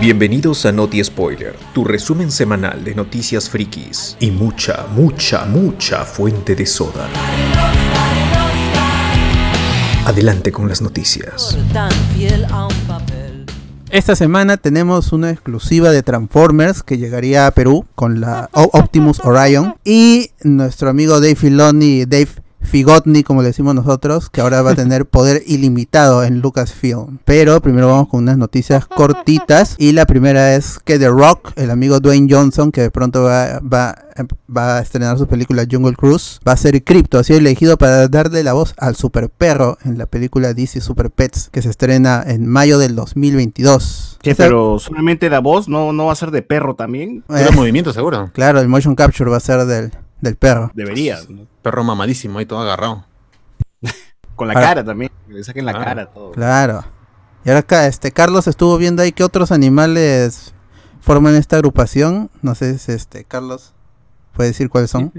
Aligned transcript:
Bienvenidos 0.00 0.64
a 0.66 0.72
Noti 0.72 1.02
Spoiler, 1.02 1.56
tu 1.74 1.84
resumen 1.84 2.30
semanal 2.30 2.84
de 2.84 2.94
noticias 2.94 3.50
frikis 3.50 4.16
y 4.20 4.30
mucha, 4.30 4.86
mucha, 4.94 5.44
mucha 5.46 6.04
fuente 6.04 6.54
de 6.54 6.64
soda. 6.66 7.08
Adelante 10.04 10.52
con 10.52 10.68
las 10.68 10.80
noticias. 10.80 11.56
Esta 13.90 14.16
semana 14.16 14.56
tenemos 14.56 15.12
una 15.12 15.30
exclusiva 15.30 15.90
de 15.90 16.02
Transformers 16.02 16.82
que 16.82 16.98
llegaría 16.98 17.46
a 17.46 17.50
Perú 17.50 17.84
con 17.94 18.20
la 18.20 18.48
O- 18.52 18.70
Optimus 18.72 19.20
Orion 19.24 19.74
y 19.84 20.30
nuestro 20.42 20.88
amigo 20.88 21.20
Dave 21.20 21.34
Filoni, 21.36 22.04
Dave 22.06 22.28
Figotni, 22.62 23.22
como 23.22 23.42
le 23.42 23.48
decimos 23.48 23.74
nosotros, 23.74 24.30
que 24.30 24.40
ahora 24.40 24.62
va 24.62 24.70
a 24.70 24.74
tener 24.74 25.06
poder 25.06 25.42
ilimitado 25.46 26.24
en 26.24 26.40
Lucasfilm. 26.40 27.18
Pero 27.24 27.60
primero 27.60 27.88
vamos 27.88 28.08
con 28.08 28.22
unas 28.22 28.38
noticias 28.38 28.86
cortitas 28.96 29.74
y 29.78 29.92
la 29.92 30.06
primera 30.06 30.54
es 30.54 30.78
que 30.78 30.98
The 30.98 31.08
Rock, 31.08 31.52
el 31.56 31.70
amigo 31.70 32.00
Dwayne 32.00 32.28
Johnson, 32.32 32.72
que 32.72 32.80
de 32.82 32.90
pronto 32.90 33.22
va, 33.24 33.60
va, 33.60 33.94
va 34.54 34.78
a 34.78 34.80
estrenar 34.80 35.18
su 35.18 35.26
película 35.26 35.66
Jungle 35.70 35.94
Cruise, 35.94 36.38
va 36.46 36.52
a 36.52 36.56
ser 36.56 36.82
Crypto, 36.84 37.18
ha 37.18 37.24
sido 37.24 37.38
elegido 37.38 37.76
para 37.76 38.08
darle 38.08 38.42
la 38.42 38.52
voz 38.52 38.74
al 38.78 38.96
super 38.96 39.28
perro 39.28 39.76
en 39.84 39.98
la 39.98 40.06
película 40.06 40.54
DC 40.54 40.80
Super 40.80 41.10
Pets, 41.10 41.48
que 41.50 41.62
se 41.62 41.68
estrena 41.70 42.22
en 42.26 42.46
mayo 42.46 42.78
del 42.78 42.94
2022. 42.94 44.18
¿Qué, 44.22 44.30
Esta- 44.30 44.44
pero 44.44 44.78
solamente 44.78 45.28
la 45.28 45.40
voz 45.40 45.68
no, 45.68 45.92
no 45.92 46.06
va 46.06 46.12
a 46.12 46.16
ser 46.16 46.30
de 46.30 46.42
perro 46.42 46.74
también. 46.74 47.24
eh, 47.28 47.44
Puro 47.44 47.52
movimiento, 47.52 47.92
seguro. 47.92 48.30
claro, 48.32 48.60
el 48.60 48.68
motion 48.68 48.94
capture 48.94 49.30
va 49.30 49.38
a 49.38 49.40
ser 49.40 49.64
del, 49.66 49.92
del 50.22 50.36
perro. 50.36 50.70
Debería. 50.74 51.18
¿no? 51.28 51.46
Perro 51.60 51.84
mamadísimo 51.84 52.38
ahí 52.38 52.46
todo 52.46 52.60
agarrado. 52.60 53.04
Con 54.36 54.48
la 54.48 54.54
Ahora- 54.54 54.66
cara 54.68 54.84
también. 54.84 55.10
Que 55.28 55.34
le 55.34 55.44
saquen 55.44 55.66
la 55.66 55.72
Ah, 55.72 55.84
cara 55.84 56.06
todo. 56.06 56.32
Claro. 56.32 56.84
Y 57.44 57.48
ahora 57.50 57.60
acá, 57.60 57.86
este 57.86 58.12
Carlos 58.12 58.46
estuvo 58.46 58.78
viendo 58.78 59.02
ahí 59.02 59.12
que 59.12 59.24
otros 59.24 59.52
animales 59.52 60.54
forman 61.00 61.34
esta 61.34 61.56
agrupación. 61.56 62.30
No 62.40 62.54
sé 62.54 62.78
si 62.78 62.92
este 62.92 63.24
Carlos 63.24 63.74
puede 64.32 64.50
decir 64.50 64.68
cuáles 64.70 64.90
son. 64.90 65.12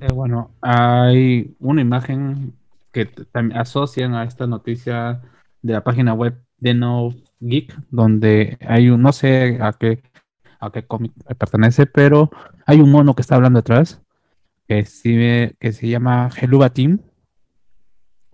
Eh, 0.00 0.12
bueno, 0.14 0.50
hay 0.62 1.54
una 1.58 1.80
imagen 1.82 2.54
que 2.92 3.10
asocian 3.54 4.14
a 4.14 4.24
esta 4.24 4.46
noticia 4.46 5.20
de 5.62 5.72
la 5.72 5.82
página 5.82 6.14
web 6.14 6.40
de 6.58 6.74
No 6.74 7.12
Geek, 7.40 7.76
donde 7.90 8.56
hay 8.66 8.90
un, 8.90 9.02
no 9.02 9.12
sé 9.12 9.58
a 9.60 9.72
qué, 9.72 10.02
a 10.60 10.70
qué 10.70 10.86
cómic 10.86 11.12
pertenece, 11.36 11.86
pero 11.86 12.30
hay 12.66 12.80
un 12.80 12.90
mono 12.92 13.14
que 13.14 13.22
está 13.22 13.34
hablando 13.34 13.58
atrás, 13.58 14.00
que, 14.68 15.56
que 15.58 15.72
se 15.72 15.88
llama 15.88 16.30
Heluba 16.40 16.70
Team. 16.70 17.00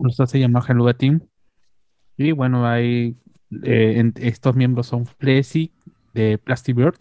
Esto 0.07 0.27
se 0.27 0.39
llama 0.39 0.63
Heluba 0.67 0.93
Team. 0.93 1.21
Y 2.17 2.31
bueno, 2.33 2.67
hay 2.67 3.17
eh, 3.63 3.93
en- 3.97 4.13
estos 4.17 4.55
miembros 4.55 4.87
son 4.87 5.05
Flessy 5.05 5.71
de 6.13 6.37
Plastic 6.37 6.75
Bird, 6.75 6.95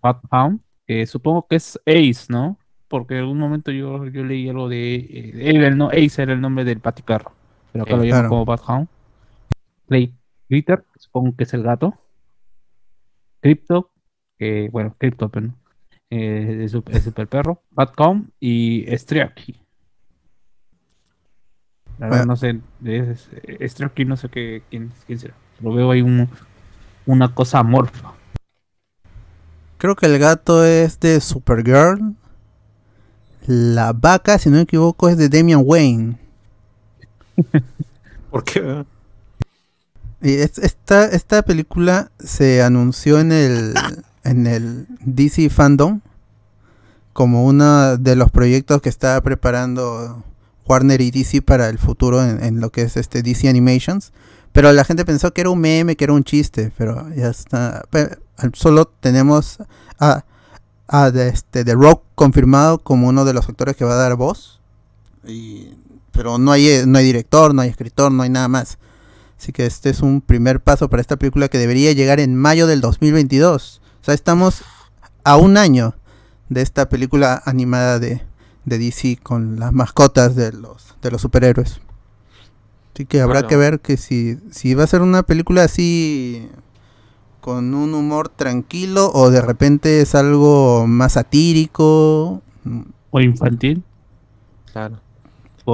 Fat 0.00 0.20
Pound, 0.30 0.60
que 0.86 1.06
supongo 1.06 1.46
que 1.48 1.56
es 1.56 1.78
Ace, 1.86 2.26
¿no? 2.28 2.58
porque 2.88 3.18
en 3.18 3.24
un 3.24 3.38
momento 3.38 3.72
yo, 3.72 4.06
yo 4.06 4.22
leí 4.24 4.48
algo 4.48 4.68
de. 4.68 4.94
eh, 4.94 5.32
el 5.50 5.76
no, 5.76 5.88
Ace 5.88 6.22
era 6.22 6.32
el 6.32 6.40
nombre 6.40 6.64
del 6.64 6.78
paticarro. 6.78 7.32
Pero 7.72 7.82
acá 7.82 7.94
Eh, 7.94 7.96
lo 7.96 8.04
llaman 8.04 8.20
claro. 8.20 8.28
como 8.28 8.44
Badhound. 8.44 8.88
Play 9.88 10.14
Glitter, 10.48 10.84
que 10.94 11.00
supongo 11.00 11.34
que 11.36 11.42
es 11.44 11.54
el 11.54 11.64
gato. 11.64 11.94
Crypto, 13.40 13.90
que 14.38 14.68
bueno, 14.70 14.94
Crypto, 14.98 15.28
pero 15.28 15.48
no. 15.48 15.54
Eh, 16.10 16.62
es 16.64 16.72
super, 16.72 17.00
super 17.02 17.26
perro. 17.28 17.62
Badcom 17.72 18.28
y 18.40 18.84
Streaky. 18.96 19.60
La 21.98 22.06
verdad 22.06 22.26
Bueno. 22.26 22.32
no 22.32 22.36
sé. 22.36 22.60
Es, 22.84 23.28
es- 23.42 23.72
Streaky 23.72 24.04
no 24.04 24.16
sé 24.16 24.28
qué, 24.28 24.62
quién, 24.70 24.92
quién 25.06 25.18
será. 25.18 25.34
Lo 25.60 25.72
veo 25.72 25.90
ahí 25.90 26.02
un- 26.02 26.28
una 27.06 27.34
cosa 27.34 27.58
amorfa. 27.60 28.12
Creo 29.78 29.96
que 29.96 30.06
el 30.06 30.18
gato 30.18 30.64
es 30.64 31.00
de 31.00 31.20
Supergirl. 31.20 32.14
La 33.46 33.92
vaca, 33.92 34.38
si 34.38 34.48
no 34.50 34.56
me 34.56 34.62
equivoco, 34.62 35.08
es 35.08 35.16
de 35.18 35.28
Damian 35.28 35.62
Wayne. 35.64 36.18
¿Por 38.30 38.44
qué? 38.44 38.84
Y 40.22 40.34
es- 40.34 40.58
esta, 40.58 41.06
esta 41.06 41.42
película 41.42 42.10
se 42.18 42.62
anunció 42.62 43.20
en 43.20 43.32
el, 43.32 43.74
en 44.26 44.46
el 44.46 44.86
DC 45.00 45.48
Fandom 45.50 46.00
como 47.12 47.46
uno 47.46 47.96
de 47.96 48.14
los 48.14 48.30
proyectos 48.30 48.82
que 48.82 48.90
está 48.90 49.18
preparando 49.22 50.22
Warner 50.66 51.00
y 51.00 51.10
DC 51.10 51.40
para 51.40 51.68
el 51.68 51.78
futuro 51.78 52.22
en, 52.22 52.60
lo 52.60 52.70
que 52.70 52.82
es 52.82 52.98
este 52.98 53.22
DC 53.22 53.48
Animations. 53.48 54.12
Pero 54.52 54.70
la 54.72 54.84
gente 54.84 55.04
pensó 55.04 55.32
que 55.32 55.40
era 55.40 55.50
un 55.50 55.60
meme, 55.60 55.96
que 55.96 56.04
era 56.04 56.12
un 56.12 56.24
chiste, 56.24 56.72
pero 56.76 57.08
ya 57.14 57.28
está. 57.28 57.86
Solo 58.52 58.86
tenemos 59.00 59.58
a, 59.98 60.24
a 60.88 61.10
de 61.10 61.28
este, 61.28 61.64
The 61.64 61.74
Rock 61.74 62.02
confirmado 62.14 62.78
como 62.78 63.08
uno 63.08 63.24
de 63.24 63.32
los 63.32 63.48
actores 63.48 63.76
que 63.76 63.84
va 63.84 63.94
a 63.94 63.96
dar 63.96 64.16
voz. 64.16 64.60
Pero 66.12 66.38
no 66.38 66.52
hay, 66.52 66.82
no 66.86 66.98
hay 66.98 67.04
director, 67.04 67.54
no 67.54 67.62
hay 67.62 67.70
escritor, 67.70 68.12
no 68.12 68.22
hay 68.22 68.30
nada 68.30 68.48
más. 68.48 68.78
Así 69.38 69.52
que 69.52 69.66
este 69.66 69.90
es 69.90 70.00
un 70.00 70.20
primer 70.20 70.60
paso 70.60 70.88
para 70.90 71.00
esta 71.00 71.16
película 71.16 71.48
que 71.48 71.58
debería 71.58 71.92
llegar 71.92 72.20
en 72.20 72.34
mayo 72.34 72.66
del 72.66 72.80
2022. 72.80 73.80
O 74.06 74.08
sea, 74.08 74.14
estamos 74.14 74.62
a 75.24 75.36
un 75.36 75.56
año 75.56 75.94
de 76.48 76.62
esta 76.62 76.88
película 76.88 77.42
animada 77.44 77.98
de, 77.98 78.22
de 78.64 78.78
DC 78.78 79.18
con 79.20 79.58
las 79.58 79.72
mascotas 79.72 80.36
de 80.36 80.52
los, 80.52 80.94
de 81.02 81.10
los 81.10 81.20
superhéroes. 81.20 81.80
Así 82.94 83.04
que 83.04 83.20
habrá 83.20 83.40
Claro. 83.40 83.48
que 83.48 83.56
ver 83.56 83.80
que 83.80 83.96
si, 83.96 84.38
si 84.52 84.74
va 84.74 84.84
a 84.84 84.86
ser 84.86 85.02
una 85.02 85.24
película 85.24 85.64
así 85.64 86.48
con 87.40 87.74
un 87.74 87.94
humor 87.94 88.28
tranquilo 88.28 89.10
o 89.12 89.28
de 89.30 89.40
repente 89.42 90.00
es 90.02 90.14
algo 90.14 90.86
más 90.86 91.14
satírico. 91.14 92.42
O 93.10 93.20
infantil. 93.20 93.82
Claro. 94.72 95.00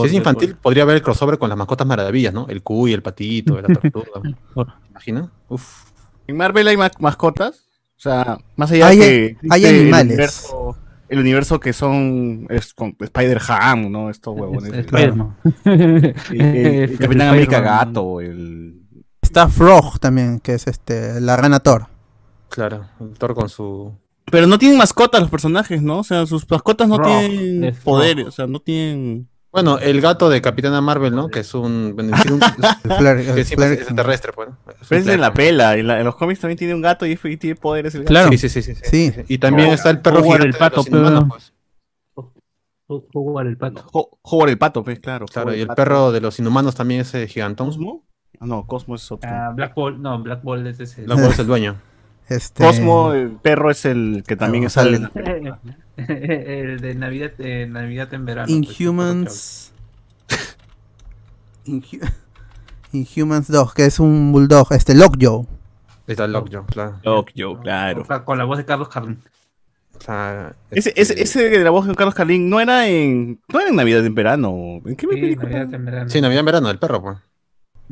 Si 0.00 0.06
es 0.06 0.12
infantil, 0.14 0.56
podría 0.56 0.84
haber 0.84 0.97
el 0.97 1.03
crossover 1.03 1.37
con 1.38 1.50
las 1.50 1.59
mascotas 1.59 1.87
maravillas, 1.87 2.32
¿no? 2.32 2.47
El 2.49 2.62
cuy, 2.62 2.94
el 2.94 3.03
patito, 3.03 3.60
la 3.60 3.69
tortuga. 3.75 4.22
por- 4.54 4.66
¿Te 4.69 4.88
imaginas? 4.88 5.28
Uf. 5.50 5.91
¿En 6.26 6.38
Marvel 6.38 6.66
hay 6.66 6.78
ma- 6.78 6.91
mascotas? 6.99 7.66
O 8.04 8.08
sea, 8.10 8.36
más 8.56 8.72
allá 8.72 8.88
Hay- 8.88 8.98
de 8.98 9.04
que 9.40 9.46
hay 9.48 9.64
animales. 9.64 10.02
El 10.02 10.08
universo, 10.10 10.76
el 11.08 11.18
universo 11.20 11.60
que 11.60 11.72
son 11.72 12.46
es 12.50 12.74
con 12.74 12.96
Spider-Ham, 12.98 13.92
¿no? 13.92 14.10
Estos 14.10 14.34
huevones. 14.36 14.64
Es- 14.64 14.72
El- 14.72 14.80
Spider-Man. 14.80 15.36
el- 15.66 16.14
el- 16.32 16.66
el 16.90 16.98
Capitán 16.98 17.28
América. 17.28 17.60
Gato, 17.60 18.20
el... 18.20 18.80
Está 19.20 19.46
Frog 19.48 20.00
también, 20.00 20.40
que 20.40 20.54
es 20.54 20.66
este 20.66 21.20
la 21.20 21.36
rana 21.36 21.60
Thor. 21.60 21.86
Claro. 22.48 22.86
El 23.00 23.10
Thor 23.16 23.34
con 23.36 23.48
su. 23.48 23.92
Pero 24.32 24.48
no 24.48 24.58
tienen 24.58 24.78
mascotas 24.78 25.20
los 25.20 25.30
personajes, 25.30 25.80
¿no? 25.80 25.98
O 26.00 26.04
sea, 26.04 26.26
sus 26.26 26.50
mascotas 26.50 26.88
no 26.88 26.98
Rock, 26.98 27.06
tienen 27.06 27.64
es 27.64 27.78
poderes, 27.78 28.26
o 28.26 28.30
sea, 28.32 28.46
no 28.48 28.58
tienen... 28.60 29.28
Bueno, 29.52 29.78
el 29.78 30.00
gato 30.00 30.30
de 30.30 30.40
Capitana 30.40 30.80
Marvel, 30.80 31.14
¿no? 31.14 31.28
Que 31.28 31.40
es 31.40 31.52
un. 31.54 31.92
bueno, 31.94 32.16
un- 32.30 32.40
El 32.90 33.16
que 33.24 33.30
el 33.32 33.38
es 33.38 33.52
extraterrestre, 33.52 34.32
pues. 34.32 34.48
Es 34.80 34.88
Pero 34.88 34.98
es 35.00 35.06
de 35.06 35.18
la 35.18 35.34
pela, 35.34 35.76
y 35.76 35.82
la- 35.82 35.98
en 35.98 36.06
los 36.06 36.16
cómics 36.16 36.40
también 36.40 36.56
tiene 36.56 36.74
un 36.74 36.80
gato 36.80 37.04
y, 37.06 37.18
y 37.22 37.36
tiene 37.36 37.56
poderes 37.56 37.94
el 37.94 38.00
gato. 38.02 38.08
Claro. 38.08 38.28
Sí, 38.30 38.38
sí, 38.38 38.48
sí, 38.48 38.62
sí, 38.62 38.74
sí, 38.74 38.80
Sí. 38.84 39.12
sí. 39.14 39.22
Y 39.28 39.38
también 39.38 39.68
Oh, 39.68 39.74
está 39.74 39.90
el 39.90 40.00
perro 40.00 40.20
Howard 40.20 40.42
el 40.46 40.52
gigante 40.54 40.56
de 40.56 40.58
pato, 40.70 40.84
pero- 40.90 41.28
pues. 41.28 41.52
Jugar 43.12 43.46
el 43.46 43.56
pato. 43.56 43.86
Ho- 43.92 44.18
Howard 44.22 44.50
el 44.50 44.58
pato, 44.58 44.82
pues, 44.84 44.98
claro. 45.00 45.26
Claro, 45.26 45.48
Howard 45.48 45.58
y 45.58 45.60
el 45.62 45.66
pato. 45.69 45.76
perro 45.76 46.12
de 46.12 46.20
los 46.20 46.38
inhumanos 46.38 46.74
también 46.74 47.00
ese 47.02 47.26
gigantón. 47.26 47.69
¿Cosmo? 47.69 48.04
Ah, 48.40 48.46
no, 48.46 48.66
Cosmo 48.66 48.96
es 48.96 49.10
otro. 49.12 49.28
Ah, 49.32 49.50
Black 49.54 49.74
Ball, 49.74 50.00
no, 50.02 50.22
Black 50.22 50.42
Ball 50.42 50.66
es 50.66 50.80
ese. 50.80 51.06
Lo 51.06 51.14
cual 51.14 51.28
es 51.30 51.38
el 51.38 51.46
dueño. 51.46 51.76
Este, 52.28 52.65
Cosmo, 52.65 53.12
el 53.12 53.31
perro 53.33 53.71
es 53.71 53.84
el 53.84 54.25
que 54.27 54.37
también 54.37 54.69
sale. 54.71 54.97
en 55.15 55.55
el 56.08 56.81
de 56.81 56.94
Navidad, 56.94 57.32
eh, 57.38 57.67
Navidad 57.69 58.12
en 58.14 58.25
verano. 58.25 58.46
pues, 58.46 58.81
Inhumans. 58.81 59.73
Inhu- 61.67 62.12
Inhumans 62.93 63.49
2, 63.49 63.75
que 63.75 63.87
es 63.87 63.99
un 64.00 64.32
bulldog, 64.32 64.73
este 64.73 64.94
Lockjaw. 64.94 65.46
Está 66.06 66.25
el 66.25 66.32
Lockjaw, 66.32 66.67
claro. 66.67 66.99
Lockjaw, 67.05 67.61
claro. 67.61 68.06
Con, 68.25 68.38
la 68.38 68.44
voz 68.44 68.58
de 68.58 68.64
Carlos 68.64 68.88
Carlin. 68.88 69.19
Claro, 70.05 70.55
Ese, 70.70 70.91
este, 70.96 71.00
ese, 71.23 71.23
ese 71.23 71.49
de 71.58 71.62
la 71.64 71.70
voz 71.70 71.87
de 71.87 71.94
Carlos 71.94 72.14
Carlín 72.14 72.50
no 72.50 72.58
era 72.61 72.88
en. 72.88 73.41
No 73.52 73.61
era 73.61 73.69
en 73.70 73.76
Navidad 73.76 74.05
en 74.05 74.14
verano. 74.17 74.81
¿En 74.85 74.96
qué 74.96 75.06
Sí, 75.08 75.14
película? 75.20 75.49
Navidad 75.49 75.75
en 75.75 75.85
verano. 75.85 76.11
Sí, 76.11 76.20
Navidad 76.20 76.41
en 76.41 76.46
verano, 76.46 76.70
el 76.70 76.79
perro, 76.81 77.00
pues. 77.02 77.19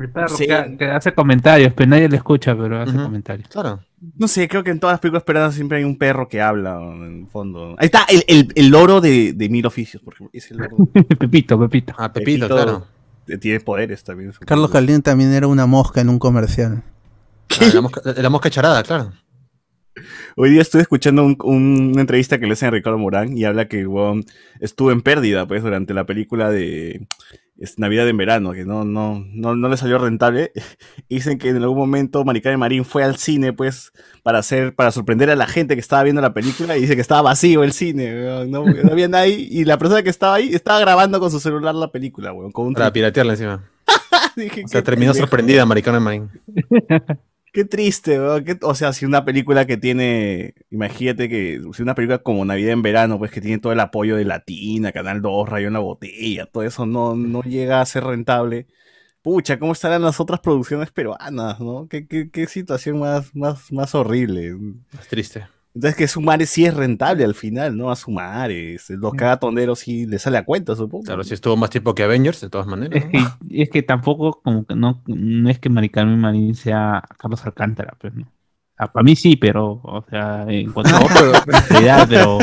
El 0.01 0.09
perro 0.11 0.29
Sí. 0.35 0.47
que, 0.47 0.75
que 0.77 0.85
hace 0.85 1.13
comentarios, 1.13 1.73
pero 1.73 1.89
nadie 1.89 2.09
le 2.09 2.17
escucha, 2.17 2.55
pero 2.57 2.81
hace 2.81 2.95
comentarios. 2.95 3.47
Claro. 3.49 3.81
No 4.17 4.27
sé, 4.27 4.47
creo 4.47 4.63
que 4.63 4.71
en 4.71 4.79
todas 4.79 4.93
las 4.95 4.99
películas 4.99 5.21
esperadas 5.21 5.53
siempre 5.55 5.77
hay 5.77 5.83
un 5.83 5.97
perro 5.97 6.27
que 6.27 6.41
habla 6.41 6.79
en 6.81 7.21
el 7.23 7.27
fondo. 7.27 7.75
Ahí 7.77 7.85
está, 7.85 8.05
el, 8.09 8.23
el, 8.27 8.47
el 8.55 8.69
loro 8.69 8.99
de, 9.01 9.33
de 9.33 9.49
Mil 9.49 9.65
Oficios, 9.65 10.01
por 10.01 10.13
ejemplo. 10.15 10.31
Ese 10.33 10.55
loro 10.55 10.75
Pepito, 11.19 11.59
Pepito. 11.59 11.93
Ah, 11.97 12.11
Pepito, 12.11 12.47
Pepito. 12.47 12.55
claro. 12.55 12.87
tiene 13.39 13.59
poderes 13.59 14.03
también. 14.03 14.31
Carlos 14.45 14.71
Carlín 14.71 15.01
también 15.01 15.31
era 15.33 15.47
una 15.47 15.65
mosca 15.67 16.01
en 16.01 16.09
un 16.09 16.17
comercial. 16.19 16.83
Ah, 17.59 17.65
la, 17.73 17.81
mosca, 17.81 18.01
la 18.15 18.29
mosca 18.29 18.49
charada, 18.49 18.81
claro. 18.83 19.11
Hoy 20.37 20.49
día 20.51 20.61
estuve 20.61 20.81
escuchando 20.81 21.23
un- 21.25 21.37
un- 21.43 21.89
una 21.91 22.01
entrevista 22.01 22.39
que 22.39 22.45
le 22.47 22.53
hacen 22.53 22.69
a 22.69 22.71
Ricardo 22.71 22.97
Morán 22.97 23.37
y 23.37 23.43
habla 23.43 23.67
que 23.67 23.85
weón, 23.85 24.23
estuvo 24.61 24.89
en 24.91 25.01
pérdida 25.01 25.45
pues 25.45 25.61
durante 25.61 25.93
la 25.93 26.05
película 26.05 26.49
de 26.49 27.05
es 27.61 27.77
Navidad 27.77 28.07
en 28.09 28.17
verano, 28.17 28.51
que 28.53 28.65
no, 28.65 28.83
no, 28.83 29.23
no, 29.33 29.55
no 29.55 29.69
le 29.69 29.77
salió 29.77 29.97
rentable. 29.97 30.51
Dicen 31.09 31.37
que 31.37 31.49
en 31.49 31.57
algún 31.57 31.77
momento 31.77 32.25
Maricarmen 32.25 32.59
Marín 32.59 32.85
fue 32.85 33.03
al 33.03 33.17
cine, 33.17 33.53
pues, 33.53 33.91
para 34.23 34.39
hacer, 34.39 34.75
para 34.75 34.91
sorprender 34.91 35.29
a 35.29 35.35
la 35.35 35.45
gente 35.47 35.75
que 35.75 35.79
estaba 35.81 36.03
viendo 36.03 36.21
la 36.21 36.33
película 36.33 36.75
y 36.75 36.81
dice 36.81 36.95
que 36.95 37.01
estaba 37.01 37.21
vacío 37.21 37.63
el 37.63 37.71
cine, 37.73 38.13
weón, 38.13 38.51
no, 38.51 38.65
no 38.65 38.91
había 38.91 39.07
nadie 39.07 39.35
y 39.35 39.63
la 39.65 39.77
persona 39.77 40.01
que 40.03 40.09
estaba 40.09 40.35
ahí 40.35 40.53
estaba 40.53 40.79
grabando 40.79 41.19
con 41.19 41.29
su 41.31 41.39
celular 41.39 41.75
la 41.75 41.91
película, 41.91 42.33
weón, 42.33 42.51
con 42.51 42.67
un 42.67 42.73
Para 42.73 42.91
piratearla 42.91 43.33
encima. 43.33 43.63
Dije, 44.35 44.63
O 44.65 44.67
sea, 44.67 44.81
terminó 44.81 45.11
pendejo. 45.11 45.27
sorprendida 45.27 45.65
Maricana 45.65 45.99
Marín. 45.99 46.29
Qué 47.51 47.65
triste, 47.65 48.17
qué- 48.45 48.57
o 48.61 48.75
sea, 48.75 48.93
si 48.93 49.05
una 49.05 49.25
película 49.25 49.65
que 49.67 49.75
tiene, 49.75 50.53
imagínate 50.69 51.27
que 51.27 51.61
si 51.73 51.81
una 51.83 51.95
película 51.95 52.19
como 52.19 52.45
Navidad 52.45 52.71
en 52.71 52.81
verano, 52.81 53.17
pues 53.19 53.29
que 53.31 53.41
tiene 53.41 53.59
todo 53.59 53.73
el 53.73 53.79
apoyo 53.81 54.15
de 54.15 54.23
Latina, 54.23 54.93
Canal 54.93 55.21
2, 55.21 55.49
Rayo 55.49 55.67
en 55.67 55.73
la 55.73 55.79
Botella, 55.79 56.45
todo 56.45 56.63
eso 56.63 56.85
no, 56.85 57.13
no 57.15 57.41
llega 57.41 57.81
a 57.81 57.85
ser 57.85 58.05
rentable. 58.05 58.67
Pucha, 59.23 59.59
¿cómo 59.59 59.73
estarán 59.73 60.03
las 60.03 60.19
otras 60.21 60.41
producciones 60.41 60.91
peruanas, 60.91 61.59
no? 61.61 61.87
Qué, 61.89 62.07
qué, 62.07 62.29
qué 62.31 62.47
situación 62.47 62.99
más, 62.99 63.35
más, 63.35 63.71
más 63.73 63.95
horrible. 63.95 64.55
Es 64.99 65.07
triste. 65.07 65.47
Entonces 65.73 65.95
que 65.95 66.07
Sumare 66.07 66.45
sí 66.45 66.65
es 66.65 66.73
rentable 66.73 67.23
al 67.23 67.33
final, 67.33 67.77
¿no? 67.77 67.91
A 67.91 67.95
Sumare, 67.95 68.77
los 68.89 69.13
cagatonderos 69.13 69.79
sí 69.79 70.05
le 70.05 70.19
sale 70.19 70.37
a 70.37 70.43
cuenta, 70.43 70.75
supongo. 70.75 71.05
Claro, 71.05 71.23
si 71.23 71.33
estuvo 71.33 71.55
más 71.55 71.69
tiempo 71.69 71.95
que 71.95 72.03
Avengers, 72.03 72.41
de 72.41 72.49
todas 72.49 72.67
maneras. 72.67 73.03
Es 73.03 73.05
que, 73.05 73.61
es 73.61 73.69
que 73.69 73.81
tampoco, 73.81 74.41
como 74.43 74.65
que 74.65 74.75
no, 74.75 75.01
no 75.07 75.49
es 75.49 75.59
que 75.59 75.69
Mari 75.69 75.89
Carmen 75.89 76.19
Marín 76.19 76.55
sea 76.55 77.03
Carlos 77.17 77.45
Alcántara, 77.45 77.95
pues 77.99 78.13
no. 78.13 78.27
Ah, 78.83 78.91
para 78.91 79.03
mí 79.03 79.15
sí, 79.15 79.35
pero, 79.35 79.79
o 79.83 80.03
sea, 80.09 80.43
en 80.47 80.71
cuanto 80.71 80.91
No, 80.91 81.05
a 81.05 81.07
pero, 81.13 81.31
calidad, 81.69 82.07
pero, 82.09 82.39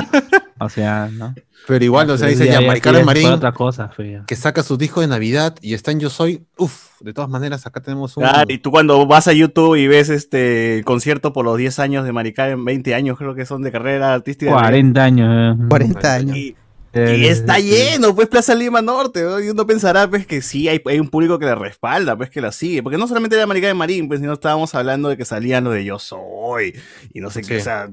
o 0.61 0.69
sea, 0.69 1.09
¿no? 1.13 1.35
pero 1.67 1.85
igual, 1.85 2.09
o 2.11 2.17
sea, 2.17 2.29
dice 2.29 2.47
ya, 2.47 2.61
Maricarmen 2.61 3.01
es 3.01 3.07
Marín, 3.07 3.27
otra 3.27 3.51
cosa, 3.51 3.89
fea. 3.89 4.23
que 4.25 4.37
saca 4.37 4.63
su 4.63 4.77
disco 4.77 5.01
de 5.01 5.09
Navidad 5.09 5.57
y 5.61 5.75
está 5.75 5.91
en 5.91 5.99
Yo 5.99 6.11
Soy. 6.11 6.47
Uf, 6.57 7.01
de 7.01 7.13
todas 7.13 7.29
maneras, 7.29 7.67
acá 7.67 7.81
tenemos 7.81 8.17
un. 8.17 8.23
Claro, 8.23 8.53
y 8.53 8.59
tú 8.59 8.71
cuando 8.71 9.05
vas 9.07 9.27
a 9.27 9.33
YouTube 9.33 9.75
y 9.75 9.89
ves 9.89 10.11
este 10.11 10.83
concierto 10.85 11.33
por 11.33 11.45
los 11.45 11.59
10 11.59 11.77
años 11.81 12.05
de 12.05 12.13
Maricaren, 12.13 12.65
20 12.65 12.95
años 12.95 13.19
creo 13.19 13.35
que 13.35 13.45
son 13.45 13.63
de 13.63 13.73
carrera 13.73 14.15
artística. 14.15 14.53
40 14.53 15.03
años. 15.05 15.57
eh. 15.61 15.65
40 15.69 16.15
años. 16.15 16.37
Y, 16.37 16.55
y 16.95 17.27
está 17.27 17.59
lleno, 17.59 18.15
pues 18.15 18.29
Plaza 18.29 18.55
Lima 18.55 18.81
Norte, 18.83 19.23
¿no? 19.23 19.41
y 19.41 19.49
uno 19.51 19.67
pensará 19.67 20.09
pues 20.09 20.27
que 20.27 20.41
sí, 20.43 20.69
hay, 20.69 20.81
hay 20.87 20.99
un 21.01 21.09
público 21.09 21.39
que 21.39 21.45
la 21.47 21.55
respalda, 21.55 22.17
pues 22.17 22.31
que 22.31 22.41
la 22.41 22.51
sigue, 22.53 22.83
porque 22.83 22.99
no 22.99 23.07
solamente 23.07 23.37
era 23.37 23.47
Maricaren 23.47 23.77
Marín, 23.77 24.09
pues 24.09 24.21
sino 24.21 24.33
estábamos 24.33 24.75
hablando 24.75 25.09
de 25.09 25.17
que 25.17 25.25
salían 25.25 25.65
los 25.65 25.75
de 25.75 25.85
Yo 25.85 25.99
Soy, 25.99 26.75
y 27.13 27.21
no 27.21 27.31
sé 27.31 27.43
qué, 27.43 27.59
o 27.59 27.61
sea, 27.61 27.91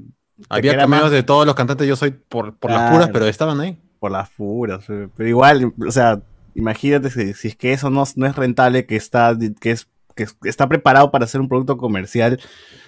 Había 0.48 0.76
cameos 0.76 1.02
más- 1.04 1.10
de 1.12 1.22
todos 1.22 1.46
los 1.46 1.54
cantantes 1.54 1.86
Yo 1.86 1.96
Soy 1.96 2.10
por, 2.10 2.54
por 2.56 2.70
las 2.70 2.90
puras, 2.92 3.10
pero 3.12 3.26
estaban 3.26 3.60
ahí. 3.60 3.76
por 3.98 4.10
las 4.10 4.30
puras, 4.30 4.84
eh, 4.88 5.08
pero 5.16 5.28
igual, 5.28 5.72
o 5.86 5.90
sea, 5.92 6.20
imagínate 6.54 7.10
si, 7.10 7.34
si 7.34 7.48
es 7.48 7.56
que 7.56 7.72
eso 7.72 7.90
no, 7.90 8.04
no 8.16 8.26
es 8.26 8.34
rentable, 8.36 8.86
que 8.86 8.96
está, 8.96 9.36
que 9.60 9.70
es 9.72 9.88
que 10.16 10.26
está 10.44 10.66
preparado 10.68 11.12
para 11.12 11.26
hacer 11.26 11.40
un 11.40 11.48
producto 11.48 11.76
comercial, 11.76 12.40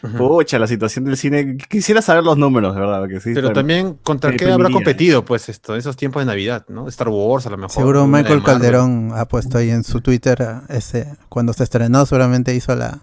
Ujú. 0.03 0.17
Pucha, 0.17 0.59
la 0.59 0.67
situación 0.67 1.05
del 1.05 1.17
cine. 1.17 1.57
Quisiera 1.69 2.01
saber 2.03 2.25
los 2.25 2.37
números, 2.39 2.75
de 2.75 2.81
verdad. 2.81 3.07
sí, 3.21 3.33
Pero 3.35 3.53
también, 3.53 3.95
¿contra 4.03 4.33
qué 4.33 4.51
habrá 4.51 4.71
competido, 4.71 5.25
pues, 5.25 5.49
esto, 5.49 5.77
esos 5.77 5.97
tiempos 5.97 6.23
de 6.23 6.27
Navidad, 6.27 6.65
¿no? 6.69 6.89
Star 6.89 7.09
Wars, 7.09 7.47
a 7.47 7.51
lo 7.51 7.57
mejor. 7.59 7.71
Seguro 7.73 8.07
Michael. 8.07 8.43
Calderón 8.43 9.11
ha 9.15 9.27
puesto 9.29 9.59
ahí 9.59 9.71
en 9.71 9.85
su 9.85 10.01
Twitter 10.01 10.41
ah, 10.43 10.63
ese 10.69 11.15
cuando 11.29 11.53
se 11.53 11.65
estrenó 11.65 12.07
seguramente 12.07 12.55
hizo 12.55 12.75
la, 12.77 13.01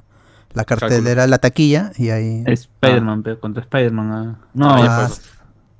la 0.53 0.63
cartelera, 0.65 1.27
la 1.27 1.37
taquilla 1.37 1.91
y 1.97 2.09
ahí 2.09 2.43
Spider-Man, 2.47 3.23
pero 3.23 3.39
contra 3.39 3.61
Spider-Man. 3.61 4.11
ah. 4.11 4.45
No, 4.53 4.69
Ah, 4.73 4.79
ya, 4.79 4.85
Ah, 5.03 5.05
pues. 5.07 5.21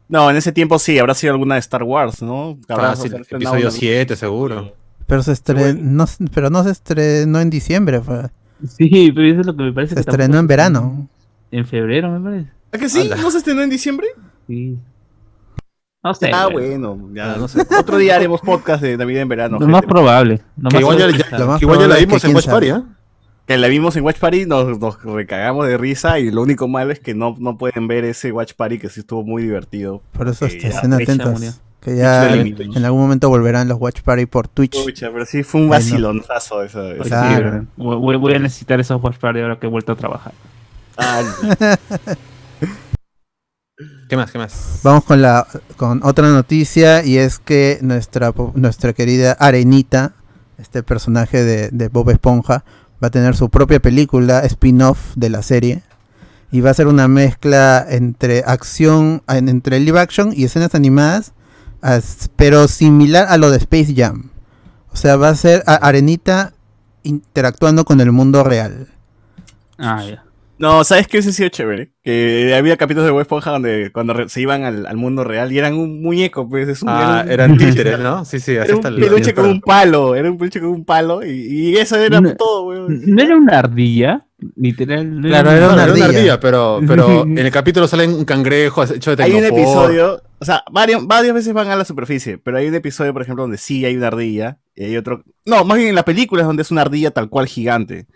No, 0.08 0.30
en 0.30 0.36
ese 0.36 0.52
tiempo 0.52 0.78
sí, 0.78 1.00
habrá 1.00 1.16
sido 1.16 1.34
alguna 1.34 1.56
de 1.56 1.60
Star 1.62 1.82
Wars, 1.82 2.22
¿no? 2.22 2.60
Habrá 2.70 2.94
estrenado 2.94 3.24
episodio 3.32 3.62
una- 3.70 3.72
7, 3.72 4.16
seguro. 4.16 4.74
Pero 5.08 5.24
se 5.24 5.32
estrenó 5.34 6.06
pero 6.34 6.50
no 6.50 6.64
se 6.64 6.72
estrenó 6.72 7.40
en 7.40 7.50
diciembre, 7.50 8.02
fue- 8.02 8.30
sí, 8.68 9.12
pero 9.14 9.28
eso 9.28 9.42
es 9.42 9.48
lo 9.48 9.56
que 9.56 9.64
me 9.64 9.74
parece 9.74 9.92
se 9.92 9.96
que 9.96 10.00
estrenó 10.02 10.24
tampoco- 10.34 10.40
en 10.40 10.48
verano. 10.48 11.10
En 11.52 11.66
febrero, 11.66 12.12
me 12.12 12.20
parece. 12.20 12.52
¿Ah, 12.74 12.78
que 12.78 12.90
sí? 12.90 13.02
Anda. 13.02 13.16
¿No 13.18 13.32
se 13.32 13.38
estrenó 13.38 13.62
en 13.62 13.70
diciembre? 13.70 14.08
Sí. 14.48 14.78
No 16.04 16.14
sé. 16.14 16.30
ah, 16.34 16.48
bueno. 16.52 17.00
ya 17.14 17.36
no 17.38 17.48
sé. 17.48 17.66
Otro 17.80 17.98
día 17.98 18.16
haremos 18.16 18.42
podcast 18.42 18.82
de 18.84 18.96
Navidad 18.98 19.24
en 19.24 19.30
verano. 19.30 19.58
Lo 19.60 19.68
más 19.68 19.82
probable. 19.84 20.42
Lo 20.58 20.70
Que 20.70 20.76
más 20.76 20.82
igual 20.82 20.98
ya, 20.98 21.06
probable. 21.08 21.26
ya- 21.32 21.40
Lo 21.40 21.48
más 21.48 21.60
que 21.60 21.66
igual 21.66 21.80
ya 21.80 21.88
la 21.88 21.96
vimos 21.98 22.24
en 22.24 22.36
Watch 22.36 22.46
Party. 22.48 22.68
¿eh? 22.70 22.82
Que 23.48 23.58
la 23.58 23.68
vimos 23.68 23.96
en 23.96 24.04
Watch 24.04 24.20
Party, 24.20 24.46
nos, 24.46 24.80
nos 24.80 25.02
recagamos 25.04 25.68
de 25.68 25.78
risa 25.78 26.20
y 26.20 26.30
lo 26.32 26.42
único 26.42 26.68
malo 26.68 26.92
es 26.92 27.00
que 27.00 27.14
no, 27.14 27.36
no 27.40 27.58
pueden 27.58 27.88
ver 27.88 28.04
ese 28.06 28.32
Watch 28.32 28.54
Party 28.54 28.78
que 28.80 28.90
sí 28.90 29.00
estuvo 29.02 29.24
muy 29.24 29.44
divertido. 29.44 30.02
Por 30.14 30.28
eso 30.28 30.48
ya 30.48 30.56
estén 30.70 30.72
Fecha 30.98 31.14
atentos. 31.14 31.62
Que 31.86 31.96
ya 31.96 32.34
en 32.34 32.84
algún 32.84 33.00
momento 33.00 33.30
volverán 33.30 33.68
los 33.68 33.80
Watch 33.80 34.02
Party 34.02 34.26
por 34.26 34.48
Twitch. 34.48 34.84
Pucha, 34.84 35.12
pero 35.14 35.24
sí 35.24 35.44
fue 35.44 35.62
un 35.62 35.70
vacilonzazo. 35.70 36.56
Pues 36.58 36.72
sí. 36.72 37.10
¿verdad? 37.12 37.64
voy, 37.78 38.34
a 38.34 38.40
necesitar 38.40 38.80
esos 38.80 39.00
watch 39.04 39.18
party 39.20 39.42
ahora 39.42 39.60
que 39.60 39.68
he 39.68 39.70
vuelto 39.70 39.92
a 39.92 39.96
trabajar. 39.96 40.34
Ah, 40.98 41.22
¿Qué 44.10 44.16
más? 44.16 44.32
¿Qué 44.32 44.38
más? 44.40 44.80
Vamos 44.84 45.04
con 45.04 45.22
la 45.22 45.46
con 45.78 46.02
otra 46.04 46.30
noticia 46.30 47.04
y 47.06 47.18
es 47.18 47.38
que 47.38 47.78
nuestra 47.82 48.34
nuestra 48.56 48.94
querida 48.94 49.34
Arenita, 49.34 50.14
este 50.58 50.82
personaje 50.82 51.44
de, 51.44 51.70
de 51.70 51.88
Bob 51.90 52.10
Esponja, 52.10 52.64
va 53.04 53.08
a 53.08 53.12
tener 53.12 53.36
su 53.36 53.50
propia 53.50 53.80
película 53.80 54.40
spin-off 54.40 55.14
de 55.16 55.30
la 55.30 55.44
serie 55.44 55.84
y 56.52 56.62
va 56.62 56.70
a 56.72 56.74
ser 56.74 56.88
una 56.88 57.08
mezcla 57.08 57.86
entre 57.88 58.44
acción 58.46 59.22
en- 59.28 59.50
entre 59.50 59.80
live 59.80 60.00
action 60.00 60.32
y 60.36 60.46
escenas 60.46 60.74
animadas, 60.74 61.34
as- 61.86 62.30
pero 62.36 62.68
similar 62.68 63.28
a 63.30 63.38
lo 63.38 63.52
de 63.52 63.58
Space 63.58 63.94
Jam. 63.96 64.30
O 64.92 64.96
sea, 64.96 65.16
va 65.18 65.30
a 65.30 65.36
ser 65.36 65.64
a- 65.68 65.76
Arenita 65.76 66.54
interactuando 67.04 67.86
con 67.86 68.02
el 68.02 68.12
mundo 68.12 68.44
real. 68.44 68.88
Ah, 69.78 70.04
ya. 70.08 70.22
No, 70.58 70.86
¿sabes 70.86 71.08
qué 71.08 71.18
hubiese 71.18 71.34
sido 71.34 71.50
chévere? 71.50 71.92
Que 72.02 72.56
había 72.58 72.78
capítulos 72.78 73.06
de 73.06 73.12
Bob 73.12 73.20
Esponja 73.20 73.52
donde 73.52 73.92
cuando 73.92 74.30
se 74.30 74.40
iban 74.40 74.64
al, 74.64 74.86
al 74.86 74.96
mundo 74.96 75.26
real 75.26 75.52
y 75.52 75.58
eran 75.60 75.74
un 75.76 76.02
muñeco, 76.02 76.48
pues 76.48 76.70
es 76.70 76.82
un, 76.82 76.88
Ah, 76.90 77.26
era 77.28 77.46
un- 77.46 77.56
eran 77.56 77.58
títeres, 77.58 78.00
¿no? 78.00 78.24
Sí, 78.24 78.40
sí, 78.40 78.56
así 78.58 78.70
Era 78.70 78.76
está 78.76 78.88
un 78.88 78.94
el- 78.96 79.02
peluche 79.02 79.30
el- 79.32 79.36
con 79.36 79.46
un 79.48 79.60
palo, 79.60 80.16
era 80.16 80.32
un 80.32 80.38
peluche 80.38 80.62
con 80.62 80.70
un 80.70 80.86
palo 80.86 81.26
y, 81.26 81.30
y 81.32 81.76
eso 81.76 81.98
era 81.98 82.22
No. 82.22 82.34
todo, 82.38 82.68
weón. 82.68 83.02
¿No 83.06 83.22
era 83.22 83.36
una 83.36 83.60
ardilla? 83.60 84.25
Literal. 84.58 85.22
no 85.22 85.28
Claro, 85.30 85.52
era 85.52 85.68
No, 85.68 85.74
una 85.74 85.84
era 85.84 85.94
una 85.94 86.06
ardilla. 86.06 86.06
ardilla, 86.20 86.40
pero, 86.40 86.82
pero 86.88 87.22
en 87.26 87.38
el 87.38 87.52
capítulo 87.52 87.88
sale 87.88 88.08
un 88.08 88.26
cangrejo 88.26 88.84
hecho 88.84 89.16
de 89.16 89.24
Hay 89.24 89.34
un 89.34 89.46
episodio, 89.46 90.22
o 90.40 90.46
sea, 90.46 90.64
varios, 90.72 91.08
varias 91.08 91.34
veces 91.34 91.54
van 91.54 91.70
a 91.70 91.76
la 91.76 91.86
superficie, 91.86 92.38
pero 92.38 92.58
hay 92.58 92.68
un 92.68 92.76
episodio, 92.76 93.14
por 93.14 93.22
ejemplo, 93.22 93.44
donde 93.44 93.58
sí 93.58 93.86
hay 93.86 93.96
una 93.96 94.08
ardilla 94.08 94.60
y 94.76 94.84
hay 94.86 94.98
otro... 94.98 95.24
No, 95.46 95.64
más 95.64 95.78
bien 95.78 95.90
en 95.90 95.96
la 95.96 96.06
película 96.06 96.42
es 96.42 96.48
donde 96.48 96.64
es 96.64 96.72
una 96.72 96.82
ardilla 96.82 97.12
tal 97.12 97.30
cual 97.30 97.48
gigante. 97.48 98.08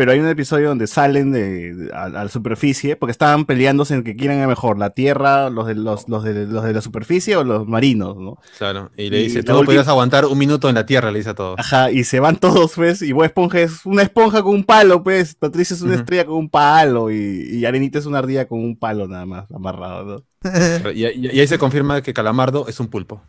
Pero 0.00 0.12
hay 0.12 0.18
un 0.18 0.28
episodio 0.28 0.68
donde 0.70 0.86
salen 0.86 1.30
de, 1.30 1.74
de- 1.74 1.92
a, 1.92 2.04
a 2.04 2.08
la 2.08 2.28
superficie 2.30 2.96
porque 2.96 3.10
estaban 3.10 3.44
peleándose 3.44 3.92
en 3.92 4.02
que 4.02 4.16
quieren 4.16 4.48
mejor, 4.48 4.78
la 4.78 4.88
tierra, 4.88 5.50
los 5.50 5.66
de, 5.66 5.74
los, 5.74 6.08
los, 6.08 6.24
de, 6.24 6.46
los 6.46 6.64
de 6.64 6.72
la 6.72 6.80
superficie 6.80 7.36
o 7.36 7.44
los 7.44 7.68
marinos, 7.68 8.16
¿no? 8.16 8.38
Claro, 8.56 8.90
y 8.96 9.10
le 9.10 9.18
dice, 9.18 9.42
tú 9.42 9.52
no 9.52 9.62
podías 9.62 9.88
aguantar 9.88 10.24
un 10.24 10.38
minuto 10.38 10.70
en 10.70 10.74
la 10.76 10.86
tierra, 10.86 11.10
le 11.10 11.18
dice 11.18 11.28
a 11.28 11.34
todos. 11.34 11.56
Ajá, 11.58 11.90
y 11.90 12.04
se 12.04 12.18
van 12.18 12.36
todos, 12.38 12.72
pues, 12.76 13.02
y 13.02 13.12
Bob 13.12 13.24
Esponja 13.24 13.60
es 13.60 13.84
una 13.84 14.00
esponja 14.00 14.42
con 14.42 14.54
un 14.54 14.64
palo, 14.64 15.02
pues, 15.02 15.34
Patricia 15.34 15.74
es 15.74 15.82
una 15.82 15.96
estrella 15.96 16.24
con 16.24 16.36
un 16.36 16.48
palo, 16.48 17.10
y, 17.10 17.50
y 17.52 17.66
Arenita 17.66 17.98
es 17.98 18.06
una 18.06 18.20
ardilla 18.20 18.48
con 18.48 18.58
un 18.64 18.78
palo 18.78 19.06
nada 19.06 19.26
más, 19.26 19.50
amarrado, 19.50 20.24
¿no? 20.42 20.90
Y, 20.92 21.04
y- 21.04 21.30
y 21.30 21.40
ahí 21.40 21.46
se 21.46 21.58
confirma 21.58 22.00
que 22.00 22.14
Calamardo 22.14 22.68
es 22.68 22.80
un 22.80 22.88
pulpo. 22.88 23.20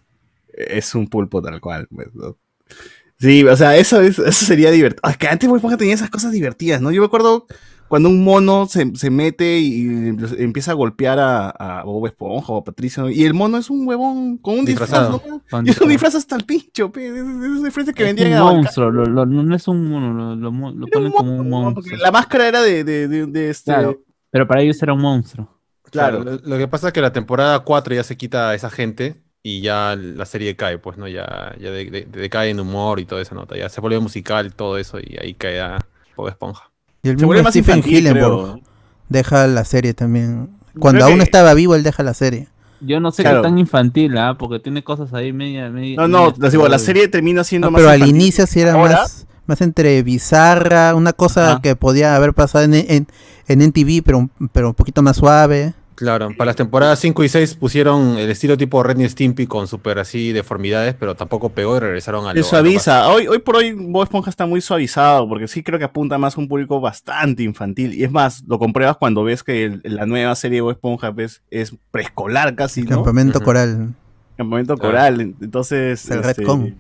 Es 0.54 0.96
un 0.96 1.10
pulpo 1.10 1.42
tal 1.42 1.60
cual, 1.60 1.90
pues, 1.94 2.08
¿no? 2.14 2.38
Sí, 3.22 3.44
o 3.46 3.56
sea, 3.56 3.78
eso, 3.78 4.02
es, 4.02 4.18
eso 4.20 4.46
sería 4.46 4.72
divertido. 4.72 5.08
Es 5.10 5.18
que 5.18 5.28
antes 5.28 5.48
Bob 5.48 5.58
Esponja 5.58 5.78
tenía 5.78 5.94
esas 5.94 6.10
cosas 6.10 6.32
divertidas, 6.32 6.82
¿no? 6.82 6.92
Yo 6.92 7.02
me 7.02 7.06
acuerdo 7.06 7.46
cuando 7.88 8.10
un 8.10 8.24
mono 8.24 8.68
se, 8.68 8.96
se 8.96 9.10
mete 9.10 9.60
y 9.60 10.16
empieza 10.40 10.72
a 10.72 10.76
golpear 10.76 11.20
a, 11.20 11.50
a 11.50 11.84
Bob 11.84 12.08
Esponja 12.08 12.54
o 12.54 12.58
a 12.60 12.64
Patricia, 12.64 13.04
¿no? 13.04 13.10
y 13.10 13.24
el 13.26 13.34
mono 13.34 13.58
es 13.58 13.70
un 13.70 13.86
huevón 13.88 14.38
con 14.38 14.60
un 14.60 14.66
disfraz. 14.66 15.10
¿no? 15.10 15.22
Y 15.66 15.70
es 15.70 15.82
un 15.82 15.90
disfraz 15.90 16.16
hasta 16.16 16.38
el 16.38 16.46
pincho, 16.46 16.90
pe, 16.92 17.06
es, 17.10 17.14
es 17.16 17.64
disfraz 17.64 17.88
que 17.94 18.04
Es 18.04 18.08
vendían 18.16 18.32
un 18.32 18.40
banca. 18.40 18.54
monstruo, 18.62 18.90
lo- 18.92 19.06
lo- 19.06 19.26
no 19.26 19.56
es 19.56 19.68
un 19.68 19.90
mono, 19.90 20.36
lo, 20.36 20.52
lo 20.72 20.88
ponen 20.88 21.12
como 21.12 21.36
un 21.36 21.50
mono, 21.50 21.72
monstruo. 21.72 21.98
La 22.00 22.12
máscara 22.12 22.48
era 22.48 22.62
de, 22.62 22.84
de, 22.86 23.08
de, 23.10 23.26
de 23.28 23.50
este. 23.50 23.74
Claro, 23.74 24.02
pero 24.32 24.48
para 24.48 24.62
ellos 24.62 24.82
era 24.82 24.94
un 24.94 25.02
monstruo. 25.02 25.60
Claro. 25.92 26.24
Lo, 26.24 26.38
lo 26.38 26.58
que 26.58 26.70
pasa 26.70 26.88
es 26.88 26.94
que 26.94 27.02
la 27.02 27.12
temporada 27.12 27.60
4 27.60 27.94
ya 27.94 28.04
se 28.06 28.16
quita 28.16 28.52
a 28.52 28.56
esa 28.56 28.70
gente 28.70 29.22
y 29.44 29.62
ya 29.62 29.96
la 29.96 30.26
serie 30.26 30.56
cae, 30.56 30.78
pues, 30.78 30.98
¿no? 30.98 31.08
Ya, 31.08 31.56
ya 31.60 31.72
de- 31.72 31.90
de- 31.90 32.06
decae 32.06 32.50
en 32.50 32.60
humor 32.60 33.00
y 33.00 33.06
toda 33.06 33.22
esa 33.22 33.34
nota. 33.36 33.58
Ya 33.58 33.70
se 33.70 33.82
vuelve 33.82 34.00
musical 34.00 34.54
todo 34.54 34.78
eso 34.78 35.00
y 35.00 35.18
ahí 35.22 35.34
cae 35.34 35.60
a 35.62 35.80
Bob 36.16 36.28
Esponja. 36.28 36.70
Y 37.04 37.10
el 37.10 37.16
mismo 37.18 37.32
más 37.34 37.52
Stephen 37.54 37.78
infantil, 37.78 37.98
Hillenburg 37.98 38.44
creo. 38.54 38.60
deja 39.10 39.48
la 39.48 39.66
serie 39.66 39.94
también. 39.94 40.50
Cuando 40.80 41.00
Creo 41.00 41.08
aún 41.10 41.18
que- 41.18 41.24
estaba 41.24 41.54
vivo, 41.56 41.74
él 41.76 41.84
deja 41.84 42.04
la 42.04 42.14
serie. 42.14 42.48
Yo 42.82 43.00
no 43.00 43.12
sé 43.12 43.24
Claro. 43.24 43.42
qué 43.42 43.48
tan 43.50 43.58
infantil, 43.60 44.18
¿ah? 44.18 44.36
Porque 44.40 44.60
tiene 44.60 44.84
cosas 44.84 45.14
ahí 45.14 45.34
media... 45.34 45.70
media 45.70 45.98
No, 45.98 46.08
no, 46.08 46.32
media- 46.32 46.50
digo, 46.50 46.68
la 46.68 46.80
serie 46.80 47.08
termina 47.08 47.44
siendo 47.44 47.68
No, 47.68 47.72
más 47.72 47.80
pero 47.82 47.90
al 47.92 47.98
infantil. 48.00 48.22
inicio 48.22 48.48
sí 48.48 48.60
era 48.62 48.74
Ahora- 48.74 48.98
más, 49.02 49.28
más 49.46 49.62
entre 49.62 50.02
bizarra, 50.04 50.96
una 50.96 51.14
cosa 51.14 51.52
Ajá. 51.54 51.62
que 51.62 51.76
podía 51.76 52.16
haber 52.16 52.34
pasado 52.34 52.64
en, 52.66 52.74
en, 52.74 53.08
en 53.48 53.62
NTV, 53.62 54.02
pero, 54.04 54.18
un- 54.20 54.32
pero 54.52 54.70
un 54.70 54.74
poquito 54.76 55.02
más 55.02 55.18
suave. 55.18 55.74
Claro, 55.96 56.30
para 56.36 56.48
las 56.48 56.56
temporadas 56.56 56.98
5 57.00 57.24
y 57.24 57.30
6 57.30 57.56
pusieron 57.56 58.18
el 58.18 58.30
estilo 58.32 58.58
tipo 58.58 58.82
Ren 58.82 59.02
y 59.02 59.08
Stimpy 59.10 59.46
con 59.46 59.68
super 59.68 60.00
así 60.00 60.32
deformidades, 60.32 60.96
pero 61.00 61.14
tampoco 61.16 61.50
pegó 61.50 61.78
y 61.78 61.80
regresaron 61.80 62.26
a 62.26 62.34
lo, 62.34 62.42
Se 62.44 62.50
suaviza. 62.50 63.08
Hoy, 63.10 63.28
hoy 63.28 63.38
por 63.40 63.58
hoy 63.58 63.74
Bob 63.74 64.04
Esponja 64.04 64.30
está 64.32 64.46
muy 64.48 64.62
suavizado 64.62 65.28
porque 65.30 65.48
sí 65.48 65.62
creo 65.62 65.78
que 65.78 65.86
apunta 65.86 66.18
más 66.18 66.36
a 66.38 66.40
un 66.42 66.48
público 66.48 66.82
bastante 66.82 67.44
infantil. 67.44 67.94
Y 67.94 68.04
es 68.04 68.12
más, 68.12 68.44
lo 68.48 68.58
compruebas 68.58 68.98
cuando 68.98 69.24
ves 69.24 69.44
que 69.44 69.66
el- 69.66 69.82
la 69.84 70.06
nueva 70.08 70.34
serie 70.36 70.58
de 70.58 70.62
Bob 70.62 70.72
Esponja 70.72 71.14
pues, 71.14 71.44
es 71.52 71.76
preescolar 71.92 72.56
casi, 72.56 72.82
¿no? 72.82 72.90
Campamento. 72.90 73.40
Coral. 73.42 73.94
Campamento 74.38 74.76
Claro. 74.78 74.92
coral. 74.92 75.22
Entonces, 75.40 76.06
Es 76.06 76.10
el 76.12 76.20
este, 76.22 76.34
retcon. 76.42 76.76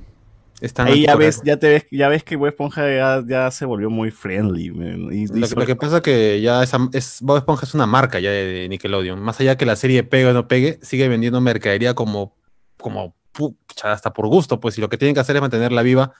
Están 0.62 0.88
ahí 0.88 1.03
ya 1.08 1.15
ves, 1.15 1.41
ya 1.44 1.58
te 1.58 1.68
ves, 1.68 1.86
ya 1.91 2.08
ves 2.08 2.24
que 2.24 2.36
Bob 2.36 2.48
Esponja 2.48 2.84
ya, 2.88 3.24
ya 3.27 3.50
se 3.51 3.65
volvió 3.65 3.89
muy 3.89 4.12
friendly. 4.12 4.70
man. 4.72 5.10
Y, 5.12 5.24
y 5.24 5.27
Lo, 5.27 5.48
que- 5.48 5.56
lo 5.56 5.65
que 5.65 5.75
pasa 5.75 6.01
que 6.01 6.39
ya 6.39 6.62
esa, 6.63 6.77
es, 6.94 7.18
Bob 7.22 7.38
Esponja 7.38 7.65
es 7.65 7.74
una 7.74 7.88
marca 7.88 8.20
ya 8.20 8.30
de, 8.30 8.46
de 8.46 8.70
Nickelodeon. 8.70 9.20
Más 9.20 9.39
allá 9.39 9.58
que 9.58 9.65
la 9.65 9.75
serie 9.75 10.03
pegue 10.03 10.27
o 10.27 10.34
no 10.34 10.48
pegue, 10.48 10.80
sigue 10.84 11.08
vendiendo 11.08 11.41
mercadería 11.41 11.96
como, 11.96 12.36
como 12.77 13.15
pucha, 13.32 13.91
hasta 13.91 14.13
por 14.13 14.27
gusto, 14.27 14.60
pues. 14.60 14.77
Y 14.77 14.82
lo 14.82 14.89
que 14.89 14.98
tienen 14.98 15.15
que 15.15 15.22
hacer 15.22 15.36
es 15.36 15.41
mantenerla 15.41 15.82
viva, 15.82 16.13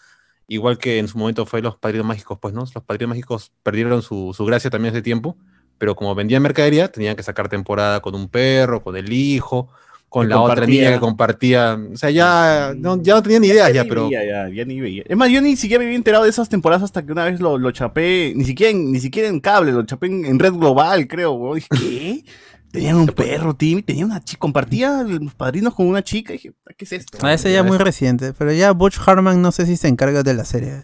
igual 0.48 0.78
que 0.80 0.98
en 0.98 1.08
su 1.08 1.18
momento 1.20 1.46
fue 1.46 1.62
los 1.62 1.78
Padrinos 1.78 2.08
Mágicos, 2.08 2.40
pues, 2.42 2.54
¿no? 2.54 2.62
Los 2.62 2.84
Padrinos 2.84 3.10
Mágicos 3.10 3.52
perdieron 3.64 4.02
su, 4.02 4.34
su 4.36 4.44
gracia 4.46 4.70
también 4.72 4.94
hace 4.94 5.04
tiempo, 5.04 5.38
pero 5.78 5.96
como 5.96 6.16
vendían 6.16 6.42
mercadería, 6.42 6.88
tenían 6.92 7.16
que 7.16 7.24
sacar 7.24 7.48
temporada 7.48 8.00
con 8.00 8.16
un 8.16 8.28
perro, 8.28 8.82
con 8.82 8.96
el 8.98 9.14
hijo, 9.14 9.70
con 10.12 10.28
la 10.28 10.42
otra 10.42 10.66
niña 10.66 10.92
que 10.92 11.00
compartía. 11.00 11.80
O 11.94 11.96
sea, 11.96 12.10
ya 12.10 12.74
no, 12.78 13.02
ya 13.02 13.14
no 13.16 13.24
tenían 13.24 13.46
ideas 13.46 13.72
ya, 13.74 13.84
ni 13.84 13.90
pero... 13.90 14.10
veía, 14.10 14.26
ya, 14.26 14.50
ya 14.54 14.66
ni 14.66 14.82
veía. 14.82 15.04
Es 15.08 15.16
más, 15.16 15.30
yo 15.30 15.42
ni 15.42 15.56
siquiera 15.56 15.80
me 15.80 15.86
había 15.86 15.96
enterado 15.96 16.26
de 16.26 16.30
esas 16.30 16.50
temporadas 16.50 16.84
hasta 16.84 17.02
que 17.06 17.14
una 17.14 17.24
vez 17.24 17.40
lo, 17.40 17.58
lo 17.58 17.72
chapé, 17.72 18.34
ni 18.36 18.44
siquiera 18.44 18.72
en, 18.72 18.92
ni 18.92 19.00
siquiera 19.00 19.30
en 19.30 19.40
cable, 19.40 19.72
lo 19.72 19.84
chapé 19.86 20.08
en, 20.08 20.26
en 20.26 20.38
Red 20.38 20.54
Global, 20.56 21.08
creo. 21.08 21.32
weón. 21.32 21.56
Dije, 21.56 21.68
¿qué? 21.80 22.26
Tenían 22.72 22.98
un 22.98 23.08
perro, 23.08 23.54
Timmy, 23.56 23.84
tenía 23.84 24.06
una 24.06 24.22
chica, 24.22 24.40
compartía 24.40 25.02
los 25.04 25.34
padrinos 25.34 25.74
con 25.74 25.88
una 25.88 26.04
chica. 26.04 26.34
Dije, 26.34 26.52
¿qué 26.78 26.84
es 26.86 26.92
esto? 26.92 27.18
Ah, 27.22 27.34
ese 27.34 27.50
ya 27.50 27.60
ya 27.60 27.64
muy 27.64 27.78
es- 27.78 27.82
reciente, 27.82 28.34
pero 28.34 28.52
ya 28.52 28.72
Butch 28.74 28.98
Hartman 29.06 29.42
no 29.42 29.52
sé 29.54 29.66
si 29.66 29.78
se 29.78 29.88
encarga 29.88 30.24
de 30.24 30.34
la 30.34 30.44
serie. 30.46 30.84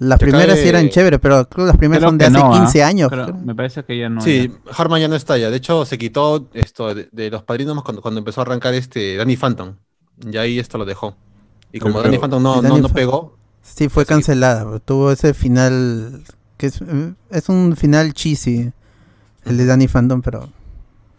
Las 0.00 0.18
primeras 0.20 0.58
sí 0.58 0.68
eran 0.68 0.88
chéveres, 0.90 1.18
pero 1.20 1.48
creo 1.48 1.66
que 1.66 1.68
las 1.70 1.76
primeras 1.76 2.00
Creo 2.02 2.10
son 2.10 2.18
de 2.18 2.24
hace 2.26 2.38
no, 2.38 2.54
¿ah? 2.54 2.58
15 2.60 2.82
años. 2.84 3.08
Pero 3.10 3.24
creo. 3.24 3.36
me 3.36 3.54
parece 3.54 3.84
que 3.84 3.98
ya 3.98 4.08
no. 4.08 4.20
Sí, 4.20 4.52
Harman 4.76 5.00
ya 5.00 5.08
no 5.08 5.16
está 5.16 5.36
ya. 5.38 5.50
De 5.50 5.56
hecho, 5.56 5.84
se 5.84 5.98
quitó 5.98 6.48
esto 6.54 6.94
de, 6.94 7.08
de 7.10 7.30
los 7.30 7.42
padrinos 7.42 7.82
cuando, 7.82 8.00
cuando 8.00 8.18
empezó 8.18 8.40
a 8.40 8.44
arrancar 8.44 8.74
este 8.74 9.16
Danny 9.16 9.36
Phantom. 9.36 9.74
Y 10.30 10.36
ahí 10.36 10.58
esto 10.58 10.78
lo 10.78 10.84
dejó. 10.84 11.16
Y 11.72 11.80
como 11.80 11.94
Pero- 11.94 12.04
Danny 12.04 12.18
Phantom 12.18 12.42
no, 12.42 12.62
no, 12.62 12.78
no 12.78 12.88
pegó, 12.88 13.36
Sí, 13.60 13.88
fue 13.88 14.04
Sí. 14.04 14.08
cancelada. 14.08 14.78
Tuvo 14.78 15.10
ese 15.12 15.34
final 15.34 16.22
que 16.56 16.66
es, 16.66 16.80
es 17.30 17.48
un 17.48 17.76
final 17.76 18.14
cheesy, 18.14 18.72
el 19.44 19.56
de 19.56 19.66
Danny 19.66 19.88
Phantom, 19.88 20.22
pero 20.22 20.48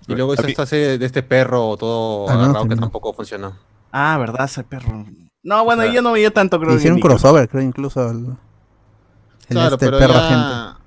y 0.07 0.15
luego 0.15 0.33
hizo 0.33 0.41
Tapi- 0.41 0.51
esta 0.53 0.65
serie 0.65 0.97
de 0.97 1.05
este 1.05 1.21
perro 1.21 1.77
todo 1.77 2.27
Ah, 2.27 2.33
no, 2.33 2.39
agarrado 2.39 2.53
que 2.53 2.59
también. 2.61 2.79
tampoco 2.79 3.13
funcionó. 3.13 3.53
Ah, 3.91 4.17
¿verdad? 4.17 4.45
Ese 4.45 4.63
perro. 4.63 5.05
No, 5.43 5.63
bueno, 5.63 5.83
O 5.83 5.85
sea, 5.85 5.93
yo 5.93 6.01
no 6.01 6.11
veía 6.13 6.31
tanto, 6.31 6.59
creo. 6.59 6.75
hicieron 6.75 6.95
un 6.95 7.01
crossover, 7.01 7.47
creo 7.47 7.61
incluso 7.61 8.09
el, 8.09 8.25
el 9.49 9.55
Claro, 9.57 9.75
este 9.75 9.85
pero 9.87 9.97
perro 9.99 10.13
ya- 10.13 10.27
agente. 10.27 10.79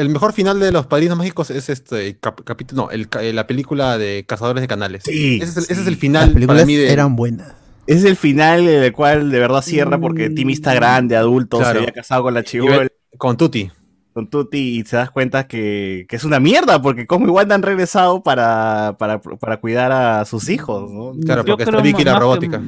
El 0.00 0.08
mejor 0.08 0.32
final 0.32 0.58
de 0.60 0.72
los 0.72 0.86
Padrinos 0.86 1.18
Mágicos 1.18 1.50
es 1.50 1.68
este 1.68 2.16
cap- 2.18 2.40
capítulo, 2.42 2.84
no, 2.84 2.90
el 2.90 3.08
ca- 3.08 3.20
la 3.22 3.46
película 3.46 3.98
de 3.98 4.24
Cazadores 4.26 4.62
de 4.62 4.68
Canales. 4.68 5.02
Sí, 5.04 5.40
ese, 5.42 5.50
es 5.50 5.56
el, 5.58 5.62
ese 5.64 5.74
sí. 5.74 5.80
es 5.82 5.86
el 5.86 5.92
Las 5.94 6.00
final 6.00 6.22
para 6.28 6.34
películas 6.34 6.66
mí 6.66 6.74
de, 6.76 6.90
eran 6.92 7.16
buenas. 7.16 7.52
Es 7.86 8.04
el 8.04 8.16
final 8.16 8.60
en 8.66 8.82
el 8.82 8.92
cual 8.92 9.30
de 9.30 9.38
verdad 9.38 9.60
cierra 9.60 9.98
porque 9.98 10.30
Timmy 10.30 10.54
está 10.54 10.72
grande, 10.72 11.16
adulto, 11.16 11.58
Claro. 11.58 11.72
se 11.72 11.78
había 11.80 11.92
casado 11.92 12.22
con 12.22 12.32
la 12.34 12.42
chivola. 12.44 12.88
con 13.18 13.36
Tuti. 13.36 13.70
Con 14.12 14.28
Tuti 14.28 14.78
y 14.78 14.84
te 14.84 14.96
das 14.96 15.10
cuenta 15.10 15.46
que, 15.46 16.06
que 16.08 16.16
es 16.16 16.24
una 16.24 16.38
mierda 16.40 16.80
porque 16.82 17.06
como 17.06 17.26
igual 17.26 17.50
han 17.50 17.62
regresado 17.62 18.22
para, 18.22 18.96
para, 18.98 19.20
para 19.20 19.56
cuidar 19.58 19.90
a 19.92 20.24
sus 20.24 20.48
hijos, 20.48 20.90
¿no? 20.90 21.12
Claro, 21.24 21.42
Yo 21.44 21.52
porque 21.52 21.62
está 21.64 21.70
creo 21.72 21.82
Vicky 21.82 22.04
la 22.04 22.12
más 22.12 22.20
que- 22.20 22.24
robótica. 22.24 22.58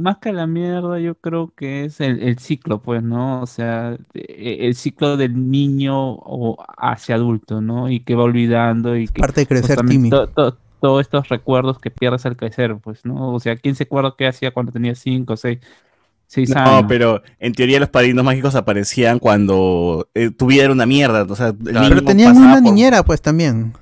más 0.00 0.18
que 0.18 0.32
la 0.32 0.46
mierda, 0.46 0.98
yo 1.00 1.14
creo 1.16 1.52
que 1.56 1.84
es 1.86 2.00
el, 2.00 2.22
el 2.22 2.38
ciclo, 2.38 2.80
pues, 2.80 3.02
¿no? 3.02 3.42
O 3.42 3.46
sea, 3.46 3.96
e- 4.14 4.66
el 4.66 4.74
ciclo 4.74 5.16
del 5.16 5.50
niño 5.50 5.96
o 6.12 6.56
hacia 6.78 7.16
adulto, 7.16 7.60
¿no? 7.60 7.90
Y 7.90 8.00
que 8.00 8.14
va 8.14 8.22
olvidando 8.24 8.96
y 8.96 9.08
que 9.08 9.20
Parte 9.20 9.42
de 9.42 9.46
crecer 9.46 9.80
Timmy. 9.86 10.10
to- 10.10 10.28
to- 10.28 10.56
todos 10.80 11.00
estos 11.00 11.28
recuerdos 11.28 11.78
que 11.78 11.90
pierdes 11.90 12.26
al 12.26 12.36
crecer, 12.36 12.76
pues, 12.82 13.04
¿no? 13.04 13.32
O 13.32 13.38
sea, 13.40 13.54
¿quién 13.56 13.74
se 13.76 13.84
acuerda 13.84 14.14
qué 14.18 14.26
hacía 14.26 14.50
cuando 14.52 14.72
tenía 14.72 14.94
5, 14.96 15.36
6, 15.36 15.58
6 16.32 16.48
No, 16.50 16.86
pero 16.88 17.22
en 17.38 17.52
teoría 17.52 17.78
los 17.78 17.90
padrinos 17.90 18.24
mágicos 18.24 18.54
aparecían 18.54 19.18
cuando 19.18 20.08
eh, 20.14 20.30
tu 20.30 20.46
vida 20.46 20.64
era 20.64 20.72
una 20.72 20.86
mierda. 20.86 21.24
O 21.28 21.36
sea, 21.36 21.48
el 21.48 21.56
Claro. 21.58 21.80
niño 21.80 21.88
Pero 21.96 22.04
tenían 22.06 22.36
una 22.38 22.54
por- 22.54 22.62
niñera, 22.62 23.02
pues 23.02 23.20
también. 23.20 23.74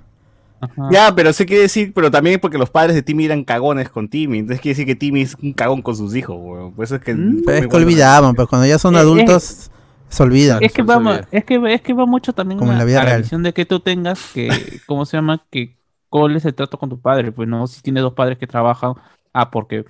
Ajá. 0.60 0.88
Ya, 0.90 1.14
pero 1.14 1.32
sé 1.32 1.46
quiere 1.46 1.62
decir, 1.62 1.92
pero 1.94 2.10
también 2.10 2.38
porque 2.40 2.58
los 2.58 2.68
padres 2.68 2.94
de 2.96 3.02
Timmy 3.02 3.24
eran 3.26 3.44
cagones 3.44 3.88
con 3.88 4.08
Timmy. 4.08 4.38
Entonces 4.40 4.60
quiere 4.60 4.72
decir 4.74 4.86
que 4.86 4.94
Timmy 4.96 5.22
es 5.22 5.36
un 5.40 5.52
cagón 5.52 5.80
con 5.80 5.94
sus 5.96 6.14
hijos, 6.16 6.36
weón. 6.38 6.72
Por 6.74 6.84
eso 6.84 6.96
es 6.96 7.02
que. 7.02 7.14
Mm, 7.14 7.42
Pero 7.46 7.58
es 7.58 7.66
que 7.68 7.76
olvidaban, 7.76 8.34
pues 8.34 8.48
cuando 8.48 8.66
ya 8.66 8.78
son 8.78 8.94
Eh, 8.94 8.98
eh, 8.98 9.00
adultos 9.00 9.70
se 10.08 10.22
olvidan. 10.22 10.62
Es 10.62 10.72
que, 10.72 10.82
se 10.82 10.86
va, 10.86 10.96
olvida. 10.96 11.28
es, 11.30 11.44
que, 11.44 11.60
es 11.72 11.80
que 11.82 11.92
va 11.94 12.04
mucho 12.04 12.32
también 12.32 12.58
Como 12.58 12.72
en 12.72 12.78
la 12.78 12.84
vida 12.84 13.00
a 13.00 13.04
la 13.04 13.10
real. 13.10 13.22
visión 13.22 13.42
de 13.44 13.52
que 13.54 13.64
tú 13.64 13.78
tengas 13.80 14.20
que, 14.34 14.48
¿cómo 14.86 15.06
se 15.06 15.16
llama? 15.16 15.44
Que 15.50 15.76
cuál 16.08 16.34
es 16.36 16.44
el 16.44 16.52
trato 16.54 16.76
con 16.78 16.90
tu 16.90 17.00
padre, 17.00 17.30
pues 17.30 17.48
no, 17.48 17.66
si 17.68 17.80
tienes 17.80 18.02
dos 18.02 18.12
padres 18.14 18.36
que 18.36 18.48
trabajan, 18.48 18.94
ah, 19.32 19.50
porque 19.52 19.84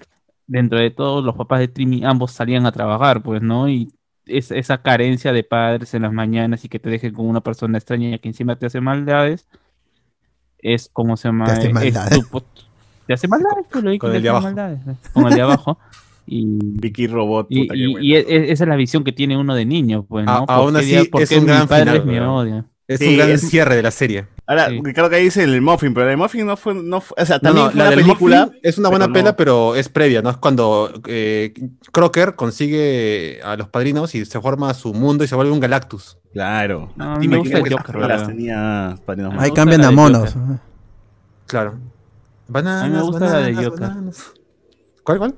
dentro 0.50 0.78
de 0.78 0.90
todo 0.90 1.22
los 1.22 1.36
papás 1.36 1.60
de 1.60 1.68
Trimi 1.68 2.04
ambos 2.04 2.32
salían 2.32 2.66
a 2.66 2.72
trabajar, 2.72 3.22
pues, 3.22 3.40
¿no? 3.40 3.68
Y 3.68 3.92
es, 4.26 4.50
esa 4.50 4.82
carencia 4.82 5.32
de 5.32 5.44
padres 5.44 5.94
en 5.94 6.02
las 6.02 6.12
mañanas 6.12 6.64
y 6.64 6.68
que 6.68 6.78
te 6.80 6.90
dejen 6.90 7.14
con 7.14 7.26
una 7.26 7.40
persona 7.40 7.78
extraña 7.78 8.18
que 8.18 8.28
encima 8.28 8.56
te 8.56 8.66
hace 8.66 8.80
maldades, 8.80 9.46
es 10.58 10.90
como 10.92 11.16
se 11.16 11.28
llama, 11.28 11.46
Te 11.46 11.52
hace 11.52 11.68
Es 11.68 11.72
maldades. 11.74 12.20
tu 12.20 12.28
po- 12.28 12.42
te 13.06 13.12
hace 13.14 13.28
maldades, 13.28 13.64
pues, 13.70 13.84
lo 13.84 13.90
Con 13.98 13.98
que 13.98 14.06
el 14.06 14.12
te 14.12 14.20
de 14.22 14.28
hace 14.28 14.28
abajo. 14.30 14.44
maldades, 14.46 14.80
con 15.12 15.26
el 15.26 15.34
de 15.34 15.40
abajo. 15.42 15.78
Y, 16.26 16.44
Vicky 16.62 17.06
Robot, 17.06 17.46
y, 17.48 17.62
puta, 17.62 17.74
y- 17.76 17.96
y 18.00 18.14
e- 18.14 18.18
e- 18.28 18.52
esa 18.52 18.64
es 18.64 18.68
la 18.68 18.76
visión 18.76 19.02
que 19.04 19.12
tiene 19.12 19.36
uno 19.36 19.54
de 19.54 19.64
niño, 19.64 20.04
pues, 20.04 20.26
A- 20.28 20.40
¿no? 20.40 20.46
¿Por 20.46 20.54
aún 20.56 20.76
así, 20.76 20.86
día- 20.86 21.02
es 21.18 21.32
un 21.32 21.46
gran 21.46 21.60
mis 21.60 21.68
padres 21.68 22.02
final, 22.02 22.06
me 22.06 22.20
weón. 22.20 22.66
Es 22.90 22.98
Sí, 22.98 23.06
un 23.08 23.16
gran 23.18 23.30
es- 23.30 23.48
cierre 23.48 23.76
de 23.76 23.82
la 23.82 23.90
serie. 23.92 24.26
Ahora, 24.46 24.68
Sí. 24.68 24.80
creo 24.82 25.08
que 25.08 25.14
ahí 25.16 25.22
dice 25.24 25.44
el 25.44 25.60
Muffin, 25.62 25.94
pero 25.94 26.10
el 26.10 26.16
Muffin 26.16 26.44
no 26.44 26.56
fue. 26.56 26.74
No 26.74 27.00
fue 27.00 27.22
o 27.22 27.24
sea, 27.24 27.38
también 27.38 27.66
no, 27.66 27.70
fue 27.70 27.78
la 27.78 27.86
una 27.86 27.96
película. 27.96 28.50
Es 28.62 28.78
una 28.78 28.88
buena 28.88 29.04
pero 29.06 29.12
pela, 29.14 29.30
no. 29.30 29.36
pero 29.36 29.74
es 29.76 29.88
previa, 29.88 30.22
¿no? 30.22 30.30
Es 30.30 30.36
cuando 30.38 30.92
eh, 31.06 31.54
Crocker 31.92 32.34
consigue 32.34 33.40
a 33.44 33.54
los 33.56 33.68
padrinos 33.68 34.12
y 34.16 34.24
se 34.24 34.40
forma 34.40 34.74
su 34.74 34.92
mundo 34.92 35.22
y 35.22 35.28
se 35.28 35.36
vuelve 35.36 35.52
un 35.52 35.60
Galactus. 35.60 36.18
Claro. 36.32 36.92
No, 36.96 37.16
Dime 37.20 37.36
me 37.36 37.38
gusta 37.42 37.58
el 37.58 37.62
Ahí 39.38 39.52
cambian 39.52 39.84
a 39.84 39.90
monos. 39.92 40.34
Claro. 41.46 41.78
Bananas, 42.48 42.82
A 42.82 42.88
mí 42.88 42.94
me 42.96 43.02
gusta 43.02 43.26
la 43.26 43.38
de 43.46 43.54
Joker. 43.54 43.80
bananas. 43.80 44.32
¿Cuál, 45.04 45.18
cuál? 45.18 45.34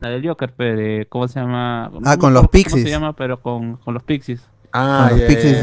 La 0.00 0.08
del 0.10 0.26
Joker, 0.26 0.52
pero 0.56 0.76
de- 0.76 1.06
¿cómo 1.08 1.26
se 1.28 1.40
llama? 1.40 1.86
Ah, 1.86 1.90
con 1.90 2.02
los 2.02 2.10
acuerdo 2.12 2.34
¿Cómo 2.42 2.48
Pixies. 2.50 2.82
se 2.84 2.90
llama? 2.90 3.14
Pero 3.16 3.40
con, 3.40 3.76
con 3.78 3.94
los 3.94 4.02
Pixies. 4.02 4.42
Ah, 4.72 5.06
con 5.08 5.18
los 5.18 5.20
ya, 5.20 5.34
pixies 5.34 5.62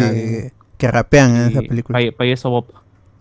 y- 0.51 0.57
que 0.78 0.90
rapean 0.92 1.36
en 1.36 1.50
esa 1.52 1.62
película. 1.62 1.98
Paye- 2.00 2.12
Payeso 2.12 2.50
Bob. 2.50 2.66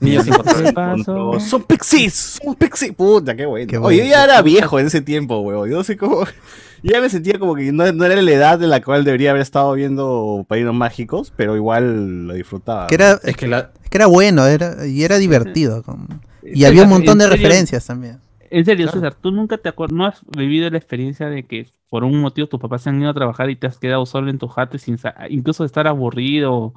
Niños. 0.00 0.26
Control. 0.74 1.40
Son 1.40 1.62
pixies, 1.64 2.38
son 2.42 2.54
pixies. 2.54 2.92
Puta, 2.92 3.34
qué 3.34 3.46
bueno. 3.46 3.66
Qué 3.66 3.78
Oye, 3.78 3.96
bueno. 3.98 4.04
yo 4.04 4.10
ya 4.10 4.24
era 4.24 4.42
viejo 4.42 4.78
en 4.78 4.86
ese 4.88 5.00
tiempo, 5.00 5.38
weón. 5.40 5.70
Yo 5.70 5.76
no 5.78 5.84
sé 5.84 5.96
cómo. 5.96 6.24
Yo 6.82 6.92
ya 6.92 7.00
me 7.00 7.08
sentía 7.08 7.38
como 7.38 7.54
que 7.56 7.72
no, 7.72 7.90
no 7.92 8.04
era 8.04 8.20
la 8.20 8.30
edad 8.30 8.58
de 8.58 8.66
la 8.66 8.80
cual 8.82 9.02
debería 9.02 9.30
haber 9.30 9.40
estado 9.42 9.72
viendo 9.72 10.44
Padrinos 10.46 10.74
Mágicos, 10.74 11.32
pero 11.34 11.56
igual 11.56 12.28
lo 12.28 12.34
disfrutaba. 12.34 12.86
Que 12.88 12.94
era, 12.96 13.18
Es 13.24 13.34
que 13.36 13.48
la, 13.48 13.70
que 13.90 13.96
era 13.96 14.06
bueno 14.06 14.46
era, 14.46 14.86
y 14.86 15.02
era 15.02 15.16
divertido. 15.16 15.82
con- 15.82 16.20
y 16.44 16.64
había 16.64 16.82
un 16.84 16.90
montón 16.90 17.18
de 17.18 17.24
serio, 17.24 17.36
referencias 17.42 17.86
también. 17.86 18.18
En 18.50 18.64
serio, 18.66 18.86
Claro. 18.86 19.00
César, 19.00 19.14
¿tú 19.20 19.32
nunca 19.32 19.56
te 19.58 19.70
acuerdas, 19.70 19.96
no 19.96 20.04
has 20.06 20.20
vivido 20.36 20.68
la 20.70 20.76
experiencia 20.76 21.28
de 21.30 21.44
que 21.44 21.66
por 21.88 22.04
un 22.04 22.20
motivo 22.20 22.46
tus 22.46 22.60
papás 22.60 22.82
se 22.82 22.90
han 22.90 23.00
ido 23.00 23.10
a 23.10 23.14
trabajar 23.14 23.48
y 23.50 23.56
te 23.56 23.66
has 23.66 23.78
quedado 23.78 24.04
solo 24.06 24.30
en 24.30 24.38
tu 24.38 24.46
jato 24.46 24.76
sin 24.78 24.98
incluso 25.30 25.64
de 25.64 25.68
estar 25.68 25.88
aburrido 25.88 26.74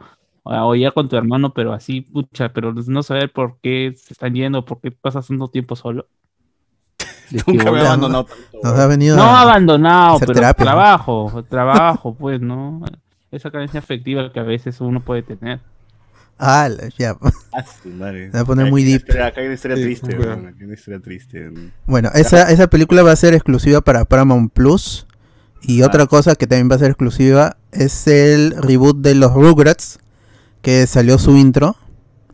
o, 0.51 0.75
ya 0.75 0.91
con 0.91 1.07
tu 1.09 1.15
hermano, 1.15 1.53
pero 1.53 1.73
así, 1.73 2.01
pucha, 2.01 2.49
pero 2.53 2.73
no 2.73 3.03
saber 3.03 3.31
por 3.31 3.59
qué 3.61 3.93
se 3.95 4.13
están 4.13 4.33
yendo, 4.33 4.65
por 4.65 4.79
qué 4.81 4.91
pasas 4.91 5.27
tanto 5.27 5.47
tiempo 5.49 5.75
solo? 5.75 6.07
Nunca 7.47 7.65
me 7.65 7.69
Bueno, 7.69 7.83
he 7.83 7.87
abandonado 7.87 8.23
tanto. 8.25 8.59
Nos 8.63 8.79
ha 8.79 8.87
venido 8.87 9.15
No 9.15 9.23
a- 9.23 9.41
abandonado, 9.41 10.15
hacer 10.15 10.27
pero 10.27 10.33
terapia. 10.39 10.65
trabajo, 10.65 11.43
trabajo, 11.47 12.15
pues, 12.15 12.41
¿no? 12.41 12.81
Esa 13.31 13.51
carencia 13.51 13.79
afectiva 13.79 14.31
que 14.33 14.39
a 14.39 14.43
veces 14.43 14.81
uno 14.81 14.99
puede 15.01 15.21
tener. 15.21 15.59
Ah, 16.39 16.67
ya. 16.97 17.15
Ah, 17.53 17.63
madre. 17.85 18.29
Va 18.31 18.39
a 18.41 18.45
poner 18.45 18.65
Acá 18.65 18.71
muy 18.71 18.83
deep. 18.83 19.01
historia- 19.01 19.25
Acá 19.27 19.41
hay 19.41 19.47
una 19.47 19.55
historia 19.55 19.77
Sí, 19.77 19.83
triste. 19.83 20.15
Acá 20.15 20.33
hay 20.57 20.63
una 20.65 20.73
historia 20.73 20.99
triste. 20.99 21.51
Bueno, 21.85 22.09
esa, 22.13 22.49
esa 22.51 22.67
película 22.67 23.03
va 23.03 23.11
a 23.11 23.15
ser 23.15 23.33
exclusiva 23.33 23.81
para 23.81 24.05
Paramount 24.05 24.51
Plus. 24.53 25.05
Y 25.61 25.81
otra 25.81 26.05
cosa 26.07 26.35
que 26.35 26.47
también 26.47 26.69
va 26.71 26.75
a 26.75 26.79
ser 26.79 26.89
exclusiva 26.91 27.57
es 27.71 28.07
el 28.07 28.55
reboot 28.61 28.97
de 29.01 29.13
los 29.15 29.33
Rugrats, 29.33 29.99
que 30.61 30.85
salió 30.87 31.17
su 31.17 31.35
intro. 31.37 31.75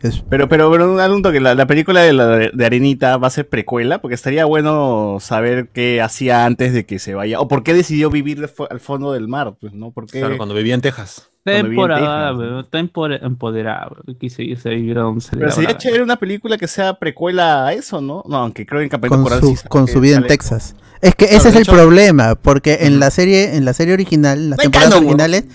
Es- 0.02 0.24
Pero, 0.30 0.48
pero, 0.50 0.70
pero 0.70 0.92
un 0.94 1.00
asunto 1.00 1.32
que 1.32 1.40
la, 1.40 1.56
la 1.56 1.66
película 1.66 2.02
de, 2.02 2.14
la, 2.14 2.28
de 2.28 2.66
Arenita 2.66 3.18
va 3.18 3.28
a 3.28 3.32
ser 3.32 3.48
precuela, 3.50 4.02
porque 4.02 4.14
estaría 4.16 4.46
bueno 4.46 5.18
saber 5.20 5.70
qué 5.74 6.02
hacía 6.02 6.46
antes 6.46 6.74
de 6.74 6.86
que 6.86 7.00
se 7.00 7.16
vaya, 7.16 7.40
o 7.40 7.48
por 7.48 7.64
qué 7.64 7.74
decidió 7.74 8.10
vivir 8.10 8.48
al 8.70 8.80
fondo 8.80 9.14
del 9.14 9.28
mar, 9.28 9.56
pues, 9.60 9.74
¿no? 9.74 9.92
¿Por 9.92 10.06
qué? 10.06 10.20
Claro, 10.20 10.38
cuando 10.38 10.54
vivía 10.54 10.76
en 10.76 10.82
Texas. 10.82 11.30
Temporada, 11.44 12.60
está 12.62 12.80
empoder- 12.80 13.20
empoderado. 13.24 13.98
Quise 14.20 14.44
irse 14.44 14.70
a 14.70 14.72
vivir 14.72 14.98
a 14.98 15.02
donde 15.02 15.22
se 15.22 15.36
le 15.36 15.42
Pero 15.42 15.52
sería 15.52 15.78
chévere 15.78 16.04
una 16.04 16.18
película 16.18 16.58
que 16.58 16.68
sea 16.68 16.96
precuela 17.00 17.68
a 17.68 17.74
eso, 17.74 18.02
¿no? 18.02 18.24
No, 18.28 18.38
aunque 18.38 18.66
creo 18.66 18.80
que 18.80 18.86
en 18.86 18.90
Campamento 18.90 19.30
con 19.30 19.40
su, 19.40 19.56
sí 19.56 19.68
con 19.68 19.88
su 19.88 20.00
vida 20.00 20.18
en 20.18 20.28
Texas. 20.28 20.76
Es 21.02 21.14
que 21.16 21.26
ese 21.26 21.50
es 21.50 21.56
el 21.56 21.62
hecho- 21.62 21.72
problema, 21.74 22.36
porque 22.36 22.80
en 22.82 23.00
la 23.00 23.12
serie, 23.12 23.56
en 23.56 23.64
la 23.66 23.74
serie 23.74 23.94
original, 23.94 24.40
en 24.40 24.50
las 24.52 24.58
No 24.58 24.64
temporadas 24.64 24.90
canon, 24.94 25.04
originales, 25.06 25.46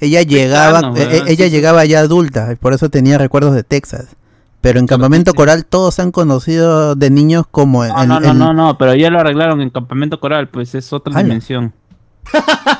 ella 0.00 0.22
llegaba, 0.22 0.80
eh, 0.80 1.02
eh, 1.02 1.08
weón, 1.16 1.28
ella 1.28 1.46
llegaba 1.46 1.84
ya 1.84 2.00
adulta, 2.00 2.52
y 2.52 2.56
por 2.56 2.72
eso 2.74 2.88
tenía 2.90 3.18
recuerdos 3.18 3.54
de 3.54 3.62
Texas. 3.64 4.06
Pero 4.60 4.80
en 4.80 4.86
Campamento. 4.86 5.32
Coral 5.34 5.64
todos 5.64 5.94
se 5.94 6.02
han 6.02 6.10
conocido 6.10 6.94
de 6.96 7.10
niños 7.10 7.44
como 7.50 7.84
en, 7.84 7.92
No, 7.92 8.04
no, 8.06 8.20
no, 8.20 8.30
en- 8.30 8.38
no, 8.38 8.52
no, 8.52 8.78
pero 8.78 8.94
ya 8.94 9.10
lo 9.10 9.20
arreglaron 9.20 9.60
en 9.60 9.70
Campamento 9.70 10.18
Coral, 10.18 10.48
pues 10.48 10.74
es 10.74 10.92
otra 10.92 11.12
Ala. 11.12 11.22
dimensión. 11.22 11.72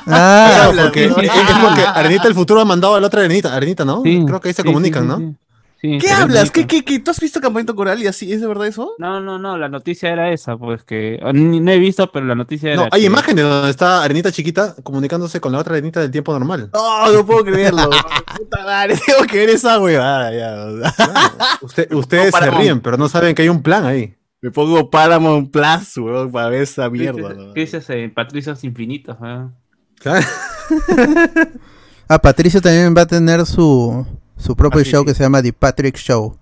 Ah, 0.09 0.69
Claro, 0.71 0.83
porque, 0.83 1.05
es, 1.05 1.11
es 1.11 1.17
porque 1.61 1.81
Arenita 1.93 2.23
del 2.23 2.33
futuro 2.33 2.61
ha 2.61 2.65
mandado 2.65 2.95
a 2.95 2.99
la 3.01 3.07
otra 3.07 3.21
Arenita, 3.21 3.53
Arenita, 3.55 3.83
¿no? 3.85 4.01
Sí, 4.03 4.23
Creo 4.25 4.39
que 4.39 4.47
ahí 4.49 4.53
se 4.53 4.61
sí, 4.61 4.65
comunican, 4.67 5.03
sí, 5.03 5.07
¿no? 5.09 5.35
Sí, 5.81 5.97
¿Qué 5.99 6.09
hablas? 6.11 6.51
¿Qué, 6.51 6.65
qué, 6.67 6.83
qué? 6.83 6.99
¿Tú 6.99 7.11
has 7.11 7.19
visto 7.19 7.39
Campamento 7.41 7.75
Coral 7.75 8.01
y 8.01 8.07
así? 8.07 8.31
¿Es 8.31 8.41
de 8.41 8.47
verdad 8.47 8.67
eso? 8.67 8.93
No, 8.97 9.19
no, 9.21 9.37
no, 9.39 9.57
la 9.57 9.69
noticia 9.69 10.09
era 10.11 10.31
esa, 10.31 10.57
pues 10.57 10.83
que 10.83 11.19
ni- 11.33 11.59
no 11.59 11.71
he 11.71 11.79
visto, 11.79 12.11
pero 12.11 12.25
la 12.25 12.35
noticia 12.35 12.73
era 12.73 12.83
No, 12.83 12.89
hay 12.91 13.01
que- 13.01 13.07
imágenes 13.07 13.43
donde 13.45 13.69
está 13.69 14.03
Arenita 14.03 14.31
chiquita 14.31 14.75
comunicándose 14.83 15.39
con 15.41 15.51
la 15.51 15.59
otra 15.59 15.73
Arenita 15.73 15.99
del 16.01 16.11
tiempo 16.11 16.31
normal. 16.33 16.69
No, 16.73 17.11
no 17.11 17.25
puedo 17.25 17.43
creerlo. 17.45 17.89
Puta 18.37 18.63
madre, 18.65 18.97
tengo 19.05 19.23
que 19.29 19.37
ver 19.37 19.49
esa 19.51 19.79
huevada 19.79 20.31
ya. 20.31 20.93
Claro. 20.95 21.13
Usted- 21.61 21.91
ustedes 21.93 22.33
se 22.35 22.51
ríen, 22.51 22.79
pero 22.81 22.97
no 22.97 23.09
saben 23.09 23.33
que 23.35 23.41
hay 23.43 23.49
un 23.49 23.61
plan 23.63 23.85
ahí. 23.85 24.13
Me 24.41 24.51
pongo 24.51 24.89
Paramount 24.89 25.51
Plus, 25.51 25.97
weón, 25.97 26.31
para 26.31 26.49
ver 26.49 26.61
esa 26.61 26.83
¿Qué 26.83 26.89
mierda. 26.91 27.35
¿Qué 27.55 27.61
dices? 27.61 27.89
eh, 27.89 28.11
Patricios 28.13 28.63
Infinitos, 28.63 29.17
weón? 29.19 29.55
Claro. 29.99 30.25
ah, 32.07 32.19
Patricio 32.19 32.61
también 32.61 32.93
va 32.95 33.01
a 33.01 33.05
tener 33.07 33.45
su, 33.45 34.05
su 34.37 34.55
propio 34.55 34.81
Ah, 34.81 34.83
sí, 34.83 34.91
show 34.91 35.01
sí. 35.01 35.07
que 35.07 35.13
se 35.13 35.23
llama 35.23 35.41
The 35.41 35.53
Patrick 35.53 35.97
Show. 35.97 36.37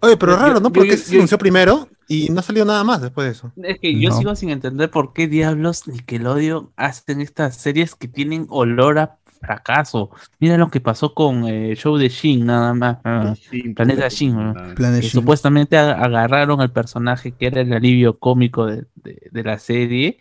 Oye, 0.00 0.16
pero 0.16 0.36
raro, 0.36 0.58
¿no? 0.60 0.72
Porque 0.72 0.90
yo- 0.90 0.96
se 0.96 1.12
yo- 1.12 1.18
anunció 1.20 1.38
primero 1.38 1.88
y 2.08 2.28
no 2.30 2.40
ha 2.40 2.42
salido 2.42 2.66
nada 2.66 2.82
más 2.82 3.00
después 3.00 3.24
de 3.26 3.32
eso. 3.32 3.52
Es 3.62 3.78
que 3.78 3.98
yo 4.00 4.10
No. 4.10 4.18
sigo 4.18 4.34
sin 4.34 4.50
entender 4.50 4.90
por 4.90 5.12
qué 5.12 5.28
diablos 5.28 5.86
Nickelodeon 5.86 6.70
hacen 6.76 7.20
estas 7.20 7.56
series 7.56 7.94
que 7.94 8.08
tienen 8.08 8.46
olor 8.50 8.98
a 8.98 9.16
fracaso. 9.40 10.10
Mira 10.40 10.56
lo 10.56 10.70
que 10.70 10.80
pasó 10.80 11.14
con 11.14 11.44
eh, 11.46 11.70
el 11.70 11.76
show 11.76 11.96
de 11.96 12.08
Shin, 12.08 12.46
nada 12.46 12.74
más. 12.74 12.98
ah, 13.04 13.34
Sí, 13.50 13.62
Planeta 13.74 14.08
Shin, 14.08 14.36
¿no? 14.36 14.52
puta. 14.54 14.74
Planet 14.74 15.00
que 15.00 15.06
Shin. 15.08 15.20
supuestamente 15.20 15.76
agarraron 15.78 16.60
al 16.60 16.72
personaje 16.72 17.32
que 17.32 17.46
era 17.46 17.60
el 17.60 17.72
alivio 17.72 18.18
cómico 18.18 18.66
de, 18.66 18.84
de- 18.96 19.28
de 19.30 19.42
la 19.44 19.58
serie. 19.58 20.18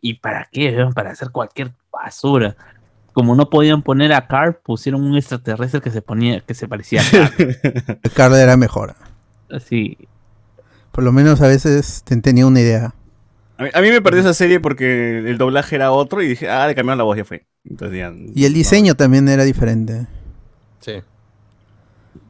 ¿Y 0.00 0.14
para 0.14 0.48
qué? 0.52 0.86
Para 0.94 1.10
hacer 1.10 1.30
cualquier 1.30 1.72
basura. 1.90 2.54
Como 3.16 3.34
no 3.34 3.48
podían 3.48 3.80
poner 3.82 4.12
a 4.12 4.26
Carl, 4.28 4.56
pusieron 4.62 5.02
un 5.02 5.16
extraterrestre 5.16 5.80
que 5.80 5.90
se 5.90 6.02
ponía, 6.02 6.40
que 6.42 6.52
se 6.52 6.68
parecía 6.68 7.00
a 7.00 7.04
Carl. 7.10 7.56
Carl 8.14 8.34
era 8.34 8.58
mejor. 8.58 8.94
Así. 9.50 9.96
Por 10.92 11.02
lo 11.02 11.12
menos 11.12 11.40
a 11.40 11.46
veces 11.48 12.02
te- 12.04 12.14
tenía 12.18 12.46
una 12.46 12.60
idea. 12.60 12.94
A 13.56 13.62
mí, 13.62 13.70
a 13.72 13.80
mí 13.80 13.88
me 13.90 14.02
perdió 14.02 14.20
esa 14.20 14.34
serie 14.34 14.60
porque 14.60 15.20
el 15.20 15.38
doblaje 15.38 15.76
era 15.76 15.92
otro 15.92 16.20
y 16.20 16.28
dije, 16.28 16.50
ah, 16.50 16.66
le 16.66 16.74
cambiaron 16.74 16.98
la 16.98 17.04
voz, 17.04 17.16
ya 17.16 17.24
fue. 17.24 17.46
Entonces 17.64 17.96
ya. 17.98 18.12
Y 18.34 18.44
el 18.44 18.52
diseño 18.52 18.96
también 18.96 19.26
era 19.30 19.44
diferente. 19.44 20.06
Sí. 20.80 21.00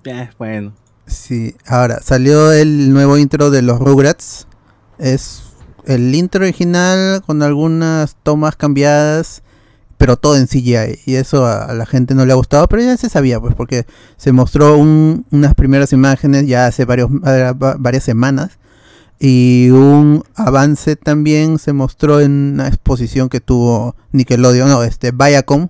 Eh, 0.05 0.31
bueno. 0.39 0.73
Sí, 1.07 1.57
ahora 1.67 1.99
salió 2.01 2.53
el 2.53 2.93
nuevo 2.93 3.19
intro 3.19 3.51
de 3.51 3.63
los 3.63 3.81
Rugrats. 3.81 4.47
Es 4.99 5.43
el 5.85 6.15
intro 6.15 6.45
original 6.45 7.23
con 7.27 7.43
algunas 7.43 8.15
tomas 8.23 8.55
cambiadas, 8.55 9.43
pero 9.99 10.17
todo 10.17 10.37
en 10.37 10.47
CGI. 10.47 11.01
Y 11.07 11.15
eso 11.15 11.47
a, 11.47 11.65
a 11.65 11.75
la 11.75 11.87
gente 11.87 12.15
no 12.15 12.25
le 12.27 12.33
ha 12.33 12.37
gustado, 12.37 12.67
pero 12.69 12.83
ya 12.83 12.97
se 12.97 13.09
sabía, 13.09 13.41
pues, 13.41 13.55
porque 13.55 13.87
se 14.17 14.33
mostró 14.33 14.77
un- 14.77 15.25
unas 15.31 15.55
primeras 15.55 15.93
imágenes 15.93 16.47
ya 16.47 16.67
hace 16.67 16.85
varios, 16.85 17.09
varias 17.79 18.05
semanas. 18.05 18.59
Y 19.19 19.71
un 19.71 20.23
avance 20.35 20.95
también 20.97 21.59
se 21.59 21.73
mostró 21.73 22.21
en 22.21 22.53
una 22.55 22.69
exposición 22.69 23.31
que 23.31 23.41
tuvo 23.41 23.97
Nickelodeon, 24.13 24.69
no, 24.69 24.83
este, 24.83 25.11
Viacom, 25.11 25.69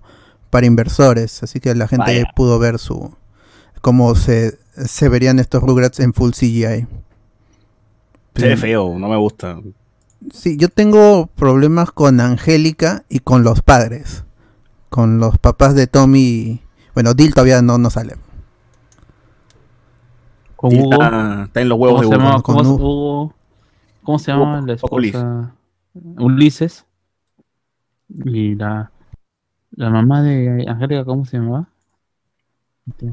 para 0.51 0.67
inversores. 0.67 1.43
Así 1.45 1.61
que 1.61 1.75
la 1.77 1.87
gente 1.87 2.05
Vaya. 2.07 2.33
pudo 2.35 2.59
ver 2.59 2.79
su 2.81 3.15
cómo 3.83 4.17
se, 4.17 4.59
se 4.85 5.09
verían 5.09 5.39
estos 5.39 5.63
Rugrats 5.63 6.01
en 6.01 6.13
full 6.13 6.33
CGI. 6.33 6.89
Se 8.35 8.49
ve 8.49 8.57
feo, 8.57 8.99
no 8.99 9.09
me 9.09 9.17
gusta. 9.17 9.59
Sí, 10.33 10.57
yo 10.57 10.69
tengo 10.69 11.27
problemas 11.27 11.91
con 11.93 12.21
Angélica 12.21 13.05
y 13.09 13.21
con 13.21 13.43
los 13.45 13.63
padres. 13.63 14.25
Con 14.89 15.19
los 15.19 15.39
papás 15.39 15.75
de 15.75 15.87
Tommy. 15.87 16.21
y- 16.21 16.63
Bueno, 16.95 17.15
Dil 17.15 17.33
todavía 17.35 17.61
no, 17.63 17.79
no 17.79 17.91
sale. 17.91 18.17
Con 20.57 20.75
Hugo. 20.75 20.93
está, 20.93 21.45
está 21.45 21.61
en 21.61 21.69
los 21.69 21.79
huevos 21.79 22.03
¿Cómo 22.03 22.11
de 22.11 22.17
Hugo. 22.17 22.25
llama? 22.27 22.43
¿Cómo, 22.43 22.65
se- 22.65 22.71
Hugo. 22.71 22.77
Hugo? 23.23 23.35
¿Cómo 24.03 24.19
se 24.19 24.33
llama 24.33 24.61
la 24.63 24.73
esposa? 24.75 25.53
Ulises. 26.19 26.87
Y 28.25 28.55
la, 28.55 28.91
la 29.73 29.91
mamá 29.91 30.23
de 30.23 30.65
Angélica, 30.69 31.05
¿cómo 31.05 31.25
se 31.25 31.39
llamaba? 31.39 31.69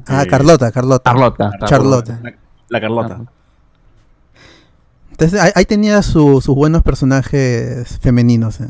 Ah, 0.08 0.24
Eh, 0.24 0.28
Carlota, 0.28 0.72
Carlota. 0.72 1.12
Carlota. 1.12 1.52
Charlotte. 1.66 2.10
La, 2.22 2.36
la 2.70 2.82
Carlota. 2.82 3.22
Entonces 5.14 5.40
ahí, 5.40 5.52
ahí 5.56 5.66
tenía 5.66 6.02
su- 6.02 6.42
sus 6.42 6.56
buenos 6.56 6.84
personajes 6.84 7.98
femeninos. 8.02 8.60
eh, 8.62 8.68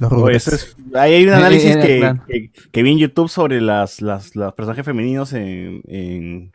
Los 0.00 0.10
Oye, 0.10 0.20
Rugrats. 0.22 0.48
eso 0.48 0.56
es- 0.56 0.76
ahí 0.94 1.14
hay 1.14 1.22
un 1.24 1.30
Eh, 1.30 1.34
análisis 1.34 1.70
era 1.70 1.86
que, 1.86 1.98
claro. 1.98 2.22
que, 2.26 2.50
que 2.72 2.82
vi 2.82 2.90
en 2.92 2.98
YouTube 2.98 3.28
sobre 3.28 3.60
las, 3.60 4.00
las, 4.02 4.34
los 4.34 4.52
personajes 4.54 4.84
femeninos 4.84 5.32
en, 5.32 5.82
en, 5.86 6.52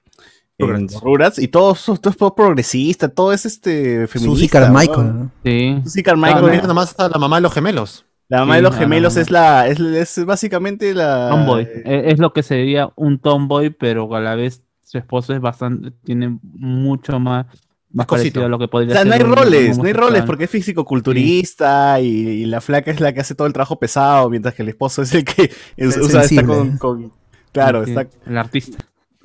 en 0.57 0.87
Rugrats. 1.01 1.39
Y 1.39 1.47
todo, 1.47 1.71
es 1.73 2.15
progresista, 2.35 3.07
todo 3.07 3.31
es 3.31 3.45
este 3.45 4.07
feminista. 4.07 4.35
Susie 4.35 4.49
Carmichael. 4.49 5.07
¿no? 5.07 5.31
Sí. 5.45 5.79
Susie 5.85 6.03
Carmichael. 6.03 6.45
Ah, 6.45 6.55
no. 6.55 6.61
nada 6.63 6.73
más 6.73 6.89
está 6.89 7.07
la 7.07 7.17
mamá 7.17 7.37
de 7.37 7.41
los 7.43 7.53
gemelos. 7.53 8.05
La 8.27 8.39
mamá 8.41 8.55
Sí, 8.55 8.57
de 8.57 8.61
los 8.63 8.75
gemelos 8.75 9.13
no, 9.13 9.17
no. 9.19 9.21
es 9.23 9.31
la 9.31 9.67
es, 9.67 9.79
es 9.79 10.25
básicamente 10.25 10.93
la 10.93 11.29
Tomboy. 11.29 11.63
Eh, 11.85 12.03
Es 12.07 12.19
lo 12.19 12.31
que 12.33 12.43
sería 12.43 12.89
un 12.95 13.19
tomboy, 13.19 13.69
pero 13.71 14.13
a 14.13 14.19
la 14.19 14.35
vez 14.35 14.63
su 14.83 14.97
esposo 14.97 15.33
es 15.33 15.39
bastante, 15.39 15.91
tiene 16.03 16.37
mucho 16.43 17.19
más, 17.19 17.45
más 17.91 18.07
a 18.11 18.47
lo 18.47 18.59
que 18.59 18.65
O 18.65 18.69
podría 18.69 18.93
sea, 18.95 19.05
no 19.05 19.13
hay 19.13 19.19
roles, 19.19 19.77
no 19.77 19.85
hay 19.85 19.93
roles 19.93 20.23
porque 20.23 20.43
es 20.45 20.49
físico-culturista 20.49 21.99
y, 21.99 22.05
y 22.07 22.45
la 22.45 22.61
flaca 22.61 22.91
es 22.91 22.99
la 22.99 23.13
que 23.13 23.21
hace 23.21 23.35
todo 23.35 23.47
el 23.47 23.53
trabajo 23.53 23.79
pesado, 23.79 24.29
mientras 24.29 24.53
que 24.53 24.61
el 24.63 24.69
esposo 24.69 25.01
es 25.01 25.13
el 25.13 25.25
que 25.25 25.51
es- 25.77 25.97
o 25.97 26.09
sea, 26.09 26.21
está 26.23 26.45
con, 26.45 26.77
con- 26.77 27.11
claro, 27.51 27.83
Sí, 27.85 27.91
está 27.91 28.07
El 28.25 28.37
artista. 28.37 28.77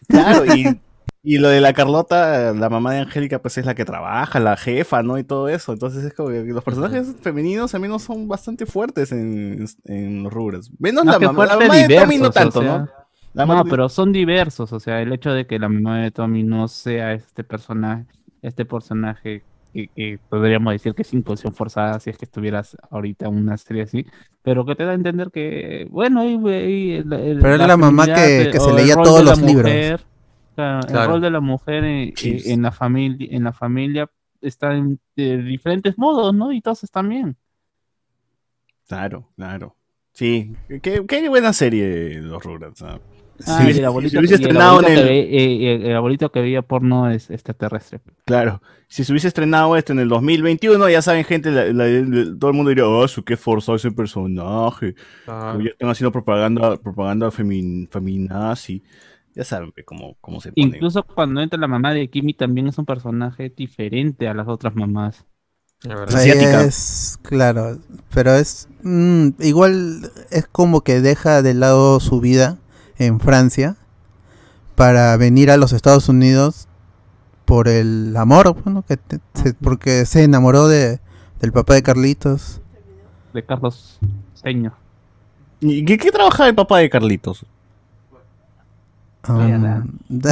claro 0.08 0.44
y, 0.54 0.80
y 1.22 1.38
lo 1.38 1.48
de 1.48 1.60
la 1.60 1.72
Carlota, 1.72 2.52
la 2.54 2.68
mamá 2.70 2.92
de 2.94 3.00
Angélica, 3.00 3.40
pues 3.40 3.58
es 3.58 3.66
la 3.66 3.74
que 3.74 3.84
trabaja, 3.84 4.40
la 4.40 4.56
jefa, 4.56 5.02
¿no? 5.02 5.18
Y 5.18 5.24
todo 5.24 5.48
eso. 5.48 5.72
Entonces 5.72 6.04
es 6.04 6.14
como 6.14 6.28
que 6.30 6.42
los 6.44 6.64
personajes 6.64 7.14
femeninos 7.22 7.74
al 7.74 7.80
menos 7.80 8.02
son 8.02 8.28
bastante 8.28 8.66
fuertes 8.66 9.12
en, 9.12 9.64
en 9.84 10.22
los 10.22 10.32
Rugrats. 10.32 10.70
Menos 10.78 11.04
No, 11.04 11.12
la, 11.12 11.18
mamá, 11.18 11.46
la 11.46 11.56
mamá 11.58 11.76
de 11.76 11.96
Tommy 11.96 12.18
no 12.18 12.30
tanto, 12.30 12.60
o 12.60 12.62
sea, 12.62 12.78
¿no? 12.78 12.88
La 13.34 13.46
No, 13.46 13.54
mamá- 13.54 13.68
pero 13.70 13.88
son 13.88 14.12
diversos, 14.12 14.72
o 14.72 14.78
sea, 14.80 15.02
el 15.02 15.12
hecho 15.12 15.30
de 15.32 15.46
que 15.46 15.58
la 15.58 15.68
mamá 15.68 15.98
de 16.02 16.10
Tommy 16.12 16.44
no 16.44 16.68
sea 16.68 17.12
este 17.14 17.42
personaje, 17.42 18.06
este 18.46 18.64
personaje 18.64 19.42
que, 19.72 19.88
que 19.88 20.18
podríamos 20.28 20.72
decir 20.72 20.94
que 20.94 21.02
es 21.02 21.12
inclusión 21.12 21.52
forzada 21.52 21.98
si 21.98 22.10
es 22.10 22.16
que 22.18 22.24
estuvieras 22.26 22.76
ahorita 22.90 23.26
en 23.26 23.34
una 23.34 23.56
serie 23.56 23.82
así, 23.82 24.06
pero 24.42 24.64
que 24.64 24.76
te 24.76 24.84
da 24.84 24.92
a 24.92 24.94
entender 24.94 25.30
que, 25.32 25.88
bueno, 25.90 26.20
ahí, 26.20 26.34
ahí 26.46 26.92
el- 26.92 27.12
el- 27.12 27.38
Pero 27.40 27.54
era 27.56 27.66
la 27.66 27.76
mamá 27.76 28.06
que- 28.06 28.50
que 28.52 28.60
se 28.60 28.72
leía 28.72 28.94
rol 28.94 29.04
todos 29.04 29.18
de 29.18 29.24
la 29.24 29.30
los 29.30 29.42
libros. 29.42 29.64
mujer, 29.66 30.00
claro, 30.54 30.88
el 30.88 31.06
rol 31.08 31.20
de 31.20 31.30
la 31.30 31.40
mujer 31.40 31.84
en, 31.84 32.12
Chips. 32.14 32.46
en 32.46 32.62
la 32.62 32.70
familia, 32.70 33.28
en 33.30 33.42
la 33.44 33.52
familia 33.52 34.08
está 34.40 34.74
en 34.76 35.00
de 35.16 35.38
diferentes 35.38 35.98
modos, 35.98 36.32
¿no? 36.34 36.52
Y 36.52 36.60
todos 36.60 36.84
están 36.84 37.08
bien. 37.08 37.36
Claro, 38.86 39.28
claro. 39.36 39.74
Sí, 40.12 40.52
qué, 40.82 41.04
qué 41.08 41.28
buena 41.28 41.52
serie 41.52 42.20
los 42.20 42.42
Rugrats. 42.44 42.82
¿ah? 42.82 43.00
Ah, 43.40 43.58
Si 43.58 43.62
y 43.62 43.64
hubiese- 43.66 43.78
el 43.80 43.84
abuelito, 43.86 44.10
si 44.12 44.18
hubiese 44.18 44.34
el 44.34 44.40
estrenado 44.42 44.78
en 44.80 44.84
abuelito 44.84 45.00
el- 45.02 45.06
que 45.08 45.12
ve- 45.80 45.90
el 45.90 45.96
abuelito 45.96 46.32
que 46.32 46.40
veía 46.40 46.62
porno 46.62 47.10
es 47.10 47.30
extraterrestre. 47.30 48.00
Claro, 48.24 48.62
si 48.88 49.02
se 49.04 49.12
hubiese 49.12 49.28
estrenado 49.28 49.76
esto 49.76 49.92
en 49.92 49.98
el 49.98 50.08
2021, 50.08 50.88
ya 50.88 51.02
saben, 51.02 51.24
gente, 51.24 51.50
la- 51.50 51.66
la- 51.72 51.86
la- 51.86 52.38
todo 52.38 52.50
el 52.50 52.56
mundo 52.56 52.68
diría, 52.68 52.86
oh, 52.86 53.08
su 53.08 53.24
qué 53.24 53.36
forzado 53.36 53.76
ese 53.76 53.90
personaje. 53.90 54.94
Ah, 55.26 55.58
Ya 55.60 55.70
están 55.70 55.90
haciendo 55.90 56.12
propaganda, 56.12 56.76
propaganda 56.76 57.30
femin, 57.30 57.88
feminazi. 57.90 58.82
Ya 59.34 59.42
saben 59.42 59.72
cómo, 59.84 60.16
cómo 60.20 60.40
se 60.40 60.52
pone. 60.52 60.68
Incluso 60.68 61.02
cuando 61.02 61.40
entra 61.40 61.58
la 61.58 61.66
mamá 61.66 61.92
de 61.92 62.08
Kimi 62.08 62.34
también 62.34 62.68
es 62.68 62.78
un 62.78 62.86
personaje 62.86 63.52
diferente 63.54 64.28
a 64.28 64.34
las 64.34 64.46
otras 64.48 64.74
mamás. 64.76 65.24
la 65.82 65.96
verdad. 65.96 66.16
Asiática. 66.16 66.62
Es, 66.64 67.18
claro, 67.20 67.76
pero 68.14 68.32
es 68.34 68.68
mm, 68.84 69.30
igual 69.40 70.10
es 70.30 70.46
como 70.46 70.80
que 70.82 71.00
deja 71.02 71.42
de 71.42 71.52
lado 71.52 72.00
su 72.00 72.20
vida 72.20 72.56
en 72.98 73.20
Francia 73.20 73.76
para 74.74 75.16
venir 75.16 75.50
a 75.50 75.56
los 75.56 75.72
Estados 75.72 76.08
Unidos 76.08 76.68
por 77.44 77.68
el 77.68 78.16
amor, 78.16 78.54
bueno, 78.64 78.82
que 78.86 78.96
te- 78.96 79.20
se- 79.34 79.54
porque 79.54 80.06
se 80.06 80.24
enamoró 80.24 80.66
de, 80.68 81.00
del 81.40 81.52
papá 81.52 81.74
de 81.74 81.82
Carlitos. 81.82 82.60
De 83.32 83.44
Carlos 83.44 83.98
Seño. 84.34 84.72
¿Y 85.60 85.84
qué, 85.84 85.96
qué 85.98 86.10
trabajaba 86.10 86.48
el 86.48 86.54
papá 86.54 86.78
de 86.78 86.90
Carlitos? 86.90 87.44
Um, 89.28 89.96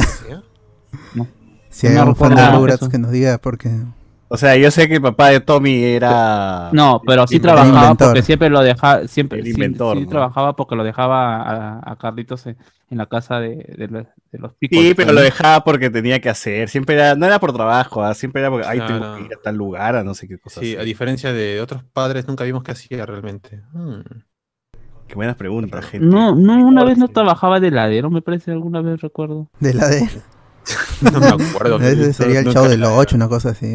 No. 1.15 1.27
si 1.69 1.87
hay 1.87 1.97
un 1.97 2.15
fan 2.15 2.35
de 2.35 2.51
Rugrats 2.51 2.87
que 2.87 2.99
nos 2.99 3.09
diga 3.11 3.39
porque 3.39 3.71
O 4.33 4.37
sea, 4.37 4.55
yo 4.57 4.71
sé 4.71 4.87
que 4.87 4.95
el 4.95 5.01
papá 5.01 5.29
de 5.29 5.41
Tommy 5.41 5.83
era. 5.83 6.69
No, 6.71 6.99
pero 7.05 7.27
sí 7.27 7.39
trabajaba 7.39 7.81
inventor. 7.83 8.07
porque 8.07 8.23
siempre 8.23 8.49
lo 8.49 8.61
dejaba, 8.61 9.07
siempre 9.07 9.37
El 9.37 9.45
sí- 9.45 9.51
inventor, 9.51 9.95
sí, 9.95 10.03
¿no? 10.05 10.09
trabajaba 10.09 10.55
porque 10.55 10.75
lo 10.75 10.83
dejaba 10.83 11.35
a, 11.43 11.91
a 11.91 11.95
Carlitos 11.97 12.47
en, 12.47 12.57
en 12.89 12.97
la 12.97 13.05
casa 13.05 13.39
de, 13.39 13.57
de 13.77 13.87
los, 13.89 14.07
de 14.31 14.39
los 14.39 14.53
picos. 14.55 14.79
Sí, 14.79 14.95
pero 14.95 15.13
lo 15.13 15.21
dejaba 15.21 15.63
porque 15.63 15.91
tenía 15.91 16.19
que 16.19 16.29
hacer. 16.29 16.67
Siempre 16.69 16.95
era, 16.95 17.13
no 17.13 17.27
era 17.27 17.39
por 17.39 17.53
trabajo, 17.53 18.03
¿ah? 18.03 18.15
siempre 18.15 18.41
era 18.41 18.49
porque, 18.49 18.65
ay, 18.67 18.79
tengo 18.87 19.17
que 19.17 19.21
ir 19.21 19.33
a 19.37 19.41
tal 19.43 19.55
lugar, 19.55 19.95
a 19.97 20.03
no 20.03 20.15
sé 20.15 20.27
qué 20.27 20.39
cosa. 20.39 20.61
Sí, 20.61 20.75
a 20.75 20.81
diferencia 20.81 21.31
de 21.31 21.61
otros 21.61 21.83
padres, 21.93 22.27
nunca 22.27 22.43
vimos 22.43 22.63
qué 22.63 22.71
hacía 22.71 23.05
realmente. 23.05 23.61
Hmm. 23.71 24.01
Qué 25.07 25.13
buenas 25.13 25.35
preguntas, 25.35 25.85
gente. 25.85 26.07
No, 26.07 26.33
no, 26.33 26.55
una 26.65 26.83
vez 26.83 26.97
no 26.97 27.07
trabajaba 27.07 27.59
de 27.59 27.67
heladero, 27.67 28.09
me 28.09 28.23
parece, 28.23 28.49
alguna 28.49 28.81
vez 28.81 28.99
recuerdo. 28.99 29.51
de 29.59 29.75
la 29.75 29.87
de 29.89 30.09
No 31.01 31.19
me 31.19 31.27
acuerdo. 31.27 31.77
ese 31.81 32.13
sería 32.13 32.39
el 32.39 32.51
chavo 32.51 32.67
de 32.67 32.77
los 32.77 32.89
ocho, 32.89 33.15
una 33.15 33.27
cosa 33.27 33.49
así. 33.49 33.67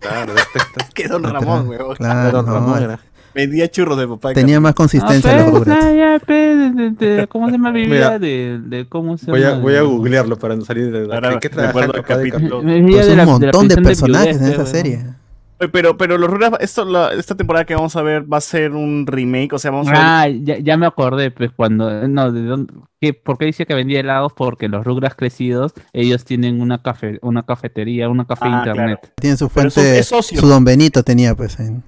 Claro, 0.00 0.32
detecta. 0.34 0.88
Que 0.94 1.08
Don 1.08 1.22
Ramón, 1.22 1.68
weón. 1.68 1.96
Claro, 1.96 2.32
Don 2.42 2.46
Ramón 2.46 2.82
era. 2.82 2.98
Vendía 3.34 3.68
churros 3.70 3.98
de 3.98 4.08
papá. 4.08 4.32
tenía 4.32 4.58
más 4.60 4.72
consistencia 4.74 5.36
los 5.36 5.50
pues, 5.50 5.54
Rugrats. 5.66 5.84
ah, 5.84 5.92
ya, 5.92 6.18
pues, 6.24 6.74
de- 6.74 6.90
de- 7.16 7.26
¿Cómo 7.26 7.46
se 7.48 7.52
llama 7.52 7.70
vivía? 7.70 7.90
Mira, 7.90 8.18
de, 8.18 8.60
de 8.64 8.88
cómo 8.88 9.18
se 9.18 9.30
Voy 9.30 9.42
a, 9.42 9.58
voy 9.58 9.76
a 9.76 9.82
googlearlo 9.82 10.38
para 10.38 10.56
no 10.56 10.64
salir 10.64 10.90
de 10.90 11.06
la 11.06 11.38
¿Qué, 11.38 11.50
capítulo. 11.50 12.62
Pues 12.62 13.08
un 13.08 13.24
montón 13.26 13.68
de 13.68 13.76
personajes 13.76 14.40
en 14.40 14.52
esa 14.52 14.64
serie. 14.64 15.04
Oye, 15.58 15.68
Pero, 15.70 15.96
pero 15.96 16.18
los 16.18 16.28
Rugrats, 16.30 16.58
esto, 16.60 16.84
la- 16.84 17.12
esta 17.14 17.34
temporada 17.34 17.64
que 17.64 17.74
vamos 17.74 17.96
a 17.96 18.02
ver 18.02 18.30
va 18.30 18.36
a 18.38 18.40
ser 18.42 18.72
un 18.72 19.06
remake, 19.06 19.54
o 19.54 19.58
sea, 19.58 19.70
vamos 19.70 19.88
a 19.88 19.92
ver. 19.92 20.00
Ah, 20.02 20.28
ya, 20.28 20.58
ya 20.58 20.76
me 20.76 20.84
acordé, 20.86 21.30
pues 21.30 21.50
cuando, 21.50 22.06
no, 22.08 22.30
de 22.30 22.42
dónde, 22.42 22.74
¿qué, 23.00 23.14
¿por 23.14 23.38
qué 23.38 23.46
dice 23.46 23.64
que 23.64 23.72
vendía 23.74 24.00
helados? 24.00 24.32
Porque 24.34 24.68
los 24.68 24.84
Rugrats 24.84 25.14
crecidos, 25.14 25.72
ellos 25.94 26.24
tienen 26.26 26.60
una 26.60 26.82
café, 26.82 27.18
una 27.22 27.42
cafetería, 27.44 28.08
una 28.10 28.26
café 28.26 28.44
Ah, 28.48 28.58
internet. 28.58 29.12
Tiene 29.18 29.36
su 29.38 29.48
Pero 29.48 29.70
fuente, 29.70 29.98
es 29.98 30.06
socio. 30.08 30.38
su 30.40 30.46
don 30.46 30.64
Benito 30.64 31.02
tenía 31.02 31.34
pues. 31.34 31.58
en- 31.58 31.82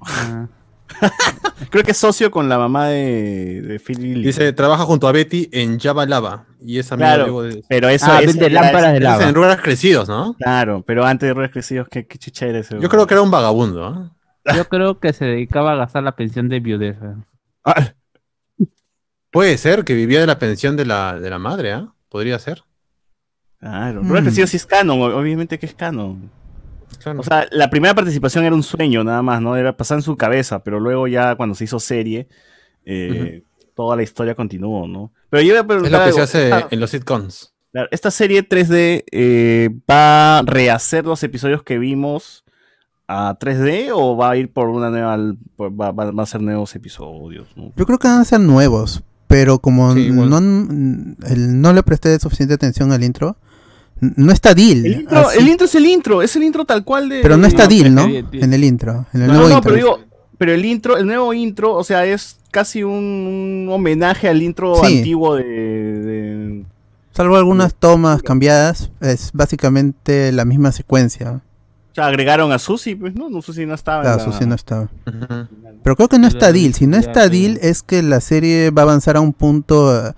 Ah, 0.00 0.48
Creo 1.70 1.84
que 1.84 1.92
es 1.92 1.96
socio 1.96 2.30
con 2.30 2.48
la 2.48 2.58
mamá 2.58 2.88
de, 2.88 3.62
de 3.62 3.78
Phil 3.78 4.00
Lilly. 4.00 4.24
Dice, 4.26 4.52
trabaja 4.52 4.84
junto 4.84 5.08
a 5.08 5.12
Betty 5.12 5.48
en 5.52 5.78
Java 5.80 6.04
Lava. 6.06 6.46
Y 6.60 6.78
es 6.78 6.92
amigo 6.92 7.06
Claro. 7.06 7.42
de... 7.42 7.62
Pero 7.68 7.88
eso 7.88 8.06
Ah, 8.08 8.20
es. 8.22 8.34
ya 8.36 8.48
lámparas 8.50 8.92
de 8.92 9.00
lava. 9.00 9.22
Es 9.22 9.28
en 9.28 9.34
Rugrats 9.34 9.62
crecidos, 9.62 10.08
¿no? 10.08 10.34
Claro, 10.34 10.84
pero 10.86 11.04
antes 11.04 11.28
de 11.28 11.34
Rugrats 11.34 11.52
Crecidos, 11.52 11.88
qué, 11.90 12.06
qué 12.06 12.18
chicha 12.18 12.46
era 12.46 12.58
ese. 12.58 12.78
Yo 12.80 12.88
creo 12.88 13.06
que 13.06 13.14
era 13.14 13.22
un 13.22 13.30
vagabundo, 13.30 13.84
¿ah? 13.86 14.12
yo 14.56 14.68
creo 14.68 14.98
que 15.00 15.12
se 15.12 15.24
dedicaba 15.24 15.72
a 15.72 15.76
gastar 15.76 16.02
la 16.02 16.16
pensión 16.16 16.48
de 16.48 16.60
viudez. 16.60 16.96
eh. 17.02 17.14
Ah, 17.64 17.92
Puede 19.30 19.56
ser 19.56 19.84
que 19.84 19.94
vivía 19.94 20.20
de 20.20 20.26
la 20.26 20.38
pensión 20.38 20.76
de 20.76 20.84
la, 20.84 21.18
de 21.18 21.30
la 21.30 21.38
madre, 21.38 21.72
¿ah? 21.72 21.94
Podría 22.10 22.38
ser. 22.38 22.62
Claro, 23.58 24.02
Mm. 24.02 24.06
Rugrats 24.08 24.24
Crecidos 24.26 24.50
sí 24.50 24.56
es 24.58 24.66
canon, 24.66 25.00
obviamente 25.00 25.58
que 25.58 25.66
es 25.66 25.74
canon. 25.74 26.30
Claro. 27.02 27.20
O 27.20 27.22
sea, 27.22 27.46
la 27.50 27.70
primera 27.70 27.94
participación 27.94 28.44
era 28.44 28.54
un 28.54 28.62
sueño 28.62 29.04
nada 29.04 29.22
más, 29.22 29.40
¿no? 29.40 29.56
Era 29.56 29.76
pasar 29.76 29.98
en 29.98 30.02
su 30.02 30.16
cabeza, 30.16 30.62
pero 30.62 30.80
luego 30.80 31.06
ya 31.08 31.34
cuando 31.36 31.54
se 31.54 31.64
hizo 31.64 31.78
serie, 31.80 32.28
eh, 32.84 33.42
toda 33.74 33.96
la 33.96 34.02
historia 34.02 34.34
continuó, 34.34 34.86
¿no? 34.88 35.12
Pero 35.30 35.42
yo 35.42 35.48
iba 35.50 35.58
a 35.58 35.62
es 35.62 35.66
preguntar 35.66 35.92
lo 35.92 35.98
que 35.98 36.04
algo, 36.04 36.16
se 36.16 36.22
hace 36.22 36.44
esta, 36.44 36.68
en 36.70 36.80
los 36.80 36.90
sitcoms. 36.90 37.54
claro, 37.72 37.88
esta 37.90 38.10
serie 38.10 38.42
3D 38.48 39.04
eh, 39.10 39.70
va 39.90 40.38
a 40.38 40.42
rehacer 40.42 41.04
los 41.06 41.22
episodios 41.22 41.62
que 41.62 41.78
vimos 41.78 42.44
a 43.08 43.36
3D 43.38 43.90
o 43.94 44.16
va 44.16 44.30
a 44.30 44.36
ir 44.36 44.52
por 44.52 44.68
una 44.68 44.90
nueva, 44.90 45.16
por- 45.56 45.72
va, 45.78 45.90
va- 45.92 46.10
va 46.12 46.22
a 46.22 46.26
ser 46.26 46.40
nuevos 46.40 46.74
episodios, 46.76 47.48
¿no? 47.56 47.72
Yo 47.76 47.86
creo 47.86 47.98
que 47.98 48.08
van 48.08 48.20
a 48.20 48.24
ser 48.24 48.40
nuevos, 48.40 49.02
pero 49.26 49.58
como 49.58 49.92
Sí, 49.94 50.00
igual. 50.06 50.30
no, 50.30 51.72
le 51.72 51.82
presté 51.82 52.18
suficiente 52.18 52.54
atención 52.54 52.92
al 52.92 53.02
intro, 53.04 53.36
no 54.16 54.32
está 54.32 54.52
Deal. 54.54 54.84
El 54.84 55.00
intro, 55.02 55.18
así- 55.28 55.38
el 55.38 55.48
intro 55.48 55.64
es 55.66 55.74
el 55.76 55.86
intro, 55.86 56.22
es 56.22 56.36
el 56.36 56.42
intro 56.42 56.64
tal 56.64 56.84
cual 56.84 57.08
de... 57.08 57.20
pero 57.22 57.36
no 57.36 57.46
está 57.46 57.64
no, 57.64 57.68
Deal, 57.70 57.94
¿no? 57.94 58.04
En 58.32 58.52
el 58.52 58.64
intro, 58.64 59.06
en 59.14 59.22
el 59.22 59.28
No, 59.28 59.34
nuevo 59.34 59.48
no, 59.48 59.54
intro. 59.56 59.62
pero 59.72 59.76
digo, 59.76 60.00
pero 60.38 60.52
el 60.52 60.64
intro, 60.64 60.96
el 60.96 61.06
nuevo 61.06 61.32
intro, 61.32 61.72
o 61.74 61.84
sea, 61.84 62.04
es 62.04 62.38
casi 62.50 62.82
un, 62.82 62.92
un 62.92 63.68
homenaje 63.70 64.28
al 64.28 64.42
intro 64.42 64.74
Sí. 64.84 64.98
antiguo 64.98 65.36
de, 65.36 65.44
de- 65.44 66.64
Salvo 67.14 67.36
algunas 67.36 67.74
tomas 67.74 68.22
cambiadas, 68.22 68.90
es 69.00 69.30
básicamente 69.32 70.32
la 70.32 70.44
misma 70.44 70.72
secuencia. 70.72 71.42
O 71.92 71.94
sea, 71.94 72.06
agregaron 72.06 72.50
a 72.52 72.58
Susi, 72.58 72.94
pues 72.94 73.14
no, 73.14 73.28
no 73.28 73.42
Susi 73.42 73.66
no 73.66 73.74
estaba. 73.74 73.98
en 73.98 74.02
Claro, 74.04 74.18
la- 74.18 74.24
Susi 74.32 74.46
no 74.46 74.54
estaba. 74.54 74.88
Pero 75.84 75.94
creo 75.96 76.08
que 76.08 76.18
no 76.18 76.26
está 76.26 76.50
Deal. 76.52 76.72
Si 76.72 76.86
no 76.86 76.96
está 76.96 77.28
Deal, 77.28 77.58
es 77.60 77.82
que 77.82 78.02
la 78.02 78.20
serie 78.22 78.70
va 78.70 78.82
a 78.82 78.84
avanzar 78.84 79.16
a 79.16 79.20
un 79.20 79.34
punto 79.34 79.94
eh, 80.08 80.12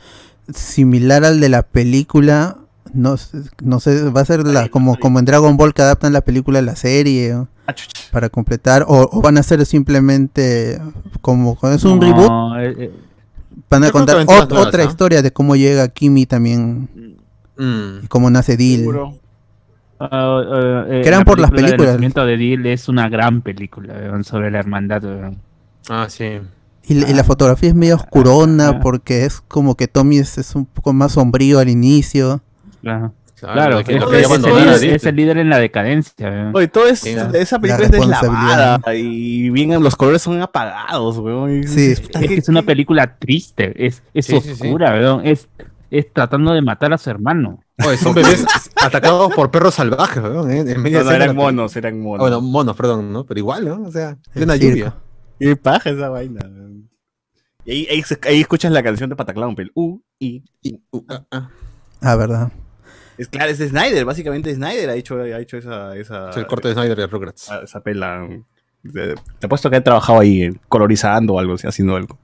similar 0.55 1.25
al 1.25 1.41
de 1.41 1.49
la 1.49 1.63
película. 1.65 2.59
No, 2.95 3.17
sé- 3.17 3.43
no 3.63 3.81
sé, 3.81 4.09
va 4.11 4.21
a 4.21 4.25
ser 4.25 4.47
la, 4.47 4.69
como, 4.69 4.97
como 4.99 5.19
en 5.19 5.25
Dragon 5.25 5.57
Ball 5.57 5.75
que 5.75 5.83
adaptan 5.83 6.13
la 6.13 6.21
película 6.23 6.61
a 6.61 6.63
la 6.63 6.77
serie 6.77 7.35
o- 7.35 7.49
Ah, 7.67 7.75
para 8.13 8.29
completar. 8.29 8.85
O, 8.87 9.09
o 9.11 9.23
van 9.23 9.39
a 9.39 9.43
ser 9.43 9.65
simplemente 9.67 10.81
como 11.23 11.59
es 11.63 11.85
un 11.85 11.99
No, 11.99 12.07
reboot. 12.07 12.31
eh, 12.61 12.85
eh, 12.85 12.93
Van 13.71 13.85
a 13.85 13.91
contar 13.91 14.17
ot- 14.19 14.27
nuevas, 14.27 14.67
otra 14.69 14.83
¿ah? 14.83 14.87
historia 14.87 15.23
de 15.23 15.33
cómo 15.33 15.57
llega 15.57 15.89
Kimi 15.89 16.27
también 16.27 16.89
Mm. 17.57 18.05
y 18.05 18.07
cómo 18.09 18.29
nace 18.31 18.57
Deal. 18.57 18.81
Seguro. 18.81 19.19
ah, 19.99 20.09
ah, 20.13 20.85
eh, 20.89 21.01
Que 21.03 21.09
eran 21.09 21.21
la 21.21 21.25
por 21.25 21.41
las 21.41 21.51
películas. 21.51 21.87
nacimiento 21.93 22.25
de 22.27 22.37
Deal 22.37 22.67
es 22.67 22.89
una 22.89 23.09
gran 23.09 23.41
película 23.43 23.95
weón, 23.95 24.25
sobre 24.25 24.51
la 24.51 24.59
hermandad. 24.59 25.03
weón. 25.05 25.39
Ah, 25.89 26.07
sí. 26.11 26.41
Y, 26.87 26.95
la- 26.95 27.09
y 27.11 27.15
la 27.15 27.25
fotografía 27.25 27.71
es 27.71 27.75
medio 27.75 27.97
oscurona 27.97 28.69
Ah. 28.69 28.81
porque 28.81 29.25
es 29.25 29.41
como 29.41 29.75
que 29.75 29.89
Tommy 29.89 30.19
es, 30.19 30.37
es 30.37 30.55
un 30.55 30.67
poco 30.67 30.93
más 30.93 31.13
sombrío 31.13 31.59
al 31.61 31.71
inicio. 31.71 32.43
Claro, 33.37 33.85
que- 33.85 33.97
es, 33.97 34.05
que 34.05 34.05
el 34.37 34.43
líder, 34.43 34.71
Disney. 34.73 34.91
es 34.95 35.05
el 35.05 35.17
líder 35.17 35.39
en 35.39 35.51
la 35.51 35.59
decadencia. 35.59 36.51
Oye, 36.55 36.69
todo 36.69 36.87
es, 36.87 37.01
Sí, 37.01 37.11
esa 37.11 37.57
la 37.57 37.61
película 37.61 37.85
es 37.85 37.91
deslavada 37.91 38.95
y 38.95 39.51
bien, 39.51 39.83
los 39.83 39.97
colores 39.97 40.23
son 40.23 40.41
apagados, 40.41 41.19
weón. 41.19 41.59
y 41.63 41.67
Sí. 41.67 41.91
Es 41.93 42.01
que 42.01 42.29
¿qué- 42.29 42.35
es 42.37 42.49
una 42.49 42.63
película 42.63 43.17
triste, 43.19 43.87
es, 43.87 44.03
es 44.15 44.27
Sí, 44.27 44.41
sí, 44.41 44.55
sí. 44.55 44.63
oscura, 44.69 44.93
weón, 44.95 45.27
Es, 45.27 45.49
es 45.91 46.11
tratando 46.13 46.53
de 46.55 46.63
matar 46.63 46.93
a 46.95 46.99
su 46.99 47.11
hermano. 47.11 47.61
Oye, 47.87 47.97
son 47.99 48.15
bebés 48.15 48.47
atacados 48.83 49.35
por 49.35 49.51
perros 49.51 49.75
salvajes, 49.75 50.23
weón, 50.23 50.51
¿eh? 50.51 50.61
En 50.61 50.83
No, 50.83 51.03
no, 51.03 51.11
eran 51.11 51.29
de 51.29 51.35
monos, 51.35 51.77
eran 51.77 52.01
monos. 52.01 52.21
Bueno, 52.21 52.41
monos, 52.41 52.77
perdón, 52.77 53.13
¿no? 53.13 53.27
Pero 53.27 53.41
igual, 53.41 53.65
¿no? 53.67 53.83
O 53.83 53.91
sea, 53.91 54.17
plena 54.33 54.57
lluvia. 54.57 54.95
Qué 55.39 55.55
paja 55.57 55.91
esa 55.91 56.09
vaina. 56.09 56.41
weón. 56.45 56.89
Y 57.67 57.71
ahí, 57.73 57.87
ahí, 57.91 58.03
se- 58.03 58.19
ahí 58.27 58.41
escuchas 58.41 58.71
la 58.73 58.83
canción 58.83 59.11
de 59.11 59.17
Pataclown, 59.17 59.55
el 59.59 59.71
U, 59.75 60.01
I. 60.19 60.45
Y- 60.63 60.81
ah, 61.09 61.25
ah. 61.31 61.49
Ah, 62.01 62.17
verdad. 62.17 62.53
Es 63.17 63.29
claro, 63.29 63.51
es 63.51 63.59
de 63.59 63.69
Snyder, 63.69 64.05
básicamente 64.05 64.55
Snyder 64.55 64.91
ha 64.91 64.95
hecho, 64.95 65.19
ha 65.21 65.41
hecho 65.41 65.57
esa, 65.57 65.97
esa, 65.97 66.31
Es 66.31 66.37
el 66.37 66.47
corte 66.47 66.69
de 66.69 66.75
Snyder 66.75 66.97
de 66.97 67.07
Rugrats. 67.07 67.49
esa, 67.63 67.81
pela. 67.81 68.27
Te 68.93 69.47
apuesto 69.47 69.71
que 69.71 69.77
ha 69.77 69.85
trabajado 69.85 70.21
ahí 70.21 70.51
colorizando 70.69 71.35
o 71.35 71.39
algo, 71.39 71.55
haciendo 71.55 71.97
algo. 71.97 72.19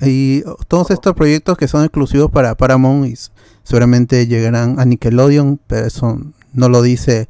Y 0.00 0.42
todos 0.66 0.90
estos 0.90 1.14
proyectos 1.14 1.56
que 1.56 1.68
son 1.68 1.84
exclusivos 1.84 2.30
para 2.30 2.56
Paramount 2.56 3.06
y 3.06 3.14
seguramente 3.62 4.26
llegarán 4.26 4.80
a 4.80 4.84
Nickelodeon, 4.84 5.60
pero 5.66 5.86
eso 5.86 6.18
no 6.52 6.68
lo 6.68 6.82
dice, 6.82 7.28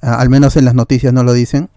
al 0.00 0.28
menos 0.28 0.56
en 0.56 0.64
las 0.64 0.74
noticias 0.74 1.12
no 1.12 1.24
lo 1.24 1.32
dicen. 1.32 1.68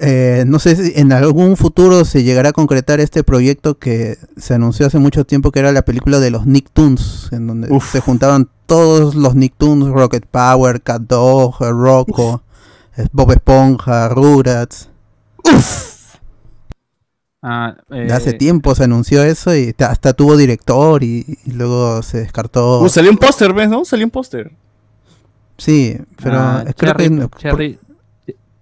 Eh, 0.00 0.44
no 0.46 0.60
sé 0.60 0.76
si 0.76 0.92
en 0.98 1.12
algún 1.12 1.56
futuro 1.56 2.04
se 2.04 2.22
llegará 2.22 2.50
a 2.50 2.52
concretar 2.52 3.00
este 3.00 3.24
proyecto 3.24 3.78
que 3.78 4.16
se 4.36 4.54
anunció 4.54 4.86
hace 4.86 4.98
mucho 4.98 5.24
tiempo 5.24 5.50
que 5.50 5.58
era 5.58 5.72
la 5.72 5.82
película 5.82 6.20
de 6.20 6.30
los 6.30 6.46
Nicktoons, 6.46 7.30
en 7.32 7.48
donde 7.48 7.68
Uf. 7.70 7.90
se 7.90 8.00
juntaban 8.00 8.48
todos 8.68 9.16
los 9.16 9.34
Nicktoons, 9.34 9.88
Rocket 9.90 10.26
Power, 10.26 10.80
Cat 10.82 11.02
Dog, 11.02 11.56
Rocco, 11.60 12.42
eh, 12.96 13.06
Bob 13.12 13.32
Esponja, 13.32 14.08
Rugrats. 14.10 14.90
Ah, 17.40 17.76
De 17.88 18.12
hace 18.12 18.30
eh, 18.30 18.34
tiempo 18.34 18.74
se 18.74 18.84
anunció 18.84 19.22
eso 19.22 19.54
y 19.54 19.72
ta- 19.72 19.90
hasta 19.90 20.12
tuvo 20.12 20.36
director 20.36 21.02
y, 21.04 21.24
y 21.44 21.52
luego 21.52 22.02
se 22.02 22.18
descartó. 22.18 22.80
Uh, 22.82 22.88
salió 22.88 23.10
un 23.10 23.16
póster, 23.16 23.52
¿ves? 23.54 23.68
¿No? 23.68 23.84
Salió 23.84 24.04
un 24.06 24.10
póster. 24.10 24.52
Sí, 25.56 25.96
pero 26.22 26.38
ah, 26.38 26.64
eh, 26.66 26.74
creo 26.76 26.92
Cherry, 26.92 27.08
que... 27.16 27.28
por- 27.28 27.40
Cherry- 27.40 27.78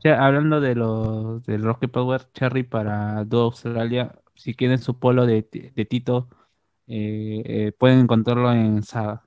Che- 0.02 0.12
hablando 0.12 0.60
de 0.60 0.74
los 0.74 1.42
del 1.46 1.62
Rocket 1.64 1.90
Power, 1.90 2.28
Cherry 2.34 2.62
para 2.62 3.24
Do 3.24 3.42
Australia, 3.42 4.14
si 4.34 4.54
quieren 4.54 4.78
su 4.78 4.98
polo 4.98 5.24
de 5.26 5.42
Tito, 5.42 6.28
eh, 6.86 7.42
eh, 7.44 7.72
pueden 7.76 8.00
encontrarlo 8.00 8.52
en 8.52 8.82
Saga. 8.82 9.22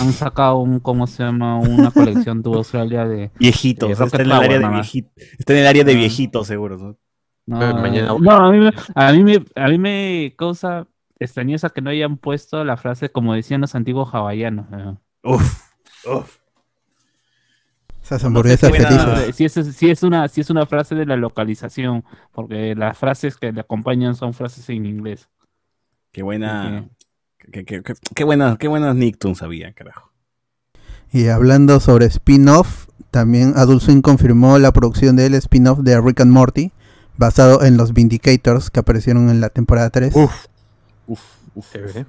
Han 0.00 0.12
sacado 0.12 0.56
un, 0.58 0.80
¿cómo 0.80 1.06
se 1.06 1.22
llama? 1.22 1.58
Una 1.58 1.90
colección 1.90 2.42
Do 2.42 2.54
Australia 2.54 3.06
de... 3.06 3.30
Viejitos. 3.38 3.88
Eh, 3.88 3.92
está, 4.04 4.22
en 4.22 4.28
Power, 4.28 4.60
de 4.62 4.68
viejito, 4.68 5.10
está 5.38 5.52
en 5.52 5.58
el 5.60 5.66
área 5.66 5.84
de 5.84 5.92
Ah. 5.92 5.96
viejitos, 5.96 6.46
seguro. 6.46 6.78
¿no? 6.78 6.96
No, 7.46 7.74
mañana- 7.80 8.14
no, 8.18 8.30
a 8.32 8.50
mí, 8.50 8.58
me- 8.58 8.72
a 8.94 9.12
mí 9.12 9.22
me, 9.22 9.44
a 9.54 9.68
mí 9.68 9.78
me 9.78 10.34
causa 10.38 10.86
extrañeza 11.18 11.68
que 11.68 11.82
no 11.82 11.90
hayan 11.90 12.16
puesto 12.16 12.64
la 12.64 12.76
frase 12.76 13.10
como 13.10 13.34
decían 13.34 13.60
los 13.60 13.74
antiguos 13.74 14.08
hawaianos. 14.14 14.68
¿no? 14.70 15.00
Uf, 15.22 15.60
uf. 16.06 16.38
Esas 18.02 18.22
No 18.22 18.28
hamburguesas 18.28 18.70
sé 18.70 18.80
felices. 18.86 19.36
Si 19.36 19.44
es, 19.44 19.52
si, 19.76 19.90
es 19.90 20.02
una, 20.02 20.28
si 20.28 20.40
es 20.42 20.50
una 20.50 20.66
frase 20.66 20.94
de 20.94 21.06
la 21.06 21.16
localización, 21.16 22.04
porque 22.32 22.74
las 22.74 22.98
frases 22.98 23.36
que 23.36 23.52
le 23.52 23.60
acompañan 23.60 24.14
son 24.14 24.34
frases 24.34 24.68
en 24.70 24.84
inglés. 24.86 25.28
Qué 26.12 26.22
buena. 26.22 26.88
Qué, 27.52 27.64
qué, 27.64 27.82
qué, 27.82 27.94
qué 28.14 28.24
buena, 28.24 28.56
qué 28.58 28.68
buenos 28.68 28.94
Nicktoons 28.96 29.42
había, 29.42 29.72
carajo. 29.72 30.10
Y 31.12 31.28
hablando 31.28 31.78
sobre 31.80 32.06
spin-off, 32.06 32.88
también 33.10 33.52
Adult 33.56 33.82
Swim 33.82 34.02
confirmó 34.02 34.58
la 34.58 34.72
producción 34.72 35.16
del 35.16 35.34
spin-off 35.34 35.78
de 35.80 36.00
Rick 36.00 36.20
and 36.20 36.32
Morty, 36.32 36.72
basado 37.16 37.62
en 37.62 37.76
los 37.76 37.92
Vindicators 37.92 38.70
que 38.70 38.80
aparecieron 38.80 39.28
en 39.30 39.40
la 39.40 39.48
temporada 39.50 39.90
3. 39.90 40.14
Uf, 40.16 40.46
uf, 41.06 41.20
uf. 41.54 41.72
Chévere. 41.72 42.06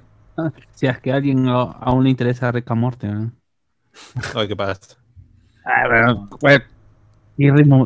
Si 0.74 0.86
es 0.86 0.98
que 0.98 1.12
a 1.12 1.16
alguien 1.16 1.48
a- 1.48 1.62
aún 1.62 2.04
le 2.04 2.10
interesa 2.10 2.50
Rick 2.50 2.70
and 2.70 2.80
Morty, 2.80 3.06
¿no? 3.06 3.32
Ay, 4.34 4.48
¿qué 4.48 4.56
pasa? 4.56 4.96
Ah, 5.64 5.86
bueno, 5.88 6.28
pues, 6.40 6.62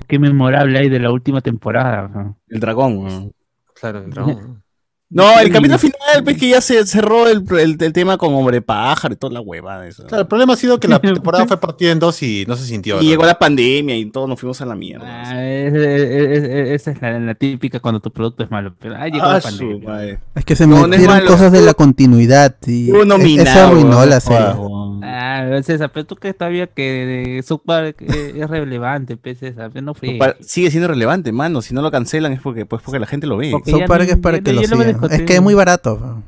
qué, 0.06 0.18
memorable 0.18 0.78
hay 0.78 0.88
de 0.88 0.98
la 0.98 1.12
última 1.12 1.40
temporada. 1.40 2.08
¿no? 2.08 2.38
El 2.48 2.60
dragón. 2.60 3.32
Claro, 3.74 4.00
el 4.00 4.10
dragón. 4.10 4.62
No, 5.12 5.40
el 5.40 5.50
capítulo 5.52 5.76
final, 5.76 6.22
pues 6.22 6.38
que 6.38 6.48
ya 6.50 6.60
se 6.60 6.86
cerró 6.86 7.26
el, 7.26 7.42
el, 7.58 7.76
el 7.80 7.92
tema 7.92 8.16
con 8.16 8.32
Hombre 8.32 8.62
Pájaro 8.62 9.12
y 9.12 9.16
toda 9.16 9.32
la 9.32 9.40
huevada. 9.40 9.84
Eso. 9.88 10.04
Claro, 10.06 10.22
el 10.22 10.28
problema 10.28 10.52
ha 10.52 10.56
sido 10.56 10.78
que 10.78 10.86
la 10.86 10.98
temporada 11.00 11.46
fue 11.48 11.58
partida 11.58 11.90
en 11.90 11.98
dos 11.98 12.22
y 12.22 12.44
no 12.46 12.54
se 12.54 12.64
sintió. 12.64 13.00
Y 13.02 13.04
¿no? 13.06 13.10
llegó 13.10 13.24
la 13.24 13.36
pandemia 13.36 13.96
y 13.96 14.04
todos 14.06 14.28
nos 14.28 14.38
fuimos 14.38 14.60
a 14.60 14.66
la 14.66 14.76
mierda. 14.76 15.04
Ah, 15.06 15.44
es- 15.44 15.74
es- 15.74 16.42
es- 16.44 16.70
esa 16.80 16.90
es 16.92 17.02
la, 17.02 17.18
la 17.18 17.34
típica 17.34 17.80
cuando 17.80 17.98
tu 17.98 18.12
producto 18.12 18.44
es 18.44 18.52
malo. 18.52 18.72
Pero, 18.78 18.94
ah, 18.96 19.06
llegó 19.08 19.26
la 19.26 19.34
Ah, 19.36 19.40
su 19.40 19.58
pandemia. 19.58 19.88
madre. 19.88 20.18
Es 20.36 20.44
que 20.44 20.54
se 20.54 20.66
No, 20.68 20.82
no 20.82 20.86
metieron 20.88 21.16
malo. 21.16 21.26
cosas 21.26 21.50
de 21.50 21.60
la 21.62 21.74
continuidad 21.74 22.54
y 22.66 22.86
Estuvo 22.92 23.02
e- 23.16 23.42
eso 23.42 23.60
arruinó 23.66 24.06
la 24.06 24.20
serie. 24.20 24.52
Weón. 24.52 25.00
Ah, 25.02 25.60
César, 25.64 25.90
pero 25.92 26.06
tú 26.06 26.14
que 26.14 26.32
todavía 26.34 26.68
que 26.68 27.42
South 27.44 27.62
Park 27.66 28.00
es 28.02 28.48
relevante, 28.48 29.16
pues, 29.16 29.38
César, 29.40 29.70
pero 29.72 29.84
no 29.86 29.94
fue. 29.94 30.18
Sigue 30.40 30.70
siendo 30.70 30.86
relevante, 30.86 31.32
mano. 31.32 31.62
Si 31.62 31.74
no 31.74 31.82
lo 31.82 31.90
cancelan 31.90 32.32
es 32.32 32.40
porque, 32.40 32.64
pues, 32.64 32.80
porque 32.82 33.00
la 33.00 33.06
gente 33.06 33.26
lo 33.26 33.36
ve. 33.36 33.50
South 33.50 33.82
Park 33.88 34.04
no- 34.06 34.12
es 34.12 34.16
para 34.18 34.38
que 34.40 34.52
lo 34.52 34.60
no 34.62 34.99
Es 35.10 35.22
que 35.22 35.34
es 35.36 35.42
muy 35.42 35.54
barato. 35.54 36.22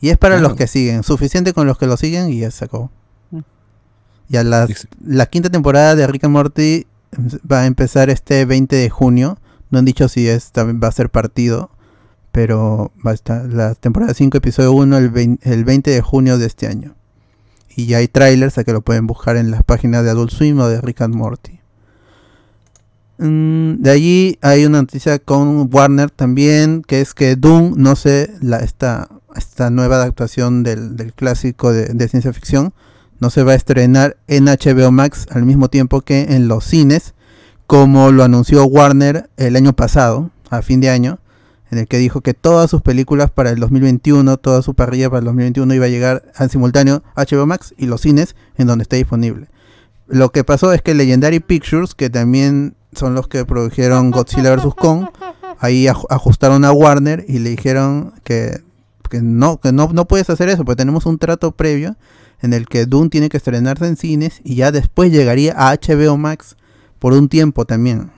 Y 0.00 0.10
es 0.10 0.18
para 0.18 0.34
Claro. 0.36 0.48
los 0.50 0.56
que 0.58 0.66
siguen. 0.66 1.02
Suficiente 1.02 1.52
con 1.52 1.66
los 1.66 1.78
que 1.78 1.86
lo 1.86 1.96
siguen 1.96 2.30
y 2.30 2.40
ya 2.40 2.50
se 2.50 2.64
acabó. 2.66 2.90
Mm. 3.30 3.38
Ya 4.28 4.64
Ex- 4.68 4.88
la 5.04 5.26
quinta 5.26 5.50
temporada 5.50 5.94
de 5.94 6.06
Rick 6.06 6.24
and 6.24 6.32
Morty 6.32 6.86
va 7.50 7.60
a 7.60 7.66
empezar 7.66 8.10
este 8.10 8.44
20 8.44 8.76
de 8.76 8.90
junio. 8.90 9.38
No 9.70 9.78
han 9.78 9.84
dicho 9.84 10.08
si 10.08 10.28
es, 10.28 10.52
también 10.52 10.80
va 10.82 10.88
a 10.88 10.92
ser 10.92 11.10
partido. 11.10 11.70
Pero 12.32 12.90
va 13.06 13.12
a 13.12 13.14
estar 13.14 13.44
la 13.46 13.74
temporada 13.76 14.12
5, 14.12 14.36
episodio 14.38 14.72
1, 14.72 14.98
el 14.98 15.08
20, 15.10 15.52
el 15.52 15.64
20 15.64 15.90
de 15.92 16.00
junio 16.00 16.36
de 16.36 16.46
este 16.46 16.66
año. 16.66 16.96
Y 17.76 17.86
ya 17.86 17.98
hay 17.98 18.08
trailers 18.08 18.58
a 18.58 18.64
que 18.64 18.72
lo 18.72 18.80
pueden 18.82 19.06
buscar 19.06 19.36
en 19.36 19.50
las 19.52 19.62
páginas 19.62 20.02
de 20.04 20.10
Adult 20.10 20.30
Swim 20.32 20.58
o 20.60 20.66
de 20.68 20.80
Rick 20.80 21.00
and 21.02 21.14
Morty. 21.14 21.60
Mm, 23.18 23.82
de 23.82 23.90
allí 23.90 24.38
hay 24.42 24.64
una 24.64 24.80
noticia 24.80 25.18
con 25.18 25.68
Warner 25.72 26.10
también, 26.10 26.82
que 26.82 27.00
es 27.00 27.14
que 27.14 27.36
Doom, 27.36 27.74
no 27.76 27.96
sé, 27.96 28.30
la, 28.40 28.58
esta, 28.58 29.08
esta 29.36 29.70
nueva 29.70 29.96
adaptación 29.96 30.62
del, 30.62 30.96
del 30.96 31.12
clásico 31.12 31.72
de, 31.72 31.86
de 31.86 32.08
ciencia 32.08 32.32
ficción, 32.32 32.74
no 33.20 33.30
se 33.30 33.44
va 33.44 33.52
a 33.52 33.56
estrenar 33.56 34.16
en 34.26 34.46
HBO 34.46 34.90
Max 34.90 35.26
al 35.30 35.44
mismo 35.44 35.68
tiempo 35.68 36.00
que 36.00 36.34
en 36.34 36.48
los 36.48 36.64
cines, 36.64 37.14
como 37.66 38.10
lo 38.10 38.24
anunció 38.24 38.64
Warner 38.64 39.30
el 39.36 39.56
año 39.56 39.72
pasado, 39.74 40.30
a 40.50 40.62
fin 40.62 40.80
de 40.80 40.90
año, 40.90 41.18
en 41.70 41.78
el 41.78 41.88
que 41.88 41.98
dijo 41.98 42.20
que 42.20 42.34
todas 42.34 42.70
sus 42.70 42.82
películas 42.82 43.30
para 43.30 43.50
el 43.50 43.58
2021, 43.58 44.36
toda 44.36 44.62
su 44.62 44.74
parrilla 44.74 45.08
para 45.08 45.20
el 45.20 45.24
2021 45.26 45.74
iba 45.74 45.86
a 45.86 45.88
llegar 45.88 46.24
al 46.36 46.50
simultáneo 46.50 47.02
HBO 47.16 47.46
Max 47.46 47.74
y 47.76 47.86
los 47.86 48.00
cines 48.00 48.36
en 48.56 48.66
donde 48.66 48.82
esté 48.82 48.96
disponible. 48.96 49.48
Lo 50.06 50.30
que 50.30 50.44
pasó 50.44 50.72
es 50.72 50.82
que 50.82 50.94
Legendary 50.94 51.40
Pictures, 51.40 51.94
que 51.94 52.10
también 52.10 52.76
son 52.96 53.14
los 53.14 53.28
que 53.28 53.44
produjeron 53.44 54.10
Godzilla 54.10 54.54
vs. 54.56 54.74
Kong, 54.76 55.06
ahí 55.58 55.84
aj- 55.86 56.06
ajustaron 56.10 56.64
a 56.64 56.72
Warner 56.72 57.24
y 57.28 57.38
le 57.38 57.50
dijeron 57.50 58.12
que, 58.24 58.60
que 59.10 59.20
no, 59.22 59.58
que 59.60 59.72
no, 59.72 59.90
no 59.92 60.04
puedes 60.06 60.30
hacer 60.30 60.48
eso, 60.48 60.64
porque 60.64 60.76
tenemos 60.82 61.06
un 61.06 61.18
trato 61.18 61.52
previo 61.52 61.96
en 62.42 62.52
el 62.52 62.66
que 62.66 62.86
Dune 62.86 63.08
tiene 63.10 63.28
que 63.28 63.36
estrenarse 63.38 63.86
en 63.86 63.96
cines 63.96 64.40
y 64.44 64.56
ya 64.56 64.70
después 64.72 65.10
llegaría 65.12 65.54
a 65.56 65.74
HBO 65.74 66.16
Max 66.16 66.56
por 66.98 67.12
un 67.12 67.28
tiempo 67.28 67.64
también. 67.64 68.10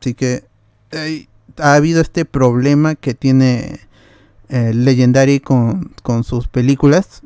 Así 0.00 0.14
que 0.14 0.44
ha 1.58 1.74
habido 1.74 2.00
este 2.00 2.24
problema 2.24 2.94
que 2.94 3.14
tiene 3.14 3.80
eh, 4.48 4.72
Legendary 4.74 5.40
con, 5.40 5.92
con 6.02 6.22
sus 6.24 6.46
películas. 6.48 7.22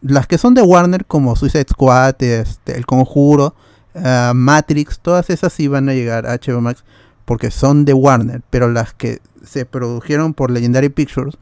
Las 0.00 0.26
que 0.26 0.38
son 0.38 0.54
de 0.54 0.62
Warner, 0.62 1.04
como 1.04 1.36
Suicide 1.36 1.66
Squad, 1.70 2.20
este, 2.22 2.76
El 2.76 2.86
Conjuro, 2.86 3.54
ah, 3.94 4.32
Matrix, 4.34 4.98
todas 5.00 5.30
esas 5.30 5.52
sí 5.52 5.68
van 5.68 5.88
a 5.88 5.94
llegar 5.94 6.26
a 6.26 6.36
HBO 6.36 6.60
Max 6.60 6.84
porque 7.24 7.50
son 7.50 7.84
de 7.84 7.94
Warner. 7.94 8.42
Pero 8.50 8.70
las 8.70 8.94
que 8.94 9.20
se 9.44 9.64
produjeron 9.66 10.34
por 10.34 10.50
Legendary 10.50 10.88
Pictures 10.88 11.36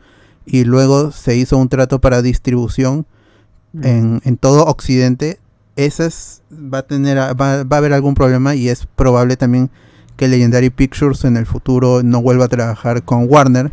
y 0.45 0.65
luego 0.65 1.13
se 1.13 1.37
hizo 1.37 1.57
un 1.57 1.69
trato 1.69 2.01
para 2.01 2.23
distribución 2.23 3.07
Mm. 3.73 3.85
en, 3.85 4.21
en 4.25 4.37
todo 4.37 4.65
Occidente, 4.65 5.41
esas 5.77 6.43
va 6.53 6.79
a 6.79 6.83
tener 6.83 7.17
va, 7.19 7.65
va 7.65 7.77
a 7.77 7.79
haber 7.79 7.95
algún 7.95 8.15
problema 8.15 8.55
y 8.55 8.69
es 8.69 8.87
probable 8.87 9.37
también 9.37 9.71
que 10.17 10.29
Legendary 10.29 10.69
Pictures 10.69 11.25
en 11.25 11.39
el 11.39 11.47
futuro 11.47 12.03
no 12.03 12.21
vuelva 12.21 12.45
a 12.45 12.49
trabajar 12.49 13.03
con 13.03 13.27
Warner 13.29 13.73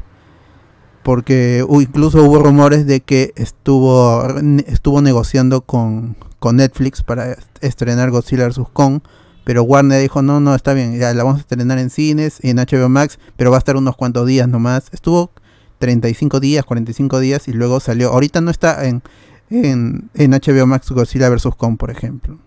porque 1.09 1.65
incluso 1.67 2.23
hubo 2.23 2.37
rumores 2.37 2.85
de 2.85 2.99
que 2.99 3.33
estuvo 3.35 4.23
estuvo 4.67 5.01
negociando 5.01 5.61
con, 5.61 6.15
con 6.37 6.57
Netflix 6.57 7.01
para 7.01 7.31
est- 7.31 7.47
estrenar 7.61 8.11
Godzilla 8.11 8.47
vs. 8.47 8.59
Kong 8.73 8.99
pero 9.43 9.63
Warner 9.63 9.99
dijo 9.99 10.21
no 10.21 10.39
no 10.39 10.53
está 10.53 10.75
bien 10.75 10.99
ya 10.99 11.11
la 11.15 11.23
vamos 11.23 11.39
a 11.39 11.41
estrenar 11.41 11.79
en 11.79 11.89
cines 11.89 12.37
en 12.43 12.57
HBO 12.57 12.89
Max 12.89 13.17
pero 13.37 13.49
va 13.49 13.57
a 13.57 13.63
estar 13.63 13.75
unos 13.75 13.95
cuantos 13.95 14.27
días 14.27 14.47
nomás 14.47 14.89
estuvo 14.91 15.31
35 15.79 16.39
días 16.39 16.63
45 16.63 17.19
días 17.19 17.47
y 17.47 17.53
luego 17.53 17.79
salió. 17.79 18.11
Ahorita 18.11 18.39
no 18.41 18.51
está 18.51 18.85
en 18.85 19.01
en, 19.49 20.11
en 20.13 20.29
HBO 20.29 20.67
Max 20.67 20.91
Godzilla 20.91 21.27
vs. 21.29 21.55
Kong 21.57 21.77
por 21.77 21.89
ejemplo. 21.89 22.37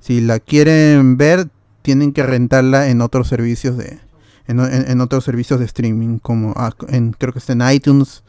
Si 0.00 0.20
la 0.20 0.38
quieren 0.38 1.16
ver 1.16 1.48
tienen 1.80 2.12
que 2.12 2.24
rentarla 2.24 2.88
en 2.90 3.00
otros 3.00 3.26
servicios 3.28 3.78
de 3.78 4.00
en, 4.46 4.60
en- 4.60 4.90
en 4.90 5.00
otros 5.00 5.24
servicios 5.24 5.58
de 5.60 5.66
streaming 5.66 6.18
como 6.18 6.52
ah, 6.56 6.72
en, 6.88 7.12
creo 7.12 7.32
que 7.32 7.38
está 7.38 7.52
en 7.54 7.62
iTunes 7.70 8.22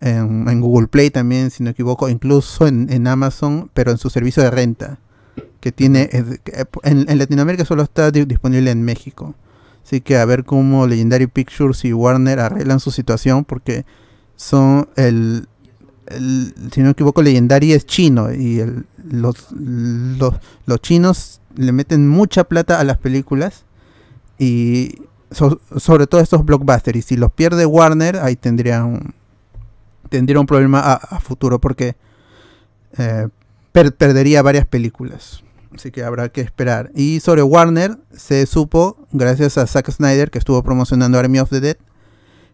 en, 0.00 0.48
en 0.48 0.60
Google 0.60 0.88
Play 0.88 1.10
también 1.10 1.50
si 1.50 1.62
no 1.62 1.70
equivoco 1.70 2.08
incluso 2.08 2.66
en, 2.66 2.92
en 2.92 3.06
Amazon 3.06 3.70
pero 3.74 3.90
en 3.90 3.98
su 3.98 4.10
servicio 4.10 4.42
de 4.42 4.50
renta 4.50 4.98
que 5.60 5.72
tiene 5.72 6.08
que, 6.44 6.66
en, 6.82 7.08
en 7.08 7.18
Latinoamérica 7.18 7.64
solo 7.64 7.82
está 7.82 8.10
di- 8.10 8.26
disponible 8.26 8.70
en 8.70 8.82
México. 8.82 9.34
Así 9.82 10.00
que 10.02 10.16
a 10.18 10.24
ver 10.26 10.44
cómo 10.44 10.86
Legendary 10.86 11.26
Pictures 11.26 11.84
y 11.86 11.92
Warner 11.94 12.38
arreglan 12.40 12.80
su 12.80 12.90
situación 12.90 13.44
porque 13.46 13.84
son 14.36 14.88
el, 14.96 15.46
el- 16.08 16.54
si 16.70 16.80
no 16.80 16.86
me 16.86 16.90
equivoco 16.92 17.22
Legendary 17.22 17.72
es 17.72 17.86
chino 17.86 18.32
y 18.32 18.60
el- 18.60 18.84
los, 19.10 19.46
los 19.52 20.34
los 20.66 20.80
chinos 20.82 21.40
le 21.56 21.72
meten 21.72 22.08
mucha 22.08 22.44
plata 22.44 22.78
a 22.78 22.84
las 22.84 22.98
películas 22.98 23.64
y 24.38 25.02
so- 25.34 25.60
sobre 25.76 26.06
todo 26.06 26.20
estos 26.20 26.44
blockbusters 26.44 26.96
y 26.98 27.02
si 27.02 27.16
los 27.16 27.32
pierde 27.32 27.66
Warner 27.66 28.16
ahí 28.16 28.36
tendría 28.36 28.84
un 28.84 29.14
tendría 30.08 30.40
un 30.40 30.46
problema 30.46 30.80
a, 30.80 30.94
a 30.94 31.20
futuro 31.20 31.60
porque 31.60 31.96
eh, 32.98 33.28
per- 33.72 33.94
perdería 33.94 34.42
varias 34.42 34.66
películas. 34.66 35.42
Así 35.74 35.90
que 35.90 36.04
habrá 36.04 36.28
que 36.28 36.40
esperar. 36.40 36.92
Y 36.94 37.18
sobre 37.18 37.42
Warner 37.42 37.98
se 38.16 38.46
supo 38.46 38.96
gracias 39.10 39.58
a 39.58 39.66
Zack 39.66 39.90
Snyder 39.90 40.30
que 40.30 40.38
estuvo 40.38 40.62
promocionando 40.62 41.18
Army 41.18 41.40
of 41.40 41.50
the 41.50 41.60
Dead 41.60 41.76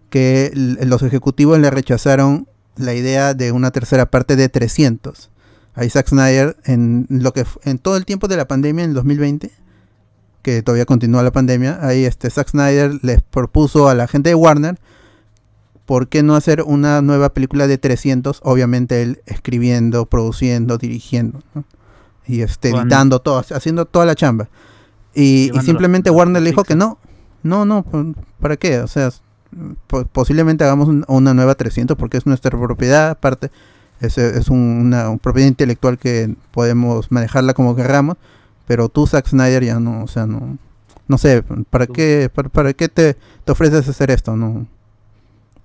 que 0.08 0.50
los 0.54 1.02
ejecutivos 1.02 1.58
le 1.58 1.70
rechazaron 1.70 2.48
la 2.76 2.94
idea 2.94 3.34
de 3.34 3.52
una 3.52 3.70
tercera 3.72 4.10
parte 4.10 4.36
de 4.36 4.48
300 4.48 5.30
Ahí 5.74 5.88
Zack 5.90 6.08
Snyder 6.08 6.56
en 6.64 7.06
lo 7.10 7.32
que 7.32 7.44
en 7.64 7.78
todo 7.78 7.96
el 7.96 8.04
tiempo 8.06 8.26
de 8.26 8.36
la 8.36 8.48
pandemia 8.48 8.84
en 8.84 8.90
el 8.90 8.94
2020 8.94 9.50
que 10.42 10.62
todavía 10.62 10.84
continúa 10.86 11.22
la 11.22 11.30
pandemia 11.32 11.78
ahí 11.82 12.04
este 12.04 12.30
Zack 12.30 12.48
Snyder 12.50 12.98
les 13.02 13.22
propuso 13.22 13.88
a 13.88 13.94
la 13.94 14.06
gente 14.08 14.30
de 14.30 14.34
Warner 14.34 14.78
por 15.86 16.08
qué 16.08 16.22
no 16.22 16.34
hacer 16.36 16.62
una 16.62 17.02
nueva 17.02 17.30
película 17.34 17.66
de 17.66 17.78
300 17.78 18.40
obviamente 18.44 19.02
él 19.02 19.20
escribiendo 19.26 20.06
produciendo 20.06 20.78
dirigiendo 20.78 21.40
¿no? 21.54 21.64
y 22.26 22.42
este 22.42 22.70
Con- 22.70 22.82
editando 22.82 23.18
todo 23.20 23.38
haciendo 23.54 23.84
toda 23.86 24.06
la 24.06 24.14
chamba 24.14 24.48
y, 25.14 25.50
simplemente 25.64 26.10
Warner 26.10 26.40
le 26.42 26.50
dijo 26.50 26.62
que 26.62 26.76
no. 26.76 26.98
No 27.42 27.64
no 27.64 27.84
para 28.38 28.56
qué 28.56 28.78
o 28.80 28.86
sea 28.86 29.10
po- 29.88 30.04
posiblemente 30.04 30.62
hagamos 30.62 30.88
un- 30.88 31.04
una 31.08 31.34
nueva 31.34 31.54
300 31.56 31.96
porque 31.96 32.18
es 32.18 32.26
nuestra 32.26 32.50
propiedad 32.58 33.10
aparte 33.10 33.50
es, 34.00 34.16
es 34.18 34.48
un- 34.48 34.58
una, 34.58 35.08
una 35.10 35.18
propiedad 35.18 35.48
intelectual 35.48 35.98
que 35.98 36.34
podemos 36.52 37.10
manejarla 37.10 37.52
como 37.54 37.74
querramos 37.74 38.16
pero 38.70 38.88
tú 38.88 39.04
Zack 39.04 39.26
Snyder 39.26 39.64
ya 39.64 39.80
no 39.80 40.04
o 40.04 40.06
sea 40.06 40.26
no 40.26 40.56
no 41.08 41.18
sé 41.18 41.42
para 41.70 41.88
Tú. 41.88 41.92
qué 41.92 42.30
para, 42.32 42.48
para 42.48 42.72
qué 42.72 42.88
te, 42.88 43.16
te 43.44 43.50
ofreces 43.50 43.88
a 43.88 43.90
hacer 43.90 44.12
esto 44.12 44.36
no 44.36 44.68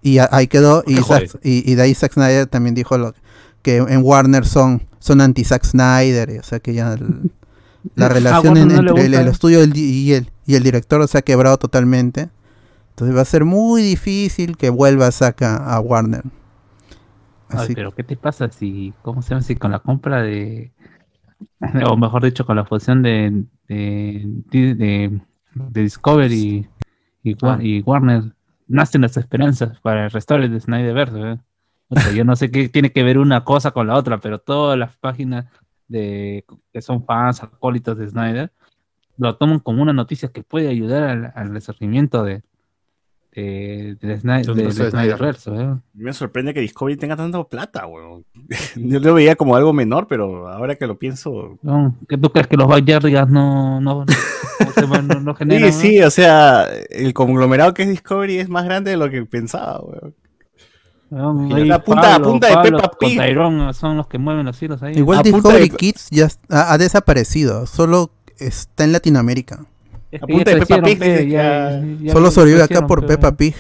y 0.02 0.18
a- 0.18 0.28
ahí 0.32 0.48
quedó 0.48 0.84
y, 0.88 0.96
Zack- 0.96 1.40
y, 1.44 1.72
y 1.72 1.76
de 1.76 1.84
ahí 1.84 1.94
Zack 1.94 2.14
Snyder 2.14 2.48
también 2.48 2.74
dijo 2.74 2.98
lo, 2.98 3.14
que 3.62 3.78
en 3.78 4.02
Warner 4.04 4.44
son 4.44 4.88
son 4.98 5.22
anti 5.22 5.44
Zack 5.44 5.66
Snyder 5.66 6.32
y, 6.32 6.40
o 6.40 6.44
sea 6.44 6.60
que 6.60 6.74
ya 6.74 6.94
el- 6.94 7.30
la 7.96 8.10
relación 8.10 8.58
en- 8.58 8.70
no 8.70 8.80
entre 8.80 9.06
el, 9.06 9.14
estudio 9.28 9.60
y 9.60 10.14
el, 10.14 10.32
y, 10.48 10.56
el, 10.56 10.64
director 10.64 11.08
se 11.08 11.20
ha 11.20 11.22
quebrado 11.22 11.58
totalmente. 11.60 12.30
Entonces 12.90 13.16
va 13.16 13.22
a 13.22 13.26
ser 13.26 13.46
muy 13.46 13.84
difícil 13.84 14.58
que 14.58 14.72
vuelva 14.72 15.12
Saka 15.12 15.58
a 15.58 15.80
Warner. 15.80 16.24
Ay, 17.50 17.66
Así 17.66 17.76
pero 17.76 17.94
¿qué 17.94 18.04
te 18.04 18.18
pasa 18.18 18.50
si, 18.50 18.94
cómo 19.04 19.22
se 19.22 19.30
llama, 19.30 19.44
si 19.44 19.56
con 19.56 19.72
la 19.72 19.80
compra 19.80 20.24
de, 20.24 20.72
o 21.90 21.98
mejor 21.98 22.24
dicho, 22.24 22.46
con 22.46 22.56
la 22.56 22.66
fusión 22.66 23.02
de, 23.02 23.44
de, 23.68 24.24
de, 24.52 24.76
de- 24.76 25.22
Discovery 25.72 26.68
y, 27.24 27.34
Wa- 27.44 27.54
Ah. 27.56 27.60
y 27.62 27.82
Warner, 27.82 28.24
nacen 28.68 29.02
las 29.02 29.16
esperanzas 29.18 29.80
para 29.80 30.06
el 30.06 30.12
restaure 30.12 30.50
de 30.50 30.60
Snyderverse, 30.60 31.20
¿eh? 31.32 31.38
O 31.90 32.00
sea, 32.00 32.12
yo 32.14 32.26
no 32.26 32.36
sé 32.36 32.50
qué 32.52 32.68
tiene 32.68 32.92
que 32.92 33.04
ver 33.04 33.18
una 33.20 33.44
cosa 33.44 33.72
con 33.72 33.88
la 33.88 33.96
otra, 33.96 34.20
pero 34.20 34.40
todas 34.40 34.78
las 34.78 34.96
páginas 34.98 35.46
de 35.88 36.44
que 36.74 36.82
son 36.82 37.06
fans, 37.06 37.44
acólitos 37.44 37.98
de 37.98 38.08
Snyder, 38.10 38.52
lo 39.18 39.38
toman 39.38 39.60
como 39.60 39.82
una 39.84 39.94
noticia 39.94 40.30
que 40.30 40.42
puede 40.44 40.68
ayudar 40.68 41.04
al, 41.04 41.32
al 41.36 41.54
resurgimiento 41.54 42.24
de, 42.24 42.44
de, 43.36 43.96
del 44.00 44.20
Snyder. 44.22 44.72
Snyderverse, 44.72 45.52
¿eh? 45.54 45.76
Me 45.94 46.14
sorprende 46.14 46.54
que 46.54 46.62
Discovery 46.62 46.96
tenga 46.98 47.16
tanta 47.18 47.44
plata, 47.44 47.86
weón. 47.88 48.24
Yo 48.76 49.00
lo 49.00 49.14
veía 49.14 49.36
como 49.36 49.56
algo 49.56 49.74
menor, 49.74 50.08
pero 50.08 50.48
ahora 50.48 50.76
que 50.76 50.88
lo 50.88 50.98
pienso. 50.98 51.58
No, 51.62 51.96
¿qué 52.08 52.18
tú 52.18 52.30
crees 52.32 52.48
que 52.48 52.58
los 52.58 52.68
backyardigans 52.68 53.30
no, 53.30 53.82
no, 53.82 54.06
no, 55.22 55.36
generan? 55.36 55.74
Sí, 55.74 55.90
sí, 55.90 56.02
o 56.02 56.10
sea, 56.10 56.68
el 56.90 57.14
conglomerado 57.14 57.74
que 57.74 57.84
es 57.84 57.90
Discovery 57.90 58.38
es 58.40 58.50
más 58.50 58.66
grande 58.66 58.92
de 58.92 58.98
lo 58.98 59.10
que 59.10 59.26
pensaba, 59.26 59.80
weón. 59.82 60.14
La 61.10 61.84
punta- 61.84 62.20
punta 62.20 62.48
de 62.48 62.54
Pablo 62.54 62.78
Peppa 62.80 62.92
Pig. 63.00 63.20
Tyrone 63.20 63.74
son 63.74 63.96
los 63.96 64.08
que 64.08 64.18
mueven 64.18 64.46
los 64.46 64.62
hilos 64.62 64.82
ahí. 64.82 64.96
Igual 64.98 65.20
A 65.20 65.24
Discovery 65.24 65.70
de- 65.70 65.76
Kids 65.78 66.10
ya 66.10 66.28
ha 66.50 66.78
desaparecido, 66.78 67.66
solo 67.68 68.12
está 68.40 68.84
en 68.84 68.92
Latinoamérica. 68.92 69.66
Es 70.16 70.24
a 70.24 70.26
que 70.26 70.34
punta 70.34 70.52
ya 70.52 70.58
de 70.60 70.66
Peppa 70.66 70.82
Pig, 70.84 71.00
pe, 71.00 71.10
dice 71.10 71.30
ya- 71.30 71.82
que 71.82 72.04
ya 72.06 72.14
solo 72.14 72.32
sobrevive 72.32 72.64
acá 72.64 72.88
por 72.88 73.02
pe, 73.02 73.08
Peppa 73.08 73.36
Pig. 73.38 73.56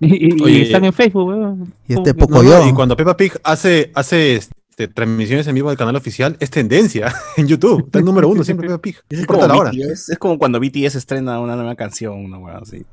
Y, 0.00 0.06
y- 0.26 0.28
y 0.38 0.42
Oye, 0.42 0.62
están 0.62 0.84
en 0.84 0.92
Facebook, 0.92 1.26
weón. 1.28 1.72
Y 1.88 1.94
este 1.94 1.94
¿Cómo 1.94 2.04
que 2.04 2.14
poco 2.14 2.42
no? 2.42 2.48
yo. 2.50 2.68
Y 2.68 2.72
cuando 2.72 2.96
Peppa 2.96 3.16
Pig 3.16 3.32
hace, 3.44 3.90
hace 3.94 4.36
este, 4.36 4.88
transmisiones 4.88 5.46
en 5.46 5.54
vivo 5.54 5.68
del 5.70 5.78
canal 5.78 5.96
oficial, 5.96 6.36
es 6.38 6.50
tendencia 6.50 7.12
en 7.36 7.46
YouTube. 7.46 7.84
Está 7.86 7.98
el 7.98 8.04
número 8.04 8.28
uno 8.28 8.44
siempre 8.44 8.68
Peppa 8.68 8.80
Pig. 8.82 8.96
Es 9.08 9.26
como, 9.26 9.46
la 9.46 9.56
hora. 9.56 9.70
BTS, 9.70 10.10
es 10.10 10.18
como 10.18 10.38
cuando 10.38 10.60
BTS 10.60 10.96
estrena 10.96 11.40
una 11.40 11.56
nueva 11.56 11.74
canción, 11.76 12.24
una 12.24 12.38
weón 12.38 12.62
así. 12.62 12.84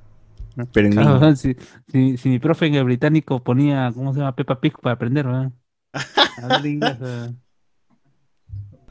Pero 0.71 0.85
en 0.87 0.93
Claro, 0.93 1.35
si, 1.35 1.55
si, 1.91 2.15
si 2.17 2.29
mi 2.29 2.39
profe 2.39 2.67
en 2.67 2.75
el 2.75 2.83
británico 2.83 3.43
ponía, 3.43 3.91
¿cómo 3.93 4.13
se 4.13 4.19
llama? 4.19 4.35
Peppa 4.35 4.59
Pig 4.61 4.73
para 4.81 4.93
aprender, 4.93 5.27
weón. 5.27 5.53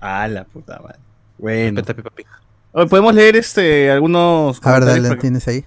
Ah, 0.00 0.26
la 0.28 0.44
puta 0.44 0.80
madre. 0.82 0.98
Bueno. 1.38 1.80
A 1.80 1.84
Peppa 1.84 2.10
Pig. 2.10 2.26
Oye, 2.72 2.86
Podemos 2.86 3.14
leer 3.14 3.36
este 3.36 3.90
algunos 3.90 4.64
A 4.64 4.72
ver, 4.72 4.84
dale, 4.84 5.16
tienes 5.16 5.46
ahí. 5.48 5.64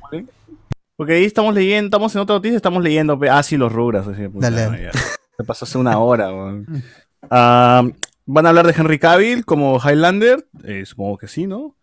Porque 0.97 1.13
ahí 1.13 1.25
estamos 1.25 1.53
leyendo, 1.53 1.87
estamos 1.87 2.15
en 2.15 2.21
otra 2.21 2.35
noticia, 2.35 2.55
estamos 2.55 2.83
leyendo. 2.83 3.19
Ah, 3.29 3.43
sí, 3.43 3.57
los 3.57 3.71
rubras. 3.71 4.07
así, 4.07 4.27
puta, 4.27 4.49
Dale. 4.49 4.71
no, 4.71 4.77
ya. 4.77 4.91
Se 5.37 5.43
pasó 5.45 5.65
hace 5.65 5.77
una 5.77 5.97
hora. 5.99 6.31
weón. 6.31 6.83
Ah, 7.31 7.81
Van 8.27 8.45
a 8.45 8.49
hablar 8.49 8.67
de 8.67 8.73
Henry 8.75 8.99
Cavill 8.99 9.45
como 9.45 9.79
Highlander. 9.79 10.47
Eh, 10.63 10.83
supongo 10.85 11.17
que 11.17 11.27
sí, 11.27 11.47
¿no? 11.47 11.75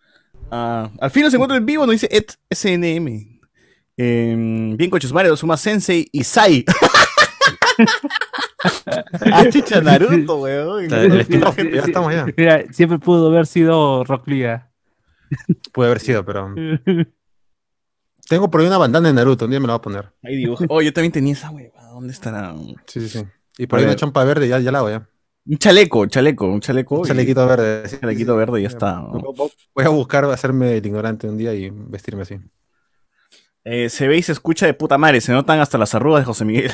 Ah, 0.50 0.90
al 1.00 1.10
fin 1.10 1.28
se 1.30 1.36
encuentra 1.36 1.56
en 1.56 1.66
vivo, 1.66 1.86
nos 1.86 1.92
dice 1.92 2.08
Ed 2.10 2.24
SNM. 2.50 3.40
Eh, 3.96 4.34
bien, 4.76 4.90
coches 4.90 5.12
Mario, 5.12 5.36
Suma 5.36 5.56
Sensei 5.56 6.08
y 6.10 6.24
Sai. 6.24 6.64
ah, 9.32 9.44
chicha 9.50 9.80
Naruto, 9.80 10.38
weón. 10.38 10.88
Ya 10.88 11.04
estamos 11.84 12.12
ya. 12.12 12.26
Mira, 12.36 12.64
siempre 12.72 12.98
pudo 12.98 13.28
haber 13.28 13.46
sido 13.46 14.04
Rock 14.04 14.28
Lia. 14.28 14.68
Puede 15.72 15.90
haber 15.90 16.00
sido, 16.00 16.24
pero. 16.24 16.54
Tengo 18.28 18.50
por 18.50 18.60
ahí 18.60 18.66
una 18.66 18.78
bandana 18.78 19.08
de 19.08 19.14
Naruto, 19.14 19.44
un 19.46 19.50
día 19.50 19.60
me 19.60 19.66
la 19.66 19.74
voy 19.74 19.78
a 19.78 19.82
poner. 19.82 20.12
Ahí 20.22 20.36
dibuja. 20.36 20.64
Oh, 20.68 20.80
yo 20.80 20.92
también 20.92 21.12
tenía 21.12 21.32
esa, 21.32 21.50
weón. 21.50 21.70
¿Dónde 21.92 22.12
estará? 22.12 22.54
Sí, 22.86 23.00
sí, 23.00 23.08
sí. 23.08 23.24
Y 23.58 23.66
por 23.66 23.78
A 23.78 23.82
ahí 23.82 23.86
una 23.86 23.96
champa 23.96 24.24
verde, 24.24 24.48
ya, 24.48 24.58
ya 24.58 24.72
la 24.72 24.78
hago 24.78 24.90
ya. 24.90 25.08
Un 25.44 25.58
chaleco, 25.58 26.00
un 26.00 26.08
chaleco, 26.08 26.46
un 26.46 26.60
chaleco. 26.60 27.00
Un 27.00 27.04
y- 27.04 27.08
chalequito 27.08 27.46
verde. 27.46 27.88
sí, 27.88 27.96
Un 27.96 28.00
chalequito 28.02 28.36
verde 28.36 28.60
y 28.60 28.62
ya 28.62 28.68
está. 28.68 28.94
¿no? 29.00 29.20
Voy 29.74 29.84
a 29.84 29.88
buscar 29.88 30.24
hacerme 30.26 30.76
el 30.76 30.86
ignorante 30.86 31.28
un 31.28 31.36
día 31.36 31.52
y 31.52 31.68
vestirme 31.70 32.22
así. 32.22 32.36
Eh, 33.64 33.88
se 33.90 34.08
ve 34.08 34.16
y 34.18 34.22
se 34.22 34.32
escucha 34.32 34.66
de 34.66 34.74
puta 34.74 34.98
madre, 34.98 35.20
se 35.20 35.32
notan 35.32 35.60
hasta 35.60 35.78
las 35.78 35.94
arrugas 35.94 36.22
de 36.22 36.26
José 36.26 36.44
Miguel. 36.44 36.70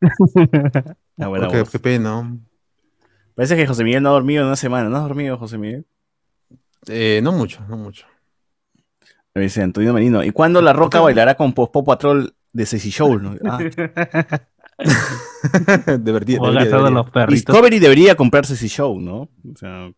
Ah, 1.18 1.28
buena 1.28 1.46
Porque, 1.46 1.60
voz. 1.60 1.70
qué 1.70 1.78
pena. 1.78 2.22
¿no? 2.22 2.40
Parece 3.34 3.56
que 3.56 3.66
José 3.66 3.84
Miguel 3.84 4.02
no 4.02 4.08
ha 4.10 4.12
dormido 4.12 4.42
en 4.42 4.46
una 4.48 4.56
semana. 4.56 4.88
¿No 4.88 4.96
has 4.96 5.02
dormido, 5.04 5.36
José 5.38 5.58
Miguel? 5.58 5.86
Eh, 6.88 7.20
no 7.22 7.32
mucho, 7.32 7.60
no 7.68 7.76
mucho. 7.76 8.06
Me 9.34 9.42
dice 9.42 9.62
Antonio 9.62 9.92
Marino. 9.92 10.22
¿Y 10.22 10.30
cuándo 10.30 10.62
La 10.62 10.72
Roca 10.72 11.00
bailará 11.00 11.34
con 11.36 11.52
Pop 11.52 11.72
Pop 11.72 11.86
Patrol 11.86 12.34
de 12.52 12.66
Ceci 12.66 12.90
Show? 12.90 13.18
no? 13.18 13.36
Ah, 13.44 13.58
Debería, 15.98 16.38
Como 16.38 16.50
debería, 16.50 16.70
gastado 16.70 16.84
debería. 16.84 16.90
los 16.90 17.10
perritos. 17.10 17.34
Discovery 17.34 17.78
debería 17.78 18.14
comprar 18.16 18.46
Ceci 18.46 18.68
Show, 18.68 19.00
¿no? 19.00 19.16
O 19.22 19.56
sea, 19.56 19.90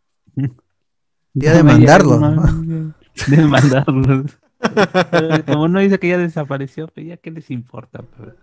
Día 1.35 1.53
de 1.55 1.63
mandarlo. 1.63 2.19
De 3.27 3.37
mandarlo. 3.45 4.25
Como 5.47 5.69
no 5.69 5.81
dice 5.81 5.99
que 5.99 6.09
ya 6.09 6.19
desapareció, 6.19 6.89
pues 6.89 7.07
ya 7.07 7.17
qué 7.19 7.31
les 7.31 7.51
importa. 7.51 8.03
pues. 8.03 8.35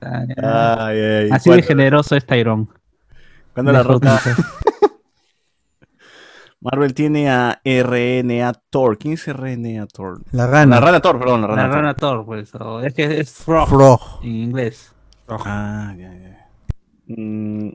Ah, 0.00 0.24
ya. 0.26 0.86
ay, 0.86 0.98
ay, 0.98 1.28
Así 1.30 1.50
de 1.50 1.56
¿cuándo- 1.56 1.66
generoso 1.66 2.16
es 2.16 2.24
Tyrone. 2.26 2.66
¿Cuándo 3.52 3.72
La 3.72 3.82
Roca? 3.82 4.20
Marvel 6.60 6.92
tiene 6.94 7.30
a 7.30 7.60
RNA 7.64 8.52
Thor. 8.70 8.98
¿Quién 8.98 9.14
es 9.14 9.26
RNA 9.32 9.86
Thor? 9.86 10.22
La 10.32 10.44
La 10.44 10.46
rana. 10.50 10.80
Rana 10.80 11.00
Thor, 11.00 11.18
perdón, 11.18 11.42
la 11.42 11.46
Rana, 11.48 11.62
La 11.62 11.68
Thor. 11.68 11.76
rana 11.76 11.94
Thor, 11.94 12.24
pues. 12.26 12.54
o- 12.56 12.80
Es 12.80 12.94
que 12.94 13.20
es 13.20 13.32
Frog 13.32 13.68
Frog. 13.68 14.00
en 14.22 14.34
inglés. 14.34 14.92
Ah, 15.28 15.94
ya, 15.96 16.12
ya. 16.14 16.48
Mm, 17.06 17.70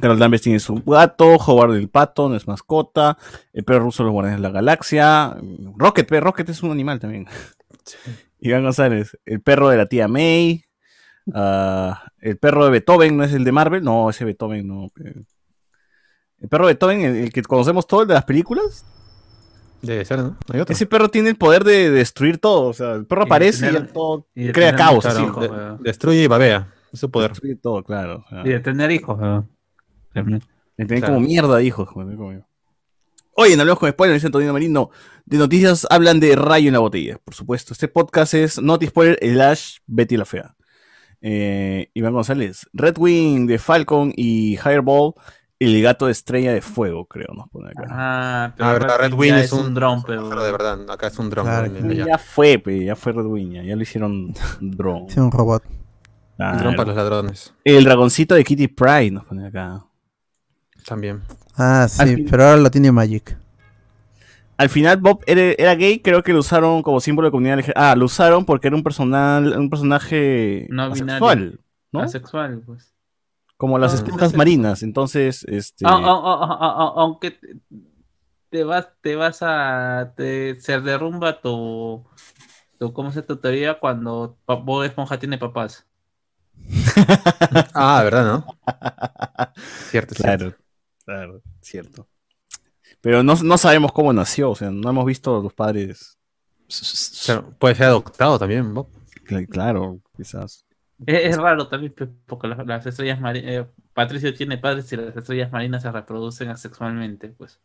Carol 0.00 0.18
Danvers 0.18 0.42
tiene 0.42 0.58
su 0.60 0.82
gato, 0.84 1.36
Howard 1.36 1.74
el 1.74 1.88
pato, 1.88 2.28
no 2.28 2.36
es 2.36 2.46
mascota, 2.46 3.16
el 3.52 3.64
perro 3.64 3.80
ruso 3.84 4.02
de 4.02 4.06
los 4.08 4.12
guardianes 4.12 4.40
de 4.40 4.48
la 4.48 4.52
galaxia, 4.52 5.36
Rocket, 5.76 6.06
pe, 6.08 6.20
Rocket 6.20 6.48
es 6.50 6.62
un 6.62 6.70
animal 6.70 6.98
también. 7.00 7.26
Iván 8.40 8.62
González, 8.62 9.16
el 9.24 9.40
perro 9.40 9.68
de 9.70 9.76
la 9.78 9.86
tía 9.86 10.06
May, 10.06 10.64
ah, 11.34 12.02
el 12.20 12.36
perro 12.36 12.64
de 12.66 12.72
Beethoven, 12.72 13.16
¿no 13.16 13.24
es 13.24 13.32
el 13.32 13.44
de 13.44 13.52
Marvel? 13.52 13.82
No, 13.82 14.10
ese 14.10 14.24
Beethoven 14.26 14.66
no. 14.68 14.88
El 16.40 16.48
perro 16.48 16.66
de 16.66 16.74
Beethoven, 16.74 17.00
el, 17.02 17.16
el 17.16 17.32
que 17.32 17.42
conocemos 17.42 17.86
todo, 17.86 18.02
el 18.02 18.08
de 18.08 18.14
las 18.14 18.24
películas, 18.24 18.84
Debe 19.82 20.04
ser, 20.04 20.18
¿no? 20.18 20.36
¿Hay 20.52 20.60
otro? 20.60 20.72
ese 20.72 20.86
perro 20.86 21.08
tiene 21.10 21.28
el 21.28 21.36
poder 21.36 21.62
de 21.62 21.90
destruir 21.90 22.38
todo, 22.38 22.68
o 22.68 22.72
sea, 22.72 22.94
el 22.94 23.06
perro 23.06 23.22
Y 23.22 23.24
de 23.24 23.28
aparece 23.28 23.66
y 23.68 23.72
tener- 23.72 23.92
todo 23.92 24.26
y 24.34 24.44
de 24.44 24.52
crea 24.52 24.70
tener 24.74 24.80
caos. 24.86 25.04
De- 25.04 25.76
destruye 25.80 26.22
y 26.22 26.26
babea. 26.26 26.72
Es 26.92 26.98
su 27.00 27.10
poder. 27.10 27.30
Destruye 27.30 27.56
todo, 27.56 27.84
claro. 27.84 28.24
o 28.26 28.28
sea. 28.28 28.40
Y 28.44 28.48
de 28.50 28.60
tener 28.60 28.90
hijos. 28.90 29.18
Me 30.14 30.22
tienen 30.86 31.00
Claro. 31.00 31.06
como 31.14 31.20
mierda 31.20 31.56
de 31.56 31.64
hijos. 31.64 31.88
Oye, 33.38 33.52
en 33.52 33.60
Hablemos 33.60 33.78
con 33.78 33.90
Spoiler, 33.90 34.14
dice 34.14 34.26
Antonio 34.26 34.52
Marino. 34.52 34.90
De 35.26 35.36
noticias 35.36 35.86
hablan 35.90 36.20
de 36.20 36.34
Rayo 36.36 36.68
en 36.68 36.72
la 36.72 36.78
botella, 36.80 37.18
por 37.22 37.34
supuesto. 37.34 37.72
Este 37.74 37.86
podcast 37.88 38.32
es 38.34 38.60
Noti 38.60 38.86
Spoiler, 38.86 39.18
el 39.20 39.40
Ash, 39.40 39.76
Betty 39.86 40.16
la 40.16 40.24
Fea. 40.24 40.56
Eh, 41.20 41.90
Iván 41.94 42.14
González. 42.14 42.66
Red 42.72 42.96
Wing 42.98 43.46
de 43.46 43.58
Falcon 43.58 44.12
y 44.16 44.56
Fireball, 44.56 45.12
el 45.58 45.82
gato 45.82 46.06
de 46.06 46.12
estrella 46.12 46.52
de 46.52 46.60
fuego, 46.60 47.06
creo, 47.06 47.28
nos 47.34 47.48
pone 47.48 47.70
acá. 47.70 47.84
Ah, 47.90 48.54
Ah, 48.58 48.72
verdad, 48.72 48.98
Red 49.00 49.10
ya 49.10 49.16
Wing 49.16 49.32
es 49.34 49.52
un 49.52 49.74
dron, 49.74 49.98
un 49.98 50.02
pero. 50.04 50.22
pájaro 50.24 50.44
de 50.44 50.52
verdad. 50.52 50.90
Acá 50.90 51.06
es 51.06 51.18
un 51.18 51.30
dron. 51.30 51.46
Ya. 51.94 52.06
ya 52.06 52.18
fue, 52.18 52.58
pe, 52.58 52.84
ya 52.84 52.94
fue 52.96 53.12
Red 53.12 53.24
Wing, 53.26 53.52
ya, 53.52 53.62
ya 53.62 53.74
lo 53.76 53.82
hicieron 53.82 54.34
drone. 54.60 55.06
Sí, 55.08 55.18
un 55.20 55.30
robot. 55.32 55.62
Un 55.66 55.76
Claro. 56.36 56.58
dron 56.58 56.76
para 56.76 56.86
los 56.88 56.96
ladrones. 56.96 57.54
El 57.64 57.84
dragoncito 57.84 58.34
de 58.34 58.44
Kitty 58.44 58.68
Pride 58.68 59.10
nos 59.10 59.24
pone 59.24 59.46
acá. 59.46 59.82
También. 60.86 61.22
Ah, 61.56 61.86
sí, 61.88 62.24
pero 62.30 62.44
ahora 62.44 62.58
lo 62.58 62.70
tiene 62.70 62.92
Magic. 62.92 63.36
Al 64.58 64.68
final 64.68 64.98
Bob 64.98 65.22
era, 65.26 65.40
era 65.58 65.74
gay, 65.74 65.98
creo 66.00 66.22
que 66.22 66.32
lo 66.32 66.40
usaron 66.40 66.82
como 66.82 67.00
símbolo 67.00 67.28
de 67.28 67.30
comunidad 67.32 67.58
LGBT. 67.58 67.72
Ah, 67.76 67.94
lo 67.96 68.04
usaron 68.06 68.44
porque 68.44 68.68
era 68.68 68.76
un 68.76 68.82
personal, 68.82 69.58
un 69.58 69.68
personaje 69.68 70.66
No 70.70 70.84
asexual, 70.84 71.60
¿no? 71.92 72.00
Asexual, 72.00 72.62
pues. 72.64 72.92
Como 73.56 73.78
las 73.78 73.92
Ah, 73.92 73.96
esponjas 73.96 74.34
marinas. 74.36 74.82
Entonces, 74.82 75.44
este. 75.48 75.84
Ah, 75.86 75.98
ah, 76.02 76.92
aunque 76.96 77.38
te- 78.50 78.64
vas, 78.64 78.88
te 79.00 79.16
vas 79.16 79.38
a, 79.42 80.12
te, 80.16 80.60
se 80.60 80.80
derrumba 80.80 81.40
tu, 81.40 82.04
tu, 82.78 82.92
¿cómo 82.92 83.12
se 83.12 83.22
tu 83.22 83.36
teoría 83.38 83.78
cuando 83.78 84.38
Bob 84.46 84.84
Esponja 84.84 85.18
tiene 85.18 85.38
papás? 85.38 85.86
Ah, 87.74 88.02
¿verdad, 88.02 88.24
no? 88.24 88.46
Cierto, 89.90 90.14
cierto. 90.14 90.22
claro, 90.24 90.56
claro, 91.04 91.42
cierto. 91.60 92.08
Pero 93.00 93.22
no, 93.22 93.34
no 93.36 93.58
sabemos 93.58 93.92
cómo 93.92 94.12
nació, 94.12 94.50
o 94.50 94.54
sea, 94.56 94.70
no 94.70 94.90
hemos 94.90 95.06
visto 95.06 95.38
a 95.38 95.42
los 95.42 95.52
padres. 95.54 96.18
Claro, 97.24 97.52
puede 97.58 97.74
ser 97.74 97.86
adoptado 97.86 98.38
también, 98.38 98.74
Bob. 98.74 98.88
Cl- 99.28 99.48
Claro, 99.48 100.00
quizás. 100.16 100.65
Es, 101.04 101.34
es 101.34 101.36
raro 101.36 101.68
también, 101.68 101.94
porque 102.26 102.48
las, 102.48 102.66
las 102.66 102.86
estrellas 102.86 103.20
marinas, 103.20 103.66
Patricio 103.92 104.32
tiene 104.34 104.56
padres 104.58 104.90
y 104.92 104.96
las 104.96 105.16
estrellas 105.16 105.52
marinas 105.52 105.82
se 105.82 105.90
reproducen 105.92 106.48
asexualmente, 106.48 107.28
pues. 107.28 107.60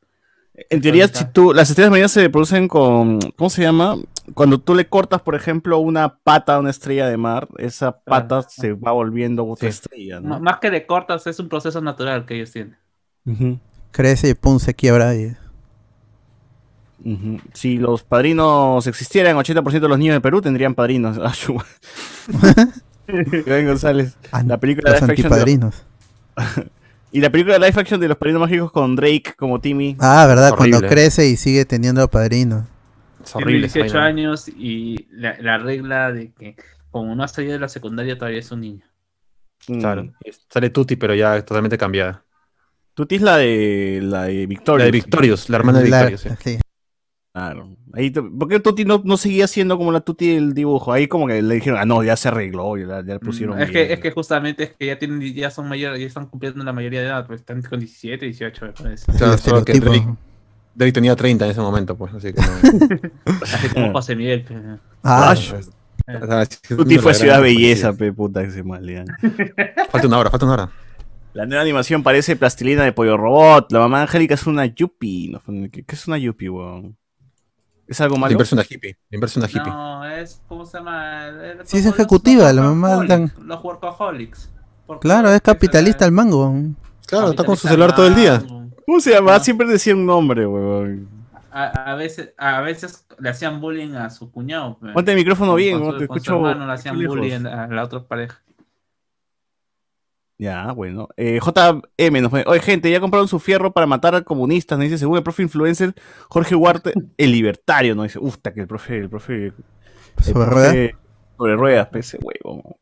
En 0.69 0.82
teoría, 0.82 1.07
si 1.07 1.23
tú, 1.32 1.53
las 1.53 1.69
estrellas 1.69 1.91
marinas 1.91 2.11
se 2.11 2.29
producen 2.29 2.67
con, 2.67 3.19
¿cómo 3.38 3.49
se 3.49 3.61
llama? 3.61 3.95
Cuando 4.34 4.59
tú 4.59 4.75
le 4.75 4.86
cortas, 4.86 5.21
por 5.21 5.34
ejemplo, 5.34 5.79
una 5.79 6.17
pata 6.17 6.55
a 6.55 6.59
una 6.59 6.69
estrella 6.69 7.07
de 7.07 7.15
mar, 7.15 7.47
esa 7.57 8.01
pata 8.01 8.41
se 8.43 8.73
va 8.73 8.91
volviendo 8.91 9.45
otra 9.45 9.71
Sí. 9.71 9.77
estrella. 9.77 10.19
Más 10.19 10.59
que 10.59 10.69
de 10.69 10.86
cortas, 10.86 11.25
es 11.25 11.39
un 11.39 11.47
proceso 11.47 11.79
natural 11.79 12.25
que 12.25 12.36
ellos 12.36 12.51
tienen. 12.51 12.77
Crece 13.91 14.29
y 14.29 14.34
pum, 14.34 14.59
se 14.59 14.73
quiebra. 14.73 15.15
Y... 15.15 15.38
Si 17.53 17.77
los 17.77 18.03
padrinos 18.03 18.86
existieran, 18.88 19.38
80% 19.38 19.79
de 19.79 19.89
los 19.89 19.97
niños 19.97 20.15
de 20.15 20.21
Perú 20.21 20.41
tendrían 20.41 20.75
padrinos. 20.75 21.17
Iván 23.47 23.66
González. 23.68 24.16
Ah, 24.32 24.43
La 24.43 24.59
película 24.59 24.91
los 24.91 25.01
de- 25.01 25.05
antipadrinos. 25.12 25.84
Y 27.14 27.20
la 27.20 27.30
película 27.30 27.59
de 27.59 27.68
live 27.68 27.82
action 27.82 27.99
de 27.99 28.07
los 28.07 28.16
padrinos 28.16 28.39
mágicos 28.39 28.72
con 28.72 28.95
Drake 28.95 29.34
como 29.38 29.59
Timmy. 29.59 29.97
Ah, 29.99 30.26
¿verdad? 30.28 30.53
Cuando 30.55 30.80
crece 30.80 31.28
y 31.28 31.36
sigue 31.36 31.66
teniendo 31.66 32.07
padrinos. 32.09 32.64
Es 33.22 33.34
Tiene 33.34 33.43
horrible. 33.45 33.68
esa 33.68 33.80
18 33.80 33.93
vaina. 33.97 34.07
años 34.07 34.47
y 34.47 35.07
la, 35.12 35.38
la 35.41 35.57
regla 35.57 36.14
de 36.14 36.32
que 36.32 36.55
como 36.89 37.14
no 37.14 37.22
ha 37.24 37.28
salido 37.28 37.51
de 37.51 37.59
la 37.59 37.68
secundaria 37.68 38.18
todavía 38.18 38.39
es 38.39 38.49
un 38.53 38.62
niño. 38.62 38.86
Mm. 39.68 39.80
Claro. 39.82 40.14
Sale 40.49 40.70
Tutti, 40.70 40.95
pero 40.95 41.14
ya 41.14 41.43
totalmente 41.43 41.78
cambiada. 41.78 42.24
Tuti 42.93 43.16
es 43.16 43.22
la 43.22 43.36
de 43.36 43.99
la 44.01 44.24
de 44.24 44.45
Victoria. 44.47 44.80
La 44.80 44.86
de 44.86 44.91
Victorious, 44.91 45.49
la 45.49 45.57
hermana 45.57 45.80
de 45.80 45.86
Victorious. 45.86 46.22
sí. 46.41 46.59
Claro. 47.34 47.76
Ahí, 47.93 48.09
t- 48.11 48.21
¿Por 48.21 48.47
qué 48.47 48.59
Tuti 48.59 48.85
no, 48.85 49.01
no 49.03 49.17
seguía 49.17 49.47
siendo 49.47 49.77
como 49.77 49.91
la 49.91 50.01
Tuti 50.01 50.33
del 50.35 50.53
dibujo? 50.53 50.93
Ahí 50.93 51.07
como 51.07 51.27
que 51.27 51.41
le 51.41 51.55
dijeron, 51.55 51.79
ah, 51.79 51.85
no, 51.85 52.03
ya 52.03 52.15
se 52.15 52.29
arregló, 52.29 52.77
ya, 52.77 53.01
le 53.01 53.19
pusieron. 53.19 53.57
Mm, 53.57 53.61
es, 53.63 53.71
que, 53.71 53.93
es 53.93 53.99
que 53.99 54.11
justamente 54.11 54.63
es 54.63 54.69
que 54.77 54.85
ya 54.87 54.97
tienen 54.99 55.21
ya 55.33 55.49
son 55.51 55.67
mayores, 55.67 55.99
ya 55.99 56.05
están 56.07 56.25
cumpliendo 56.27 56.63
la 56.63 56.73
mayoría 56.73 57.01
de 57.01 57.07
edad, 57.07 57.27
pues 57.27 57.41
están 57.41 57.61
con 57.61 57.79
17, 57.79 58.25
18 58.25 58.65
me 58.65 58.71
parece. 58.71 59.11
Solo 59.37 59.65
que. 59.65 59.73
Drake- 59.79 60.15
Drake 60.73 60.93
tenía 60.93 61.15
30 61.17 61.45
en 61.45 61.51
ese 61.51 61.59
momento, 61.59 61.97
pues, 61.97 62.13
así 62.13 62.31
que 62.31 62.39
no. 62.41 63.11
Así 63.41 63.67
como 63.69 63.91
José 63.91 64.15
Miguel. 64.15 64.45
pues. 64.47 64.59
Ah, 65.03 65.31
Ah, 65.31 65.33
O 65.33 65.35
sea, 66.27 66.45
sí, 66.45 66.57
es 66.69 66.77
Tuti 66.77 66.97
fue 66.97 67.13
Ciudad 67.13 67.41
Belleza, 67.41 67.93
pe 67.93 68.11
puta 68.13 68.41
que 68.43 68.51
se 68.51 68.63
mal. 68.63 68.85
ya. 68.87 69.03
Falta 69.91 70.07
una 70.07 70.17
hora, 70.17 70.29
falta 70.31 70.45
una 70.45 70.53
hora. 70.53 70.69
La 71.33 71.45
nueva 71.45 71.61
animación 71.61 72.03
parece 72.03 72.35
plastilina 72.35 72.83
de 72.83 72.91
pollo 72.91 73.15
robot. 73.17 73.71
La 73.71 73.79
mamá 73.79 74.01
Angélica 74.01 74.33
es 74.33 74.47
una 74.47 74.65
yuppie. 74.65 75.29
No, 75.31 75.41
¿Qué, 75.71 75.83
qué 75.83 75.95
es 75.95 76.07
una 76.07 76.17
yuppie, 76.17 76.49
weón? 76.49 76.97
¿Es 77.91 77.99
algo 77.99 78.15
La 78.15 78.21
malo? 78.21 78.31
inversión 78.31 78.57
de 78.57 78.65
hippie. 78.69 78.97
La 79.09 79.15
inversión 79.17 79.43
de 79.43 79.49
hippie. 79.51 79.69
No, 79.69 80.05
es, 80.05 80.41
¿cómo 80.47 80.65
se 80.65 80.77
llama? 80.77 81.27
El- 81.27 81.67
Sí, 81.67 81.77
es 81.79 81.85
ejecutiva, 81.85 82.45
los 82.53 82.55
la 82.55 82.61
mamá 82.61 83.05
dan- 83.05 83.31
Los 83.45 83.61
workaholics. 83.61 84.49
Claro, 85.01 85.29
es 85.31 85.41
capitalista 85.41 86.05
el 86.05 86.11
mango. 86.13 86.53
Claro, 87.05 87.31
está 87.31 87.43
con 87.43 87.57
su 87.57 87.67
celular 87.67 87.93
todo 87.93 88.07
el 88.07 88.15
día. 88.15 88.41
¿Cómo 88.85 88.99
se 89.01 89.11
llama? 89.11 89.37
Siempre 89.41 89.67
decía 89.67 89.93
un 89.93 90.05
nombre, 90.05 90.47
weón. 90.47 91.07
A, 91.51 91.91
a 91.91 91.95
veces, 91.95 92.29
a 92.37 92.61
veces 92.61 93.05
le 93.19 93.29
hacían 93.29 93.59
bullying 93.59 93.93
a 93.95 94.09
su 94.09 94.31
cuñado. 94.31 94.77
pues. 94.79 94.93
Ponte 94.93 95.11
el 95.11 95.17
micrófono 95.17 95.53
bien, 95.55 95.77
con 95.79 95.87
¿no? 95.87 95.93
su- 95.93 95.99
te 95.99 96.07
con 96.07 96.17
su 96.17 96.23
escucho. 96.31 96.47
hermano 96.49 96.65
le 96.65 96.73
hacían 96.73 96.95
bullying 97.05 97.45
a 97.45 97.67
la 97.67 97.83
otra 97.83 98.03
pareja. 98.03 98.39
Ya, 100.41 100.71
bueno. 100.71 101.07
Eh, 101.17 101.39
JM 101.39 102.19
nos 102.19 102.31
pone, 102.31 102.43
oye 102.47 102.59
gente, 102.61 102.89
ya 102.89 102.99
compraron 102.99 103.27
su 103.27 103.37
fierro 103.39 103.71
para 103.73 103.85
matar 103.85 104.15
a 104.15 104.23
comunistas, 104.23 104.75
nos 104.79 104.85
dice, 104.85 104.97
según 104.97 105.17
el 105.17 105.23
profe 105.23 105.43
influencer 105.43 105.93
Jorge 106.29 106.55
Huarte, 106.55 106.93
el 107.17 107.31
libertario, 107.31 107.93
nos 107.93 108.05
dice, 108.05 108.17
ufta 108.19 108.51
que 108.51 108.61
el 108.61 108.67
profe, 108.67 108.97
el 108.97 109.09
profe, 109.09 109.45
el 109.47 109.53
Sobre 110.23 110.45
ruedas. 110.49 110.75
sobre 111.37 111.55
ruedas, 111.55 111.87
pese 111.89 112.17
huevo. 112.23 112.79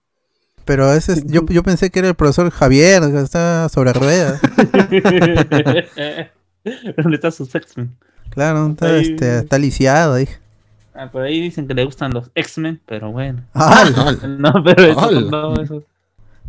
Pero 0.64 0.94
ese 0.94 1.12
es- 1.14 1.26
yo, 1.26 1.46
yo 1.48 1.62
pensé 1.62 1.90
que 1.90 2.00
era 2.00 2.08
el 2.08 2.16
profesor 2.16 2.50
Javier, 2.50 3.02
que 3.12 3.20
está 3.20 3.68
sobre 3.68 3.92
ruedas. 3.92 4.40
¿Dónde 6.98 7.16
está 7.16 7.32
su 7.32 7.44
X-Men? 7.44 7.96
Claro, 8.30 8.68
está, 8.68 8.86
Ahí- 8.88 9.02
este, 9.02 9.40
está 9.40 9.58
lisiado 9.58 10.14
ahí. 10.14 10.28
Ah, 10.94 11.10
por 11.12 11.24
ahí 11.24 11.42
dicen 11.42 11.68
que 11.68 11.74
le 11.74 11.84
gustan 11.86 12.12
los 12.14 12.30
X-Men, 12.36 12.80
pero 12.86 13.12
bueno. 13.12 13.44
Ah, 13.54 13.84
No, 14.28 14.54
pero 14.64 14.84
eso, 14.84 15.12
no, 15.22 15.62
eso. 15.62 15.84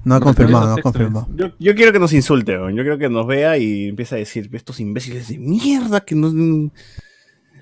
No 0.04 0.14
ha 0.14 0.20
confirmado, 0.20 0.66
no 0.66 0.74
ha 0.74 0.82
confirmado. 0.82 1.28
Yo, 1.34 1.48
yo 1.58 1.74
quiero 1.74 1.92
que 1.92 1.98
nos 1.98 2.12
insulte, 2.12 2.56
weón. 2.56 2.74
yo 2.74 2.82
quiero 2.82 2.98
que 2.98 3.08
nos 3.08 3.26
vea 3.26 3.58
y 3.58 3.88
empiece 3.88 4.14
a 4.14 4.18
decir, 4.18 4.48
estos 4.52 4.80
imbéciles 4.80 5.28
de 5.28 5.38
mierda 5.38 6.00
que 6.00 6.14
no, 6.14 6.28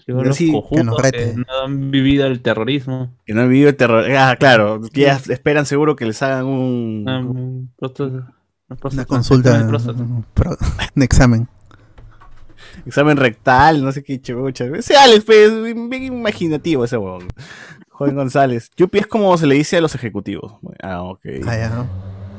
los 0.07 0.36
sí, 0.36 0.53
que 0.70 0.84
nos 0.84 1.03
rete. 1.03 1.32
que 1.32 1.36
no 1.36 1.45
han 1.64 1.91
vivido 1.91 2.26
el 2.26 2.41
terrorismo. 2.41 3.14
que 3.26 3.34
no 3.34 3.43
han 3.43 3.49
vivido 3.49 3.70
el 3.70 3.76
terror. 3.76 4.05
Ah, 4.12 4.36
claro, 4.39 4.80
que 4.93 5.03
ya 5.03 5.20
esperan 5.28 5.66
seguro 5.66 5.97
que 5.97 6.07
les 6.07 6.22
hagan 6.22 6.47
un... 6.47 7.05
Um, 7.09 7.68
Una 8.93 9.05
consulta, 9.05 9.68
un, 10.95 11.03
examen. 11.03 11.49
examen 12.86 13.16
rectal, 13.16 13.82
no 13.82 13.91
sé 13.93 14.05
qué 14.05 14.20
chucha. 14.20 14.66
Ese 14.66 14.97
Alex, 14.97 15.24
pues, 15.24 15.62
bien 15.62 16.05
imaginativo 16.05 16.84
ese 16.84 16.97
huevón. 16.97 17.28
Joven 17.99 18.14
González. 18.14 18.70
Yupi 18.76 18.99
es 18.99 19.07
como 19.09 19.36
se 19.36 19.47
le 19.49 19.57
dice 19.57 19.78
a 19.78 19.80
los 19.80 19.95
ejecutivos. 19.97 20.55
Ah, 20.80 21.03
ok. 21.03 21.20
Ah, 21.45 21.57
ya. 21.57 21.86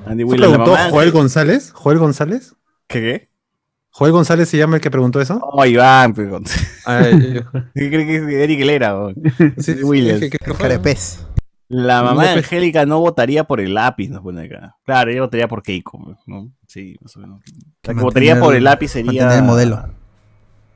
Andy 0.05 0.23
¿Se 0.23 0.29
Wheeler, 0.29 0.39
la 0.49 0.55
preguntó 0.57 0.71
mamá. 0.71 0.89
Joel 0.89 1.11
González? 1.11 1.71
¿Joel 1.73 1.97
González? 1.99 2.55
¿Qué 2.87 2.99
qué? 3.01 3.29
¿Joel 3.91 4.11
González 4.11 4.47
se 4.49 4.57
llama 4.57 4.75
el 4.77 4.81
que 4.81 4.91
preguntó 4.91 5.19
eso? 5.19 5.39
Oh, 5.41 5.65
Iván, 5.65 6.13
pues. 6.13 6.29
Gon- 6.29 6.43
Ah, 6.85 7.01
eh, 7.05 7.43
¿Qué 7.75 7.89
cree 7.89 8.05
que 8.05 8.15
es 8.17 8.23
Eric 8.23 8.63
Lera? 8.65 8.95
sí, 9.57 9.73
sí, 9.75 9.83
Williams. 9.83 10.25
Carepez. 10.57 11.25
La 11.67 12.01
mamá 12.01 12.23
de. 12.23 12.29
Angélica 12.39 12.85
no 12.85 12.99
votaría 12.99 13.43
por 13.43 13.59
el 13.59 13.73
lápiz, 13.75 14.09
nos 14.09 14.21
pone 14.21 14.43
acá. 14.45 14.75
Claro, 14.85 15.11
ella 15.11 15.21
votaría 15.21 15.47
por 15.47 15.61
Keiko, 15.61 16.17
¿no? 16.25 16.51
Sí, 16.67 16.95
más 17.01 17.15
o 17.17 17.19
menos. 17.19 17.41
La 17.83 17.93
que 17.93 17.99
votaría 17.99 18.39
por 18.39 18.55
el 18.55 18.63
lápiz 18.63 18.87
sería. 18.89 19.35
el 19.37 19.43
modelo. 19.43 19.83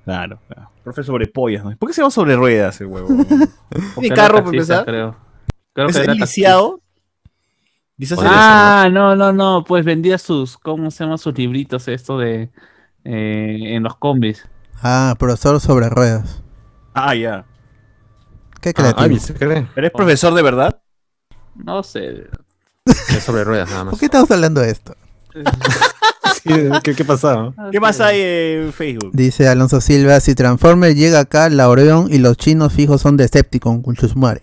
Claro, 0.06 0.40
claro. 0.48 0.70
Profe 0.84 1.02
sobre 1.04 1.28
pollas, 1.28 1.64
¿no? 1.64 1.76
¿Por 1.78 1.88
qué 1.90 1.94
se 1.94 2.04
va 2.04 2.12
sobre 2.12 2.36
ruedas 2.36 2.80
el 2.82 2.88
huevo? 2.88 3.08
Porque 3.70 4.02
¿Tiene 4.02 4.08
era 4.08 4.16
carro 4.16 4.34
para 4.40 4.44
taxista, 4.52 4.74
empezar? 4.80 4.86
Creo. 4.86 5.16
Creo 5.74 5.88
¿Es 5.88 5.96
que 5.98 6.04
era 6.04 6.12
el 6.14 6.20
taxista. 6.20 6.42
lisiado? 6.42 6.82
Quizás 7.98 8.20
Ah, 8.22 8.90
no, 8.92 9.16
no, 9.16 9.32
no, 9.32 9.64
pues 9.64 9.86
vendía 9.86 10.18
sus, 10.18 10.58
¿cómo 10.58 10.90
se 10.92 11.04
llaman 11.04 11.18
sus 11.18 11.38
libritos 11.38 11.88
esto 11.88 12.18
de 12.18 12.50
eh, 13.06 13.58
en 13.76 13.84
los 13.84 13.96
combis? 13.98 14.44
Ah, 14.82 15.16
profesor 15.18 15.60
sobre 15.62 15.90
ruedas. 15.90 16.42
Ah, 16.94 17.16
ya. 17.16 17.46
Qué 18.62 18.70
Ah, 18.70 18.74
creativo. 18.74 19.02
Avi, 19.06 19.20
¿se 19.20 19.34
cree? 19.34 19.68
¿Pero 19.76 19.88
es 19.88 19.94
profesor 19.94 20.34
de 20.34 20.42
verdad? 20.42 20.82
No 21.56 21.84
sé. 21.84 22.28
Es 22.86 23.24
sobre 23.24 23.44
ruedas 23.44 23.70
nada 23.70 23.86
más. 23.86 23.92
¿Por 23.92 24.00
qué 24.00 24.06
estamos 24.06 24.30
hablando 24.32 24.62
de 24.62 24.72
esto? 24.72 24.96
Sí, 26.44 26.52
¿Qué, 26.84 26.94
qué 26.94 27.06
pasaba? 27.06 27.54
¿Qué 27.72 27.80
más 27.80 28.02
hay 28.02 28.20
en 28.20 28.74
Facebook? 28.74 29.12
Dice 29.14 29.48
Alonso 29.48 29.80
Silva, 29.80 30.20
si 30.20 30.36
Transformer 30.36 30.94
llega 30.94 31.20
acá, 31.22 31.50
la 31.50 31.70
Oreón 31.70 32.08
y 32.12 32.18
los 32.18 32.36
chinos 32.36 32.74
fijos 32.74 33.00
son 33.00 33.16
Decepticon, 33.16 33.82
con 33.82 33.96
Chusmare. 33.96 34.42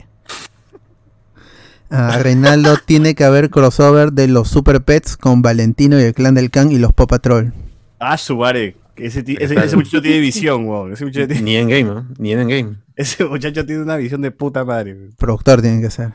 Ah, 1.91 2.19
Reinaldo 2.23 2.77
tiene 2.87 3.15
que 3.15 3.25
haber 3.25 3.51
crossover 3.51 4.13
de 4.13 4.29
los 4.29 4.49
Super 4.49 4.81
Pets 4.83 5.17
con 5.17 5.43
Valentino 5.43 5.99
y 6.01 6.05
el 6.05 6.15
clan 6.15 6.35
del 6.35 6.51
Can 6.51 6.71
y 6.71 6.79
los 6.79 6.93
Paw 6.93 7.07
Patrol. 7.07 7.53
Ah, 7.99 8.17
su 8.17 8.37
madre. 8.37 8.77
Ese, 8.97 9.25
ese, 9.39 9.55
ese 9.55 9.77
muchacho 9.77 10.03
tiene 10.03 10.19
visión, 10.21 10.67
weón. 10.69 10.93
Ese 10.93 11.05
muchacho 11.07 11.27
tiene, 11.27 11.43
Ni 11.43 11.57
en 11.57 11.69
game, 11.69 11.85
¿no? 11.85 12.07
Ni 12.19 12.33
en 12.33 12.49
game. 12.49 12.77
ese 12.97 13.25
muchacho 13.25 13.65
tiene 13.65 13.83
una 13.83 13.97
visión 13.97 14.21
de 14.21 14.31
puta 14.31 14.65
madre. 14.65 14.97
Productor 15.19 15.63
tiene 15.63 15.81
que 15.81 15.91
ser. 15.91 16.13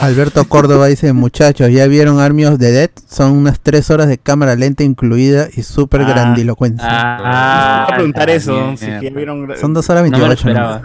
Alberto 0.00 0.44
Córdoba 0.44 0.86
dice, 0.86 1.12
muchachos, 1.12 1.70
¿ya 1.70 1.86
vieron 1.86 2.20
Army 2.20 2.44
of 2.44 2.58
the 2.58 2.70
Dead? 2.70 2.90
Son 3.08 3.32
unas 3.32 3.60
3 3.60 3.90
horas 3.90 4.08
de 4.08 4.18
cámara 4.18 4.54
lenta 4.56 4.84
incluida 4.84 5.48
y 5.54 5.62
súper 5.62 6.02
Ah. 6.02 6.08
grandilocuencia. 6.08 6.86
Ah, 6.88 7.84
Voy 7.86 7.92
a 7.92 7.96
preguntar 7.96 8.30
eso. 8.30 8.54
también, 8.54 8.76
Si 8.76 8.86
que 8.86 9.10
ya 9.10 9.16
vieron. 9.16 9.48
Son 9.58 9.72
2 9.74 9.90
horas 9.90 10.04
No 10.04 10.10
me 10.10 10.18
lo 10.18 10.24
28. 10.28 10.48
esperaba. 10.48 10.82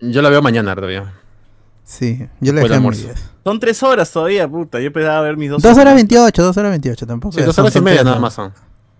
Yo 0.00 0.22
la 0.22 0.30
veo 0.30 0.42
mañana 0.42 0.74
todavía. 0.74 1.12
Sí, 1.90 2.28
yo 2.40 2.52
le 2.52 2.60
dejé 2.60 2.68
muy 2.68 2.76
almuerzo. 2.76 3.06
10. 3.08 3.30
Son 3.42 3.58
tres 3.58 3.82
horas 3.82 4.12
todavía, 4.12 4.46
puta. 4.48 4.78
Yo 4.80 4.92
pensaba 4.92 5.22
ver 5.22 5.36
mis 5.36 5.50
dos. 5.50 5.60
2 5.60 5.76
horas 5.76 5.94
28, 5.96 6.40
2 6.42 6.56
horas 6.56 6.70
28, 6.70 7.04
tampoco. 7.06 7.36
Sí, 7.36 7.42
dos 7.42 7.52
son- 7.54 7.64
horas 7.64 7.74
y 7.74 7.80
media 7.80 8.04
nada 8.04 8.20
más 8.20 8.34
son. 8.34 8.52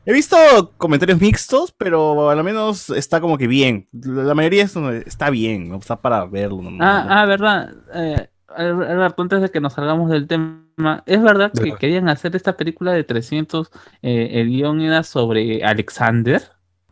He 0.04 0.12
visto 0.12 0.36
comentarios 0.76 1.20
mixtos, 1.20 1.72
pero 1.76 2.30
a 2.30 2.34
lo 2.34 2.42
menos 2.42 2.90
está 2.90 3.20
como 3.20 3.38
que 3.38 3.46
bien. 3.46 3.86
La 3.92 4.34
mayoría 4.34 4.64
es- 4.64 4.74
está 5.06 5.30
bien, 5.30 5.68
¿no? 5.68 5.76
Está 5.76 6.00
para 6.00 6.24
verlo. 6.26 6.62
¿no? 6.62 6.78
Ah, 6.84 7.06
ah, 7.08 7.26
verdad. 7.26 7.70
Eh, 7.94 8.28
Alberto, 8.56 9.22
antes 9.22 9.40
de 9.42 9.50
que 9.50 9.60
nos 9.60 9.74
salgamos 9.74 10.10
del 10.10 10.26
tema, 10.26 11.04
¿es 11.06 11.22
verdad 11.22 11.52
que 11.52 11.72
querían 11.76 12.08
hacer 12.08 12.34
esta 12.34 12.56
película 12.56 12.92
de 12.92 13.04
300? 13.04 13.70
eh, 14.02 14.30
el 14.40 14.48
guion 14.48 14.80
era 14.80 15.04
sobre 15.04 15.62
Alexander. 15.62 16.42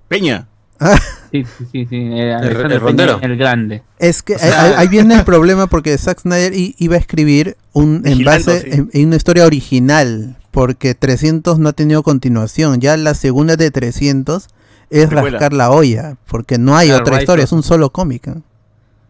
Peña. 0.06 0.46
Sí, 1.30 1.44
sí, 1.44 1.64
sí, 1.70 1.86
sí. 1.90 1.96
eh, 1.96 2.36
el 2.40 2.80
rondero. 2.80 3.18
Peña, 3.20 3.32
el 3.32 3.36
grande. 3.36 3.82
Es 3.98 4.22
que 4.22 4.36
O 4.36 4.38
sea- 4.38 4.62
ahí, 4.64 4.72
ahí 4.78 4.88
viene 4.88 5.14
el 5.14 5.24
problema 5.24 5.66
porque 5.66 5.96
Zack 5.98 6.20
Snyder 6.20 6.52
iba 6.54 6.94
a 6.94 6.98
escribir 6.98 7.56
un 7.74 8.00
en 8.06 8.24
base 8.24 8.60
sí. 8.62 8.68
en, 8.72 8.88
en 8.94 9.06
una 9.08 9.16
historia 9.16 9.44
original 9.44 10.36
porque 10.50 10.94
300 10.94 11.58
no 11.58 11.68
ha 11.68 11.72
tenido 11.74 12.02
continuación. 12.02 12.80
Ya 12.80 12.96
la 12.96 13.12
segunda 13.12 13.56
de 13.56 13.70
300 13.70 14.48
es 14.88 15.06
Precuela. 15.08 15.32
rascar 15.38 15.52
la 15.52 15.70
olla 15.70 16.16
porque 16.30 16.56
no 16.56 16.74
hay 16.78 16.90
Ah, 16.92 16.96
otra 16.96 17.12
right, 17.16 17.22
historia, 17.22 17.44
es 17.44 17.52
un 17.52 17.62
solo 17.62 17.90
cómic. 17.90 18.28
¿eh? 18.28 18.34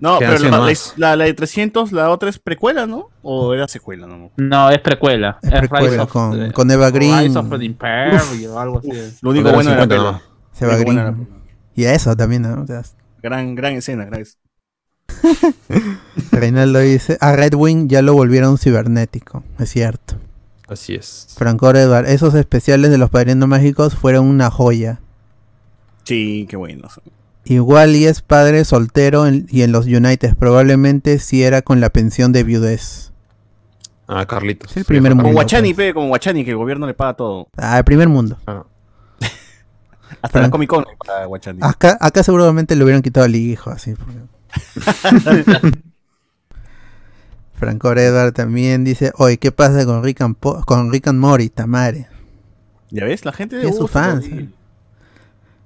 No, 0.00 0.18
pero 0.18 0.38
la, 0.38 0.72
la, 0.96 1.16
la- 1.16 1.24
de 1.24 1.34
300, 1.34 1.92
la 1.92 2.10
otra 2.10 2.30
es 2.30 2.40
precuela, 2.40 2.86
¿no? 2.86 3.10
¿O 3.22 3.54
era 3.54 3.68
secuela? 3.68 4.08
No. 4.08 4.32
No, 4.36 4.70
es 4.70 4.80
precuela. 4.80 5.38
Es 5.42 5.50
precuela 5.52 5.86
Rise 5.88 6.00
of 6.00 6.10
con, 6.10 6.50
con 6.50 6.68
Eva 6.70 6.90
Green. 6.90 7.16
Rise 7.26 7.38
of 7.38 7.48
the 7.56 7.64
Imperio 7.64 8.54
o 8.54 8.58
algo 8.58 8.78
así. 8.80 8.90
Lo 9.20 9.30
único 9.30 9.52
bueno 9.52 9.70
de 9.70 9.76
era 9.76 9.86
la 9.86 9.88
50 9.88 9.88
pela. 9.88 10.22
Se 10.52 10.66
va 10.66 10.76
Green. 10.76 11.37
Y 11.78 11.84
a 11.84 11.94
eso 11.94 12.16
también, 12.16 12.42
¿no? 12.42 12.62
O 12.62 12.66
sea, 12.66 12.82
Gran, 13.22 13.54
gran 13.54 13.74
escena, 13.74 14.04
gracias. 14.04 14.36
Reinaldo 16.32 16.80
dice, 16.80 17.18
a 17.20 17.36
Red 17.36 17.54
Wing 17.54 17.88
ya 17.88 18.02
lo 18.02 18.14
volvieron 18.14 18.58
cibernético, 18.58 19.44
es 19.58 19.70
cierto. 19.70 20.16
Así 20.68 20.94
es. 20.94 21.28
Franco 21.36 21.70
Edward, 21.70 22.06
esos 22.08 22.34
especiales 22.34 22.90
de 22.90 22.98
los 22.98 23.10
padrinos 23.10 23.48
mágicos 23.48 23.94
fueron 23.94 24.26
una 24.26 24.50
joya. 24.50 25.00
Sí, 26.04 26.46
qué 26.50 26.56
bueno. 26.56 26.88
Igual 27.44 27.96
y 27.96 28.06
es 28.06 28.22
padre 28.22 28.64
soltero 28.64 29.26
en- 29.26 29.46
y 29.48 29.62
en 29.62 29.72
los 29.72 29.86
United 29.86 30.36
probablemente 30.36 31.18
sí 31.20 31.42
era 31.42 31.62
con 31.62 31.80
la 31.80 31.90
pensión 31.90 32.32
de 32.32 32.42
viudez. 32.44 33.12
Ah, 34.06 34.26
Carlitos. 34.26 34.70
Es 34.72 34.78
el 34.78 34.84
primer 34.84 35.12
Como 35.12 35.22
mundo. 35.22 35.34
Guachani, 35.34 35.74
pues. 35.74 35.88
pe, 35.88 35.94
como 35.94 36.08
Guachani, 36.08 36.44
que 36.44 36.50
el 36.50 36.56
gobierno 36.56 36.86
le 36.86 36.94
paga 36.94 37.14
todo. 37.14 37.48
Ah, 37.56 37.78
el 37.78 37.84
primer 37.84 38.08
mundo. 38.08 38.36
Ah, 38.46 38.64
Hasta 40.22 40.40
la 40.40 40.44
Fran- 40.46 40.50
Comic 40.50 40.68
Con 40.70 40.84
Guachani. 41.26 41.58
Acá, 41.62 41.96
acá 42.00 42.22
seguramente 42.22 42.74
le 42.76 42.84
hubieran 42.84 43.02
quitado 43.02 43.26
al 43.26 43.34
hijo, 43.36 43.70
así. 43.70 43.94
porque- 43.94 44.18
Franco 47.54 47.90
Edward 47.92 48.32
también 48.32 48.84
dice, 48.84 49.12
oye, 49.18 49.38
¿qué 49.38 49.50
pasa 49.50 49.84
con 49.84 50.04
Rick 50.04 50.20
and, 50.20 50.36
Po- 50.36 50.62
con 50.64 50.92
Rick 50.92 51.08
and 51.08 51.18
Morty, 51.18 51.48
Tamare? 51.48 52.06
¿Ya 52.90 53.04
ves? 53.04 53.24
La 53.24 53.32
gente 53.32 53.58
Es 53.58 53.64
le 53.64 53.72
su 53.72 53.80
gusta, 53.80 54.00
fan, 54.04 54.22
sí. 54.22 54.30
sí. 54.30 54.54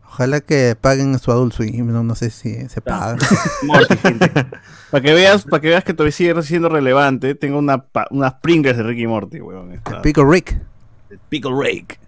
Ojalá 0.08 0.40
que 0.40 0.76
paguen 0.78 1.18
su 1.18 1.30
Adult 1.32 1.52
Swim, 1.54 1.86
no, 1.92 2.02
no 2.02 2.14
sé 2.14 2.30
si 2.30 2.68
se 2.68 2.80
paga. 2.82 3.16
Para 4.90 5.02
que 5.02 5.14
veas, 5.14 5.44
para 5.44 5.60
que 5.62 5.68
veas 5.68 5.84
que 5.84 5.94
todavía 5.94 6.12
sigue 6.12 6.42
siendo 6.42 6.68
relevante, 6.68 7.34
tengo 7.34 7.58
una 7.58 7.78
pa- 7.82 8.08
unas 8.10 8.34
Pringles 8.34 8.76
de 8.76 8.82
Ricky 8.82 9.06
Morty, 9.06 9.40
weón. 9.40 9.72
Está- 9.72 10.02
Pico 10.02 10.22
Rick. 10.30 10.60
el 11.08 11.18
Pickle 11.30 11.52
Rake. 11.54 11.98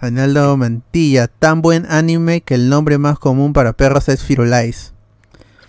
Reinaldo 0.00 0.56
Mantilla, 0.56 1.28
tan 1.28 1.60
buen 1.62 1.84
anime 1.90 2.40
que 2.40 2.54
el 2.54 2.68
nombre 2.68 2.96
más 2.98 3.18
común 3.18 3.52
para 3.52 3.72
perros 3.74 4.08
es 4.08 4.22
Firulais. 4.24 4.92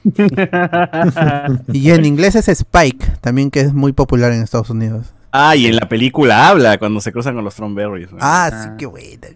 Y 1.73 1.91
en 1.91 2.05
inglés 2.05 2.35
es 2.35 2.47
Spike, 2.49 3.05
también 3.21 3.51
que 3.51 3.61
es 3.61 3.73
muy 3.73 3.93
popular 3.93 4.31
en 4.31 4.41
Estados 4.41 4.69
Unidos. 4.69 5.07
Ah, 5.31 5.55
y 5.55 5.65
en 5.67 5.75
la 5.75 5.87
película 5.87 6.47
habla 6.49 6.77
cuando 6.77 6.99
se 7.01 7.11
cruzan 7.11 7.35
con 7.35 7.43
los 7.43 7.55
Thornberries. 7.55 8.07
weón. 8.11 8.19
Ah, 8.21 8.49
sí, 8.51 8.67
Ah. 8.71 8.75
qué 8.77 8.85
buena. 8.85 9.27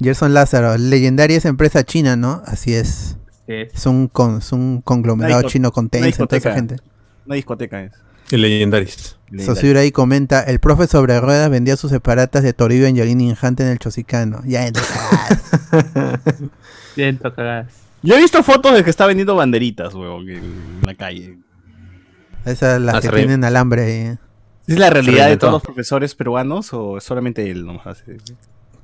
Gerson 0.00 0.34
Lázaro, 0.34 0.76
legendaria 0.76 1.36
es 1.36 1.44
empresa 1.44 1.84
china, 1.84 2.16
¿no? 2.16 2.42
Así 2.46 2.74
es. 2.74 3.16
Es- 3.46 3.72
Es 3.74 3.86
un, 3.86 4.08
con, 4.08 4.38
es 4.38 4.52
un 4.52 4.80
conglomerado 4.82 5.42
chino 5.42 5.70
con 5.72 5.84
una 5.84 5.90
Tencent, 5.90 6.16
toda 6.28 6.38
esa 6.38 6.50
discoteca. 6.50 6.54
gente. 6.54 6.76
Una 7.26 7.34
discoteca 7.36 7.82
es. 7.82 7.92
El 8.34 8.42
Legendaris. 8.42 9.16
Sosura 9.44 9.80
ahí 9.80 9.90
comenta, 9.90 10.42
el 10.42 10.60
profe 10.60 10.86
sobre 10.86 11.20
ruedas 11.20 11.50
vendía 11.50 11.76
sus 11.76 11.90
separatas 11.90 12.42
de 12.42 12.52
Toribio 12.52 12.86
en 12.86 12.94
Yolini 12.96 13.28
Injante 13.28 13.64
en 13.64 13.70
el 13.70 13.78
Chosicano. 13.78 14.40
Ya 14.46 14.66
entonces, 14.66 14.94
Siento 16.94 17.34
cagadas. 17.34 17.72
Yo 18.02 18.14
he 18.16 18.18
visto 18.20 18.42
fotos 18.42 18.74
de 18.74 18.84
que 18.84 18.90
está 18.90 19.06
vendiendo 19.06 19.34
banderitas, 19.34 19.94
weón, 19.94 20.28
en 20.28 20.80
la 20.82 20.94
calle. 20.94 21.38
Esas 22.44 22.80
las 22.80 22.96
Ah, 22.96 23.00
que 23.00 23.10
re- 23.10 23.18
tienen 23.18 23.44
alambre 23.44 23.82
ahí. 23.84 24.18
¿Es 24.66 24.78
la 24.78 24.90
realidad 24.90 25.28
de 25.28 25.36
todos 25.36 25.52
los 25.54 25.62
profesores 25.62 26.14
peruanos 26.14 26.72
o 26.72 27.00
solamente 27.00 27.50
él 27.50 27.64
nomás 27.66 27.86
hace? 27.86 28.16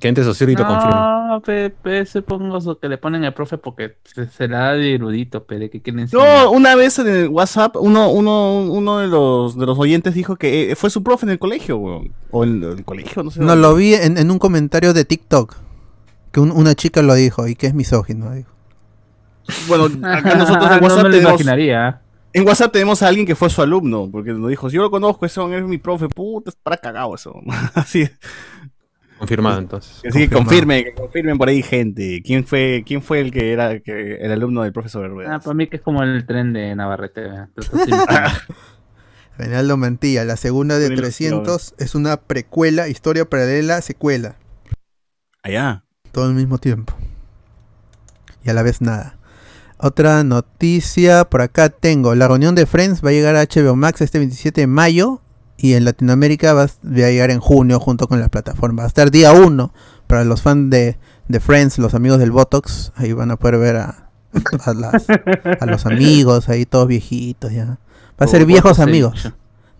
Que 0.01 0.07
antes 0.09 0.25
Osiris 0.25 0.57
lo 0.57 0.65
confirma. 0.65 1.27
No, 1.29 1.41
pe, 1.41 1.69
pe, 1.69 2.05
supongo 2.07 2.57
eso 2.57 2.79
que 2.79 2.89
le 2.89 2.97
ponen 2.97 3.23
al 3.23 3.33
profe 3.35 3.57
porque 3.59 3.97
se, 4.03 4.27
se 4.27 4.47
la 4.47 4.57
da 4.59 4.71
de 4.73 4.95
erudito, 4.95 5.43
pe, 5.45 5.59
de 5.59 5.69
que 5.69 5.81
quieren 5.81 6.07
No, 6.11 6.49
una 6.51 6.75
vez 6.75 6.97
en 6.99 7.07
el 7.07 7.27
WhatsApp, 7.29 7.75
uno, 7.77 8.09
uno, 8.09 8.63
uno 8.63 8.97
de 8.97 9.07
los 9.07 9.57
de 9.57 9.65
los 9.67 9.77
oyentes 9.77 10.13
dijo 10.15 10.35
que 10.37 10.71
eh, 10.71 10.75
fue 10.75 10.89
su 10.89 11.03
profe 11.03 11.27
en 11.27 11.29
el 11.33 11.39
colegio, 11.39 11.77
weón. 11.77 12.11
O 12.31 12.43
en 12.43 12.63
el 12.63 12.83
colegio, 12.83 13.21
no 13.23 13.29
sé. 13.31 13.39
No, 13.41 13.45
dónde. 13.47 13.61
lo 13.61 13.75
vi 13.75 13.93
en, 13.93 14.17
en 14.17 14.31
un 14.31 14.39
comentario 14.39 14.93
de 14.93 15.05
TikTok. 15.05 15.55
Que 16.31 16.39
un- 16.39 16.51
una 16.51 16.73
chica 16.75 17.01
lo 17.03 17.13
dijo 17.13 17.47
y 17.47 17.55
que 17.55 17.67
es 17.67 17.73
misógino. 17.75 18.31
dijo. 18.33 18.49
Bueno, 19.67 19.85
acá 20.07 20.35
nosotros 20.35 20.71
en 20.71 20.77
no 20.81 20.87
WhatsApp 20.87 21.03
me 21.03 21.09
lo 21.09 21.09
tenemos, 21.11 21.31
imaginaría. 21.33 22.01
en 22.33 22.47
WhatsApp 22.47 22.71
tenemos 22.71 23.03
a 23.03 23.07
alguien 23.07 23.25
que 23.27 23.35
fue 23.35 23.49
su 23.51 23.61
alumno, 23.61 24.09
porque 24.11 24.31
nos 24.33 24.49
dijo, 24.49 24.69
si 24.69 24.77
yo 24.77 24.81
lo 24.81 24.89
conozco, 24.91 25.25
ese 25.27 25.41
es 25.57 25.63
mi 25.63 25.77
profe, 25.77 26.07
puta, 26.07 26.49
es 26.49 26.55
para 26.55 26.77
cagado 26.77 27.13
eso. 27.15 27.35
Así, 27.75 28.07
Confirmado 29.21 29.59
entonces. 29.59 29.91
así 29.97 30.03
que 30.03 30.29
Confirmado. 30.29 30.33
confirmen, 30.39 30.83
que 30.83 30.93
confirmen 30.93 31.37
por 31.37 31.47
ahí 31.47 31.61
gente. 31.61 32.21
¿Quién 32.25 32.43
fue, 32.43 32.83
quién 32.85 33.01
fue 33.03 33.19
el 33.21 33.31
que 33.31 33.53
era 33.53 33.79
que, 33.79 34.15
el 34.15 34.31
alumno 34.31 34.63
del 34.63 34.73
profesor 34.73 35.05
Ah, 35.05 35.07
Ruedas? 35.09 35.43
para 35.43 35.53
mí 35.53 35.67
que 35.67 35.75
es 35.77 35.81
como 35.83 36.01
el 36.01 36.25
tren 36.25 36.53
de 36.53 36.75
Navarrete. 36.75 37.21
sí, 37.61 37.91
Reinaldo 39.37 39.77
Mantilla, 39.77 40.23
la 40.25 40.37
segunda 40.37 40.77
de 40.79 40.87
Muy 40.89 40.97
300 40.97 41.75
es 41.77 41.95
una 41.95 42.17
precuela, 42.17 42.87
historia 42.87 43.25
paralela, 43.25 43.81
secuela. 43.81 44.35
Allá. 45.43 45.83
Todo 46.11 46.25
al 46.25 46.33
mismo 46.33 46.57
tiempo. 46.57 46.93
Y 48.43 48.49
a 48.49 48.53
la 48.53 48.63
vez 48.63 48.81
nada. 48.81 49.17
Otra 49.77 50.23
noticia, 50.23 51.25
por 51.25 51.41
acá 51.41 51.69
tengo. 51.69 52.13
La 52.15 52.27
reunión 52.27 52.53
de 52.55 52.65
Friends 52.65 53.03
va 53.03 53.09
a 53.09 53.13
llegar 53.13 53.35
a 53.35 53.43
HBO 53.43 53.75
Max 53.75 54.01
este 54.01 54.19
27 54.19 54.61
de 54.61 54.67
mayo. 54.67 55.21
Y 55.61 55.73
en 55.75 55.85
Latinoamérica 55.85 56.53
va 56.53 56.63
a 56.63 56.67
llegar 56.83 57.29
en 57.31 57.39
junio 57.39 57.79
junto 57.79 58.07
con 58.07 58.19
las 58.19 58.29
plataformas. 58.29 58.83
Va 58.83 58.85
a 58.85 58.87
estar 58.87 59.11
día 59.11 59.31
1 59.33 59.73
para 60.07 60.23
los 60.25 60.41
fans 60.41 60.69
de, 60.71 60.97
de 61.27 61.39
Friends, 61.39 61.77
los 61.77 61.93
amigos 61.93 62.17
del 62.19 62.31
Botox. 62.31 62.91
Ahí 62.95 63.13
van 63.13 63.29
a 63.31 63.37
poder 63.37 63.59
ver 63.59 63.75
a, 63.77 64.09
a, 64.65 64.73
las- 64.73 65.05
a 65.59 65.65
los 65.67 65.85
amigos, 65.85 66.49
ahí 66.49 66.65
todos 66.65 66.87
viejitos 66.87 67.51
ya. 67.53 67.77
Va 68.19 68.25
a 68.25 68.27
ser 68.27 68.41
Oh, 68.43 68.45
viejos 68.47 68.79
amigos. 68.79 69.31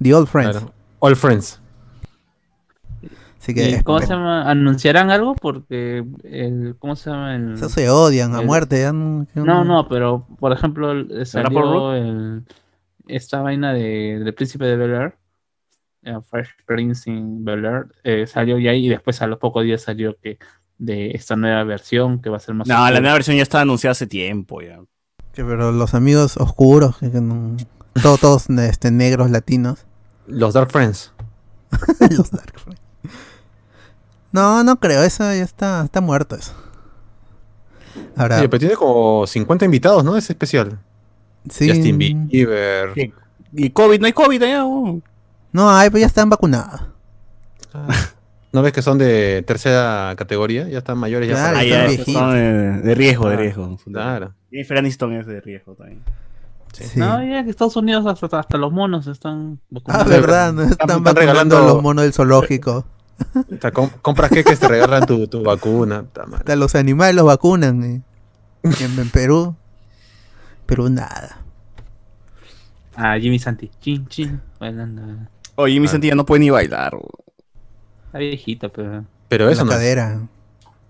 The 0.01 0.13
Old 0.13 0.27
Friends. 0.27 0.51
Claro. 0.57 0.73
All 0.99 1.15
Friends. 1.15 1.59
Así 3.39 3.55
que 3.55 3.69
¿Y 3.71 3.81
¿Cómo 3.83 3.99
se 3.99 4.05
llama? 4.07 4.47
¿Anunciarán 4.49 5.09
algo? 5.09 5.33
Porque 5.35 6.05
el, 6.23 6.75
¿cómo 6.77 6.95
se 6.95 7.09
llama? 7.09 7.35
El, 7.35 7.53
eso 7.55 7.69
se 7.69 7.89
odian 7.89 8.35
a 8.35 8.41
el- 8.41 8.45
muerte. 8.45 8.81
ya 8.81 8.93
no- 8.93 9.25
No, 9.33 9.63
no, 9.63 9.87
pero 9.87 10.27
por 10.39 10.51
ejemplo 10.53 10.93
salió 11.25 11.93
el, 11.95 12.43
esta 13.07 13.41
vaina 13.41 13.73
de, 13.73 14.19
del 14.23 14.33
príncipe 14.35 14.65
de 14.65 14.75
Bel 14.77 14.91
Air, 14.93 15.15
Fresh 16.29 16.49
Prince 16.65 17.09
in 17.09 17.43
Bel 17.45 17.65
Air, 17.65 17.87
eh, 18.03 18.25
salió 18.27 18.57
ya 18.57 18.73
y 18.73 18.89
después 18.89 19.21
a 19.21 19.27
los 19.27 19.37
pocos 19.39 19.63
días 19.63 19.81
salió 19.81 20.17
que 20.21 20.39
de 20.77 21.11
esta 21.11 21.35
nueva 21.35 21.63
versión 21.63 22.21
que 22.21 22.29
va 22.29 22.37
a 22.37 22.39
ser 22.39 22.55
más 22.55 22.67
No, 22.67 22.89
la 22.89 22.99
nueva 22.99 23.13
versión 23.13 23.37
ya 23.37 23.43
estaba 23.43 23.61
anunciada 23.61 23.91
hace 23.91 24.07
tiempo 24.07 24.61
ya. 24.61 24.79
Que, 25.33 25.45
pero 25.45 25.71
los 25.71 25.93
amigos 25.93 26.37
oscuros, 26.37 26.97
que, 26.97 27.11
que 27.11 27.21
no- 27.21 27.55
todos, 28.01 28.19
todos 28.19 28.49
este, 28.49 28.89
negros 28.89 29.29
latinos. 29.29 29.85
Los 30.25 30.53
Dark 30.53 30.71
Friends. 30.71 31.13
los 32.17 32.31
Dark 32.31 32.59
Friends. 32.59 32.81
No, 34.31 34.63
no 34.63 34.79
creo, 34.79 35.03
eso 35.03 35.23
ya 35.23 35.43
está, 35.43 35.83
está 35.83 36.01
muerto 36.01 36.35
eso. 36.35 36.53
Ahora, 38.15 38.39
Oye, 38.39 38.49
pero 38.49 38.59
tiene 38.59 38.75
como 38.75 39.27
50 39.27 39.65
invitados, 39.65 40.03
¿no? 40.03 40.15
Es 40.17 40.29
especial. 40.29 40.79
sí, 41.49 41.69
Justin 41.69 41.97
Bieber. 41.97 42.93
¿Y 43.53 43.69
COVID? 43.69 43.99
¿No 43.99 44.05
hay 44.07 44.13
COVID 44.13 44.41
allá? 44.43 44.63
No, 45.51 45.69
ay, 45.69 45.89
pues 45.89 46.01
ya 46.01 46.07
están 46.07 46.29
vacunados. 46.29 46.81
Ah. 47.73 47.87
¿No 48.53 48.61
ves 48.61 48.73
que 48.73 48.81
son 48.81 48.97
de 48.97 49.43
tercera 49.47 50.13
categoría? 50.17 50.67
Ya 50.67 50.79
están 50.79 50.97
mayores 50.97 51.29
ya. 51.29 51.35
Claro, 51.35 51.53
para- 51.55 51.59
Ah, 51.59 51.85
están 51.85 52.05
ya, 52.05 52.19
son 52.19 52.33
de, 52.33 52.81
de 52.81 52.95
riesgo, 52.95 53.29
de 53.29 53.33
Ah, 53.35 53.37
riesgo. 53.37 53.77
Claro. 53.91 54.33
Jennifer 54.49 54.77
Aniston 54.77 55.13
es 55.13 55.25
de 55.25 55.39
riesgo 55.39 55.73
también. 55.75 56.01
Sí. 56.73 56.99
No, 56.99 57.21
ya 57.23 57.39
en 57.39 57.49
Estados 57.49 57.75
Unidos 57.77 58.05
hasta, 58.05 58.39
hasta 58.39 58.57
los 58.57 58.71
monos 58.73 59.07
están 59.07 59.59
Ah, 59.61 59.65
vacunados. 59.69 60.07
verdad, 60.09 60.53
no 60.53 60.61
están, 60.63 60.71
están 60.89 61.03
vacunando 61.03 61.21
regalando- 61.21 61.57
a 61.57 61.67
los 61.73 61.81
monos 61.81 62.03
del 62.03 62.13
zoológico. 62.13 62.85
O 63.35 63.61
sea, 63.61 63.71
com- 63.71 63.89
compras 64.01 64.31
queques, 64.31 64.59
te 64.59 64.67
regalan 64.67 65.05
tu, 65.05 65.27
tu 65.27 65.43
vacuna. 65.43 66.05
Hasta 66.33 66.55
los 66.55 66.73
animales 66.73 67.13
los 67.15 67.25
vacunan. 67.25 67.83
eh. 67.83 68.01
En, 68.63 68.99
en 68.99 69.09
Perú, 69.11 69.55
Perú 70.65 70.89
nada. 70.89 71.37
Ah, 72.95 73.17
Jimmy 73.19 73.37
Santi. 73.37 73.69
Chin, 73.79 74.07
chin. 74.07 74.41
bailando. 74.59 75.03
Oye, 75.55 75.79
mi 75.79 75.87
Ah. 75.87 75.89
sentilla 75.89 76.15
no 76.15 76.25
puede 76.25 76.39
ni 76.41 76.49
bailar. 76.49 76.97
Está 78.07 78.17
viejito, 78.19 78.71
pero. 78.71 79.05
Pero 79.29 79.49
eso 79.49 79.61
la 79.61 79.65
no. 79.65 79.71
cadera. 79.71 80.21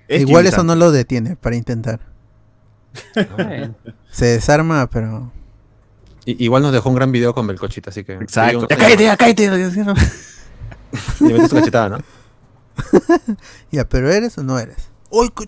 Es 0.07 0.21
Igual 0.21 0.43
Jimmy 0.43 0.53
eso 0.53 0.63
no 0.63 0.75
lo 0.75 0.91
detiene 0.91 1.35
para 1.35 1.55
intentar. 1.55 1.99
Se 4.11 4.25
desarma, 4.25 4.89
pero 4.89 5.31
I- 6.25 6.43
igual 6.43 6.61
nos 6.63 6.73
dejó 6.73 6.89
un 6.89 6.95
gran 6.95 7.11
video 7.11 7.33
con 7.33 7.47
Belcochita, 7.47 7.89
así 7.91 8.03
que. 8.03 8.13
Exacto. 8.15 8.67
Ya 8.69 8.75
cállate, 8.77 9.03
ya 9.03 9.15
cállate. 9.17 9.49
Le 11.21 11.33
metes 11.33 11.49
tu 11.49 11.55
cachetada, 11.55 11.89
¿no? 11.89 11.97
ya, 13.71 13.87
pero 13.87 14.11
eres 14.11 14.37
o 14.37 14.43
no 14.43 14.59
eres. 14.59 14.89
Uy, 15.09 15.29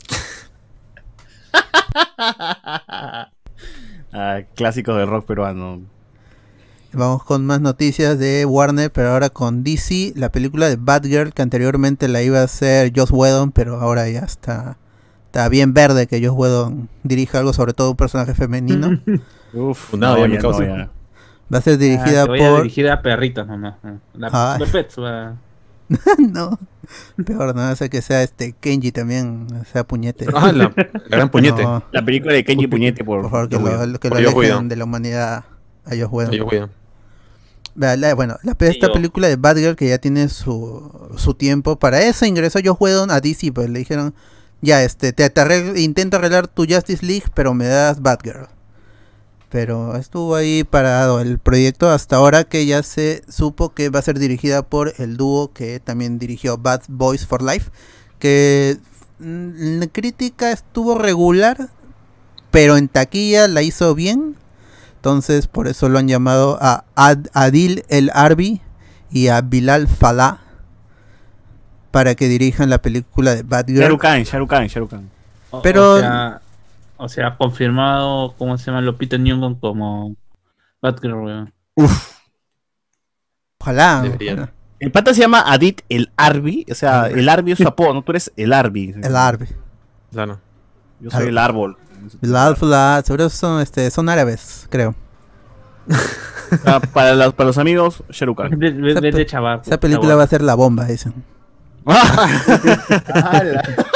Ah, 4.16 4.42
clásicos 4.56 4.96
de 4.96 5.06
rock 5.06 5.26
peruano. 5.26 5.82
Vamos 6.94 7.24
con 7.24 7.46
más 7.46 7.60
noticias 7.60 8.20
de 8.20 8.46
Warner, 8.46 8.92
pero 8.92 9.10
ahora 9.12 9.30
con 9.30 9.64
DC, 9.64 10.14
la 10.16 10.32
película 10.32 10.70
de 10.70 10.76
Batgirl 10.76 11.34
que 11.34 11.42
anteriormente 11.42 12.08
la 12.08 12.22
iba 12.22 12.40
a 12.40 12.44
hacer 12.44 12.92
Joss 12.96 13.10
Whedon, 13.12 13.52
pero 13.52 13.80
ahora 13.80 14.08
ya 14.10 14.20
está 14.20 14.78
está 15.26 15.50
bien 15.50 15.74
verde 15.74 16.06
que 16.06 16.24
Joss 16.24 16.38
Whedon 16.38 16.90
dirija 17.02 17.40
algo 17.40 17.54
sobre 17.54 17.74
todo 17.74 17.92
un 17.92 17.98
personaje 17.98 18.36
femenino. 18.36 19.00
Uf, 19.54 19.94
No, 19.96 20.18
ya 20.18 20.28
me 20.28 20.36
ya 20.36 20.42
causa. 20.42 20.66
ya. 20.66 20.90
Va 21.54 21.58
a 21.58 21.62
ser 21.62 21.78
dirigida 21.80 22.24
Ah, 22.24 22.26
por 22.28 22.58
dirigida 22.64 22.94
a 22.94 23.02
perritos 23.02 23.48
nomás. 23.48 23.76
ah. 23.84 23.96
La 24.14 24.58
de 24.60 24.68
Pets 24.72 24.96
va. 25.00 25.36
no. 26.20 26.60
Peor, 27.26 27.56
no 27.56 27.62
hace 27.62 27.90
que 27.90 28.02
sea 28.02 28.22
este 28.24 28.54
Kenji 28.54 28.92
también, 28.92 29.48
sea 29.72 29.84
puñete. 29.84 30.28
Ah, 30.34 30.52
la, 30.52 30.72
la 30.76 31.02
gran 31.10 31.30
puñete. 31.30 31.64
No, 31.64 31.84
La 31.92 32.04
película 32.06 32.34
de 32.34 32.44
Kenji 32.44 32.68
Puñete, 32.68 33.04
por, 33.04 33.22
por 33.22 33.32
favor, 33.32 33.50
que 33.50 33.56
lo, 33.58 33.64
Whedon. 33.64 33.98
que 33.98 34.10
lo 34.10 34.16
alejen 34.16 34.70
de 34.70 34.76
la 34.76 34.84
humanidad 34.84 35.44
a 35.86 35.94
ellos 35.96 36.10
Whedon. 36.12 36.70
Yo 37.76 37.96
la- 37.96 38.14
bueno, 38.16 38.38
la, 38.44 38.52
esta 38.60 38.88
yo. 38.88 38.94
película 38.94 39.28
de 39.28 39.36
Batgirl 39.36 39.76
que 39.76 39.88
ya 39.90 39.98
tiene 39.98 40.30
su, 40.30 40.92
su 41.18 41.34
tiempo, 41.34 41.78
para 41.78 42.02
eso 42.04 42.26
ingresó 42.26 42.60
Joss 42.64 42.78
Whedon 42.80 43.12
a 43.12 43.20
DC, 43.20 43.52
pues 43.52 43.70
le 43.70 43.80
dijeron, 43.80 44.14
ya, 44.62 44.84
este, 44.84 45.12
te, 45.14 45.30
te 45.30 45.42
arreglo- 45.42 45.78
intento 45.80 46.18
arreglar 46.18 46.48
tu 46.48 46.66
Justice 46.68 47.06
League, 47.06 47.26
pero 47.34 47.54
me 47.54 47.66
das 47.66 48.02
Batgirl. 48.02 48.48
Pero 49.50 49.96
estuvo 49.98 50.36
ahí 50.36 50.64
parado 50.64 51.20
el 51.20 51.38
proyecto 51.38 51.90
hasta 51.92 52.16
ahora 52.16 52.44
que 52.44 52.66
ya 52.66 52.82
se 52.82 53.24
supo 53.30 53.74
que 53.74 53.90
va 53.90 54.00
a 54.00 54.04
ser 54.04 54.18
dirigida 54.18 54.64
por 54.64 54.94
el 54.98 55.16
dúo 55.16 55.54
que 55.54 55.80
también 55.80 56.18
dirigió 56.18 56.58
Bad 56.58 56.82
Boys 56.88 57.28
for 57.28 57.44
Life, 57.44 57.70
que 58.18 58.78
mm, 59.20 59.80
la 59.80 59.88
crítica 59.88 60.52
estuvo 60.52 60.98
regular, 60.98 61.70
pero 62.50 62.78
en 62.78 62.88
taquilla 62.88 63.48
la 63.48 63.62
hizo 63.62 63.94
bien. 63.94 64.36
Entonces, 65.08 65.48
por 65.48 65.68
eso 65.68 65.90
lo 65.90 66.00
han 66.00 66.08
llamado 66.08 66.58
a 66.62 66.86
Ad- 66.96 67.28
Adil 67.34 67.84
El 67.90 68.10
Arbi 68.14 68.62
y 69.12 69.28
a 69.28 69.42
Bilal 69.42 69.90
Falah 69.90 70.40
para 71.92 72.16
que 72.16 72.30
dirijan 72.30 72.70
la 72.70 72.78
película 72.82 73.36
de 73.36 73.44
Batgirl. 73.44 73.80
Shahrukh 73.82 74.90
Khan. 74.90 75.10
O- 75.52 75.62
Pero- 75.62 75.96
O 75.96 76.00
sea, 76.00 76.42
o 76.96 77.10
sea, 77.10 77.36
confirmado, 77.36 78.34
¿cómo 78.38 78.58
se 78.58 78.68
llama? 78.68 78.80
Lupita 78.80 79.18
Nyong'o 79.18 79.60
como 79.60 80.16
Batgirl, 80.82 81.16
weón. 81.16 81.54
Ojalá. 83.60 84.04
Deberían. 84.04 84.38
ojalá. 84.40 84.54
El 84.80 84.92
pata 84.94 85.14
se 85.14 85.20
llama 85.20 85.44
Adit 85.46 85.82
el 85.90 86.14
Arbi, 86.16 86.66
o 86.72 86.76
sea, 86.76 87.08
el 87.08 87.28
Arbi 87.28 87.52
es 87.52 87.58
su 87.58 87.68
apodo, 87.68 87.94
¿no? 87.94 88.04
Tú 88.04 88.14
eres 88.14 88.32
el 88.38 88.54
Arbi. 88.54 88.94
El 89.04 89.16
Arbi. 89.18 89.48
Claro. 90.14 90.40
Yo 91.02 91.12
soy 91.12 91.28
el 91.28 91.38
árbol. 91.38 91.78
Bilal 92.22 92.56
Falah, 92.56 93.02
seguro 93.06 93.30
son, 93.30 93.62
este, 93.62 93.90
son 93.92 94.10
árabes, 94.10 94.68
creo. 94.70 94.96
Ah, 96.68 96.80
para, 96.80 97.16
los, 97.16 97.34
para 97.34 97.48
los 97.48 97.58
amigos, 97.58 98.04
Esa 98.92 99.02
pe- 99.02 99.12
de 99.12 99.26
chaval. 99.26 99.62
Esa 99.66 99.80
película 99.80 100.14
va 100.16 100.22
a 100.24 100.28
ser 100.28 100.44
la 100.44 100.54
bomba, 100.54 100.86
dicen. 100.86 101.12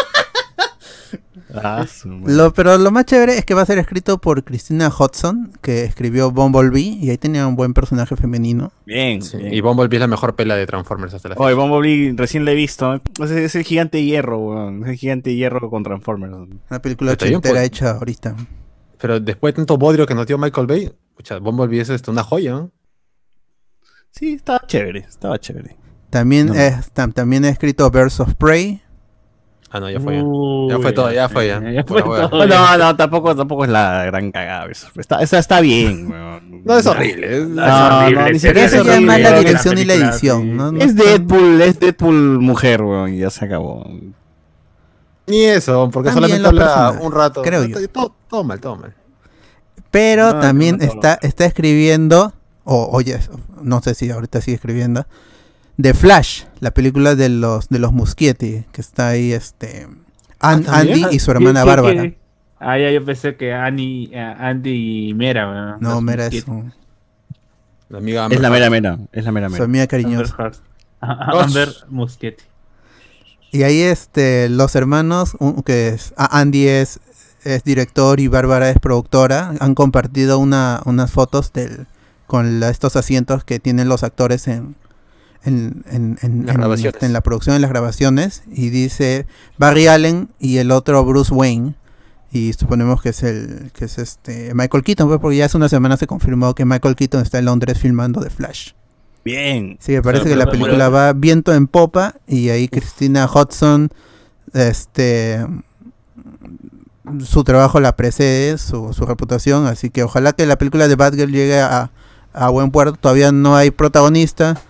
Ah. 1.54 1.86
Lo, 2.26 2.52
pero 2.54 2.78
lo 2.78 2.92
más 2.92 3.06
chévere 3.06 3.38
es 3.38 3.46
que 3.46 3.54
va 3.54 3.62
a 3.62 3.66
ser 3.66 3.78
escrito 3.78 4.18
por 4.20 4.44
Christina 4.44 4.90
Hodson, 4.90 5.52
que 5.62 5.86
escribió 5.86 6.30
Bumblebee, 6.32 6.98
y 7.02 7.10
ahí 7.10 7.18
tenía 7.18 7.48
un 7.48 7.56
buen 7.56 7.74
personaje 7.74 8.16
femenino. 8.18 8.72
Bien, 8.86 9.22
Sí, 9.22 9.38
bien. 9.38 9.54
Y 9.54 9.62
Bumblebee 9.62 9.96
es 9.98 10.02
la 10.02 10.08
mejor 10.08 10.36
pela 10.36 10.56
de 10.58 10.66
Transformers 10.68 11.14
hasta 11.14 11.30
la 11.30 11.36
fecha. 11.36 11.46
Oye, 11.46 11.56
Bumblebee 11.56 12.14
recién 12.18 12.44
la 12.44 12.52
he 12.52 12.56
visto. 12.56 12.94
Es, 12.96 13.32
es 13.32 13.56
el 13.56 13.64
gigante 13.64 13.98
de 14.00 14.04
hierro, 14.06 14.38
weón. 14.40 14.84
Es 14.84 14.90
el 14.90 14.96
gigante 14.98 15.34
hierro 15.36 15.70
con 15.70 15.84
Transformers. 15.84 16.34
Una 16.70 16.82
película 16.82 17.14
ochentera 17.14 17.64
hecha 17.64 17.92
ahorita. 17.92 18.36
Pero 19.00 19.20
después 19.20 19.54
de 19.54 19.58
tanto 19.58 19.78
bodrio 19.78 20.06
que 20.06 20.16
nos 20.16 20.28
dio 20.28 20.38
Michael 20.38 20.68
Bay, 20.68 20.92
escucha, 21.12 21.38
Bumblebee 21.40 21.80
es 21.82 21.90
este, 21.90 22.12
una 22.12 22.24
joya, 22.24 22.52
¿no? 22.52 22.72
Sí, 24.12 24.34
estaba 24.34 24.62
chévere, 24.66 25.00
estaba 25.08 25.40
chévere. 25.40 25.78
También, 26.10 26.48
No. 26.48 26.56
es, 26.56 26.94
tam- 26.94 27.14
también 27.14 27.46
ha 27.46 27.50
escrito 27.50 27.90
Birds 27.92 28.20
of 28.20 28.34
Prey. 28.36 28.82
Ah, 29.70 29.80
no, 29.82 29.90
ya 29.90 30.00
fue. 30.00 30.16
ya. 30.16 30.24
Uy, 30.24 30.70
Ya 30.72 30.80
fue 30.80 30.92
todo, 30.94 31.12
ya 31.12 31.28
fue, 31.28 31.48
ya. 31.48 31.60
Ya 31.72 31.84
fue 31.84 32.02
todo. 32.02 32.46
No, 32.48 32.78
no, 32.78 32.96
tampoco, 32.96 33.36
tampoco 33.36 33.66
es 33.66 33.70
la 33.70 34.06
gran 34.06 34.32
cagada. 34.32 34.66
eso. 34.72 34.88
Está, 34.96 35.22
esa 35.22 35.40
está 35.40 35.60
bien. 35.62 36.08
No, 36.68 36.78
es 36.78 36.86
horrible. 36.86 37.38
es- 37.38 37.48
No, 37.48 37.64
horrible, 37.64 38.22
no, 38.22 38.30
ni 38.30 38.40
siquiera 38.40 38.66
Eso 38.66 38.68
es 38.68 38.72
ya 38.74 38.78
es 38.82 38.88
horrible. 38.98 39.06
más 39.08 39.20
la 39.22 39.40
dirección 39.40 39.78
y 39.78 39.86
la 39.86 39.94
edición. 39.94 40.42
sí. 40.42 40.48
¿no? 40.50 40.72
No 40.74 40.80
Es 40.80 40.90
está- 40.92 41.04
Deadpool, 41.04 41.62
es 41.62 41.80
Deadpool 41.80 42.40
mujer, 42.40 42.82
weón, 42.82 43.14
y 43.14 43.20
ya 43.20 43.30
se 43.30 43.46
acabó. 43.46 43.86
Ni 45.28 45.44
eso, 45.44 45.90
porque 45.92 46.10
También 46.10 46.38
solamente 46.38 46.64
habla 46.64 47.00
un 47.02 47.12
rato. 47.12 47.42
creo 47.42 47.64
yo. 47.66 47.88
Todo, 47.90 48.16
todo 48.30 48.44
mal, 48.44 48.60
todo 48.60 48.76
mal. 48.78 48.94
Pero 49.92 50.34
No, 50.34 50.40
también 50.40 50.82
está, 50.82 51.18
está 51.22 51.46
escribiendo, 51.46 52.34
o 52.64 52.90
oye, 52.92 53.20
no 53.62 53.82
sé 53.82 53.94
si 53.94 54.10
ahorita 54.10 54.42
sigue 54.42 54.56
escribiendo, 54.56 55.06
The 55.80 55.94
Flash, 55.94 56.44
la 56.60 56.72
película 56.72 57.16
de 57.16 57.30
los 57.30 57.70
de 57.70 57.80
los 57.80 57.94
Muschietti, 57.94 58.66
que 58.72 58.82
está 58.82 59.10
ahí 59.10 59.32
este 59.32 59.88
An- 60.40 60.66
Ah. 60.68 60.80
Andy 60.80 61.06
y 61.12 61.20
su 61.20 61.32
hermana 61.32 61.62
¿Qué- 61.62 61.66
qué- 61.66 61.70
Bárbara. 61.70 62.02
qué? 62.04 62.18
Ah, 62.60 62.78
ya 62.80 62.90
yo 62.92 63.06
pensé 63.06 63.36
que 63.36 63.54
Annie, 63.54 64.10
eh, 64.12 64.20
Andy 64.20 65.10
y 65.10 65.14
Mera. 65.14 65.78
No, 65.80 65.96
Los 65.96 66.02
mera 66.02 66.26
es 66.28 66.44
su, 66.44 66.64
La 67.90 68.00
amiga 68.00 68.22
Es 68.22 68.26
Amber 68.26 68.42
la 68.42 68.48
Heard. 68.48 68.54
mera 68.54 68.70
mera, 68.70 68.98
es 69.12 69.24
la 69.24 69.32
mera 69.32 69.48
su 69.48 69.54
mera. 69.54 69.64
amiga 69.66 69.84
Amber 69.84 69.88
cariñosa. 69.90 70.52
Ah, 71.00 71.44
Amber 71.44 71.70
Muschietti. 71.90 72.44
Y 73.52 73.62
ahí 73.62 73.82
este 73.82 74.50
los 74.50 74.76
hermanos, 74.76 75.36
un- 75.40 75.62
que 75.62 75.90
es 75.90 76.12
Andy 76.18 76.68
es, 76.68 77.00
es 77.44 77.64
director 77.64 78.20
y 78.20 78.28
Bárbara 78.28 78.72
es 78.72 78.80
productora, 78.80 79.54
han 79.60 79.76
compartido 79.76 80.40
una, 80.40 80.82
unas 80.86 81.12
fotos 81.12 81.54
del 81.54 81.86
con 82.26 82.60
la- 82.60 82.70
estos 82.72 82.96
asientos 82.96 83.44
que 83.44 83.60
tienen 83.60 83.88
los 83.90 84.02
actores 84.04 84.48
en 84.48 84.76
en, 85.48 85.84
en, 85.90 86.18
en- 86.22 86.50
en- 86.50 86.86
este, 86.86 87.10
la 87.10 87.22
producción 87.22 87.56
de 87.56 87.60
las 87.60 87.70
grabaciones 87.70 88.44
y 88.52 88.70
dice 88.70 89.26
Barry 89.58 89.88
Allen 89.88 90.30
y 90.40 90.58
el 90.58 90.72
otro 90.72 91.04
Bruce 91.06 91.34
Wayne 91.34 91.76
y 92.32 92.54
suponemos 92.54 93.02
que 93.02 93.10
es 93.10 93.24
el 93.24 93.72
que 93.74 93.86
es 93.86 93.98
este 93.98 94.54
Michael 94.54 94.84
Keaton 94.84 95.08
pues, 95.08 95.20
porque 95.20 95.38
ya 95.38 95.46
hace 95.46 95.58
una 95.58 95.70
semana 95.70 95.96
se 95.98 96.08
confirmó 96.08 96.54
que 96.54 96.66
Michael 96.66 96.96
Keaton 96.96 97.22
está 97.22 97.40
en 97.40 97.46
Londres 97.46 97.80
filmando 97.80 98.22
The 98.22 98.30
Flash 98.30 98.72
Bien. 99.26 99.78
Sí, 99.82 99.92
me 99.94 100.02
parece 100.02 100.24
Pero- 100.24 100.36
que 100.36 100.46
la 100.46 100.50
película 100.52 100.88
va 100.90 101.12
viento 101.14 101.54
en 101.54 101.68
popa 101.68 102.16
y 102.28 102.48
ahí 102.50 102.70
Christina 102.70 103.26
Hodson, 103.26 103.90
este, 104.54 105.46
su 107.24 107.44
trabajo 107.44 107.80
la 107.80 107.96
precede, 107.96 108.58
su, 108.58 108.94
su 108.94 109.06
reputación, 109.06 109.66
así 109.68 109.90
que 109.90 110.04
ojalá 110.04 110.34
que 110.34 110.46
la 110.46 110.58
película 110.58 110.88
de 110.88 110.96
Batgirl 110.96 111.32
llegue 111.32 111.60
a, 111.60 111.92
a 112.34 112.50
buen 112.50 112.72
puerto. 112.72 112.98
Todavía 113.00 113.32
no 113.32 113.56
hay 113.56 113.72
protagonista 113.72 114.62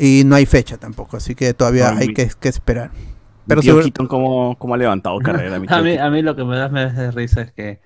y 0.00 0.24
no 0.24 0.36
hay 0.36 0.46
fecha 0.46 0.78
tampoco, 0.78 1.18
así 1.18 1.34
que 1.36 1.54
todavía 1.54 1.88
Ay, 1.88 1.96
hay 1.96 2.08
mi- 2.08 2.14
que, 2.14 2.28
que 2.40 2.48
esperar. 2.48 2.92
Pero 3.46 3.62
tío 3.62 3.78
Keaton, 3.78 4.06
¿cómo, 4.08 4.56
¿cómo 4.58 4.74
ha 4.74 4.78
levantado 4.78 5.18
carrera? 5.22 5.60
mi 5.60 5.68
A 5.68 5.82
mí, 5.82 5.96
a 5.96 6.10
mí 6.10 6.22
lo 6.22 6.36
que 6.36 6.44
me 6.44 6.56
da, 6.56 6.68
me 6.68 6.90
da 6.92 7.10
risa 7.10 7.42
es 7.42 7.52
que 7.52 7.80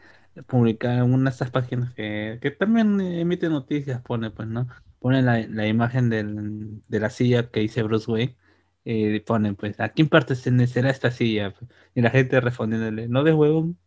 publican 0.46 0.98
en 0.98 1.12
una 1.14 1.30
de 1.30 1.34
estas 1.34 1.50
páginas 1.50 1.94
que, 1.94 2.38
que 2.42 2.50
también 2.50 3.00
emite 3.00 3.48
noticias, 3.48 4.02
pone 4.02 4.30
pues, 4.30 4.48
¿no? 4.48 4.66
Pone 4.98 5.22
la, 5.22 5.38
la 5.48 5.66
imagen 5.66 6.10
del- 6.10 6.82
de 6.88 7.00
la 7.00 7.10
silla 7.10 7.50
que 7.50 7.60
dice 7.60 7.82
Bruce 7.82 8.10
Wayne 8.10 8.36
y 8.84 9.20
ponen 9.20 9.56
pues, 9.56 9.78
¿a 9.80 9.90
quién 9.90 10.08
pertenecerá 10.08 10.90
esta 10.90 11.10
silla? 11.10 11.54
Y 11.94 12.02
la 12.02 12.10
gente 12.10 12.40
respondiéndole, 12.40 13.08
no 13.08 13.22
de 13.24 13.32
huevón, 13.34 13.78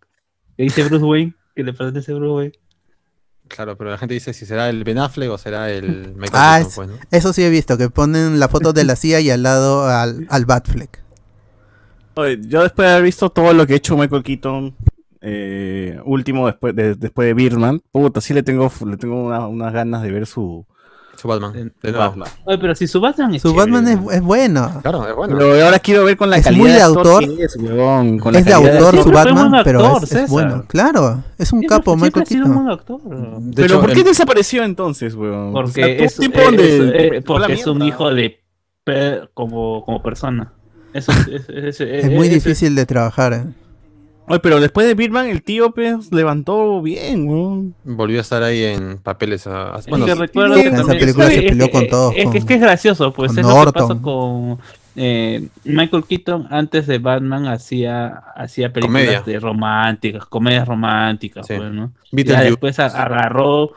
que 0.58 0.64
dice 0.64 0.84
Bruce 0.84 1.06
Wayne, 1.06 1.36
que 1.56 1.64
le 1.64 1.74
pertenece 1.74 2.12
a 2.14 2.16
Bruce 2.16 2.34
Wayne. 2.36 2.54
Claro, 3.48 3.78
pero 3.78 3.90
la 3.92 3.98
gente 3.98 4.14
dice 4.14 4.34
si 4.34 4.46
será 4.46 4.70
el 4.70 4.84
Ben 4.84 4.98
Affleck 4.98 5.30
o 5.32 5.38
será 5.38 5.70
el 5.72 6.14
Michael 6.16 6.32
Ah, 6.34 6.56
Keaton, 6.58 6.68
es- 6.70 6.76
pues, 6.76 6.90
¿no? 6.90 6.96
Eso 7.12 7.34
sí 7.34 7.44
he 7.44 7.50
visto, 7.50 7.78
que 7.78 7.90
ponen 7.90 8.40
la 8.40 8.48
foto 8.50 8.74
de 8.74 8.84
la 8.84 8.96
silla 8.98 9.20
y 9.20 9.30
al 9.30 9.44
lado 9.44 9.88
al, 9.88 10.28
al 10.30 10.46
Batfleck. 10.46 11.00
Oye, 12.16 12.40
yo 12.48 12.64
después 12.64 12.88
de 12.88 12.94
haber 12.94 13.04
visto 13.06 13.30
todo 13.30 13.54
lo 13.54 13.68
que 13.68 13.74
ha 13.74 13.78
hecho 13.78 13.96
Michael 13.98 14.24
Keaton, 14.24 14.76
eh, 15.22 16.00
último 16.06 16.48
después 16.48 16.76
de, 16.76 16.96
después 16.96 17.28
de 17.28 17.34
Birdman, 17.34 17.82
puta, 17.92 18.22
sí 18.22 18.34
le 18.34 18.44
tengo, 18.44 18.72
le 18.88 18.98
tengo 18.98 19.26
una- 19.26 19.48
unas 19.48 19.72
ganas 19.74 20.02
de 20.02 20.12
ver 20.12 20.26
su 20.26 20.66
Su 21.18 21.28
Batman. 21.28 21.52
En- 21.56 21.74
De 21.82 21.92
nuevo. 21.92 21.98
Batman. 22.10 22.30
Oye, 22.46 22.58
pero 22.60 22.76
si 22.76 22.88
su 22.88 23.02
Batman 23.02 23.34
es 23.36 23.42
Su 23.42 23.50
chévere, 23.50 23.72
Batman 23.72 23.88
es, 23.92 24.02
¿no? 24.02 24.12
es 24.12 24.22
bueno. 24.22 24.80
Claro, 24.84 25.08
es 25.10 25.16
bueno. 25.16 25.36
Pero 25.38 25.66
ahora 25.66 25.80
quiero 25.80 26.06
ver 26.06 26.16
con 26.16 26.30
la 26.30 26.38
Es 26.38 26.44
calidad 26.44 26.62
muy 26.64 26.72
de 26.72 26.82
autor. 26.82 27.36
que 27.36 27.44
es, 27.44 27.56
huevón, 27.58 28.20
con 28.20 28.34
la 28.34 28.40
Es 28.40 28.46
de 28.46 28.54
autor 28.54 29.04
su 29.04 29.12
Batman, 29.12 29.62
pero 29.64 29.98
es, 29.98 30.30
bueno. 30.30 30.64
Claro, 30.68 31.24
es 31.38 31.52
un 31.52 31.60
Siempre- 31.60 31.68
capo 31.78 31.98
siempre 31.98 32.22
Michael 32.30 32.44
un 32.44 32.70
actor. 32.70 33.02
De 33.02 33.54
Pero 33.56 33.66
hecho, 33.66 33.82
¿por 33.82 33.94
qué 33.94 34.00
en- 34.02 34.06
desapareció 34.06 34.64
entonces, 34.64 35.16
weón? 35.16 35.52
Porque 35.54 35.70
O 35.70 35.74
sea, 35.74 35.86
tuvo 35.98 36.04
es, 36.06 36.16
porque 37.26 37.54
es 37.54 37.68
un 37.68 37.82
hijo 37.82 38.14
de 38.14 38.40
per- 38.84 39.32
como, 39.34 39.84
como 39.86 40.02
persona. 40.04 40.54
Eso 40.94 41.12
es, 41.12 41.28
es- 41.50 41.82
es- 41.82 42.06
Es 42.06 42.12
muy 42.12 42.28
es- 42.28 42.34
difícil 42.34 42.76
de 42.76 42.86
trabajar. 42.86 43.34
eh. 43.34 43.44
Oye, 44.30 44.40
pero 44.40 44.60
después 44.60 44.86
de 44.86 44.94
Birdman, 44.94 45.28
el 45.28 45.42
tío 45.42 45.72
pues, 45.72 46.12
levantó 46.12 46.82
bien, 46.82 47.28
weón. 47.28 47.76
volvió 47.86 48.18
a 48.18 48.22
estar 48.22 48.44
ahí 48.44 48.64
en 48.64 48.98
papeles. 48.98 49.48
a- 49.48 49.76
a- 49.76 49.80
Es 49.80 49.88
bueno, 49.88 50.06
que 50.06 50.16
recuerdo 50.16 50.56
que 50.56 50.68
en 50.68 50.76
esa 50.76 50.88
película 50.94 51.28
se 51.30 51.42
peleó 51.44 51.66
es 51.68 51.72
con 51.72 51.88
todos, 51.88 52.14
Es, 52.16 52.30
que- 52.30 52.38
es 52.40 52.46
que 52.46 52.54
es 52.56 52.62
gracioso, 52.62 53.14
pues 53.14 53.38
es 53.38 53.46
lo 53.46 53.66
que 53.66 53.72
pasa 53.72 53.96
con 54.02 54.60
eh, 55.00 55.48
Michael 55.64 56.04
Keaton 56.06 56.48
antes 56.50 56.88
de 56.88 56.98
Batman 56.98 57.46
hacía 57.48 58.08
hacía 58.36 58.74
películas 58.74 59.04
Comedia. 59.04 59.22
de 59.22 59.40
románticas, 59.40 60.26
comedias 60.26 60.68
románticas, 60.68 61.46
Sí. 61.48 61.54
pues, 61.56 61.72
¿no? 61.72 61.94
Ya 62.12 62.42
después 62.42 62.80
agarró, 62.80 63.72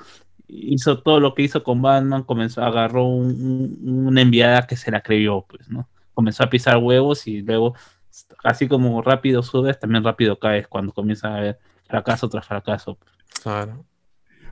hizo 0.49 0.99
todo 1.01 1.21
lo 1.21 1.35
que 1.35 1.43
hizo 1.43 1.63
con 1.63 1.81
Batman, 1.83 2.23
comenzó, 2.25 2.65
agarró 2.65 3.05
un- 3.05 3.79
un- 3.83 4.07
una 4.09 4.21
enviada 4.23 4.67
que 4.67 4.77
se 4.77 4.91
la 4.91 5.01
creyó, 5.03 5.43
pues, 5.43 5.69
¿no? 5.69 5.87
Comenzó 6.15 6.43
a 6.43 6.51
pisar 6.51 6.79
huevos 6.79 7.27
y 7.27 7.43
luego, 7.43 7.75
así 8.45 8.69
como 8.69 9.03
rápido 9.03 9.43
subes, 9.43 9.79
también 9.79 10.05
rápido 10.05 10.39
caes 10.39 10.67
cuando 10.69 10.93
comienza 10.93 11.29
a 11.29 11.37
haber 11.39 11.59
fracaso 11.89 12.29
tras 12.29 12.47
fracaso. 12.47 12.99
Claro. 13.43 13.85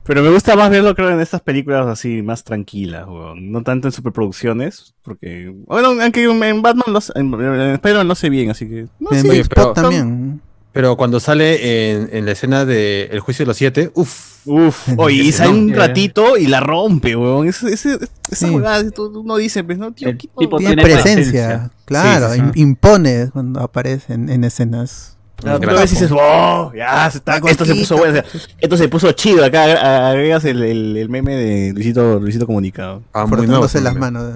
Pero 0.05 0.23
me 0.23 0.29
gusta 0.29 0.55
más 0.55 0.69
verlo, 0.69 0.95
creo, 0.95 1.09
en 1.11 1.19
estas 1.19 1.41
películas 1.41 1.85
así, 1.87 2.21
más 2.21 2.43
tranquilas, 2.43 3.05
weón. 3.07 3.51
No 3.51 3.63
tanto 3.63 3.87
en 3.87 3.91
superproducciones, 3.91 4.95
porque... 5.03 5.53
Bueno, 5.67 5.89
aunque 6.01 6.23
en 6.23 6.61
Batman, 6.61 6.85
lo 6.87 6.97
hace- 6.97 7.13
en, 7.15 7.33
en 7.33 7.71
Spider-Man 7.73 8.07
lo 8.07 8.15
sé 8.15 8.29
bien, 8.29 8.49
así 8.49 8.67
que... 8.67 8.87
No, 8.99 9.11
en 9.11 9.21
sí, 9.21 9.29
Oye, 9.29 9.39
Spot 9.41 9.55
pero- 9.55 9.73
también. 9.73 10.41
Pero 10.71 10.95
cuando 10.97 11.19
sale 11.19 11.91
en, 11.91 12.09
en 12.13 12.25
la 12.25 12.31
escena 12.33 12.63
de 12.63 13.05
El 13.11 13.19
juicio 13.21 13.43
de 13.43 13.47
los 13.47 13.57
siete, 13.57 13.91
uff. 13.95 14.29
Uf, 14.45 14.87
oye, 14.97 15.23
y 15.23 15.31
sale 15.31 15.49
un 15.49 15.73
ratito 15.73 16.37
y 16.37 16.47
la 16.47 16.59
rompe, 16.61 17.15
weón. 17.15 17.47
Ese, 17.47 17.73
ese, 17.73 17.99
esa 18.31 18.79
Sí. 18.81 18.91
tú- 18.91 19.11
uno 19.19 19.35
dice, 19.37 19.63
pues, 19.63 19.77
no, 19.77 19.91
tío, 19.91 20.09
El 20.09 20.17
¿qué- 20.17 20.29
tipo 20.37 20.57
Tiene, 20.57 20.75
tiene 20.75 20.81
presencia, 20.83 21.47
presencia. 21.47 21.71
claro, 21.85 22.29
Sí, 22.29 22.35
sí, 22.35 22.39
sí. 22.39 22.45
im- 22.47 22.51
impone 22.57 23.29
cuando 23.33 23.59
aparece 23.61 24.13
en, 24.13 24.29
en 24.29 24.43
escenas. 24.45 25.17
Claro, 25.35 25.59
tú 25.59 25.67
lo 25.67 25.73
ves 25.79 25.91
y 25.91 25.95
dices, 25.95 26.11
oh, 26.13 26.71
ya, 26.75 27.09
se 27.11 27.17
está- 27.19 27.37
esto 27.37 27.65
se 27.65 27.75
puso 27.75 27.97
bueno, 27.97 28.19
o 28.19 28.21
sea, 28.21 28.39
esto 28.59 28.77
se 28.77 28.87
puso 28.89 29.11
chido. 29.11 29.43
Acá 29.43 29.65
agre- 29.65 29.79
agregas 30.11 30.45
el, 30.45 30.63
el, 30.63 30.97
el 30.97 31.09
meme 31.09 31.35
de 31.35 31.73
Luisito, 31.73 32.19
Luisito 32.19 32.45
Comunicado. 32.45 33.03
Ah, 33.13 33.25
ese 33.65 33.81
las 33.81 33.95
manos. 33.95 34.33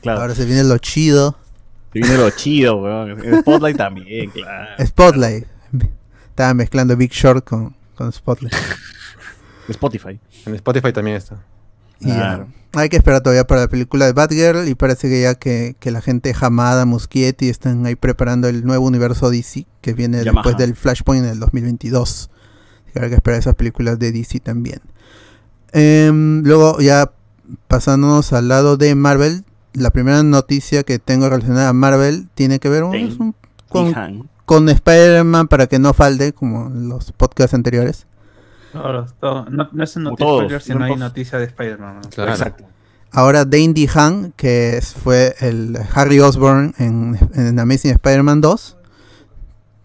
Claro, 0.00 0.20
Ahora 0.22 0.34
se 0.34 0.44
viene 0.44 0.64
lo 0.64 0.78
chido. 0.78 1.36
Se 1.92 1.98
viene 1.98 2.16
lo 2.16 2.30
chido, 2.30 2.76
weón. 2.82 3.24
En 3.24 3.40
Spotlight 3.40 3.76
también, 3.76 4.30
claro. 4.30 4.86
Spotlight. 4.86 5.46
Estaba 6.30 6.54
mezclando 6.54 6.96
Big 6.96 7.12
Short 7.12 7.44
con, 7.44 7.74
con 7.94 8.12
Spotlight. 8.12 8.54
Spotify. 9.68 10.18
En 10.46 10.54
Spotify 10.54 10.92
también 10.92 11.16
está. 11.16 11.44
Y 12.00 12.08
ya. 12.08 12.14
Claro. 12.14 12.48
Hay 12.74 12.88
que 12.88 12.96
esperar 12.96 13.20
todavía 13.20 13.46
para 13.46 13.60
la 13.62 13.68
película 13.68 14.06
de 14.06 14.12
Batgirl 14.12 14.66
y 14.66 14.74
parece 14.74 15.10
que 15.10 15.20
ya 15.20 15.34
que, 15.34 15.76
que 15.78 15.90
la 15.90 16.00
gente 16.00 16.34
Hamada, 16.40 16.86
Muschietti 16.86 17.50
están 17.50 17.84
ahí 17.84 17.96
preparando 17.96 18.48
el 18.48 18.64
nuevo 18.64 18.86
universo 18.86 19.30
DC 19.30 19.66
que 19.82 19.92
viene 19.92 20.24
Yamaha. 20.24 20.42
después 20.42 20.56
del 20.56 20.74
Flashpoint 20.74 21.24
en 21.24 21.30
el 21.32 21.40
2022. 21.40 22.30
Así 22.30 22.92
que 22.92 22.98
habrá 22.98 23.10
que 23.10 23.16
esperar 23.16 23.38
esas 23.40 23.56
películas 23.56 23.98
de 23.98 24.12
DC 24.12 24.40
también. 24.40 24.80
Em, 25.72 26.42
luego 26.44 26.80
ya 26.80 27.12
pasándonos 27.68 28.32
al 28.32 28.48
lado 28.48 28.78
de 28.78 28.94
Marvel, 28.94 29.44
la 29.74 29.90
primera 29.90 30.22
noticia 30.22 30.82
que 30.82 30.98
tengo 30.98 31.28
relacionada 31.28 31.68
a 31.70 31.72
Marvel 31.72 32.28
tiene 32.34 32.58
que 32.58 32.68
ver 32.68 32.84
Sí. 32.92 33.16
un- 33.18 33.34
con, 34.44 34.68
Spider-Man 34.68 35.48
para 35.48 35.66
que 35.66 35.78
no 35.78 35.94
falte 35.94 36.32
como 36.34 36.66
en 36.66 36.88
los 36.88 37.12
podcasts 37.12 37.54
anteriores. 37.54 38.06
No, 38.74 39.06
no 39.72 39.84
es 39.84 39.96
noticia 39.96 40.26
spoiler, 40.26 40.62
sino 40.62 40.78
no 40.80 40.84
hay 40.86 40.96
noticia 40.96 41.38
de 41.38 41.44
Spider-Man. 41.46 42.00
¿no? 42.02 42.10
Claro. 42.10 42.30
Exacto. 42.32 42.64
Ahora 43.10 43.44
Dane 43.44 43.72
DeHaan, 43.74 44.32
que 44.36 44.80
fue 45.02 45.34
el 45.40 45.78
Harry 45.94 46.20
Osborn 46.20 46.74
en, 46.78 47.18
en 47.34 47.58
Amazing 47.58 47.92
Spider-Man 47.92 48.40
2, 48.40 48.76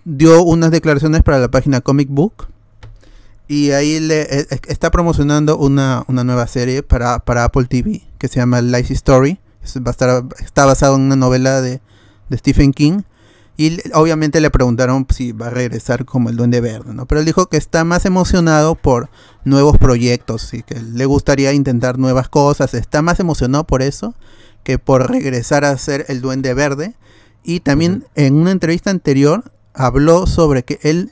dio 0.05 0.43
unas 0.43 0.71
declaraciones 0.71 1.23
para 1.23 1.39
la 1.39 1.49
página 1.49 1.81
Comic 1.81 2.07
Book 2.09 2.47
y 3.49 3.71
ahí 3.71 3.99
le 3.99 4.21
e- 4.21 4.47
e- 4.49 4.59
está 4.67 4.91
promocionando 4.91 5.57
una, 5.57 6.03
una 6.07 6.23
nueva 6.23 6.47
serie 6.47 6.83
para, 6.83 7.19
para 7.19 7.43
Apple 7.45 7.65
TV 7.65 8.03
que 8.17 8.27
se 8.29 8.39
llama 8.39 8.61
Life 8.61 8.93
Story. 8.93 9.39
Va 9.75 9.89
a 9.89 9.91
estar, 9.91 10.23
está 10.39 10.65
basado 10.65 10.95
en 10.95 11.01
una 11.01 11.15
novela 11.15 11.61
de, 11.61 11.81
de 12.29 12.37
Stephen 12.37 12.73
King. 12.73 13.01
Y 13.59 13.79
obviamente 13.93 14.39
le 14.39 14.51
preguntaron 14.51 15.07
si 15.09 15.31
va 15.31 15.47
a 15.47 15.49
regresar 15.49 16.05
como 16.05 16.29
el 16.29 16.35
Duende 16.35 16.61
Verde, 16.61 16.93
¿no? 16.93 17.07
Pero 17.07 17.19
él 17.19 17.25
dijo 17.25 17.47
que 17.47 17.57
está 17.57 17.83
más 17.83 18.05
emocionado 18.05 18.75
por 18.75 19.09
nuevos 19.45 19.79
proyectos 19.79 20.53
y 20.53 20.61
que 20.61 20.79
le 20.79 21.05
gustaría 21.07 21.53
intentar 21.53 21.97
nuevas 21.97 22.29
cosas. 22.29 22.75
Está 22.75 23.01
más 23.01 23.19
emocionado 23.19 23.63
por 23.65 23.81
eso 23.81 24.13
que 24.63 24.77
por 24.77 25.09
regresar 25.09 25.65
a 25.65 25.75
ser 25.77 26.05
el 26.07 26.21
Duende 26.21 26.53
Verde. 26.53 26.93
Y 27.43 27.61
también 27.61 28.05
en 28.13 28.35
una 28.35 28.51
entrevista 28.51 28.91
anterior 28.91 29.51
habló 29.73 30.27
sobre 30.27 30.63
que 30.63 30.79
él 30.83 31.11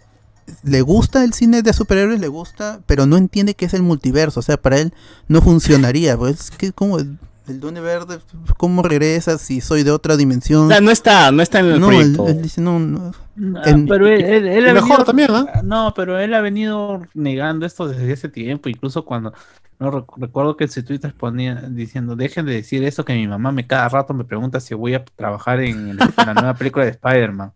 le 0.62 0.82
gusta 0.82 1.24
el 1.24 1.34
cine 1.34 1.64
de 1.64 1.74
superhéroes, 1.74 2.20
le 2.20 2.28
gusta, 2.28 2.82
pero 2.86 3.08
no 3.08 3.18
entiende 3.18 3.56
qué 3.56 3.66
es 3.66 3.74
el 3.74 3.82
multiverso. 3.82 4.42
O 4.42 4.44
sea, 4.44 4.58
para 4.58 4.78
él 4.78 4.94
no 5.28 5.42
funcionaría. 5.42 6.16
Pues 6.16 6.52
que 6.52 6.74
como 6.74 7.00
el, 7.48 7.60
Duende 7.60 7.82
Verde, 7.82 8.20
¿cómo 8.58 8.82
regresa 8.82 9.38
si 9.38 9.62
soy 9.62 9.84
de 9.84 9.92
otra 9.92 10.18
dimensión? 10.18 10.66
O 10.66 10.70
sea, 10.70 10.82
no 10.82 10.92
está, 10.92 11.32
no 11.32 11.42
está 11.42 11.60
en 11.60 11.66
el 11.68 11.80
no, 11.80 11.92
él, 11.92 12.14
proyecto. 12.16 12.28
él 12.28 12.42
dice 12.42 12.62
no, 12.62 12.80
no. 12.80 13.12
Ah, 13.58 13.62
En- 13.66 13.88
pero 13.88 14.08
él, 14.08 14.24
él- 14.24 14.48
él 14.48 14.70
ha 14.70 14.74
mejor 14.74 14.90
venido- 14.90 15.04
también, 15.06 15.30
¿ah? 15.32 15.62
No, 15.64 15.94
pero 15.96 16.18
él 16.20 16.34
ha 16.34 16.42
venido 16.42 17.02
negando 17.14 17.66
esto 17.66 17.88
desde 17.88 18.12
ese 18.12 18.30
tiempo, 18.30 18.70
incluso 18.70 19.04
cuando 19.06 19.34
no 19.80 19.92
rec- 19.92 20.14
recuerdo 20.18 20.56
que 20.56 20.64
en 20.64 20.72
su 20.72 20.84
Twitter 20.84 21.14
ponía 21.14 21.56
diciendo, 21.70 22.16
dejen 22.16 22.46
de 22.46 22.54
decir 22.54 22.84
eso 22.86 23.04
que 23.04 23.14
mi 23.14 23.28
mamá 23.28 23.52
me 23.52 23.68
cada 23.68 23.90
rato 23.90 24.14
me 24.14 24.24
pregunta 24.24 24.60
si 24.62 24.74
voy 24.74 24.94
a 24.94 25.04
trabajar 25.04 25.60
en, 25.60 25.90
el- 25.90 26.00
en 26.02 26.26
la 26.26 26.34
nueva 26.34 26.54
película 26.54 26.86
de 26.86 26.92
Spider-Man. 26.92 27.52